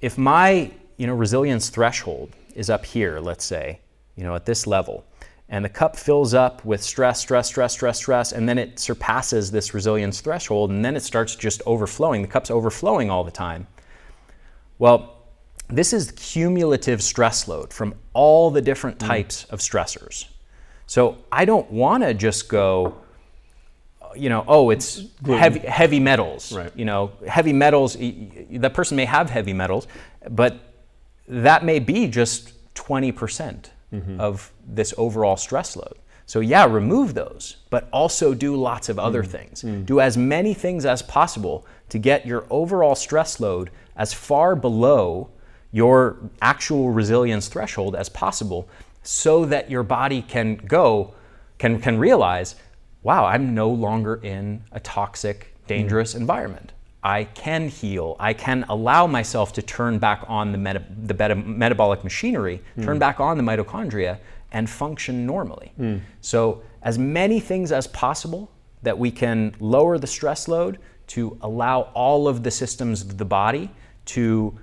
if 0.01 0.17
my 0.17 0.69
you 0.97 1.07
know 1.07 1.13
resilience 1.13 1.69
threshold 1.69 2.35
is 2.55 2.69
up 2.69 2.85
here, 2.85 3.19
let's 3.19 3.45
say, 3.45 3.79
you 4.15 4.23
know, 4.23 4.35
at 4.35 4.45
this 4.45 4.67
level, 4.67 5.05
and 5.49 5.63
the 5.63 5.69
cup 5.69 5.95
fills 5.95 6.33
up 6.33 6.63
with 6.65 6.81
stress, 6.83 7.19
stress, 7.19 7.47
stress, 7.47 7.73
stress, 7.73 7.97
stress, 7.97 8.31
and 8.31 8.47
then 8.47 8.57
it 8.57 8.79
surpasses 8.79 9.51
this 9.51 9.73
resilience 9.73 10.21
threshold, 10.21 10.71
and 10.71 10.83
then 10.83 10.95
it 10.95 11.03
starts 11.03 11.35
just 11.35 11.61
overflowing. 11.65 12.21
The 12.21 12.27
cup's 12.27 12.51
overflowing 12.51 13.09
all 13.09 13.23
the 13.23 13.31
time. 13.31 13.67
Well, 14.77 15.15
this 15.69 15.93
is 15.93 16.11
cumulative 16.11 17.01
stress 17.01 17.47
load 17.47 17.71
from 17.71 17.95
all 18.13 18.51
the 18.51 18.61
different 18.61 18.99
mm. 18.99 19.07
types 19.07 19.45
mm. 19.45 19.51
of 19.51 19.59
stressors. 19.59 20.27
So 20.93 21.17
I 21.31 21.45
don't 21.45 21.71
want 21.71 22.03
to 22.03 22.13
just 22.13 22.47
go, 22.47 22.93
you 24.15 24.29
know, 24.29 24.45
oh, 24.47 24.69
it's 24.69 25.01
heavy, 25.25 25.57
heavy 25.57 25.99
metals. 25.99 26.53
Right. 26.53 26.71
You 26.75 26.85
know, 26.85 27.13
heavy 27.27 27.51
metals, 27.51 27.97
that 27.97 28.75
person 28.75 28.95
may 28.95 29.05
have 29.05 29.27
heavy 29.31 29.53
metals, 29.53 29.87
but 30.29 30.59
that 31.27 31.65
may 31.65 31.79
be 31.79 32.05
just 32.05 32.53
20% 32.75 33.11
mm 33.91 34.05
hmm 34.05 34.19
of 34.19 34.51
this 34.67 34.93
overall 34.95 35.35
stress 35.35 35.75
load. 35.75 35.95
So, 36.27 36.41
yeah, 36.41 36.65
remove 36.65 37.15
those, 37.15 37.57
but 37.71 37.89
also 37.91 38.35
do 38.35 38.55
lots 38.55 38.87
of 38.87 38.99
other 38.99 39.23
mm. 39.23 39.27
things. 39.27 39.63
Mm. 39.63 39.87
Do 39.87 39.99
as 39.99 40.15
many 40.15 40.53
things 40.53 40.85
as 40.85 41.01
possible 41.01 41.65
to 41.89 41.97
get 41.97 42.27
your 42.27 42.45
overall 42.51 42.93
stress 42.93 43.39
load 43.39 43.71
as 43.95 44.13
far 44.13 44.55
below 44.55 45.29
your 45.71 46.17
actual 46.39 46.91
resilience 46.91 47.47
threshold 47.47 47.95
as 47.95 48.09
possible 48.09 48.69
so 49.03 49.45
that 49.45 49.69
your 49.69 49.83
body 49.83 50.21
can 50.21 50.55
go, 50.55 51.13
can, 51.57 51.79
can 51.79 51.97
realize, 51.97 52.55
wow, 53.03 53.25
I'm 53.25 53.53
no 53.53 53.69
longer 53.69 54.15
in 54.15 54.63
a 54.71 54.79
toxic, 54.79 55.53
dangerous 55.67 56.13
mm. 56.13 56.21
environment. 56.21 56.71
I 57.03 57.25
can 57.25 57.67
heal. 57.67 58.15
I 58.17 58.33
can 58.33 58.63
allow 58.69 59.07
myself 59.07 59.51
to 59.53 59.61
turn 59.61 59.99
back 59.99 60.23
on 60.27 60.53
the, 60.53 60.57
meta, 60.57 60.83
the 61.03 61.13
beta, 61.13 61.35
metabolic 61.35 62.03
machinery, 62.03 62.61
mm. 62.77 62.85
turn 62.85 62.97
back 62.97 63.19
on 63.19 63.37
the 63.37 63.43
mitochondria, 63.43 64.19
and 64.53 64.69
function 64.69 65.25
normally. 65.25 65.73
Mm. 65.77 66.01
So, 66.21 66.63
as 66.81 66.97
many 66.97 67.39
things 67.39 67.71
as 67.71 67.87
possible 67.87 68.51
that 68.83 68.97
we 68.97 69.09
can 69.09 69.55
lower 69.59 69.97
the 69.97 70.07
stress 70.07 70.47
load 70.47 70.79
to 71.07 71.37
allow 71.41 71.81
all 71.93 72.27
of 72.27 72.43
the 72.43 72.51
systems 72.51 73.01
of 73.01 73.17
the 73.17 73.25
body 73.25 73.69
to 74.05 74.57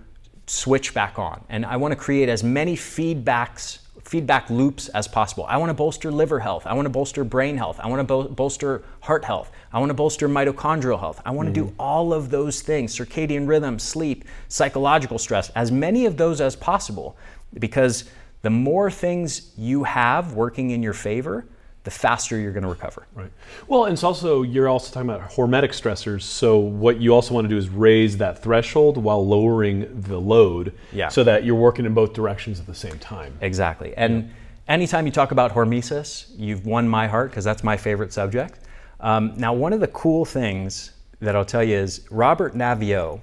switch 0.46 0.92
back 0.94 1.18
on. 1.18 1.44
And 1.48 1.64
I 1.64 1.76
want 1.76 1.92
to 1.92 1.96
create 1.96 2.28
as 2.28 2.42
many 2.42 2.76
feedbacks 2.76 3.80
feedback 4.10 4.50
loops 4.50 4.88
as 4.88 5.06
possible. 5.06 5.46
I 5.48 5.56
want 5.58 5.70
to 5.70 5.74
bolster 5.74 6.10
liver 6.10 6.40
health. 6.40 6.66
I 6.66 6.74
want 6.74 6.86
to 6.86 6.90
bolster 6.90 7.22
brain 7.22 7.56
health. 7.56 7.78
I 7.78 7.86
want 7.86 8.00
to 8.00 8.04
bol- 8.04 8.24
bolster 8.24 8.82
heart 9.02 9.24
health. 9.24 9.52
I 9.72 9.78
want 9.78 9.90
to 9.90 9.94
bolster 9.94 10.28
mitochondrial 10.28 10.98
health. 10.98 11.22
I 11.24 11.30
want 11.30 11.46
to 11.46 11.52
do 11.52 11.66
mm-hmm. 11.66 11.80
all 11.80 12.12
of 12.12 12.28
those 12.28 12.60
things 12.60 12.92
circadian 12.92 13.46
rhythm, 13.46 13.78
sleep, 13.78 14.24
psychological 14.48 15.16
stress, 15.16 15.50
as 15.50 15.70
many 15.70 16.06
of 16.06 16.16
those 16.16 16.40
as 16.40 16.56
possible. 16.56 17.16
Because 17.56 18.10
the 18.42 18.50
more 18.50 18.90
things 18.90 19.52
you 19.56 19.84
have 19.84 20.32
working 20.32 20.70
in 20.72 20.82
your 20.82 20.92
favor, 20.92 21.46
the 21.84 21.90
faster 21.90 22.38
you're 22.38 22.52
going 22.52 22.62
to 22.62 22.68
recover. 22.68 23.06
Right. 23.14 23.30
Well, 23.66 23.84
and 23.84 23.94
it's 23.94 24.04
also 24.04 24.42
you're 24.42 24.68
also 24.68 24.92
talking 24.92 25.08
about 25.08 25.30
hormetic 25.30 25.70
stressors. 25.70 26.22
So 26.22 26.58
what 26.58 27.00
you 27.00 27.14
also 27.14 27.32
want 27.32 27.46
to 27.46 27.48
do 27.48 27.56
is 27.56 27.68
raise 27.70 28.18
that 28.18 28.42
threshold 28.42 28.98
while 28.98 29.26
lowering 29.26 30.02
the 30.02 30.20
load, 30.20 30.74
Yeah. 30.92 31.08
so 31.08 31.24
that 31.24 31.44
you're 31.44 31.54
working 31.54 31.86
in 31.86 31.94
both 31.94 32.12
directions 32.12 32.60
at 32.60 32.66
the 32.66 32.74
same 32.74 32.98
time. 32.98 33.32
Exactly. 33.40 33.94
And 33.96 34.30
anytime 34.68 35.06
you 35.06 35.12
talk 35.12 35.30
about 35.32 35.52
hormesis, 35.54 36.26
you've 36.36 36.66
won 36.66 36.86
my 36.86 37.06
heart 37.06 37.30
because 37.30 37.44
that's 37.44 37.64
my 37.64 37.76
favorite 37.78 38.12
subject. 38.12 38.60
Um, 39.00 39.32
now, 39.36 39.54
one 39.54 39.72
of 39.72 39.80
the 39.80 39.88
cool 39.88 40.26
things 40.26 40.92
that 41.20 41.34
I'll 41.34 41.44
tell 41.46 41.64
you 41.64 41.76
is 41.76 42.06
Robert 42.10 42.54
Naviaux 42.54 43.22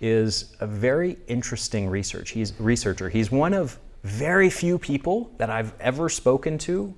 is 0.00 0.54
a 0.60 0.66
very 0.66 1.18
interesting 1.28 1.88
research. 1.88 2.30
He's 2.30 2.58
researcher. 2.58 3.08
He's 3.10 3.30
one 3.30 3.52
of 3.54 3.78
very 4.02 4.50
few 4.50 4.78
people 4.78 5.30
that 5.38 5.50
I've 5.50 5.72
ever 5.80 6.08
spoken 6.08 6.58
to, 6.58 6.94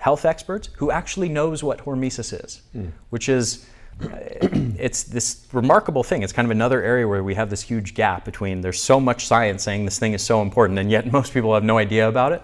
health 0.00 0.24
experts, 0.24 0.70
who 0.76 0.90
actually 0.90 1.28
knows 1.28 1.62
what 1.62 1.84
hormesis 1.84 2.32
is, 2.44 2.62
which 3.10 3.28
is 3.28 3.66
uh, 4.02 4.08
it's 4.78 5.02
this 5.02 5.46
remarkable 5.52 6.02
thing. 6.02 6.22
It's 6.22 6.32
kind 6.32 6.46
of 6.46 6.50
another 6.50 6.82
area 6.82 7.06
where 7.06 7.22
we 7.22 7.34
have 7.34 7.50
this 7.50 7.60
huge 7.60 7.92
gap 7.94 8.24
between 8.24 8.62
there's 8.62 8.82
so 8.82 8.98
much 8.98 9.26
science 9.26 9.62
saying 9.62 9.84
this 9.84 9.98
thing 9.98 10.14
is 10.14 10.22
so 10.22 10.40
important, 10.40 10.78
and 10.78 10.90
yet 10.90 11.12
most 11.18 11.34
people 11.34 11.52
have 11.54 11.64
no 11.64 11.76
idea 11.76 12.08
about 12.08 12.32
it. 12.32 12.42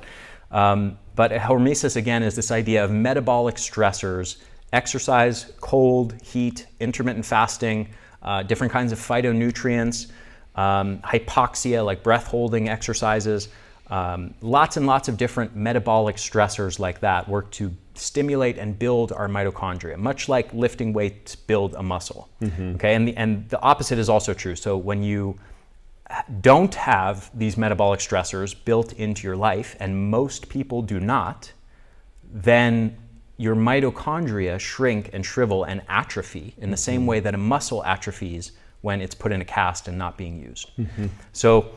Um, 0.50 0.98
but 1.14 1.32
hormesis 1.32 1.96
again 1.96 2.22
is 2.22 2.36
this 2.36 2.50
idea 2.50 2.84
of 2.84 2.90
metabolic 2.90 3.54
stressors, 3.54 4.36
exercise, 4.74 5.52
cold, 5.60 6.14
heat, 6.22 6.66
intermittent 6.78 7.24
fasting, 7.24 7.88
uh, 8.22 8.42
different 8.42 8.72
kinds 8.72 8.92
of 8.92 8.98
phytonutrients, 8.98 10.10
um, 10.56 10.98
hypoxia 10.98 11.82
like 11.84 12.02
breath 12.02 12.26
holding 12.26 12.68
exercises. 12.68 13.48
Um, 13.88 14.34
lots 14.40 14.76
and 14.76 14.86
lots 14.86 15.08
of 15.08 15.16
different 15.16 15.54
metabolic 15.54 16.16
stressors 16.16 16.78
like 16.78 17.00
that 17.00 17.28
work 17.28 17.50
to 17.52 17.72
stimulate 17.94 18.58
and 18.58 18.76
build 18.78 19.12
our 19.12 19.28
mitochondria, 19.28 19.96
much 19.96 20.28
like 20.28 20.52
lifting 20.52 20.92
weights 20.92 21.36
build 21.36 21.74
a 21.74 21.82
muscle. 21.82 22.28
Mm-hmm. 22.42 22.74
Okay, 22.74 22.94
and 22.94 23.08
the, 23.08 23.16
and 23.16 23.48
the 23.48 23.60
opposite 23.60 23.98
is 23.98 24.08
also 24.08 24.34
true. 24.34 24.56
So 24.56 24.76
when 24.76 25.02
you 25.02 25.38
uh, 26.10 26.22
don't 26.40 26.74
have 26.74 27.30
these 27.38 27.56
metabolic 27.56 28.00
stressors 28.00 28.56
built 28.64 28.92
into 28.94 29.26
your 29.26 29.36
life, 29.36 29.76
and 29.78 30.10
most 30.10 30.48
people 30.48 30.82
do 30.82 30.98
not, 30.98 31.52
then 32.32 32.96
your 33.36 33.54
mitochondria 33.54 34.58
shrink 34.58 35.10
and 35.12 35.24
shrivel 35.24 35.64
and 35.64 35.82
atrophy 35.88 36.54
in 36.58 36.70
the 36.70 36.76
same 36.76 37.00
mm-hmm. 37.00 37.06
way 37.06 37.20
that 37.20 37.34
a 37.34 37.38
muscle 37.38 37.84
atrophies 37.84 38.52
when 38.80 39.00
it's 39.00 39.14
put 39.14 39.30
in 39.30 39.40
a 39.40 39.44
cast 39.44 39.88
and 39.88 39.96
not 39.96 40.16
being 40.16 40.40
used. 40.40 40.70
Mm-hmm. 40.76 41.06
So 41.32 41.70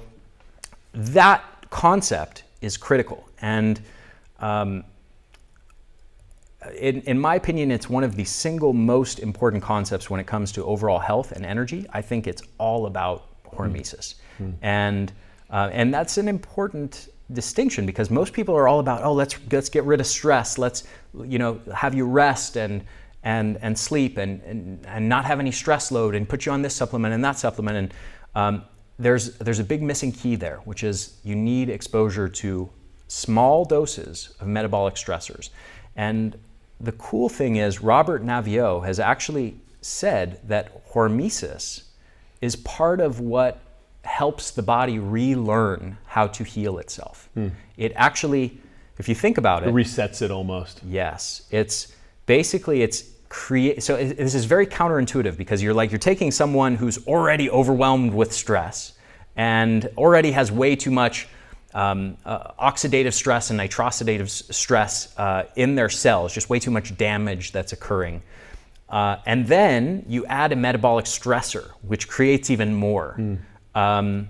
that 0.93 1.43
concept 1.69 2.43
is 2.61 2.77
critical. 2.77 3.27
And 3.41 3.79
um, 4.39 4.83
in, 6.77 7.01
in 7.01 7.19
my 7.19 7.35
opinion, 7.35 7.71
it's 7.71 7.89
one 7.89 8.03
of 8.03 8.15
the 8.15 8.25
single 8.25 8.73
most 8.73 9.19
important 9.19 9.63
concepts 9.63 10.09
when 10.09 10.19
it 10.19 10.27
comes 10.27 10.51
to 10.53 10.65
overall 10.65 10.99
health 10.99 11.31
and 11.31 11.45
energy. 11.45 11.85
I 11.93 12.01
think 12.01 12.27
it's 12.27 12.41
all 12.57 12.85
about 12.85 13.25
hormesis. 13.45 14.15
And, 14.61 15.11
uh, 15.49 15.69
and 15.71 15.93
that's 15.93 16.17
an 16.17 16.27
important 16.27 17.09
distinction 17.31 17.85
because 17.85 18.09
most 18.09 18.33
people 18.33 18.55
are 18.55 18.67
all 18.67 18.79
about, 18.79 19.03
oh, 19.03 19.13
let's, 19.13 19.35
let's 19.51 19.69
get 19.69 19.83
rid 19.83 19.99
of 19.99 20.07
stress. 20.07 20.57
Let's, 20.57 20.83
you 21.23 21.39
know, 21.39 21.61
have 21.73 21.93
you 21.93 22.05
rest 22.05 22.57
and, 22.57 22.83
and, 23.23 23.57
and 23.61 23.77
sleep 23.77 24.17
and, 24.17 24.41
and, 24.43 24.85
and 24.85 25.07
not 25.07 25.25
have 25.25 25.39
any 25.39 25.51
stress 25.51 25.91
load 25.91 26.15
and 26.15 26.27
put 26.27 26.45
you 26.45 26.51
on 26.51 26.61
this 26.61 26.75
supplement 26.75 27.13
and 27.13 27.23
that 27.23 27.37
supplement. 27.37 27.77
And 27.77 27.93
um, 28.35 28.63
there's, 28.99 29.37
there's 29.37 29.59
a 29.59 29.63
big 29.63 29.81
missing 29.81 30.11
key 30.11 30.35
there, 30.35 30.57
which 30.65 30.83
is 30.83 31.17
you 31.23 31.35
need 31.35 31.69
exposure 31.69 32.27
to 32.27 32.69
small 33.07 33.65
doses 33.65 34.35
of 34.39 34.47
metabolic 34.47 34.95
stressors. 34.95 35.49
And 35.95 36.37
the 36.79 36.91
cool 36.93 37.29
thing 37.29 37.55
is, 37.55 37.81
Robert 37.81 38.23
Naviaux 38.23 38.85
has 38.85 38.99
actually 38.99 39.57
said 39.81 40.39
that 40.47 40.87
hormesis 40.89 41.83
is 42.41 42.55
part 42.57 42.99
of 42.99 43.19
what 43.19 43.61
helps 44.03 44.51
the 44.51 44.61
body 44.61 44.99
relearn 44.99 45.97
how 46.05 46.27
to 46.27 46.43
heal 46.43 46.77
itself. 46.77 47.29
Hmm. 47.33 47.49
It 47.77 47.91
actually, 47.95 48.59
if 48.97 49.09
you 49.09 49.15
think 49.15 49.37
about 49.37 49.63
It 49.69 49.73
resets 49.73 50.21
it 50.21 50.31
almost. 50.31 50.81
Yes, 50.85 51.43
it's 51.51 51.93
basically 52.25 52.81
it's 52.81 53.03
create. 53.29 53.83
So 53.83 53.95
it- 53.95 54.17
this 54.17 54.35
is 54.35 54.45
very 54.45 54.65
counterintuitive 54.67 55.37
because 55.37 55.61
you're 55.63 55.73
like 55.73 55.91
you're 55.91 55.99
taking 55.99 56.31
someone 56.31 56.75
who's 56.75 57.05
already 57.07 57.49
overwhelmed 57.49 58.13
with 58.13 58.33
stress 58.33 58.93
and 59.35 59.87
already 59.97 60.31
has 60.31 60.51
way 60.51 60.75
too 60.75 60.91
much 60.91 61.27
um, 61.73 62.17
uh, 62.25 62.51
oxidative 62.59 63.13
stress 63.13 63.51
and 63.51 63.59
nitroxidative 63.59 64.29
stress 64.51 65.13
uh, 65.17 65.43
in 65.55 65.75
their 65.75 65.89
cells, 65.89 66.33
just 66.33 66.49
way 66.49 66.57
too 66.59 66.71
much 66.71 66.97
damage 66.97 67.51
that's 67.51 67.71
occurring. 67.73 68.23
Uh, 68.89 69.17
and 69.27 69.45
then 69.47 70.03
you 70.07 70.25
add 70.25 70.51
a 70.51 70.55
metabolic 70.55 71.05
stressor, 71.05 71.69
which 71.83 72.07
creates 72.07 72.49
even 72.49 72.73
more. 72.73 73.37
Um, 73.75 74.29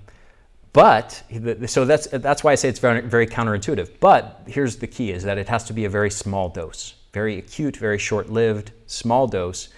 but 0.74 1.24
so 1.66 1.86
that's 1.86 2.08
that's 2.08 2.44
why 2.44 2.52
I 2.52 2.56
say 2.56 2.68
it's 2.70 2.80
very 2.80 3.02
very 3.02 3.26
counterintuitive. 3.26 4.00
But 4.02 4.42
here's 4.46 4.76
the 4.76 4.88
key: 4.88 5.12
is 5.12 5.24
that 5.24 5.38
it 5.38 5.48
has 5.48 5.64
to 5.66 5.74
be 5.74 5.86
a 5.86 5.90
very 5.90 6.12
small 6.12 6.50
dose, 6.50 6.94
very 7.12 7.38
acute, 7.38 7.78
very 7.78 7.98
short-lived, 7.98 8.72
small 8.88 9.28
dose. 9.28 9.70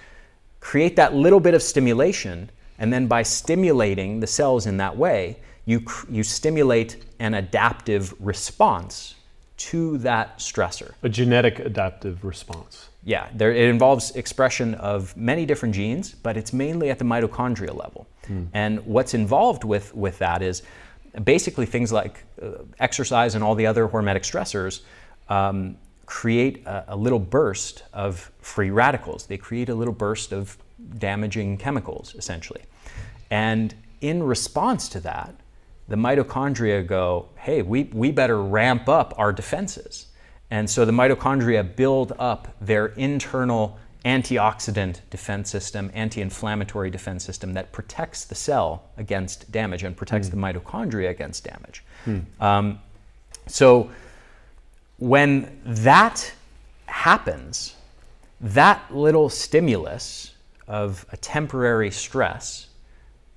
Create 0.60 0.96
that 0.96 1.14
little 1.14 1.40
bit 1.40 1.54
of 1.54 1.62
stimulation, 1.62 2.50
and 2.78 2.92
then 2.92 3.08
by 3.08 3.24
stimulating 3.24 4.20
the 4.20 4.28
cells 4.28 4.66
in 4.66 4.78
that 4.78 4.96
way, 4.98 5.38
you 5.66 5.84
you 6.10 6.24
stimulate 6.24 7.04
an 7.20 7.34
adaptive 7.36 8.14
response 8.20 9.16
to 9.58 9.98
that 10.00 10.40
stressor. 10.40 10.94
A 11.04 11.10
genetic 11.10 11.60
adaptive 11.60 12.26
response. 12.26 12.90
Yeah, 13.04 13.30
there, 13.34 13.52
it 13.52 13.70
involves 13.70 14.12
expression 14.16 14.74
of 14.76 15.16
many 15.16 15.46
different 15.46 15.76
genes, 15.76 16.14
but 16.14 16.36
it's 16.38 16.52
mainly 16.52 16.90
at 16.90 17.00
the 17.00 17.06
mitochondrial 17.06 17.76
level. 17.76 18.08
And 18.54 18.86
what's 18.86 19.14
involved 19.14 19.64
with, 19.64 19.94
with 19.96 20.18
that 20.20 20.42
is 20.42 20.64
basically 21.24 21.66
things 21.66 21.92
like 21.92 22.24
uh, 22.42 22.64
exercise 22.80 23.36
and 23.36 23.44
all 23.44 23.56
the 23.56 23.66
other 23.66 23.88
hormetic 23.88 24.22
stressors 24.22 24.82
um, 25.30 25.78
create 26.12 26.62
a, 26.66 26.84
a 26.90 26.96
little 26.96 27.20
burst 27.20 27.84
of 27.94 28.30
free 28.42 28.70
radicals. 28.70 29.28
They 29.28 29.38
create 29.38 29.70
a 29.70 29.74
little 29.74 29.94
burst 29.94 30.34
of 30.34 30.58
damaging 30.98 31.58
chemicals, 31.58 32.14
essentially. 32.18 32.64
And 33.30 33.74
in 34.02 34.22
response 34.22 34.90
to 34.90 35.00
that, 35.00 35.34
the 35.88 35.96
mitochondria 35.96 36.86
go, 36.86 37.30
hey, 37.38 37.62
we, 37.62 37.84
we 37.94 38.12
better 38.12 38.44
ramp 38.44 38.90
up 38.90 39.14
our 39.18 39.32
defenses. 39.32 40.08
And 40.50 40.70
so 40.70 40.84
the 40.84 40.92
mitochondria 40.92 41.78
build 41.78 42.12
up 42.20 42.50
their 42.60 42.88
internal 42.88 43.80
antioxidant 44.04 45.00
defense 45.12 45.50
system, 45.50 45.90
anti 45.94 46.22
inflammatory 46.22 46.90
defense 46.90 47.24
system 47.24 47.54
that 47.54 47.72
protects 47.72 48.26
the 48.26 48.36
cell 48.36 48.84
against 48.98 49.50
damage 49.50 49.84
and 49.84 49.96
protects 49.96 50.28
the 50.28 50.36
mitochondria 50.36 51.10
against 51.10 51.46
damage. 51.46 51.86
Um, 52.42 52.80
so 53.48 53.90
when 55.02 55.60
that 55.66 56.32
happens, 56.86 57.76
that 58.40 58.96
little 58.96 59.30
stimulus 59.30 60.36
of 60.68 61.08
a 61.12 61.18
temporary 61.18 61.90
stress 61.90 62.68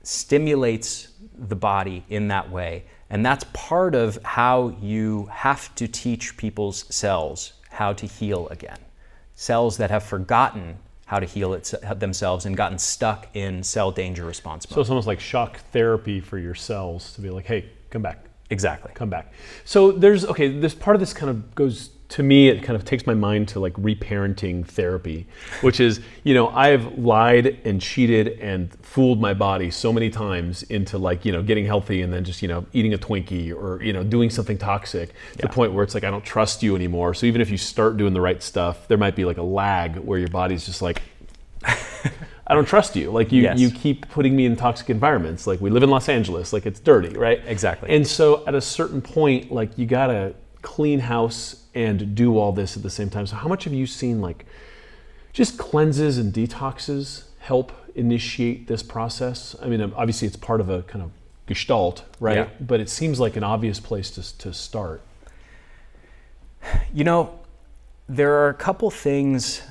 stimulates 0.02 1.08
the 1.38 1.56
body 1.56 2.04
in 2.10 2.28
that 2.28 2.50
way. 2.50 2.84
And 3.08 3.24
that's 3.24 3.46
part 3.54 3.94
of 3.94 4.22
how 4.24 4.76
you 4.82 5.24
have 5.32 5.74
to 5.76 5.88
teach 5.88 6.36
people's 6.36 6.84
cells 6.94 7.54
how 7.70 7.94
to 7.94 8.06
heal 8.06 8.46
again. 8.48 8.78
Cells 9.34 9.78
that 9.78 9.90
have 9.90 10.02
forgotten 10.02 10.76
how 11.06 11.18
to 11.18 11.24
heal 11.24 11.54
it, 11.54 11.72
themselves 11.96 12.44
and 12.44 12.58
gotten 12.58 12.78
stuck 12.78 13.34
in 13.34 13.62
cell 13.62 13.90
danger 13.90 14.26
response 14.26 14.68
mode. 14.68 14.74
So 14.74 14.80
it's 14.82 14.90
almost 14.90 15.06
like 15.06 15.18
shock 15.18 15.56
therapy 15.72 16.20
for 16.20 16.36
your 16.36 16.54
cells 16.54 17.14
to 17.14 17.22
be 17.22 17.30
like, 17.30 17.46
hey, 17.46 17.70
come 17.88 18.02
back, 18.02 18.23
exactly. 18.50 18.92
come 18.94 19.10
back. 19.10 19.32
So 19.64 19.92
there's 19.92 20.24
okay. 20.26 20.48
This 20.48 20.74
part 20.74 20.96
of 20.96 21.00
this 21.00 21.12
kind 21.12 21.30
of 21.30 21.54
goes 21.54 21.90
to 22.10 22.22
me. 22.22 22.48
It 22.48 22.62
kind 22.62 22.76
of 22.76 22.84
takes 22.84 23.06
my 23.06 23.14
mind 23.14 23.48
to 23.48 23.60
like 23.60 23.72
reparenting 23.74 24.66
therapy, 24.66 25.26
which 25.62 25.80
is 25.80 26.00
you 26.22 26.34
know 26.34 26.48
I've 26.48 26.98
lied 26.98 27.58
and 27.64 27.80
cheated 27.80 28.38
and 28.40 28.72
fooled 28.82 29.20
my 29.20 29.34
body 29.34 29.70
so 29.70 29.92
many 29.92 30.10
times 30.10 30.62
into 30.64 30.98
like 30.98 31.24
you 31.24 31.32
know 31.32 31.42
getting 31.42 31.66
healthy 31.66 32.02
and 32.02 32.12
then 32.12 32.24
just 32.24 32.42
you 32.42 32.48
know 32.48 32.66
eating 32.72 32.94
a 32.94 32.98
Twinkie 32.98 33.52
or 33.52 33.82
you 33.82 33.92
know 33.92 34.04
doing 34.04 34.30
something 34.30 34.58
toxic 34.58 35.12
to 35.32 35.42
the 35.42 35.48
point 35.48 35.72
where 35.72 35.82
it's 35.82 35.94
like 35.94 36.04
I 36.04 36.10
don't 36.10 36.24
trust 36.24 36.62
you 36.62 36.76
anymore. 36.76 37.14
So 37.14 37.26
even 37.26 37.40
if 37.40 37.50
you 37.50 37.58
start 37.58 37.96
doing 37.96 38.14
the 38.14 38.20
right 38.20 38.42
stuff, 38.42 38.86
there 38.88 38.98
might 38.98 39.16
be 39.16 39.24
like 39.24 39.38
a 39.38 39.42
lag 39.42 39.96
where 39.96 40.18
your 40.18 40.28
body's 40.28 40.66
just 40.66 40.82
like. 40.82 41.02
I 42.46 42.54
don't 42.54 42.66
trust 42.66 42.94
you. 42.94 43.10
Like 43.10 43.32
you, 43.32 43.42
Yes. 43.42 43.58
you 43.58 43.70
keep 43.70 44.08
putting 44.08 44.36
me 44.36 44.44
in 44.44 44.54
toxic 44.56 44.90
environments. 44.90 45.46
Like 45.46 45.60
we 45.60 45.70
live 45.70 45.82
in 45.82 45.90
Los 45.90 46.08
Angeles. 46.08 46.52
Like 46.52 46.66
it's 46.66 46.80
dirty, 46.80 47.16
right? 47.16 47.40
Exactly. 47.46 47.94
And 47.94 48.06
so 48.06 48.46
at 48.46 48.54
a 48.54 48.60
certain 48.60 49.00
point, 49.00 49.50
like 49.50 49.76
you 49.78 49.86
gotta 49.86 50.34
clean 50.62 51.00
house 51.00 51.64
and 51.74 52.14
do 52.14 52.38
all 52.38 52.52
this 52.52 52.76
at 52.76 52.82
the 52.82 52.90
same 52.90 53.08
time. 53.10 53.26
So 53.26 53.36
how 53.36 53.48
much 53.48 53.64
have 53.64 53.72
you 53.72 53.86
seen 53.86 54.20
like 54.20 54.44
just 55.32 55.58
cleanses 55.58 56.18
and 56.18 56.32
detoxes 56.32 57.24
help 57.38 57.72
initiate 57.94 58.66
this 58.66 58.82
process? 58.82 59.56
I 59.62 59.66
mean, 59.66 59.80
obviously 59.96 60.28
it's 60.28 60.36
part 60.36 60.60
of 60.60 60.68
a 60.68 60.82
kind 60.82 61.02
of 61.02 61.10
gestalt, 61.46 62.04
right? 62.20 62.36
Yeah. 62.36 62.48
But 62.60 62.80
it 62.80 62.88
seems 62.90 63.20
like 63.20 63.36
an 63.36 63.44
obvious 63.44 63.80
place 63.80 64.10
to, 64.12 64.38
to 64.38 64.52
start. 64.52 65.02
You 66.92 67.04
know, 67.04 67.38
there 68.08 68.34
are 68.34 68.48
a 68.48 68.54
couple 68.54 68.90
things 68.90 69.62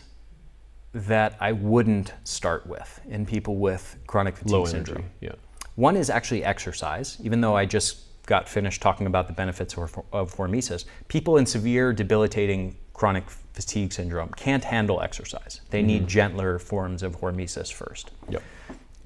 that 0.94 1.36
I 1.40 1.52
wouldn't 1.52 2.14
start 2.24 2.68
with 2.68 3.02
in 3.08 3.26
people 3.26 3.58
with 3.58 3.98
chronic 4.08 4.38
fatigue 4.38 4.52
Low 4.52 4.66
syndrome. 4.66 4.98
energy. 4.98 5.12
Yeah. 5.22 5.32
One 5.76 5.98
is 5.98 6.10
actually 6.10 6.44
exercise, 6.44 7.18
even 7.24 7.42
though 7.42 7.56
I 7.56 7.66
just 7.66 8.26
got 8.26 8.48
finished 8.48 8.82
talking 8.82 9.08
about 9.08 9.28
the 9.28 9.34
benefits 9.34 9.76
of, 9.76 10.00
of 10.12 10.36
hormesis. 10.36 10.86
People 11.08 11.38
in 11.38 11.46
severe 11.46 11.92
debilitating 11.92 12.78
chronic 12.94 13.30
fatigue 13.30 13.92
syndrome 13.92 14.30
can't 14.36 14.64
handle 14.64 15.02
exercise. 15.02 15.62
They 15.72 15.80
mm-hmm. 15.80 15.88
need 15.88 16.08
gentler 16.08 16.60
forms 16.60 17.04
of 17.04 17.20
hormesis 17.20 17.72
first. 17.74 18.12
Yep. 18.30 18.44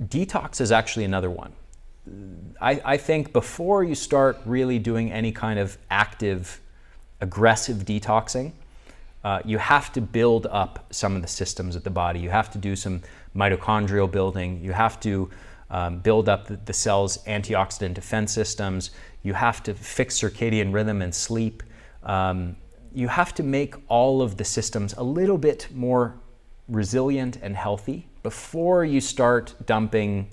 Detox 0.04 0.62
is 0.62 0.72
actually 0.72 1.06
another 1.06 1.32
one. 1.32 1.54
I, 2.62 2.82
I 2.86 2.98
think 2.98 3.34
before 3.34 3.84
you 3.84 3.96
start 3.96 4.40
really 4.46 4.80
doing 4.80 5.12
any 5.12 5.32
kind 5.32 5.60
of 5.60 5.78
active, 5.90 6.62
aggressive 7.20 7.78
detoxing, 7.78 8.54
uh, 9.28 9.42
you 9.44 9.58
have 9.58 9.92
to 9.92 10.00
build 10.00 10.48
up 10.48 10.86
some 10.90 11.14
of 11.18 11.22
the 11.22 11.28
systems 11.28 11.76
of 11.76 11.84
the 11.84 11.90
body. 11.90 12.18
You 12.18 12.30
have 12.30 12.50
to 12.52 12.58
do 12.58 12.78
some 12.78 13.02
mitochondrial 13.36 14.10
building. 14.10 14.64
You 14.64 14.72
have 14.72 15.02
to 15.02 15.30
um, 15.70 16.00
build 16.00 16.30
up 16.30 16.48
the, 16.48 16.56
the 16.64 16.72
cell's 16.72 17.18
antioxidant 17.26 17.94
defense 17.94 18.32
systems. 18.32 18.92
You 19.24 19.34
have 19.34 19.62
to 19.64 19.74
fix 19.74 20.18
circadian 20.18 20.74
rhythm 20.74 21.02
and 21.02 21.14
sleep. 21.14 21.62
Um, 22.04 22.56
you 22.94 23.10
have 23.10 23.34
to 23.36 23.44
make 23.44 23.76
all 23.90 24.22
of 24.22 24.38
the 24.38 24.46
systems 24.46 24.94
a 24.98 25.04
little 25.04 25.38
bit 25.38 25.68
more 25.74 26.16
resilient 26.70 27.38
and 27.42 27.54
healthy 27.54 28.08
before 28.24 28.86
you 28.86 29.02
start 29.02 29.56
dumping 29.66 30.30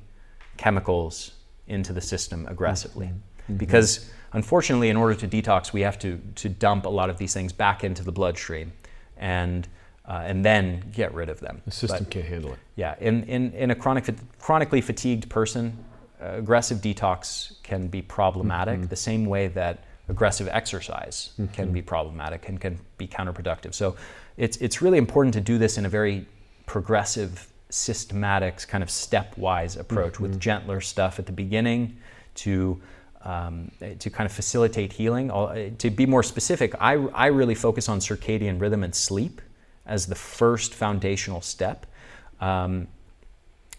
chemicals 0.57 1.33
into 1.67 1.93
the 1.93 2.01
system 2.01 2.47
aggressively. 2.47 3.11
Because 3.57 4.09
unfortunately, 4.35 4.89
in 4.89 4.97
order 4.97 5.17
to 5.17 5.27
detox, 5.27 5.73
we 5.73 5.81
have 5.81 5.99
to, 5.99 6.21
to 6.37 6.49
dump 6.49 6.87
a 6.87 6.89
lot 7.01 7.11
of 7.11 7.19
these 7.19 7.35
things 7.35 7.53
back 7.53 7.83
into 7.83 8.05
the 8.05 8.13
bloodstream 8.13 8.71
and, 9.17 9.69
uh, 10.09 10.23
and 10.25 10.45
then 10.45 10.85
get 10.93 11.15
rid 11.15 11.29
of 11.29 11.41
them. 11.41 11.63
The 11.65 11.71
system 11.71 12.05
But- 12.05 12.11
can't 12.11 12.27
handle 12.27 12.53
it. 12.53 12.59
yeah, 12.77 12.95
in, 13.01 13.25
in, 13.25 13.53
in 13.53 13.71
a 13.71 13.75
chronic, 13.75 14.15
chronically 14.39 14.81
fatigued 14.81 15.29
person, 15.29 15.77
uh, 16.23 16.35
aggressive 16.37 16.79
detox 16.79 17.63
can 17.63 17.89
be 17.89 18.03
problematic 18.03 18.89
the 18.89 18.97
same 18.97 19.27
way 19.27 19.49
that 19.49 19.85
aggressive 20.09 20.49
exercise 20.49 21.31
can 21.53 21.73
be 21.73 21.81
problematic 21.81 22.49
and 22.49 22.61
can 22.61 22.79
be 22.99 23.07
counterproductive. 23.09 23.73
So 23.73 23.97
it's, 24.37 24.57
it's 24.59 24.83
really 24.83 24.99
important 24.99 25.35
to 25.35 25.41
do 25.41 25.59
this 25.59 25.79
in 25.79 25.87
a 25.87 25.89
very 25.89 26.27
progressive, 26.67 27.49
systematic, 27.71 28.67
kind 28.69 28.83
of 28.83 28.91
stepwise 28.91 29.79
approach 29.79 30.21
with 30.21 30.39
gentler 30.39 30.81
stuff 30.81 31.19
at 31.19 31.27
the 31.27 31.33
beginning 31.33 31.97
to 32.37 32.81
um, 33.25 33.71
to 33.99 34.11
kind 34.11 34.27
of 34.27 34.33
facilitate 34.33 34.93
healing. 34.93 35.29
To 35.79 35.91
be 35.91 36.07
more 36.07 36.23
specific, 36.23 36.75
I, 36.81 36.93
I 36.93 37.27
really 37.27 37.55
focus 37.55 37.89
on 37.89 37.99
circadian 37.99 38.61
rhythm 38.61 38.85
and 38.85 38.95
sleep 38.95 39.41
as 39.87 40.07
the 40.07 40.15
first 40.15 40.75
foundational 40.75 41.41
step 41.41 41.87
um, 42.41 42.87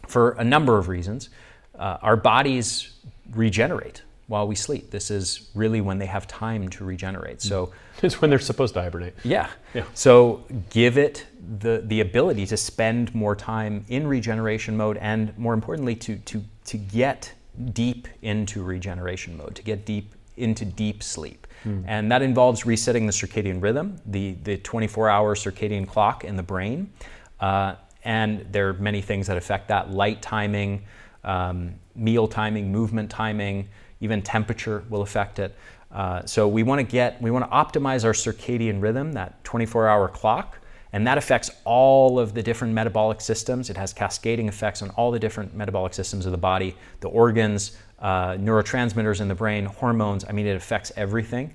for 0.08 0.32
a 0.32 0.44
number 0.44 0.78
of 0.78 0.88
reasons. 0.88 1.30
Uh, 1.78 1.98
our 2.02 2.16
bodies 2.16 2.94
regenerate 3.32 4.02
while 4.28 4.48
we 4.48 4.56
sleep. 4.56 4.90
This 4.90 5.12
is 5.12 5.50
really 5.54 5.82
when 5.82 6.00
they 6.00 6.06
have 6.08 6.28
time 6.28 6.68
to 6.70 6.84
regenerate. 6.86 7.42
So, 7.42 7.72
It's 8.02 8.20
when 8.22 8.30
they're 8.30 8.40
supposed 8.40 8.74
to 8.74 8.82
hibernate. 8.82 9.14
yeah. 9.24 9.50
Yeah. 9.74 9.84
So 9.94 10.44
give 10.70 10.98
it 10.98 11.26
the, 11.60 11.84
the 11.86 12.02
ability 12.02 12.46
to 12.48 12.58
spend 12.58 13.14
more 13.14 13.36
time 13.36 13.86
in 13.88 14.08
regeneration 14.08 14.76
mode 14.76 14.98
and 14.98 15.38
more 15.38 15.54
importantly 15.54 15.96
to, 15.98 16.16
to, 16.18 16.44
to 16.66 16.78
get 16.78 17.32
deep 17.74 18.08
into 18.22 18.64
regeneration 18.64 19.38
mode, 19.38 19.56
to 19.56 19.64
get 19.64 19.86
deep 19.86 20.14
into 20.38 20.66
deep 20.66 21.02
sleep. 21.02 21.48
And 21.88 22.12
that 22.12 22.22
involves 22.22 22.66
resetting 22.66 23.06
the 23.08 23.12
circadian 23.12 23.62
rhythm, 23.62 24.00
the, 24.06 24.34
the 24.44 24.58
24 24.58 25.10
hour 25.10 25.36
circadian 25.36 25.88
clock 25.88 26.24
in 26.24 26.36
the 26.36 26.44
brain. 26.44 26.92
Uh, 27.40 27.76
and 28.04 28.46
there 28.52 28.70
are 28.70 28.74
many 28.74 29.02
things 29.02 29.28
that 29.28 29.38
affect 29.38 29.68
that 29.70 29.92
light 29.92 30.22
timing, 30.22 30.84
um, 31.24 31.74
meal 31.96 32.28
timing, 32.28 32.72
movement 32.72 33.10
timing, 33.10 33.68
even 34.00 34.22
temperature 34.22 34.84
will 34.90 35.02
affect 35.02 35.40
it. 35.40 35.56
Uh, 35.92 36.26
so 36.26 36.48
we 36.48 36.62
want 36.62 36.80
to 36.80 36.84
get, 36.84 37.20
we 37.22 37.32
want 37.32 37.50
to 37.50 37.52
optimize 37.56 38.04
our 38.06 38.14
circadian 38.14 38.82
rhythm, 38.82 39.14
that 39.14 39.44
24-hour 39.44 40.10
clock, 40.10 40.60
and 40.94 41.06
that 41.08 41.18
affects 41.18 41.50
all 41.66 42.20
of 42.20 42.34
the 42.34 42.44
different 42.44 42.74
metabolic 42.74 43.22
systems. 43.22 43.70
It 43.70 43.78
has 43.78 43.94
cascading 43.94 44.48
effects 44.48 44.82
on 44.82 44.90
all 44.92 45.12
the 45.12 45.20
different 45.20 45.56
metabolic 45.56 45.94
systems 45.94 46.26
of 46.26 46.32
the 46.32 46.38
body, 46.38 46.76
the 47.02 47.10
organs, 47.10 47.78
uh, 48.00 48.34
neurotransmitters 48.34 49.22
in 49.22 49.28
the 49.28 49.36
brain, 49.36 49.66
hormones. 49.66 50.26
I 50.28 50.32
mean, 50.32 50.48
it 50.48 50.56
affects 50.56 50.92
everything, 50.96 51.54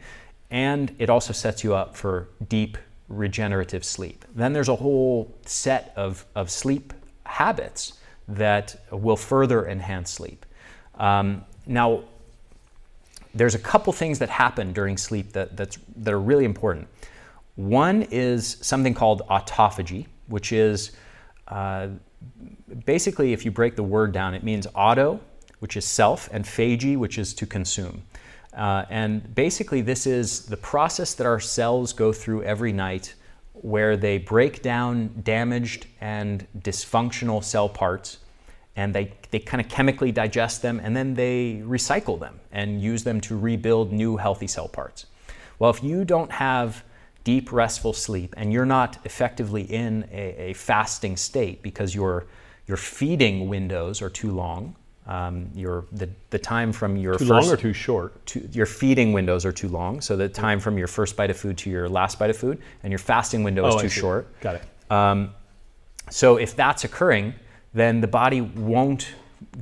and 0.51 0.95
it 0.99 1.11
also 1.11 1.33
sets 1.33 1.63
you 1.65 1.75
up 1.75 1.97
for 1.97 2.29
deep 2.49 2.77
regenerative 3.09 3.85
sleep. 3.85 4.25
Then 4.35 4.53
there's 4.53 4.69
a 4.69 4.77
whole 4.77 5.35
set 5.45 5.93
of, 5.97 6.25
of 6.35 6.51
sleep 6.51 6.93
habits 7.25 7.95
that 8.29 8.81
will 8.91 9.17
further 9.17 9.67
enhance 9.67 10.11
sleep. 10.11 10.47
Um, 10.95 11.45
now, 11.67 12.05
there's 13.35 13.55
a 13.55 13.59
couple 13.59 13.93
things 13.93 14.19
that 14.19 14.29
happen 14.29 14.73
during 14.73 14.97
sleep 14.97 15.33
that, 15.33 15.57
that 15.57 15.79
are 16.07 16.21
really 16.21 16.45
important. 16.45 16.89
One 17.57 18.03
is 18.11 18.57
something 18.61 18.95
called 18.95 19.23
autophagy, 19.29 20.07
which 20.29 20.53
is 20.53 20.93
uh, 21.49 21.89
basically, 22.85 23.33
if 23.33 23.45
you 23.45 23.51
break 23.51 23.77
the 23.77 23.83
word 23.83 24.13
down, 24.13 24.35
it 24.35 24.43
means 24.43 24.67
auto, 24.75 25.21
which 25.59 25.77
is 25.77 25.85
self, 25.85 26.29
and 26.33 26.45
phagy, 26.45 26.97
which 26.97 27.19
is 27.19 27.35
to 27.35 27.47
consume. 27.47 28.03
Uh, 28.55 28.85
and 28.91 29.35
basically, 29.35 29.81
this 29.81 30.07
is 30.07 30.47
the 30.47 30.57
process 30.57 31.15
that 31.15 31.27
our 31.27 31.41
cells 31.41 31.93
go 31.93 32.13
through 32.13 32.43
every 32.43 32.73
night 32.73 33.15
where 33.53 33.97
they 33.97 34.19
break 34.19 34.63
down 34.63 35.11
damaged 35.23 35.87
and 36.01 36.47
dysfunctional 36.59 37.45
cell 37.45 37.69
parts 37.69 38.19
and 38.77 38.95
they, 38.95 39.13
they 39.31 39.39
kind 39.39 39.61
of 39.61 39.69
chemically 39.69 40.11
digest 40.11 40.63
them 40.63 40.81
and 40.83 40.97
then 40.97 41.15
they 41.15 41.63
recycle 41.67 42.19
them 42.19 42.41
and 42.53 42.81
use 42.81 43.05
them 43.05 43.21
to 43.21 43.37
rebuild 43.37 43.93
new 43.93 44.17
healthy 44.17 44.47
cell 44.47 44.69
parts. 44.69 45.07
Well, 45.59 45.71
if 45.71 45.83
you 45.83 46.05
don't 46.05 46.33
have 46.33 46.83
deep, 47.25 47.53
restful 47.53 47.93
sleep 47.93 48.35
and 48.37 48.53
you're 48.53 48.67
not 48.67 48.99
effectively 49.05 49.63
in 49.63 50.09
a, 50.11 50.51
a 50.51 50.53
fasting 50.55 51.17
state 51.17 51.63
because 51.63 51.95
your, 51.95 52.27
your 52.67 52.77
feeding 52.77 53.49
windows 53.49 54.01
are 54.03 54.11
too 54.11 54.31
long, 54.31 54.75
um, 55.07 55.51
your, 55.55 55.85
the, 55.93 56.09
the 56.31 56.39
time 56.39 56.73
from 56.73 56.97
your 56.97 57.15
Too 57.15 57.27
first 57.27 57.49
long 57.49 57.55
or 57.55 57.57
too 57.57 57.73
short? 57.73 58.25
to, 58.27 58.49
your 58.53 58.67
feeding 58.67 59.13
windows 59.13 59.45
are 59.45 59.53
too 59.53 59.69
long, 59.69 60.01
so 60.01 60.17
the 60.17 60.29
time 60.29 60.61
from 60.61 60.79
your 60.79 60.87
first 60.87 61.17
bite 61.17 61.31
of 61.31 61.37
food 61.37 61.59
to 61.59 61.71
your 61.71 61.89
last 61.89 62.19
bite 62.19 62.31
of 62.31 62.37
food, 62.37 62.61
and 62.83 62.91
your 62.91 62.99
fasting 62.99 63.43
window 63.43 63.67
is 63.67 63.75
Oh, 63.75 63.81
too 63.81 63.89
short. 63.89 64.41
Got 64.41 64.57
it. 64.57 64.93
Um, 64.93 65.35
so 66.11 66.37
if 66.37 66.55
that's 66.55 66.85
occurring, 66.85 67.35
then 67.75 68.01
the 68.01 68.09
body 68.09 68.41
won't 68.41 69.15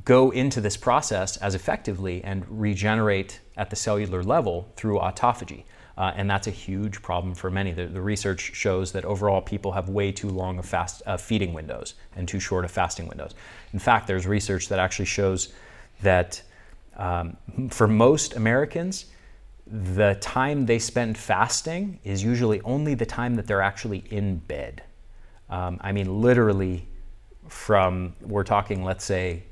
go 0.04 0.30
into 0.30 0.60
this 0.60 0.76
process 0.76 1.36
as 1.38 1.54
effectively 1.54 2.22
and 2.24 2.44
regenerate 2.48 3.40
at 3.56 3.70
the 3.70 3.76
cellular 3.76 4.22
level 4.22 4.70
through 4.76 4.98
autophagy. 4.98 5.64
Uh, 5.98 6.12
and 6.14 6.30
that's 6.30 6.46
a 6.46 6.52
huge 6.52 7.02
problem 7.02 7.34
for 7.34 7.50
many. 7.50 7.72
The, 7.72 7.86
the 7.86 8.00
research 8.00 8.52
shows 8.54 8.92
that 8.92 9.04
overall 9.04 9.42
people 9.42 9.72
have 9.72 9.88
way 9.88 10.12
too 10.12 10.30
long 10.30 10.60
of 10.60 10.64
fast 10.64 11.02
uh, 11.06 11.16
feeding 11.16 11.52
windows 11.52 11.94
and 12.14 12.28
too 12.28 12.38
short 12.38 12.64
of 12.64 12.70
fasting 12.70 13.08
windows. 13.08 13.34
In 13.72 13.80
fact, 13.80 14.06
there's 14.06 14.24
research 14.24 14.68
that 14.68 14.78
actually 14.78 15.06
shows 15.06 15.52
that 16.02 16.40
um, 16.96 17.36
for 17.70 17.88
most 17.88 18.36
Americans, 18.36 19.06
the 19.66 20.16
time 20.20 20.66
they 20.66 20.78
spend 20.78 21.18
fasting 21.18 21.98
is 22.04 22.22
usually 22.22 22.60
only 22.60 22.94
the 22.94 23.06
time 23.06 23.34
that 23.34 23.48
they're 23.48 23.60
actually 23.60 24.04
in 24.08 24.36
bed. 24.36 24.84
Um, 25.50 25.78
I 25.80 25.90
mean, 25.90 26.20
literally, 26.22 26.86
from 27.48 28.14
we're 28.20 28.44
talking, 28.44 28.84
let's 28.84 29.04
say, 29.04 29.42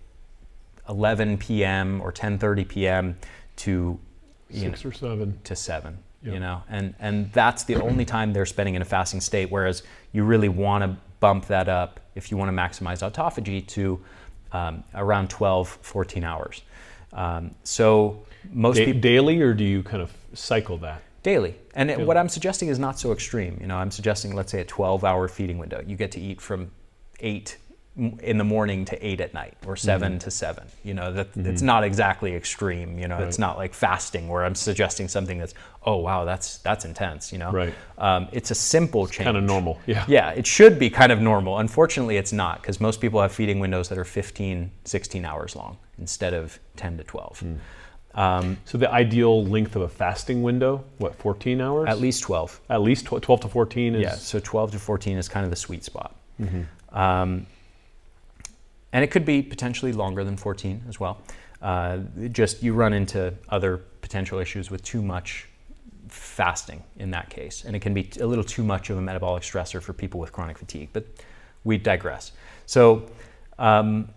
11 0.88 1.38
p.m. 1.38 2.00
or 2.00 2.12
10:30 2.12 2.68
p.m. 2.68 3.18
to 3.56 3.98
you 4.48 4.64
know, 4.66 4.68
Six 4.68 4.84
or 4.84 4.92
seven. 4.92 5.40
to 5.42 5.56
seven. 5.56 5.98
Yeah. 6.22 6.32
You 6.32 6.40
know, 6.40 6.62
and 6.68 6.94
and 6.98 7.30
that's 7.32 7.64
the 7.64 7.76
only 7.76 8.04
time 8.04 8.32
they're 8.32 8.46
spending 8.46 8.74
in 8.74 8.82
a 8.82 8.86
fasting 8.86 9.20
state. 9.20 9.50
Whereas 9.50 9.82
you 10.12 10.24
really 10.24 10.48
want 10.48 10.82
to 10.82 10.96
bump 11.20 11.46
that 11.46 11.68
up 11.68 12.00
if 12.14 12.30
you 12.30 12.36
want 12.36 12.48
to 12.50 12.56
maximize 12.56 13.08
autophagy 13.08 13.66
to 13.68 14.00
um, 14.52 14.82
around 14.94 15.28
12, 15.30 15.68
14 15.82 16.24
hours. 16.24 16.62
Um, 17.12 17.54
so 17.62 18.22
most 18.52 18.76
Da- 18.76 18.86
people 18.86 19.00
daily, 19.00 19.40
or 19.42 19.54
do 19.54 19.64
you 19.64 19.82
kind 19.82 20.02
of 20.02 20.12
cycle 20.34 20.78
that? 20.78 21.02
daily. 21.22 21.56
And 21.74 21.90
it- 21.90 22.00
what 22.00 22.16
I'm 22.16 22.28
suggesting 22.28 22.68
is 22.68 22.78
not 22.78 22.98
so 23.00 23.10
extreme. 23.12 23.58
You 23.60 23.66
know, 23.66 23.76
I'm 23.76 23.90
suggesting, 23.90 24.34
let's 24.36 24.52
say, 24.52 24.60
a 24.60 24.64
12-hour 24.64 25.26
feeding 25.28 25.58
window. 25.58 25.82
You 25.84 25.96
get 25.96 26.12
to 26.12 26.20
eat 26.20 26.40
from 26.40 26.70
8 27.18 27.56
m- 27.58 27.65
in 27.96 28.36
the 28.36 28.44
morning 28.44 28.84
to 28.84 29.06
eight 29.06 29.20
at 29.22 29.32
night 29.32 29.54
or 29.66 29.74
7 29.74 30.12
Mm-hmm. 30.12 30.18
to 30.18 30.30
seven. 30.30 30.64
You 30.84 30.92
know, 30.92 31.12
that 31.14 31.28
it's 31.36 31.62
not 31.62 31.82
exactly 31.82 32.34
extreme. 32.34 32.98
You 32.98 33.08
know, 33.08 33.18
it's 33.18 33.38
not 33.38 33.56
like 33.56 33.72
fasting 33.72 34.28
where 34.28 34.44
I'm 34.44 34.54
suggesting 34.54 35.08
something 35.08 35.38
that's, 35.38 35.54
oh 35.84 35.96
wow, 35.96 36.24
that's 36.26 36.58
that's 36.58 36.84
intense. 36.84 37.32
You 37.32 37.38
know, 37.38 37.50
Right. 37.52 37.74
Um, 37.96 38.28
it's 38.32 38.50
a 38.50 38.54
simple 38.54 39.06
change. 39.06 39.24
Kind 39.24 39.36
of 39.38 39.44
normal. 39.44 39.80
Yeah. 39.86 40.04
Yeah, 40.08 40.30
it 40.30 40.46
should 40.46 40.78
be 40.78 40.90
kind 40.90 41.10
of 41.10 41.20
normal. 41.22 41.58
Unfortunately, 41.58 42.18
it's 42.18 42.32
not 42.32 42.60
because 42.60 42.80
most 42.80 43.00
people 43.00 43.20
have 43.22 43.32
feeding 43.32 43.60
windows 43.60 43.88
that 43.88 43.96
are 43.98 44.04
15, 44.04 44.70
16 44.84 45.24
hours 45.24 45.56
long 45.56 45.78
instead 45.98 46.34
of 46.34 46.58
10 46.76 46.98
to 46.98 47.04
12. 47.04 47.40
Hmm. 47.40 47.54
Um, 48.20 48.56
So 48.66 48.76
the 48.78 48.90
ideal 48.92 49.44
length 49.44 49.74
of 49.76 49.82
a 49.82 49.88
fasting 49.88 50.42
window, 50.42 50.84
what, 50.98 51.14
14 51.16 51.60
hours? 51.62 51.88
at 51.88 51.98
least 51.98 52.22
12. 52.24 52.60
At 52.68 52.82
least 52.82 53.06
tw- 53.06 53.22
12 53.22 53.40
to 53.42 53.48
14 53.48 53.94
is. 53.94 54.02
Yeah, 54.02 54.14
so 54.14 54.38
12 54.38 54.72
to 54.72 54.78
14 54.78 55.16
is 55.18 55.28
kind 55.28 55.44
of 55.44 55.50
the 55.50 55.56
sweet 55.56 55.82
spot. 55.84 56.14
Mm-hmm. 56.40 56.96
Um, 56.98 57.46
and 58.96 59.04
it 59.04 59.10
could 59.10 59.26
be 59.26 59.42
potentially 59.42 59.92
longer 59.92 60.24
than 60.24 60.38
14 60.38 60.84
as 60.88 60.98
well. 60.98 61.20
Uh, 61.60 61.98
just 62.32 62.62
you 62.62 62.72
run 62.72 62.94
into 62.94 63.34
other 63.50 63.76
potential 64.00 64.38
issues 64.38 64.70
with 64.70 64.82
too 64.82 65.02
much 65.02 65.48
fasting 66.08 66.82
in 66.96 67.10
that 67.10 67.28
case, 67.28 67.66
and 67.66 67.76
it 67.76 67.80
can 67.80 67.92
be 67.92 68.08
a 68.22 68.26
little 68.26 68.42
too 68.42 68.64
much 68.64 68.88
of 68.88 68.96
a 68.96 69.02
metabolic 69.02 69.42
stressor 69.42 69.82
for 69.82 69.92
people 69.92 70.18
with 70.18 70.32
chronic 70.32 70.56
fatigue. 70.56 70.88
But 70.94 71.04
we 71.62 71.76
digress. 71.76 72.32
So. 72.64 73.06
Um, 73.58 74.08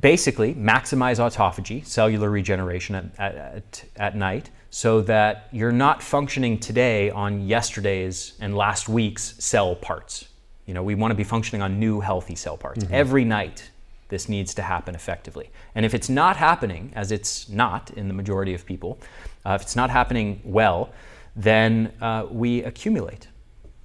basically 0.00 0.52
maximize 0.54 1.18
autophagy, 1.18 1.86
cellular 1.86 2.28
regeneration 2.28 2.96
at, 2.96 3.04
at, 3.18 3.34
at, 3.36 3.84
at 3.96 4.16
night, 4.16 4.50
so 4.68 5.00
that 5.00 5.48
you're 5.52 5.70
not 5.70 6.02
functioning 6.02 6.58
today 6.58 7.08
on 7.10 7.46
yesterday's 7.46 8.34
and 8.40 8.56
last 8.56 8.88
week's 8.88 9.42
cell 9.42 9.76
parts. 9.76 10.28
You 10.66 10.74
know, 10.74 10.82
we 10.82 10.94
want 10.94 11.12
to 11.12 11.16
be 11.16 11.24
functioning 11.24 11.62
on 11.62 11.78
new 11.78 12.00
healthy 12.00 12.34
cell 12.34 12.56
parts. 12.56 12.84
Every 12.90 13.24
night, 13.24 13.70
this 14.08 14.28
needs 14.28 14.54
to 14.54 14.62
happen 14.62 14.94
effectively. 14.94 15.50
And 15.74 15.86
if 15.86 15.94
it's 15.94 16.08
not 16.08 16.36
happening, 16.36 16.92
as 16.94 17.12
it's 17.12 17.48
not 17.48 17.90
in 17.92 18.08
the 18.08 18.14
majority 18.14 18.54
of 18.54 18.66
people, 18.66 18.98
uh, 19.44 19.52
if 19.52 19.62
it's 19.62 19.76
not 19.76 19.90
happening 19.90 20.40
well, 20.44 20.90
then 21.34 21.92
uh, 22.00 22.26
we 22.30 22.62
accumulate 22.62 23.28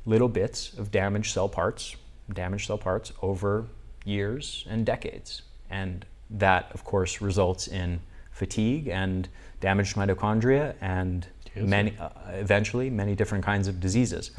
little 0.05 0.27
bits 0.27 0.73
of 0.77 0.91
damaged 0.91 1.33
cell 1.33 1.49
parts, 1.49 1.95
damaged 2.33 2.67
cell 2.67 2.77
parts 2.77 3.11
over 3.21 3.67
years 4.05 4.65
and 4.69 4.85
decades. 4.85 5.43
And 5.69 6.05
that, 6.29 6.71
of 6.73 6.83
course, 6.83 7.21
results 7.21 7.67
in 7.67 7.99
fatigue 8.31 8.87
and 8.87 9.27
damaged 9.59 9.95
mitochondria 9.95 10.75
and 10.81 11.27
many, 11.55 11.95
uh, 11.99 12.09
eventually 12.33 12.89
many 12.89 13.15
different 13.15 13.43
kinds 13.43 13.67
of 13.67 13.79
diseases. 13.79 14.31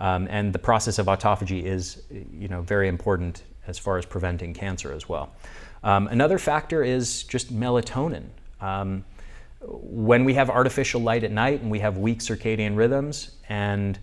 Um, 0.00 0.26
and 0.30 0.52
the 0.52 0.58
process 0.58 0.98
of 0.98 1.06
autophagy 1.06 1.62
is, 1.62 2.02
you 2.10 2.48
know, 2.48 2.62
very 2.62 2.88
important 2.88 3.42
as 3.66 3.78
far 3.78 3.98
as 3.98 4.06
preventing 4.06 4.54
cancer 4.54 4.92
as 4.92 5.08
well. 5.08 5.32
Um, 5.84 6.08
another 6.08 6.38
factor 6.38 6.82
is 6.82 7.22
just 7.24 7.54
melatonin. 7.54 8.24
Um, 8.60 9.04
when 9.62 10.24
we 10.24 10.34
have 10.34 10.48
artificial 10.48 11.02
light 11.02 11.22
at 11.22 11.30
night 11.30 11.60
and 11.60 11.70
we 11.70 11.78
have 11.80 11.98
weak 11.98 12.20
circadian 12.20 12.76
rhythms 12.76 13.32
and 13.48 13.98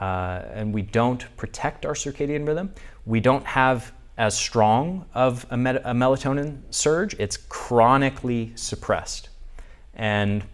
uh, 0.00 0.42
and 0.52 0.74
we 0.74 0.82
don't 0.82 1.24
protect 1.38 1.86
our 1.86 1.94
circadian 1.94 2.46
rhythm, 2.46 2.70
we 3.06 3.18
don't 3.18 3.46
have 3.46 3.92
as 4.18 4.36
strong 4.36 5.06
of 5.14 5.46
a, 5.50 5.54
a 5.54 5.94
melatonin 5.94 6.60
surge. 6.70 7.14
It's 7.18 7.38
chronically 7.38 8.52
suppressed, 8.56 9.30
and 9.94 10.44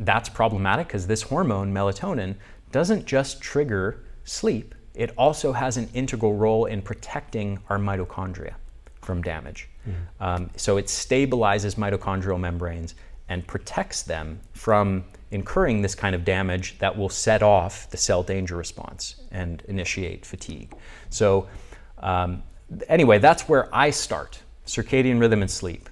that's 0.00 0.28
problematic 0.28 0.88
because 0.88 1.06
this 1.06 1.22
hormone 1.22 1.72
melatonin 1.72 2.34
doesn't 2.72 3.06
just 3.06 3.40
trigger 3.40 4.04
sleep; 4.24 4.74
it 4.94 5.12
also 5.16 5.52
has 5.52 5.76
an 5.76 5.88
integral 5.94 6.34
role 6.34 6.66
in 6.66 6.82
protecting 6.82 7.58
our 7.68 7.78
mitochondria 7.78 8.54
from 9.00 9.22
damage. 9.22 9.68
Um, 10.20 10.50
so 10.56 10.76
it 10.76 10.86
stabilizes 10.86 11.76
mitochondrial 11.76 12.38
membranes 12.38 12.94
and 13.28 13.46
protects 13.46 14.02
them 14.02 14.40
from 14.52 15.04
incurring 15.30 15.82
this 15.82 15.94
kind 15.94 16.14
of 16.14 16.24
damage 16.24 16.78
that 16.78 16.96
will 16.96 17.08
set 17.08 17.42
off 17.42 17.88
the 17.90 17.96
cell 17.96 18.22
danger 18.22 18.56
response 18.56 19.16
and 19.30 19.62
initiate 19.68 20.24
fatigue. 20.24 20.74
So, 21.10 21.48
um, 21.98 22.42
anyway, 22.88 23.18
that's 23.18 23.48
where 23.48 23.74
I 23.74 23.90
start 23.90 24.40
circadian 24.66 25.20
rhythm 25.20 25.42
and 25.42 25.50
sleep. 25.50 25.88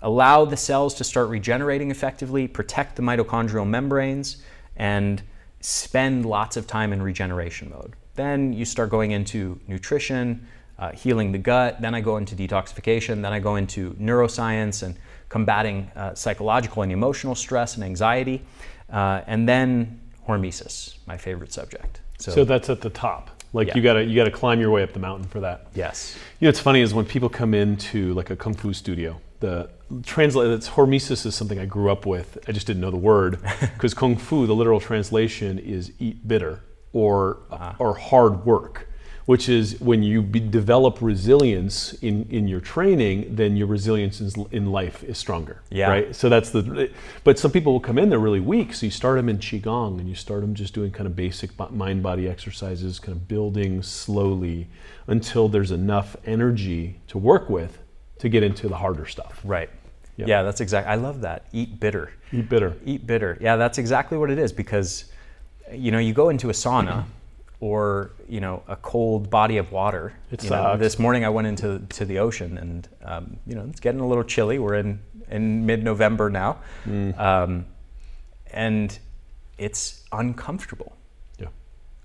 Allow 0.00 0.44
the 0.44 0.56
cells 0.56 0.94
to 0.94 1.04
start 1.04 1.28
regenerating 1.28 1.90
effectively, 1.90 2.46
protect 2.46 2.96
the 2.96 3.02
mitochondrial 3.02 3.66
membranes, 3.66 4.42
and 4.76 5.22
spend 5.68 6.24
lots 6.24 6.56
of 6.56 6.66
time 6.66 6.92
in 6.92 7.02
regeneration 7.02 7.68
mode. 7.70 7.94
Then 8.14 8.52
you 8.52 8.64
start 8.64 8.88
going 8.90 9.10
into 9.10 9.60
nutrition, 9.68 10.46
uh, 10.78 10.92
healing 10.92 11.30
the 11.32 11.38
gut. 11.38 11.80
Then 11.80 11.94
I 11.94 12.00
go 12.00 12.16
into 12.16 12.34
detoxification. 12.34 13.20
Then 13.22 13.32
I 13.32 13.38
go 13.38 13.56
into 13.56 13.90
neuroscience 14.00 14.82
and 14.82 14.96
combating 15.28 15.90
uh, 15.94 16.14
psychological 16.14 16.82
and 16.82 16.90
emotional 16.90 17.34
stress 17.34 17.74
and 17.74 17.84
anxiety. 17.84 18.42
Uh, 18.90 19.20
and 19.26 19.46
then 19.46 20.00
hormesis, 20.26 20.96
my 21.06 21.16
favorite 21.18 21.52
subject. 21.52 22.00
So 22.18 22.44
that's 22.44 22.70
at 22.70 22.80
the 22.80 22.90
top. 22.90 23.30
Like 23.52 23.68
Yeah. 23.68 23.76
you 23.76 23.82
gotta 23.82 24.04
you 24.04 24.16
gotta 24.16 24.30
climb 24.30 24.60
your 24.60 24.70
way 24.70 24.82
up 24.82 24.92
the 24.92 24.98
mountain 24.98 25.28
for 25.28 25.40
that. 25.40 25.66
yes. 25.74 26.16
You 26.40 26.46
know, 26.46 26.48
what's 26.50 26.60
funny 26.60 26.80
is 26.80 26.92
when 26.94 27.04
people 27.04 27.28
come 27.28 27.52
into 27.54 28.14
like 28.14 28.30
a 28.30 28.36
kung 28.36 28.54
fu 28.54 28.72
studio, 28.72 29.20
the 29.40 29.70
translate 30.04 30.50
it's 30.50 30.70
hormesis 30.70 31.24
is 31.24 31.34
something 31.34 31.58
I 31.58 31.64
grew 31.64 31.90
up 31.90 32.06
with. 32.06 32.38
I 32.48 32.52
just 32.52 32.66
didn't 32.66 32.80
know 32.80 32.90
the 32.90 32.96
word 32.96 33.38
because 33.60 33.94
kung 33.94 34.16
fu, 34.16 34.46
the 34.46 34.54
literal 34.54 34.80
translation 34.80 35.58
is 35.58 35.92
eat 35.98 36.26
bitter 36.26 36.62
or 36.92 37.38
uh-huh. 37.50 37.74
or 37.78 37.94
hard 37.94 38.44
work, 38.44 38.88
which 39.26 39.48
is 39.48 39.80
when 39.80 40.02
you 40.02 40.22
be, 40.22 40.40
develop 40.40 41.00
resilience 41.00 41.92
in 41.94 42.26
in 42.30 42.48
your 42.48 42.60
training, 42.60 43.36
then 43.36 43.56
your 43.56 43.66
resilience 43.68 44.20
in, 44.20 44.46
in 44.50 44.72
life 44.72 45.04
is 45.04 45.16
stronger. 45.16 45.62
Yeah. 45.70 45.88
Right. 45.88 46.16
So 46.16 46.28
that's 46.28 46.50
the. 46.50 46.90
But 47.24 47.38
some 47.38 47.50
people 47.50 47.72
will 47.72 47.80
come 47.80 47.98
in, 47.98 48.10
they're 48.10 48.18
really 48.18 48.40
weak. 48.40 48.74
So 48.74 48.86
you 48.86 48.92
start 48.92 49.16
them 49.16 49.28
in 49.28 49.38
qigong, 49.38 50.00
and 50.00 50.08
you 50.08 50.14
start 50.14 50.40
them 50.40 50.54
just 50.54 50.74
doing 50.74 50.90
kind 50.90 51.06
of 51.06 51.14
basic 51.14 51.50
mind 51.70 52.02
body 52.02 52.28
exercises, 52.28 52.98
kind 52.98 53.16
of 53.16 53.28
building 53.28 53.82
slowly 53.82 54.66
until 55.06 55.48
there's 55.48 55.70
enough 55.70 56.16
energy 56.26 57.00
to 57.06 57.18
work 57.18 57.48
with 57.48 57.78
to 58.18 58.28
get 58.28 58.42
into 58.42 58.68
the 58.68 58.76
harder 58.76 59.06
stuff. 59.06 59.40
Right. 59.44 59.70
Yep. 60.16 60.28
Yeah, 60.28 60.42
that's 60.42 60.60
exactly. 60.60 60.92
I 60.92 60.96
love 60.96 61.20
that. 61.20 61.46
Eat 61.52 61.78
bitter. 61.78 62.12
Eat 62.32 62.48
bitter. 62.48 62.76
Eat 62.84 63.06
bitter. 63.06 63.38
Yeah, 63.40 63.56
that's 63.56 63.78
exactly 63.78 64.18
what 64.18 64.30
it 64.30 64.38
is 64.38 64.52
because, 64.52 65.04
you 65.72 65.92
know, 65.92 65.98
you 65.98 66.12
go 66.12 66.28
into 66.28 66.50
a 66.50 66.52
sauna 66.52 67.04
or, 67.60 68.10
you 68.28 68.40
know, 68.40 68.62
a 68.66 68.74
cold 68.76 69.30
body 69.30 69.58
of 69.58 69.70
water. 69.70 70.12
It 70.32 70.42
know, 70.50 70.76
this 70.76 70.98
morning 70.98 71.24
I 71.24 71.28
went 71.28 71.46
into 71.46 71.80
to 71.90 72.04
the 72.04 72.18
ocean 72.18 72.58
and, 72.58 72.88
um, 73.04 73.36
you 73.46 73.54
know, 73.54 73.64
it's 73.70 73.80
getting 73.80 74.00
a 74.00 74.06
little 74.08 74.24
chilly. 74.24 74.58
We're 74.58 74.74
in, 74.74 75.00
in 75.30 75.66
mid-November 75.66 76.30
now. 76.30 76.58
Mm. 76.84 77.18
Um, 77.18 77.66
and 78.52 78.98
it's 79.56 80.04
uncomfortable. 80.10 80.96
Yeah. 81.38 81.48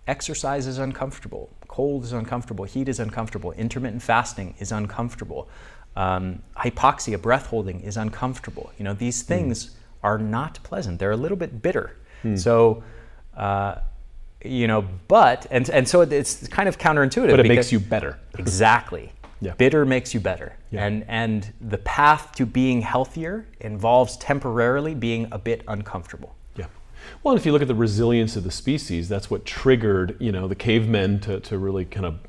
Exercise 0.07 0.67
is 0.67 0.77
uncomfortable. 0.77 1.49
Cold 1.67 2.03
is 2.03 2.13
uncomfortable. 2.13 2.65
Heat 2.65 2.89
is 2.89 2.99
uncomfortable. 2.99 3.53
Intermittent 3.53 4.03
fasting 4.03 4.53
is 4.59 4.71
uncomfortable. 4.71 5.49
Um, 5.95 6.41
hypoxia, 6.57 7.21
breath 7.21 7.47
holding 7.47 7.81
is 7.81 7.97
uncomfortable. 7.97 8.71
You 8.77 8.83
know, 8.85 8.93
these 8.93 9.21
things 9.21 9.75
are 10.01 10.17
not 10.17 10.59
pleasant. 10.63 10.99
They're 10.99 11.11
a 11.11 11.17
little 11.17 11.37
bit 11.37 11.61
bitter. 11.61 11.95
So, 12.35 12.83
uh, 13.35 13.75
you 14.45 14.65
know, 14.67 14.87
but, 15.07 15.45
and, 15.51 15.69
and 15.69 15.87
so 15.87 16.01
it's 16.01 16.47
kind 16.47 16.69
of 16.69 16.77
counterintuitive. 16.77 17.31
But 17.31 17.41
it 17.41 17.47
makes 17.47 17.71
you 17.71 17.79
better. 17.79 18.19
Exactly. 18.39 19.11
Yeah. 19.43 19.53
Bitter 19.55 19.85
makes 19.85 20.13
you 20.13 20.21
better. 20.21 20.55
Yeah. 20.71 20.85
And 20.85 21.05
and 21.09 21.53
the 21.59 21.77
path 21.79 22.31
to 22.35 22.45
being 22.45 22.81
healthier 22.81 23.45
involves 23.59 24.15
temporarily 24.17 24.95
being 24.95 25.27
a 25.33 25.37
bit 25.37 25.63
uncomfortable. 25.67 26.33
Yeah. 26.55 26.67
Well, 27.21 27.33
and 27.33 27.39
if 27.39 27.45
you 27.45 27.51
look 27.51 27.61
at 27.61 27.67
the 27.67 27.75
resilience 27.75 28.37
of 28.37 28.45
the 28.45 28.51
species, 28.51 29.09
that's 29.09 29.29
what 29.29 29.45
triggered, 29.45 30.15
you 30.19 30.31
know, 30.31 30.47
the 30.47 30.55
cavemen 30.55 31.19
to, 31.21 31.41
to 31.41 31.57
really 31.57 31.83
kind 31.83 32.05
of 32.05 32.19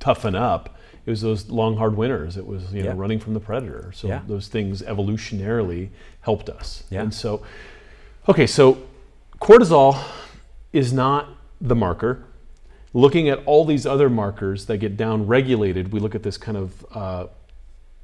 toughen 0.00 0.34
up. 0.34 0.76
It 1.10 1.18
was 1.18 1.22
those 1.22 1.50
long, 1.50 1.76
hard 1.76 1.96
winters. 1.96 2.36
It 2.36 2.46
was, 2.46 2.72
you 2.72 2.84
know, 2.84 2.90
Yeah. 2.90 2.94
running 2.96 3.18
from 3.18 3.34
the 3.34 3.40
predator. 3.40 3.90
So 3.92 4.06
Yeah. 4.06 4.20
those 4.28 4.46
things 4.46 4.80
evolutionarily 4.80 5.88
helped 6.20 6.48
us. 6.48 6.84
Yeah. 6.88 7.02
And 7.02 7.12
so, 7.12 7.42
okay, 8.28 8.46
so 8.46 8.78
cortisol 9.40 9.98
is 10.72 10.92
not 10.92 11.26
the 11.60 11.74
marker. 11.74 12.22
Looking 12.94 13.28
at 13.28 13.40
all 13.44 13.64
these 13.64 13.86
other 13.86 14.08
markers 14.08 14.66
that 14.66 14.78
get 14.78 14.96
down 14.96 15.26
regulated, 15.26 15.92
we 15.92 15.98
look 15.98 16.14
at 16.14 16.22
this 16.22 16.38
kind 16.38 16.56
of 16.56 16.86
uh, 16.94 17.26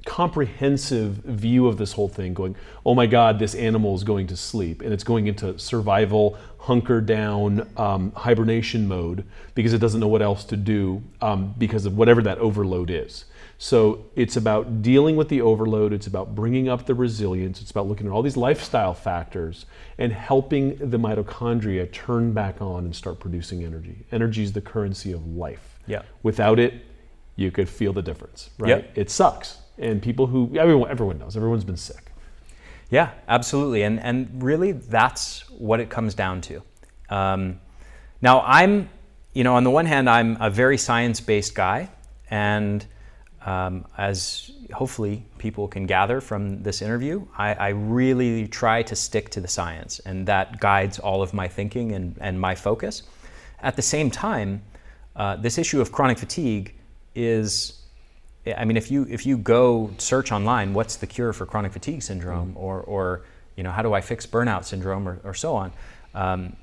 comprehensive 0.06 1.14
view 1.24 1.66
of 1.66 1.76
this 1.76 1.92
whole 1.92 2.08
thing 2.08 2.32
going 2.32 2.54
oh 2.86 2.94
my 2.94 3.06
god 3.06 3.38
this 3.38 3.54
animal 3.56 3.94
is 3.94 4.04
going 4.04 4.26
to 4.26 4.36
sleep 4.36 4.80
and 4.80 4.92
it's 4.92 5.04
going 5.04 5.26
into 5.26 5.58
survival 5.58 6.38
hunker 6.58 7.00
down 7.00 7.68
um, 7.76 8.12
hibernation 8.12 8.86
mode 8.88 9.24
because 9.54 9.72
it 9.72 9.78
doesn't 9.78 10.00
know 10.00 10.08
what 10.08 10.22
else 10.22 10.44
to 10.44 10.56
do 10.56 11.02
um, 11.20 11.54
because 11.58 11.86
of 11.86 11.96
whatever 11.96 12.22
that 12.22 12.38
overload 12.38 12.88
is 12.88 13.24
so 13.58 14.04
it's 14.14 14.36
about 14.36 14.80
dealing 14.80 15.16
with 15.16 15.28
the 15.28 15.40
overload 15.40 15.92
it's 15.92 16.06
about 16.06 16.34
bringing 16.36 16.68
up 16.68 16.86
the 16.86 16.94
resilience 16.94 17.60
it's 17.60 17.72
about 17.72 17.88
looking 17.88 18.06
at 18.06 18.12
all 18.12 18.22
these 18.22 18.36
lifestyle 18.36 18.94
factors 18.94 19.66
and 19.98 20.12
helping 20.12 20.76
the 20.76 20.98
mitochondria 20.98 21.90
turn 21.92 22.32
back 22.32 22.62
on 22.62 22.84
and 22.84 22.94
start 22.94 23.18
producing 23.18 23.64
energy 23.64 24.06
energy 24.12 24.44
is 24.44 24.52
the 24.52 24.60
currency 24.60 25.10
of 25.10 25.26
life 25.26 25.78
Yeah. 25.88 26.02
without 26.22 26.60
it 26.60 26.74
you 27.36 27.50
could 27.50 27.68
feel 27.68 27.92
the 27.92 28.00
difference, 28.02 28.48
right? 28.58 28.68
Yep. 28.70 28.92
It 28.94 29.10
sucks. 29.10 29.58
And 29.78 30.02
people 30.02 30.26
who, 30.26 30.56
everyone, 30.58 30.90
everyone 30.90 31.18
knows, 31.18 31.36
everyone's 31.36 31.64
been 31.64 31.76
sick. 31.76 32.12
Yeah, 32.90 33.10
absolutely. 33.28 33.82
And, 33.82 34.00
and 34.00 34.42
really, 34.42 34.72
that's 34.72 35.48
what 35.50 35.80
it 35.80 35.90
comes 35.90 36.14
down 36.14 36.40
to. 36.42 36.62
Um, 37.10 37.60
now, 38.22 38.42
I'm, 38.42 38.88
you 39.34 39.44
know, 39.44 39.56
on 39.56 39.64
the 39.64 39.70
one 39.70 39.86
hand, 39.86 40.08
I'm 40.08 40.36
a 40.40 40.50
very 40.50 40.78
science 40.78 41.20
based 41.20 41.54
guy. 41.54 41.90
And 42.30 42.84
um, 43.46 43.86
as 43.96 44.50
hopefully 44.72 45.24
people 45.38 45.68
can 45.68 45.86
gather 45.86 46.20
from 46.20 46.62
this 46.64 46.82
interview, 46.82 47.24
I, 47.38 47.54
I, 47.54 47.68
really 47.68 48.48
try 48.48 48.82
to 48.82 48.96
stick 48.96 49.30
to 49.30 49.40
the 49.40 49.46
science, 49.46 50.00
and 50.00 50.26
that 50.26 50.58
guides 50.58 50.98
all 50.98 51.22
of 51.22 51.32
my 51.32 51.46
thinking 51.46 51.92
and, 51.92 52.18
and 52.20 52.40
my 52.40 52.56
focus. 52.56 53.04
At 53.60 53.76
the 53.76 53.82
same 53.82 54.10
time, 54.10 54.62
uh, 55.14 55.36
this 55.36 55.58
issue 55.58 55.80
of 55.80 55.92
chronic 55.92 56.18
fatigue 56.18 56.74
is 57.14 57.82
I 58.54 58.64
mean, 58.64 58.76
if 58.76 58.90
you 58.90 59.06
if 59.08 59.26
you 59.26 59.38
go 59.38 59.90
search 59.98 60.30
online, 60.30 60.72
what's 60.72 60.96
the 60.96 61.06
cure 61.06 61.32
for 61.32 61.46
chronic 61.46 61.72
fatigue 61.72 62.02
syndrome, 62.02 62.52
mm. 62.52 62.56
or 62.56 62.80
or 62.80 63.22
you 63.56 63.62
know, 63.62 63.70
how 63.70 63.82
do 63.82 63.94
I 63.94 64.00
fix 64.00 64.26
burnout 64.26 64.64
syndrome, 64.64 65.08
or, 65.08 65.18
or 65.24 65.34
so 65.34 65.54
on. 65.54 65.72
Um, 66.14 66.56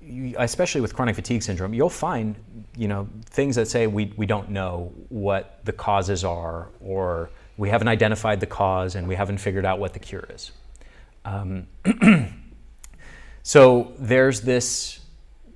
you, 0.00 0.34
especially 0.38 0.80
with 0.80 0.94
chronic 0.94 1.14
fatigue 1.14 1.42
syndrome, 1.42 1.74
you'll 1.74 1.90
find 1.90 2.36
you 2.76 2.88
know 2.88 3.08
things 3.26 3.56
that 3.56 3.68
say 3.68 3.86
we 3.86 4.12
we 4.16 4.26
don't 4.26 4.50
know 4.50 4.92
what 5.08 5.60
the 5.64 5.72
causes 5.72 6.24
are, 6.24 6.68
or 6.80 7.30
we 7.56 7.68
haven't 7.68 7.88
identified 7.88 8.40
the 8.40 8.46
cause 8.46 8.94
and 8.94 9.06
we 9.06 9.14
haven't 9.14 9.38
figured 9.38 9.66
out 9.66 9.78
what 9.78 9.92
the 9.92 9.98
cure 9.98 10.26
is. 10.30 10.52
Um, 11.26 11.66
so 13.42 13.92
there's 13.98 14.40
this 14.40 15.00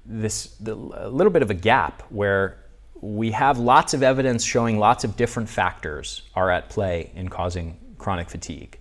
this 0.05 0.49
the, 0.61 0.75
a 0.75 1.09
little 1.09 1.33
bit 1.33 1.41
of 1.41 1.51
a 1.51 1.55
gap 1.55 2.03
where 2.11 2.59
we 3.05 3.33
have 3.33 3.59
lots 3.59 3.93
of 3.93 4.03
evidence 4.03 4.43
showing 4.43 4.79
lots 4.79 5.05
of 5.05 5.15
different 5.15 5.51
factors 5.51 6.23
are 6.35 6.51
at 6.51 6.71
play 6.71 7.11
in 7.15 7.29
causing 7.29 7.77
chronic 7.99 8.31
fatigue. 8.31 8.79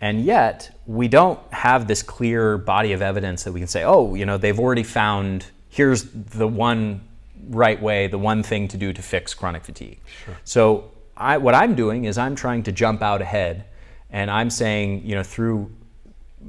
And 0.00 0.24
yet, 0.24 0.74
we 0.86 1.06
don't 1.06 1.38
have 1.52 1.86
this 1.86 2.02
clear 2.02 2.56
body 2.56 2.92
of 2.92 3.02
evidence 3.02 3.44
that 3.44 3.52
we 3.52 3.60
can 3.60 3.68
say, 3.68 3.84
oh, 3.84 4.14
you 4.14 4.24
know, 4.24 4.38
they've 4.38 4.58
already 4.58 4.82
found 4.82 5.44
here's 5.68 6.04
the 6.04 6.48
one 6.48 7.02
right 7.48 7.80
way, 7.80 8.06
the 8.06 8.18
one 8.18 8.42
thing 8.42 8.68
to 8.68 8.78
do 8.78 8.94
to 8.94 9.02
fix 9.02 9.34
chronic 9.34 9.64
fatigue. 9.64 10.00
Sure. 10.24 10.36
So, 10.44 10.90
I, 11.14 11.36
what 11.36 11.54
I'm 11.54 11.74
doing 11.74 12.04
is 12.04 12.16
I'm 12.18 12.36
trying 12.36 12.62
to 12.64 12.72
jump 12.72 13.02
out 13.02 13.20
ahead 13.20 13.64
and 14.10 14.30
I'm 14.30 14.48
saying, 14.48 15.02
you 15.04 15.14
know, 15.14 15.22
through 15.22 15.70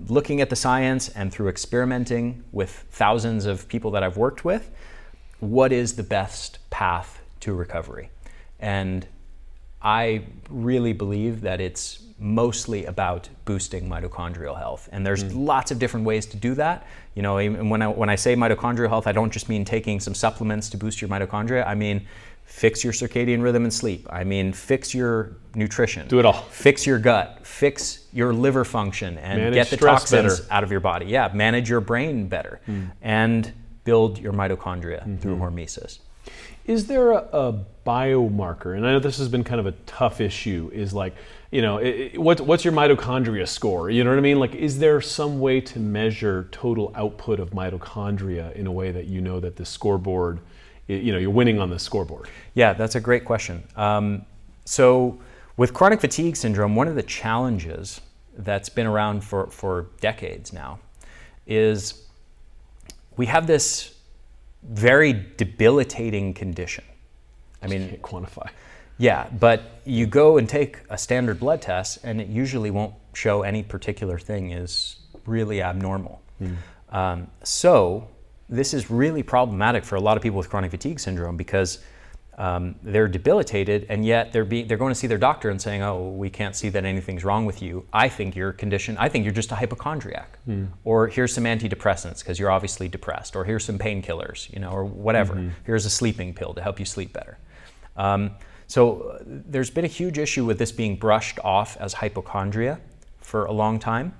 looking 0.07 0.39
at 0.39 0.49
the 0.49 0.55
science 0.55 1.09
and 1.09 1.33
through 1.33 1.49
experimenting 1.49 2.43
with 2.53 2.69
thousands 2.91 3.45
of 3.45 3.67
people 3.67 3.91
that 3.91 4.03
I've 4.03 4.17
worked 4.17 4.45
with, 4.45 4.69
what 5.39 5.71
is 5.71 5.95
the 5.95 6.03
best 6.03 6.59
path 6.77 7.19
to 7.39 7.55
recovery? 7.55 8.11
And 8.59 9.07
I 9.81 10.21
really 10.47 10.93
believe 10.93 11.41
that 11.41 11.59
it's 11.59 12.03
mostly 12.19 12.85
about 12.85 13.29
boosting 13.45 13.89
mitochondrial 13.89 14.55
health. 14.55 14.87
And 14.91 15.03
there's 15.03 15.23
mm. 15.23 15.45
lots 15.45 15.71
of 15.71 15.79
different 15.79 16.05
ways 16.05 16.27
to 16.27 16.37
do 16.37 16.53
that. 16.53 16.85
You 17.15 17.23
know, 17.23 17.35
when 17.73 17.81
I, 17.81 17.87
when 17.87 18.09
I 18.11 18.15
say 18.15 18.35
mitochondrial 18.35 18.89
health, 18.89 19.07
I 19.07 19.11
don't 19.11 19.33
just 19.33 19.49
mean 19.49 19.65
taking 19.65 19.99
some 19.99 20.13
supplements 20.13 20.69
to 20.69 20.77
boost 20.77 21.01
your 21.01 21.09
mitochondria. 21.09 21.65
I 21.65 21.73
mean, 21.73 22.05
fix 22.43 22.83
your 22.83 22.93
circadian 22.93 23.41
rhythm 23.41 23.63
and 23.63 23.73
sleep. 23.73 24.05
I 24.11 24.23
mean, 24.23 24.53
fix 24.53 24.93
your 24.93 25.35
nutrition. 25.55 26.07
Do 26.07 26.19
it 26.19 26.25
all. 26.25 26.43
Fix 26.51 26.85
your 26.85 26.99
gut. 26.99 27.39
Fix 27.43 28.05
your 28.13 28.33
liver 28.33 28.63
function 28.63 29.17
and 29.17 29.39
manage 29.39 29.55
get 29.55 29.69
the 29.71 29.77
toxins 29.77 30.41
better. 30.41 30.53
out 30.53 30.63
of 30.63 30.69
your 30.69 30.79
body. 30.79 31.07
Yeah, 31.07 31.31
manage 31.33 31.69
your 31.71 31.81
brain 31.81 32.27
better. 32.27 32.61
Mm. 32.67 32.91
And 33.01 33.51
build 33.83 34.19
your 34.19 34.33
mitochondria 34.33 35.01
mm-hmm. 35.01 35.17
through 35.17 35.37
hormesis. 35.37 35.99
Is 36.67 36.87
there 36.87 37.11
a, 37.11 37.27
a, 37.31 37.65
biomarker? 37.87 38.75
And 38.75 38.85
I 38.85 38.91
know 38.91 38.99
this 38.99 39.17
has 39.17 39.29
been 39.29 39.45
kind 39.45 39.61
of 39.61 39.65
a 39.65 39.71
tough 39.85 40.19
issue. 40.19 40.69
Is 40.73 40.93
like, 40.93 41.15
you 41.51 41.61
know, 41.61 41.77
it, 41.77 42.19
what, 42.19 42.41
what's 42.41 42.65
your 42.65 42.73
mitochondria 42.73 43.47
score? 43.47 43.89
You 43.89 44.03
know 44.03 44.09
what 44.09 44.17
I 44.17 44.21
mean? 44.21 44.39
Like, 44.39 44.53
is 44.55 44.77
there 44.77 44.99
some 44.99 45.39
way 45.39 45.61
to 45.61 45.79
measure 45.79 46.49
total 46.51 46.91
output 46.95 47.39
of 47.39 47.51
mitochondria 47.51 48.53
in 48.55 48.67
a 48.67 48.71
way 48.73 48.91
that 48.91 49.05
you 49.05 49.21
know 49.21 49.39
that 49.39 49.55
the 49.55 49.65
scoreboard, 49.65 50.41
you 50.87 51.13
know, 51.13 51.17
you're 51.17 51.29
winning 51.29 51.59
on 51.59 51.69
the 51.69 51.79
scoreboard? 51.79 52.27
Yeah, 52.55 52.73
that's 52.73 52.95
a 52.95 52.99
great 52.99 53.23
question. 53.23 53.63
Um, 53.77 54.25
so, 54.65 55.17
with 55.55 55.73
chronic 55.73 56.01
fatigue 56.01 56.35
syndrome, 56.35 56.75
one 56.75 56.89
of 56.89 56.95
the 56.95 57.03
challenges 57.03 58.01
that's 58.37 58.67
been 58.67 58.85
around 58.85 59.23
for, 59.23 59.47
for 59.47 59.87
decades 60.01 60.51
now 60.51 60.79
is 61.47 62.05
we 63.15 63.25
have 63.27 63.47
this 63.47 63.96
very 64.63 65.25
debilitating 65.37 66.33
condition. 66.33 66.83
I 67.61 67.67
mean, 67.67 67.89
can't 67.89 68.01
quantify. 68.01 68.49
Yeah, 68.97 69.29
but 69.39 69.81
you 69.85 70.07
go 70.07 70.37
and 70.37 70.49
take 70.49 70.79
a 70.89 70.97
standard 70.97 71.39
blood 71.39 71.61
test, 71.61 71.99
and 72.03 72.19
it 72.19 72.27
usually 72.27 72.71
won't 72.71 72.93
show 73.13 73.43
any 73.43 73.63
particular 73.63 74.17
thing 74.17 74.51
is 74.51 74.97
really 75.25 75.61
abnormal. 75.61 76.21
Mm. 76.41 76.55
Um, 76.89 77.27
so 77.43 78.07
this 78.49 78.73
is 78.73 78.89
really 78.89 79.23
problematic 79.23 79.83
for 79.83 79.95
a 79.95 79.99
lot 79.99 80.17
of 80.17 80.23
people 80.23 80.37
with 80.37 80.49
chronic 80.49 80.71
fatigue 80.71 80.99
syndrome 80.99 81.37
because 81.37 81.79
um, 82.37 82.75
they're 82.83 83.07
debilitated, 83.07 83.87
and 83.89 84.05
yet 84.05 84.31
they're 84.31 84.45
being 84.45 84.67
they're 84.67 84.77
going 84.77 84.91
to 84.93 84.99
see 84.99 85.07
their 85.07 85.17
doctor 85.17 85.49
and 85.49 85.59
saying, 85.59 85.81
"Oh, 85.81 86.09
we 86.09 86.29
can't 86.29 86.55
see 86.55 86.69
that 86.69 86.85
anything's 86.85 87.23
wrong 87.23 87.45
with 87.45 87.63
you. 87.63 87.85
I 87.91 88.09
think 88.09 88.35
your 88.35 88.51
condition. 88.53 88.95
I 88.97 89.09
think 89.09 89.25
you're 89.25 89.33
just 89.33 89.51
a 89.51 89.55
hypochondriac, 89.55 90.37
mm. 90.47 90.67
or 90.83 91.07
here's 91.07 91.33
some 91.33 91.45
antidepressants 91.45 92.19
because 92.19 92.37
you're 92.37 92.51
obviously 92.51 92.87
depressed, 92.87 93.35
or 93.35 93.43
here's 93.43 93.65
some 93.65 93.79
painkillers, 93.79 94.53
you 94.53 94.59
know, 94.59 94.69
or 94.69 94.85
whatever. 94.85 95.33
Mm-hmm. 95.33 95.49
Here's 95.65 95.85
a 95.85 95.89
sleeping 95.89 96.33
pill 96.35 96.53
to 96.53 96.61
help 96.61 96.79
you 96.79 96.85
sleep 96.85 97.11
better." 97.11 97.39
Um, 97.95 98.31
so 98.67 99.01
uh, 99.01 99.23
there's 99.25 99.71
been 99.71 99.85
a 99.85 99.89
huge 99.89 100.19
issue 100.19 100.45
with 100.45 100.59
this 100.59 100.71
being 100.71 100.95
brushed 100.97 101.39
off 101.43 101.75
as 101.77 101.93
hypochondria 101.93 102.79
for 103.19 103.45
a 103.45 103.51
long 103.51 103.79
time. 103.79 104.13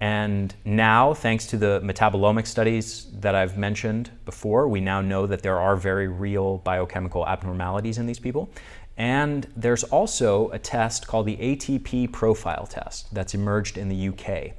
And 0.00 0.54
now, 0.64 1.14
thanks 1.14 1.46
to 1.46 1.56
the 1.56 1.80
metabolomic 1.82 2.46
studies 2.46 3.06
that 3.20 3.34
I've 3.34 3.56
mentioned 3.56 4.10
before, 4.26 4.68
we 4.68 4.80
now 4.80 5.00
know 5.00 5.26
that 5.26 5.42
there 5.42 5.58
are 5.58 5.74
very 5.74 6.06
real 6.06 6.58
biochemical 6.58 7.26
abnormalities 7.26 7.96
in 7.96 8.06
these 8.06 8.18
people. 8.18 8.50
And 8.98 9.46
there's 9.56 9.84
also 9.84 10.50
a 10.50 10.58
test 10.58 11.06
called 11.06 11.26
the 11.26 11.36
ATP 11.36 12.12
profile 12.12 12.66
test 12.66 13.14
that's 13.14 13.34
emerged 13.34 13.78
in 13.78 13.88
the 13.88 14.08
UK. 14.08 14.52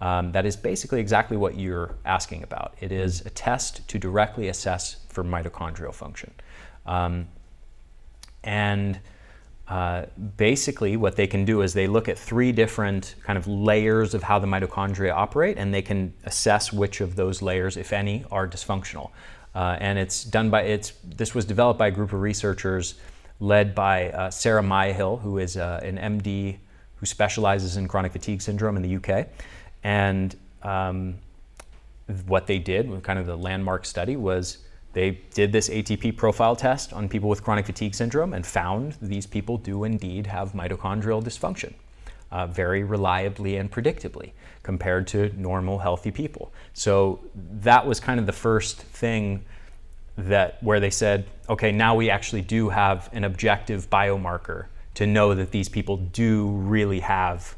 Um, 0.00 0.32
that 0.32 0.46
is 0.46 0.56
basically 0.56 1.00
exactly 1.00 1.36
what 1.36 1.56
you're 1.56 1.94
asking 2.04 2.42
about. 2.42 2.74
It 2.80 2.92
is 2.92 3.20
a 3.22 3.30
test 3.30 3.86
to 3.88 3.98
directly 3.98 4.48
assess 4.48 4.96
for 5.08 5.24
mitochondrial 5.24 5.94
function. 5.94 6.32
Um, 6.86 7.28
and 8.42 9.00
uh, 9.68 10.04
basically 10.36 10.96
what 10.96 11.16
they 11.16 11.26
can 11.26 11.44
do 11.44 11.62
is 11.62 11.72
they 11.72 11.86
look 11.86 12.08
at 12.08 12.18
three 12.18 12.52
different 12.52 13.14
kind 13.24 13.38
of 13.38 13.46
layers 13.46 14.12
of 14.12 14.22
how 14.22 14.38
the 14.38 14.46
mitochondria 14.46 15.12
operate 15.12 15.56
and 15.56 15.72
they 15.72 15.80
can 15.80 16.12
assess 16.24 16.72
which 16.72 17.00
of 17.00 17.16
those 17.16 17.40
layers 17.40 17.76
if 17.78 17.92
any 17.92 18.24
are 18.30 18.46
dysfunctional. 18.46 19.10
Uh, 19.54 19.76
and 19.80 19.98
it's 19.98 20.24
done 20.24 20.50
by 20.50 20.62
it's 20.62 20.92
this 21.04 21.34
was 21.34 21.44
developed 21.44 21.78
by 21.78 21.86
a 21.86 21.90
group 21.90 22.12
of 22.12 22.20
researchers 22.20 22.96
led 23.38 23.74
by 23.74 24.10
uh, 24.10 24.28
sarah 24.28 24.62
myhill 24.62 25.20
who 25.20 25.38
is 25.38 25.56
uh, 25.56 25.80
an 25.82 25.96
md 25.96 26.56
who 26.96 27.06
specializes 27.06 27.76
in 27.76 27.86
chronic 27.86 28.10
fatigue 28.10 28.42
syndrome 28.42 28.76
in 28.76 28.82
the 28.82 28.96
uk 28.96 29.28
and 29.84 30.36
um, 30.64 31.14
what 32.26 32.48
they 32.48 32.58
did 32.58 33.00
kind 33.04 33.18
of 33.18 33.26
the 33.26 33.36
landmark 33.36 33.86
study 33.86 34.16
was 34.16 34.58
they 34.94 35.20
did 35.34 35.52
this 35.52 35.68
ATP 35.68 36.16
profile 36.16 36.56
test 36.56 36.92
on 36.92 37.08
people 37.08 37.28
with 37.28 37.42
chronic 37.42 37.66
fatigue 37.66 37.94
syndrome 37.94 38.32
and 38.32 38.46
found 38.46 38.96
these 39.02 39.26
people 39.26 39.58
do 39.58 39.84
indeed 39.84 40.26
have 40.26 40.52
mitochondrial 40.52 41.22
dysfunction 41.22 41.74
uh, 42.30 42.46
very 42.46 42.84
reliably 42.84 43.56
and 43.56 43.70
predictably 43.70 44.32
compared 44.62 45.06
to 45.08 45.30
normal 45.36 45.78
healthy 45.78 46.10
people. 46.10 46.52
So 46.72 47.20
that 47.34 47.86
was 47.86 48.00
kind 48.00 48.18
of 48.18 48.26
the 48.26 48.32
first 48.32 48.82
thing 48.82 49.44
that 50.16 50.62
where 50.62 50.78
they 50.78 50.90
said, 50.90 51.26
okay, 51.48 51.72
now 51.72 51.96
we 51.96 52.08
actually 52.08 52.42
do 52.42 52.68
have 52.68 53.10
an 53.12 53.24
objective 53.24 53.90
biomarker 53.90 54.66
to 54.94 55.06
know 55.06 55.34
that 55.34 55.50
these 55.50 55.68
people 55.68 55.96
do 55.96 56.48
really 56.48 57.00
have 57.00 57.56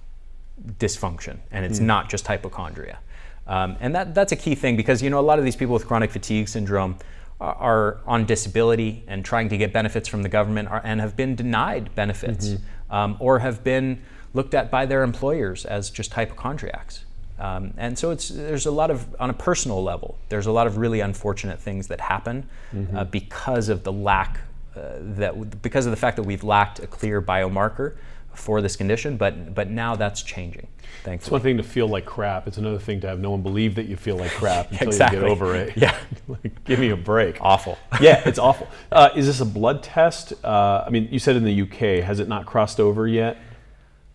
dysfunction 0.79 1.37
and 1.51 1.67
it's 1.67 1.81
mm. 1.81 1.85
not 1.85 2.09
just 2.09 2.27
hypochondria. 2.27 2.99
Um, 3.47 3.77
and 3.81 3.95
that, 3.95 4.15
that's 4.15 4.33
a 4.33 4.37
key 4.37 4.55
thing 4.55 4.77
because 4.77 5.03
you 5.03 5.11
know 5.11 5.21
a 5.21 5.23
lot 5.23 5.39
of 5.39 5.45
these 5.45 5.55
people 5.55 5.75
with 5.75 5.87
chronic 5.87 6.11
fatigue 6.11 6.49
syndrome 6.49 6.97
are 7.41 7.99
on 8.07 8.25
disability 8.25 9.05
and 9.07 9.25
trying 9.25 9.49
to 9.51 9.57
get 9.57 9.73
benefits 9.73 10.09
from 10.09 10.23
the 10.23 10.29
government 10.29 10.69
are, 10.69 10.81
and 10.85 11.01
have 11.01 11.17
been 11.17 11.35
denied 11.35 11.95
benefits 11.95 12.49
mm-hmm. 12.49 12.95
um, 12.95 13.17
or 13.21 13.41
have 13.41 13.63
been 13.63 14.01
looked 14.33 14.55
at 14.55 14.71
by 14.71 14.87
their 14.87 15.03
employers 15.03 15.65
as 15.65 15.91
just 15.91 16.13
hypochondriacs. 16.15 17.05
Um, 17.39 17.75
and 17.77 17.99
so 17.99 18.11
it's, 18.11 18.29
there's 18.29 18.65
a 18.65 18.71
lot 18.71 18.91
of, 18.91 19.15
on 19.21 19.29
a 19.29 19.35
personal 19.35 19.83
level, 19.83 20.17
there's 20.31 20.47
a 20.47 20.53
lot 20.53 20.67
of 20.67 20.79
really 20.79 21.01
unfortunate 21.01 21.61
things 21.61 21.89
that 21.89 22.01
happen 22.01 22.49
mm-hmm. 22.75 22.97
uh, 22.97 23.05
because 23.05 23.69
of 23.69 23.83
the 23.83 23.93
lack, 23.93 24.41
uh, 24.75 24.81
that, 25.01 25.61
because 25.61 25.85
of 25.85 25.91
the 25.91 25.97
fact 25.97 26.17
that 26.17 26.23
we've 26.23 26.45
lacked 26.45 26.79
a 26.79 26.87
clear 26.87 27.21
biomarker 27.21 27.97
for 28.37 28.61
this 28.61 28.77
condition, 28.77 29.17
but 29.17 29.55
but 29.55 29.71
now 29.71 29.97
that's 29.97 30.23
changing. 30.23 30.69
It's 31.05 31.31
one 31.31 31.41
thing 31.41 31.57
to 31.57 31.63
feel 31.63 31.87
like 31.89 32.05
crap. 32.05 32.49
It's 32.49 32.59
another 32.59 32.79
thing 32.79 33.01
to 33.03 33.09
have 33.09 33.21
no 33.21 33.31
one 33.31 33.43
believe 33.43 33.77
that 33.77 33.87
you 33.87 33.97
feel 33.97 34.17
like 34.17 34.33
crap 34.33 34.73
until 34.73 34.89
Exactly. 34.89 35.19
you 35.19 35.25
get 35.25 35.31
over 35.31 35.55
it. 35.55 35.77
Yeah. 35.77 35.97
like, 36.29 36.65
give 36.65 36.81
me 36.81 36.91
a 36.91 36.97
break. 36.97 37.39
Awful. 37.41 37.79
yeah, 38.01 38.23
it's 38.27 38.39
awful. 38.39 38.67
Uh, 38.91 39.11
is 39.15 39.27
this 39.27 39.41
a 39.41 39.45
blood 39.45 39.83
test? 39.83 40.33
Uh, 40.45 40.85
I 40.87 40.91
mean, 40.91 41.09
you 41.11 41.19
said 41.19 41.37
in 41.37 41.45
the 41.45 41.63
UK. 41.63 42.05
Has 42.05 42.19
it 42.19 42.29
not 42.29 42.47
crossed 42.47 42.81
over 42.81 43.07
yet? 43.07 43.39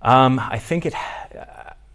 Um, 0.02 0.39
I 0.39 0.57
think 0.57 0.85
it. 0.85 0.93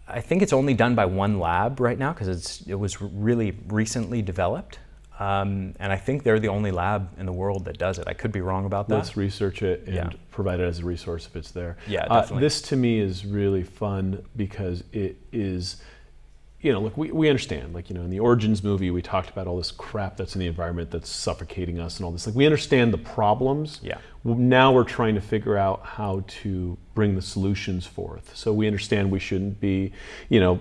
I 0.09 0.21
think 0.21 0.41
it's 0.41 0.53
only 0.53 0.73
done 0.73 0.95
by 0.95 1.05
one 1.05 1.39
lab 1.39 1.79
right 1.79 1.97
now 1.99 2.13
because 2.13 2.27
it's 2.29 2.61
it 2.61 2.75
was 2.75 3.01
really 3.01 3.57
recently 3.67 4.21
developed, 4.21 4.79
um, 5.19 5.73
and 5.79 5.91
I 5.91 5.97
think 5.97 6.23
they're 6.23 6.39
the 6.39 6.47
only 6.49 6.71
lab 6.71 7.09
in 7.19 7.25
the 7.25 7.31
world 7.31 7.65
that 7.65 7.77
does 7.77 7.97
it. 7.99 8.07
I 8.07 8.13
could 8.13 8.31
be 8.31 8.41
wrong 8.41 8.65
about 8.65 8.87
that. 8.89 8.95
Let's 8.95 9.17
research 9.17 9.61
it 9.63 9.83
and 9.87 9.95
Yeah. 9.95 10.09
provide 10.31 10.59
it 10.59 10.63
as 10.63 10.79
a 10.79 10.85
resource 10.85 11.25
if 11.25 11.35
it's 11.35 11.51
there. 11.51 11.77
Yeah, 11.87 12.05
Uh, 12.09 12.21
definitely. 12.21 12.41
this 12.41 12.61
to 12.63 12.75
me 12.75 12.99
is 12.99 13.25
really 13.25 13.63
fun 13.63 14.23
because 14.35 14.83
it 14.93 15.17
is, 15.31 15.81
you 16.61 16.71
know, 16.71 16.79
look, 16.81 16.95
we, 16.97 17.11
we 17.11 17.29
understand. 17.29 17.73
Like, 17.73 17.89
you 17.89 17.95
know, 17.95 18.03
in 18.03 18.09
the 18.11 18.19
Origins 18.19 18.63
movie, 18.63 18.91
we 18.91 19.01
talked 19.01 19.29
about 19.29 19.47
all 19.47 19.57
this 19.57 19.71
crap 19.71 20.17
that's 20.17 20.35
in 20.35 20.39
the 20.39 20.47
environment 20.47 20.91
that's 20.91 21.09
suffocating 21.09 21.79
us 21.79 21.97
and 21.97 22.05
all 22.05 22.11
this. 22.11 22.27
Like, 22.27 22.35
we 22.35 22.45
understand 22.45 22.93
the 22.93 22.97
problems. 22.99 23.79
Yeah. 23.83 23.97
Now 24.23 24.71
we're 24.73 24.83
trying 24.83 25.15
to 25.15 25.21
figure 25.21 25.57
out 25.57 25.81
how 25.83 26.23
to 26.43 26.77
bring 26.93 27.15
the 27.15 27.21
solutions 27.21 27.85
forth. 27.87 28.35
So 28.35 28.53
we 28.53 28.67
understand 28.67 29.09
we 29.09 29.19
shouldn't 29.19 29.59
be, 29.59 29.93
you 30.29 30.39
know, 30.39 30.59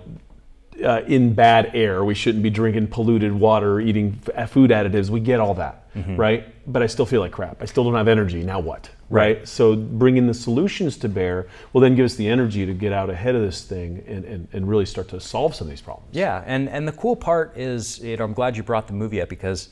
uh, 0.85 1.03
in 1.07 1.33
bad 1.35 1.71
air. 1.75 2.05
We 2.05 2.15
shouldn't 2.15 2.43
be 2.43 2.51
drinking 2.51 2.89
polluted 2.89 3.33
water, 3.33 3.81
eating 3.81 4.21
f- 4.37 4.51
food 4.51 4.71
additives. 4.71 5.09
We 5.11 5.21
get 5.21 5.41
all 5.41 5.55
that, 5.55 5.83
Mm-hmm. 5.97 6.17
right? 6.17 6.45
But 6.71 6.83
I 6.83 6.87
still 6.89 7.07
feel 7.07 7.23
like 7.23 7.33
crap. 7.33 7.63
I 7.63 7.65
still 7.65 7.83
don't 7.85 7.95
have 7.95 8.09
energy. 8.09 8.43
Now 8.43 8.61
what? 8.61 8.91
Right? 9.09 9.39
Right. 9.39 9.49
So 9.49 9.75
bringing 9.77 10.27
the 10.27 10.35
solutions 10.35 10.99
to 10.99 11.09
bear 11.09 11.47
will 11.73 11.81
then 11.81 11.95
give 11.95 12.05
us 12.05 12.17
the 12.17 12.29
energy 12.29 12.67
to 12.67 12.75
get 12.75 12.93
out 12.93 13.09
ahead 13.09 13.35
of 13.35 13.41
this 13.41 13.63
thing 13.65 14.05
and, 14.07 14.25
and, 14.27 14.49
and 14.53 14.69
really 14.69 14.85
start 14.85 15.09
to 15.09 15.21
solve 15.21 15.55
some 15.55 15.69
of 15.69 15.71
these 15.71 15.81
problems. 15.81 16.11
Yeah, 16.13 16.43
and, 16.45 16.69
and 16.69 16.87
the 16.87 16.93
cool 16.93 17.17
part 17.17 17.57
is, 17.57 18.01
you 18.01 18.17
know, 18.19 18.25
I'm 18.25 18.35
glad 18.35 18.57
you 18.59 18.63
brought 18.63 18.87
the 18.89 18.93
movie 18.93 19.23
up 19.23 19.29
because 19.31 19.71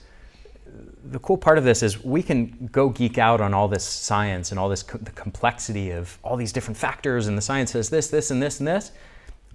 the 1.10 1.18
cool 1.18 1.36
part 1.36 1.58
of 1.58 1.64
this 1.64 1.82
is 1.82 2.02
we 2.02 2.22
can 2.22 2.70
go 2.72 2.88
geek 2.88 3.18
out 3.18 3.40
on 3.42 3.52
all 3.52 3.68
this 3.68 3.84
science 3.84 4.50
and 4.50 4.58
all 4.58 4.68
this 4.70 4.82
co- 4.82 4.96
the 4.98 5.10
complexity 5.10 5.90
of 5.90 6.18
all 6.22 6.36
these 6.36 6.52
different 6.52 6.76
factors 6.78 7.26
and 7.26 7.36
the 7.36 7.42
science 7.42 7.72
says 7.72 7.90
this, 7.90 8.08
this, 8.08 8.30
and 8.30 8.42
this, 8.42 8.58
and 8.60 8.66
this. 8.66 8.92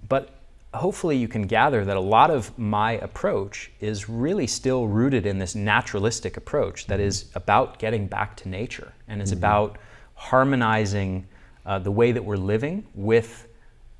But 0.08 0.30
hopefully 0.74 1.16
you 1.16 1.26
can 1.26 1.42
gather 1.42 1.84
that 1.84 1.96
a 1.96 2.00
lot 2.00 2.30
of 2.30 2.56
my 2.58 2.92
approach 2.92 3.70
is 3.80 4.08
really 4.08 4.46
still 4.46 4.86
rooted 4.86 5.26
in 5.26 5.38
this 5.38 5.54
naturalistic 5.54 6.36
approach 6.36 6.86
that 6.86 7.00
is 7.00 7.26
about 7.34 7.78
getting 7.78 8.06
back 8.06 8.36
to 8.36 8.48
nature 8.48 8.92
and 9.08 9.20
is 9.20 9.32
about 9.32 9.78
harmonizing 10.14 11.26
uh, 11.66 11.78
the 11.78 11.90
way 11.90 12.12
that 12.12 12.24
we're 12.24 12.36
living 12.36 12.86
with 12.94 13.48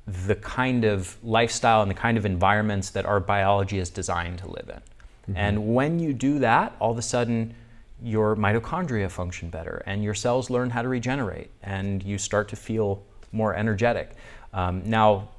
the 0.07 0.35
kind 0.35 0.85
of 0.85 1.17
lifestyle 1.23 1.81
and 1.81 1.91
the 1.91 1.95
kind 1.95 2.17
of 2.17 2.25
environments 2.25 2.89
that 2.91 3.05
our 3.05 3.19
biology 3.19 3.77
is 3.77 3.89
designed 3.89 4.39
to 4.39 4.47
live 4.47 4.69
in. 4.69 4.81
And 5.35 5.73
when 5.75 5.99
you 5.99 6.13
do 6.13 6.39
that, 6.39 6.75
all 6.79 6.91
of 6.91 6.97
a 6.97 7.01
sudden 7.01 7.53
your 8.01 8.35
mitochondria 8.35 9.09
function 9.11 9.49
better 9.49 9.83
and 9.85 10.03
your 10.03 10.13
cells 10.13 10.49
learn 10.49 10.69
how 10.69 10.81
to 10.81 10.87
regenerate 10.87 11.51
and 11.61 12.01
you 12.01 12.17
start 12.17 12.49
to 12.49 12.55
feel 12.55 13.03
more 13.31 13.55
energetic. 13.55 14.11
Um, 14.53 14.81
now, 14.85 15.29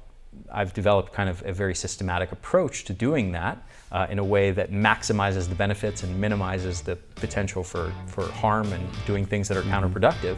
I've 0.51 0.73
developed 0.73 1.13
kind 1.13 1.29
of 1.29 1.43
a 1.45 1.51
very 1.53 1.73
systematic 1.73 2.31
approach 2.31 2.83
to 2.85 2.93
doing 2.93 3.31
that 3.31 3.57
uh, 3.91 4.07
in 4.09 4.19
a 4.19 4.23
way 4.23 4.51
that 4.51 4.71
maximizes 4.71 5.49
the 5.49 5.55
benefits 5.55 6.03
and 6.03 6.19
minimizes 6.19 6.81
the 6.81 6.95
potential 7.15 7.63
for, 7.63 7.91
for 8.07 8.25
harm 8.25 8.71
and 8.73 8.87
doing 9.05 9.25
things 9.25 9.47
that 9.47 9.57
are 9.57 9.63
counterproductive. 9.63 10.37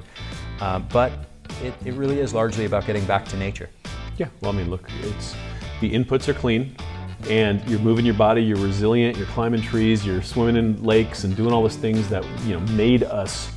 Uh, 0.60 0.80
but 0.80 1.12
it, 1.62 1.74
it 1.86 1.94
really 1.94 2.20
is 2.20 2.34
largely 2.34 2.66
about 2.66 2.86
getting 2.86 3.06
back 3.06 3.26
to 3.26 3.38
nature. 3.38 3.70
Yeah. 4.18 4.28
Well, 4.42 4.52
I 4.52 4.56
mean, 4.56 4.70
look, 4.70 4.90
it's 5.02 5.36
the 5.82 5.92
inputs 5.92 6.28
are 6.28 6.34
clean, 6.34 6.76
and 7.30 7.66
you're 7.70 7.80
moving 7.80 8.06
your 8.06 8.16
body. 8.16 8.42
You're 8.42 8.58
resilient. 8.58 9.18
You're 9.18 9.28
climbing 9.28 9.62
trees. 9.62 10.06
You're 10.06 10.22
swimming 10.22 10.56
in 10.56 10.82
lakes 10.84 11.26
and 11.26 11.36
doing 11.36 11.52
all 11.52 11.62
those 11.62 11.76
things 11.76 12.08
that 12.10 12.26
you 12.46 12.54
know 12.54 12.62
made 12.74 13.04
us 13.04 13.52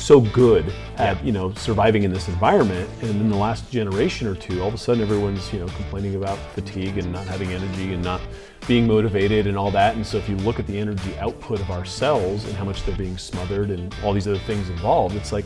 so 0.00 0.20
good 0.20 0.72
at 0.96 1.22
you 1.24 1.32
know 1.32 1.52
surviving 1.54 2.02
in 2.02 2.12
this 2.12 2.28
environment. 2.28 2.88
And 3.02 3.10
in 3.10 3.28
the 3.28 3.36
last 3.36 3.70
generation 3.70 4.26
or 4.26 4.34
two, 4.34 4.60
all 4.60 4.68
of 4.68 4.74
a 4.74 4.78
sudden 4.78 5.02
everyone's 5.02 5.52
you 5.52 5.60
know 5.60 5.66
complaining 5.66 6.16
about 6.16 6.38
fatigue 6.54 6.98
and 6.98 7.12
not 7.12 7.26
having 7.26 7.52
energy 7.52 7.92
and 7.92 8.02
not 8.02 8.20
being 8.66 8.86
motivated 8.86 9.46
and 9.46 9.56
all 9.56 9.70
that. 9.70 9.96
And 9.96 10.06
so 10.06 10.18
if 10.18 10.28
you 10.28 10.36
look 10.38 10.58
at 10.58 10.66
the 10.66 10.78
energy 10.78 11.16
output 11.18 11.60
of 11.60 11.70
our 11.70 11.84
cells 11.84 12.44
and 12.44 12.54
how 12.54 12.64
much 12.64 12.84
they're 12.84 12.96
being 12.96 13.18
smothered 13.18 13.70
and 13.70 13.94
all 14.02 14.12
these 14.12 14.28
other 14.28 14.38
things 14.38 14.68
involved, 14.70 15.16
it's 15.16 15.32
like 15.32 15.44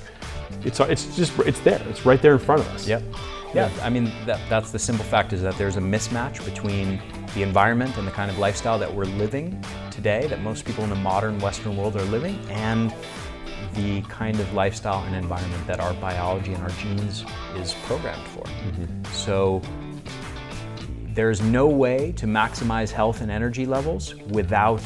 it's 0.64 0.81
it's 0.81 1.16
just 1.16 1.39
it's 1.40 1.60
there. 1.60 1.82
It's 1.89 2.06
right 2.06 2.20
there 2.20 2.32
in 2.32 2.39
front 2.39 2.60
of 2.60 2.68
us. 2.68 2.86
Yep. 2.86 3.02
Yeah, 3.55 3.70
I 3.82 3.89
mean, 3.89 4.10
that, 4.26 4.40
that's 4.48 4.72
the 4.72 4.81
simple 4.81 5.05
fact 5.05 5.32
is 5.32 5.40
that 5.43 5.56
there's 5.56 5.76
a 5.76 5.81
mismatch 5.81 6.44
between 6.44 7.01
the 7.36 7.43
environment 7.43 7.97
and 7.97 8.05
the 8.05 8.10
kind 8.10 8.28
of 8.28 8.36
lifestyle 8.39 8.81
that 8.81 8.93
we're 8.93 9.05
living 9.05 9.62
today, 9.93 10.26
that 10.26 10.43
most 10.43 10.64
people 10.64 10.82
in 10.82 10.90
the 10.90 10.97
modern 10.97 11.39
Western 11.39 11.76
world 11.76 11.94
are 11.94 12.02
living, 12.06 12.36
and 12.51 12.93
the 13.74 14.02
kind 14.02 14.38
of 14.40 14.52
lifestyle 14.55 15.02
and 15.05 15.14
environment 15.14 15.66
that 15.66 15.80
our 15.80 15.94
biology 15.94 16.52
and 16.52 16.62
our 16.62 16.70
genes 16.70 17.24
is 17.56 17.74
programmed 17.84 18.26
for. 18.28 18.44
So 19.12 19.60
there's 21.14 21.40
no 21.40 21.68
way 21.68 22.12
to 22.12 22.26
maximize 22.26 22.90
health 22.90 23.20
and 23.20 23.30
energy 23.30 23.66
levels 23.66 24.14
without 24.30 24.82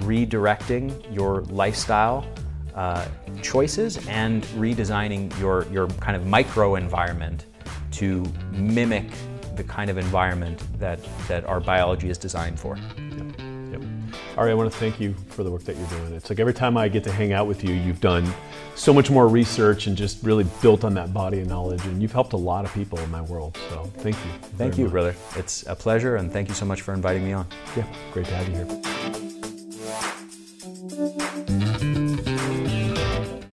redirecting 0.00 0.92
your 1.14 1.42
lifestyle 1.42 2.26
uh, 2.74 3.06
choices 3.42 4.06
and 4.08 4.42
redesigning 4.56 5.38
your, 5.38 5.66
your 5.66 5.86
kind 5.88 6.16
of 6.16 6.26
micro 6.26 6.74
environment 6.74 7.46
to 7.92 8.24
mimic 8.50 9.06
the 9.56 9.64
kind 9.64 9.88
of 9.88 9.98
environment 9.98 10.60
that, 10.78 10.98
that 11.28 11.44
our 11.44 11.60
biology 11.60 12.10
is 12.10 12.18
designed 12.18 12.58
for. 12.58 12.76
Ari, 14.36 14.50
I 14.50 14.54
want 14.54 14.72
to 14.72 14.78
thank 14.78 14.98
you 14.98 15.14
for 15.28 15.44
the 15.44 15.50
work 15.50 15.62
that 15.64 15.76
you're 15.76 15.86
doing. 15.86 16.12
It's 16.12 16.28
like 16.28 16.40
every 16.40 16.54
time 16.54 16.76
I 16.76 16.88
get 16.88 17.04
to 17.04 17.12
hang 17.12 17.32
out 17.32 17.46
with 17.46 17.62
you, 17.62 17.72
you've 17.72 18.00
done 18.00 18.26
so 18.74 18.92
much 18.92 19.08
more 19.08 19.28
research 19.28 19.86
and 19.86 19.96
just 19.96 20.24
really 20.24 20.44
built 20.60 20.82
on 20.82 20.92
that 20.94 21.14
body 21.14 21.40
of 21.40 21.46
knowledge, 21.46 21.84
and 21.84 22.02
you've 22.02 22.12
helped 22.12 22.32
a 22.32 22.36
lot 22.36 22.64
of 22.64 22.74
people 22.74 22.98
in 22.98 23.10
my 23.12 23.22
world. 23.22 23.56
So 23.70 23.84
thank 23.98 24.16
you. 24.16 24.30
Thank 24.58 24.76
you, 24.76 24.86
much. 24.86 24.92
brother. 24.92 25.14
It's 25.36 25.64
a 25.68 25.76
pleasure, 25.76 26.16
and 26.16 26.32
thank 26.32 26.48
you 26.48 26.54
so 26.54 26.64
much 26.64 26.80
for 26.82 26.92
inviting 26.94 27.24
me 27.24 27.32
on. 27.32 27.46
Yeah, 27.76 27.86
great 28.12 28.26
to 28.26 28.34
have 28.34 28.48
you 28.48 28.56
here. 31.48 31.60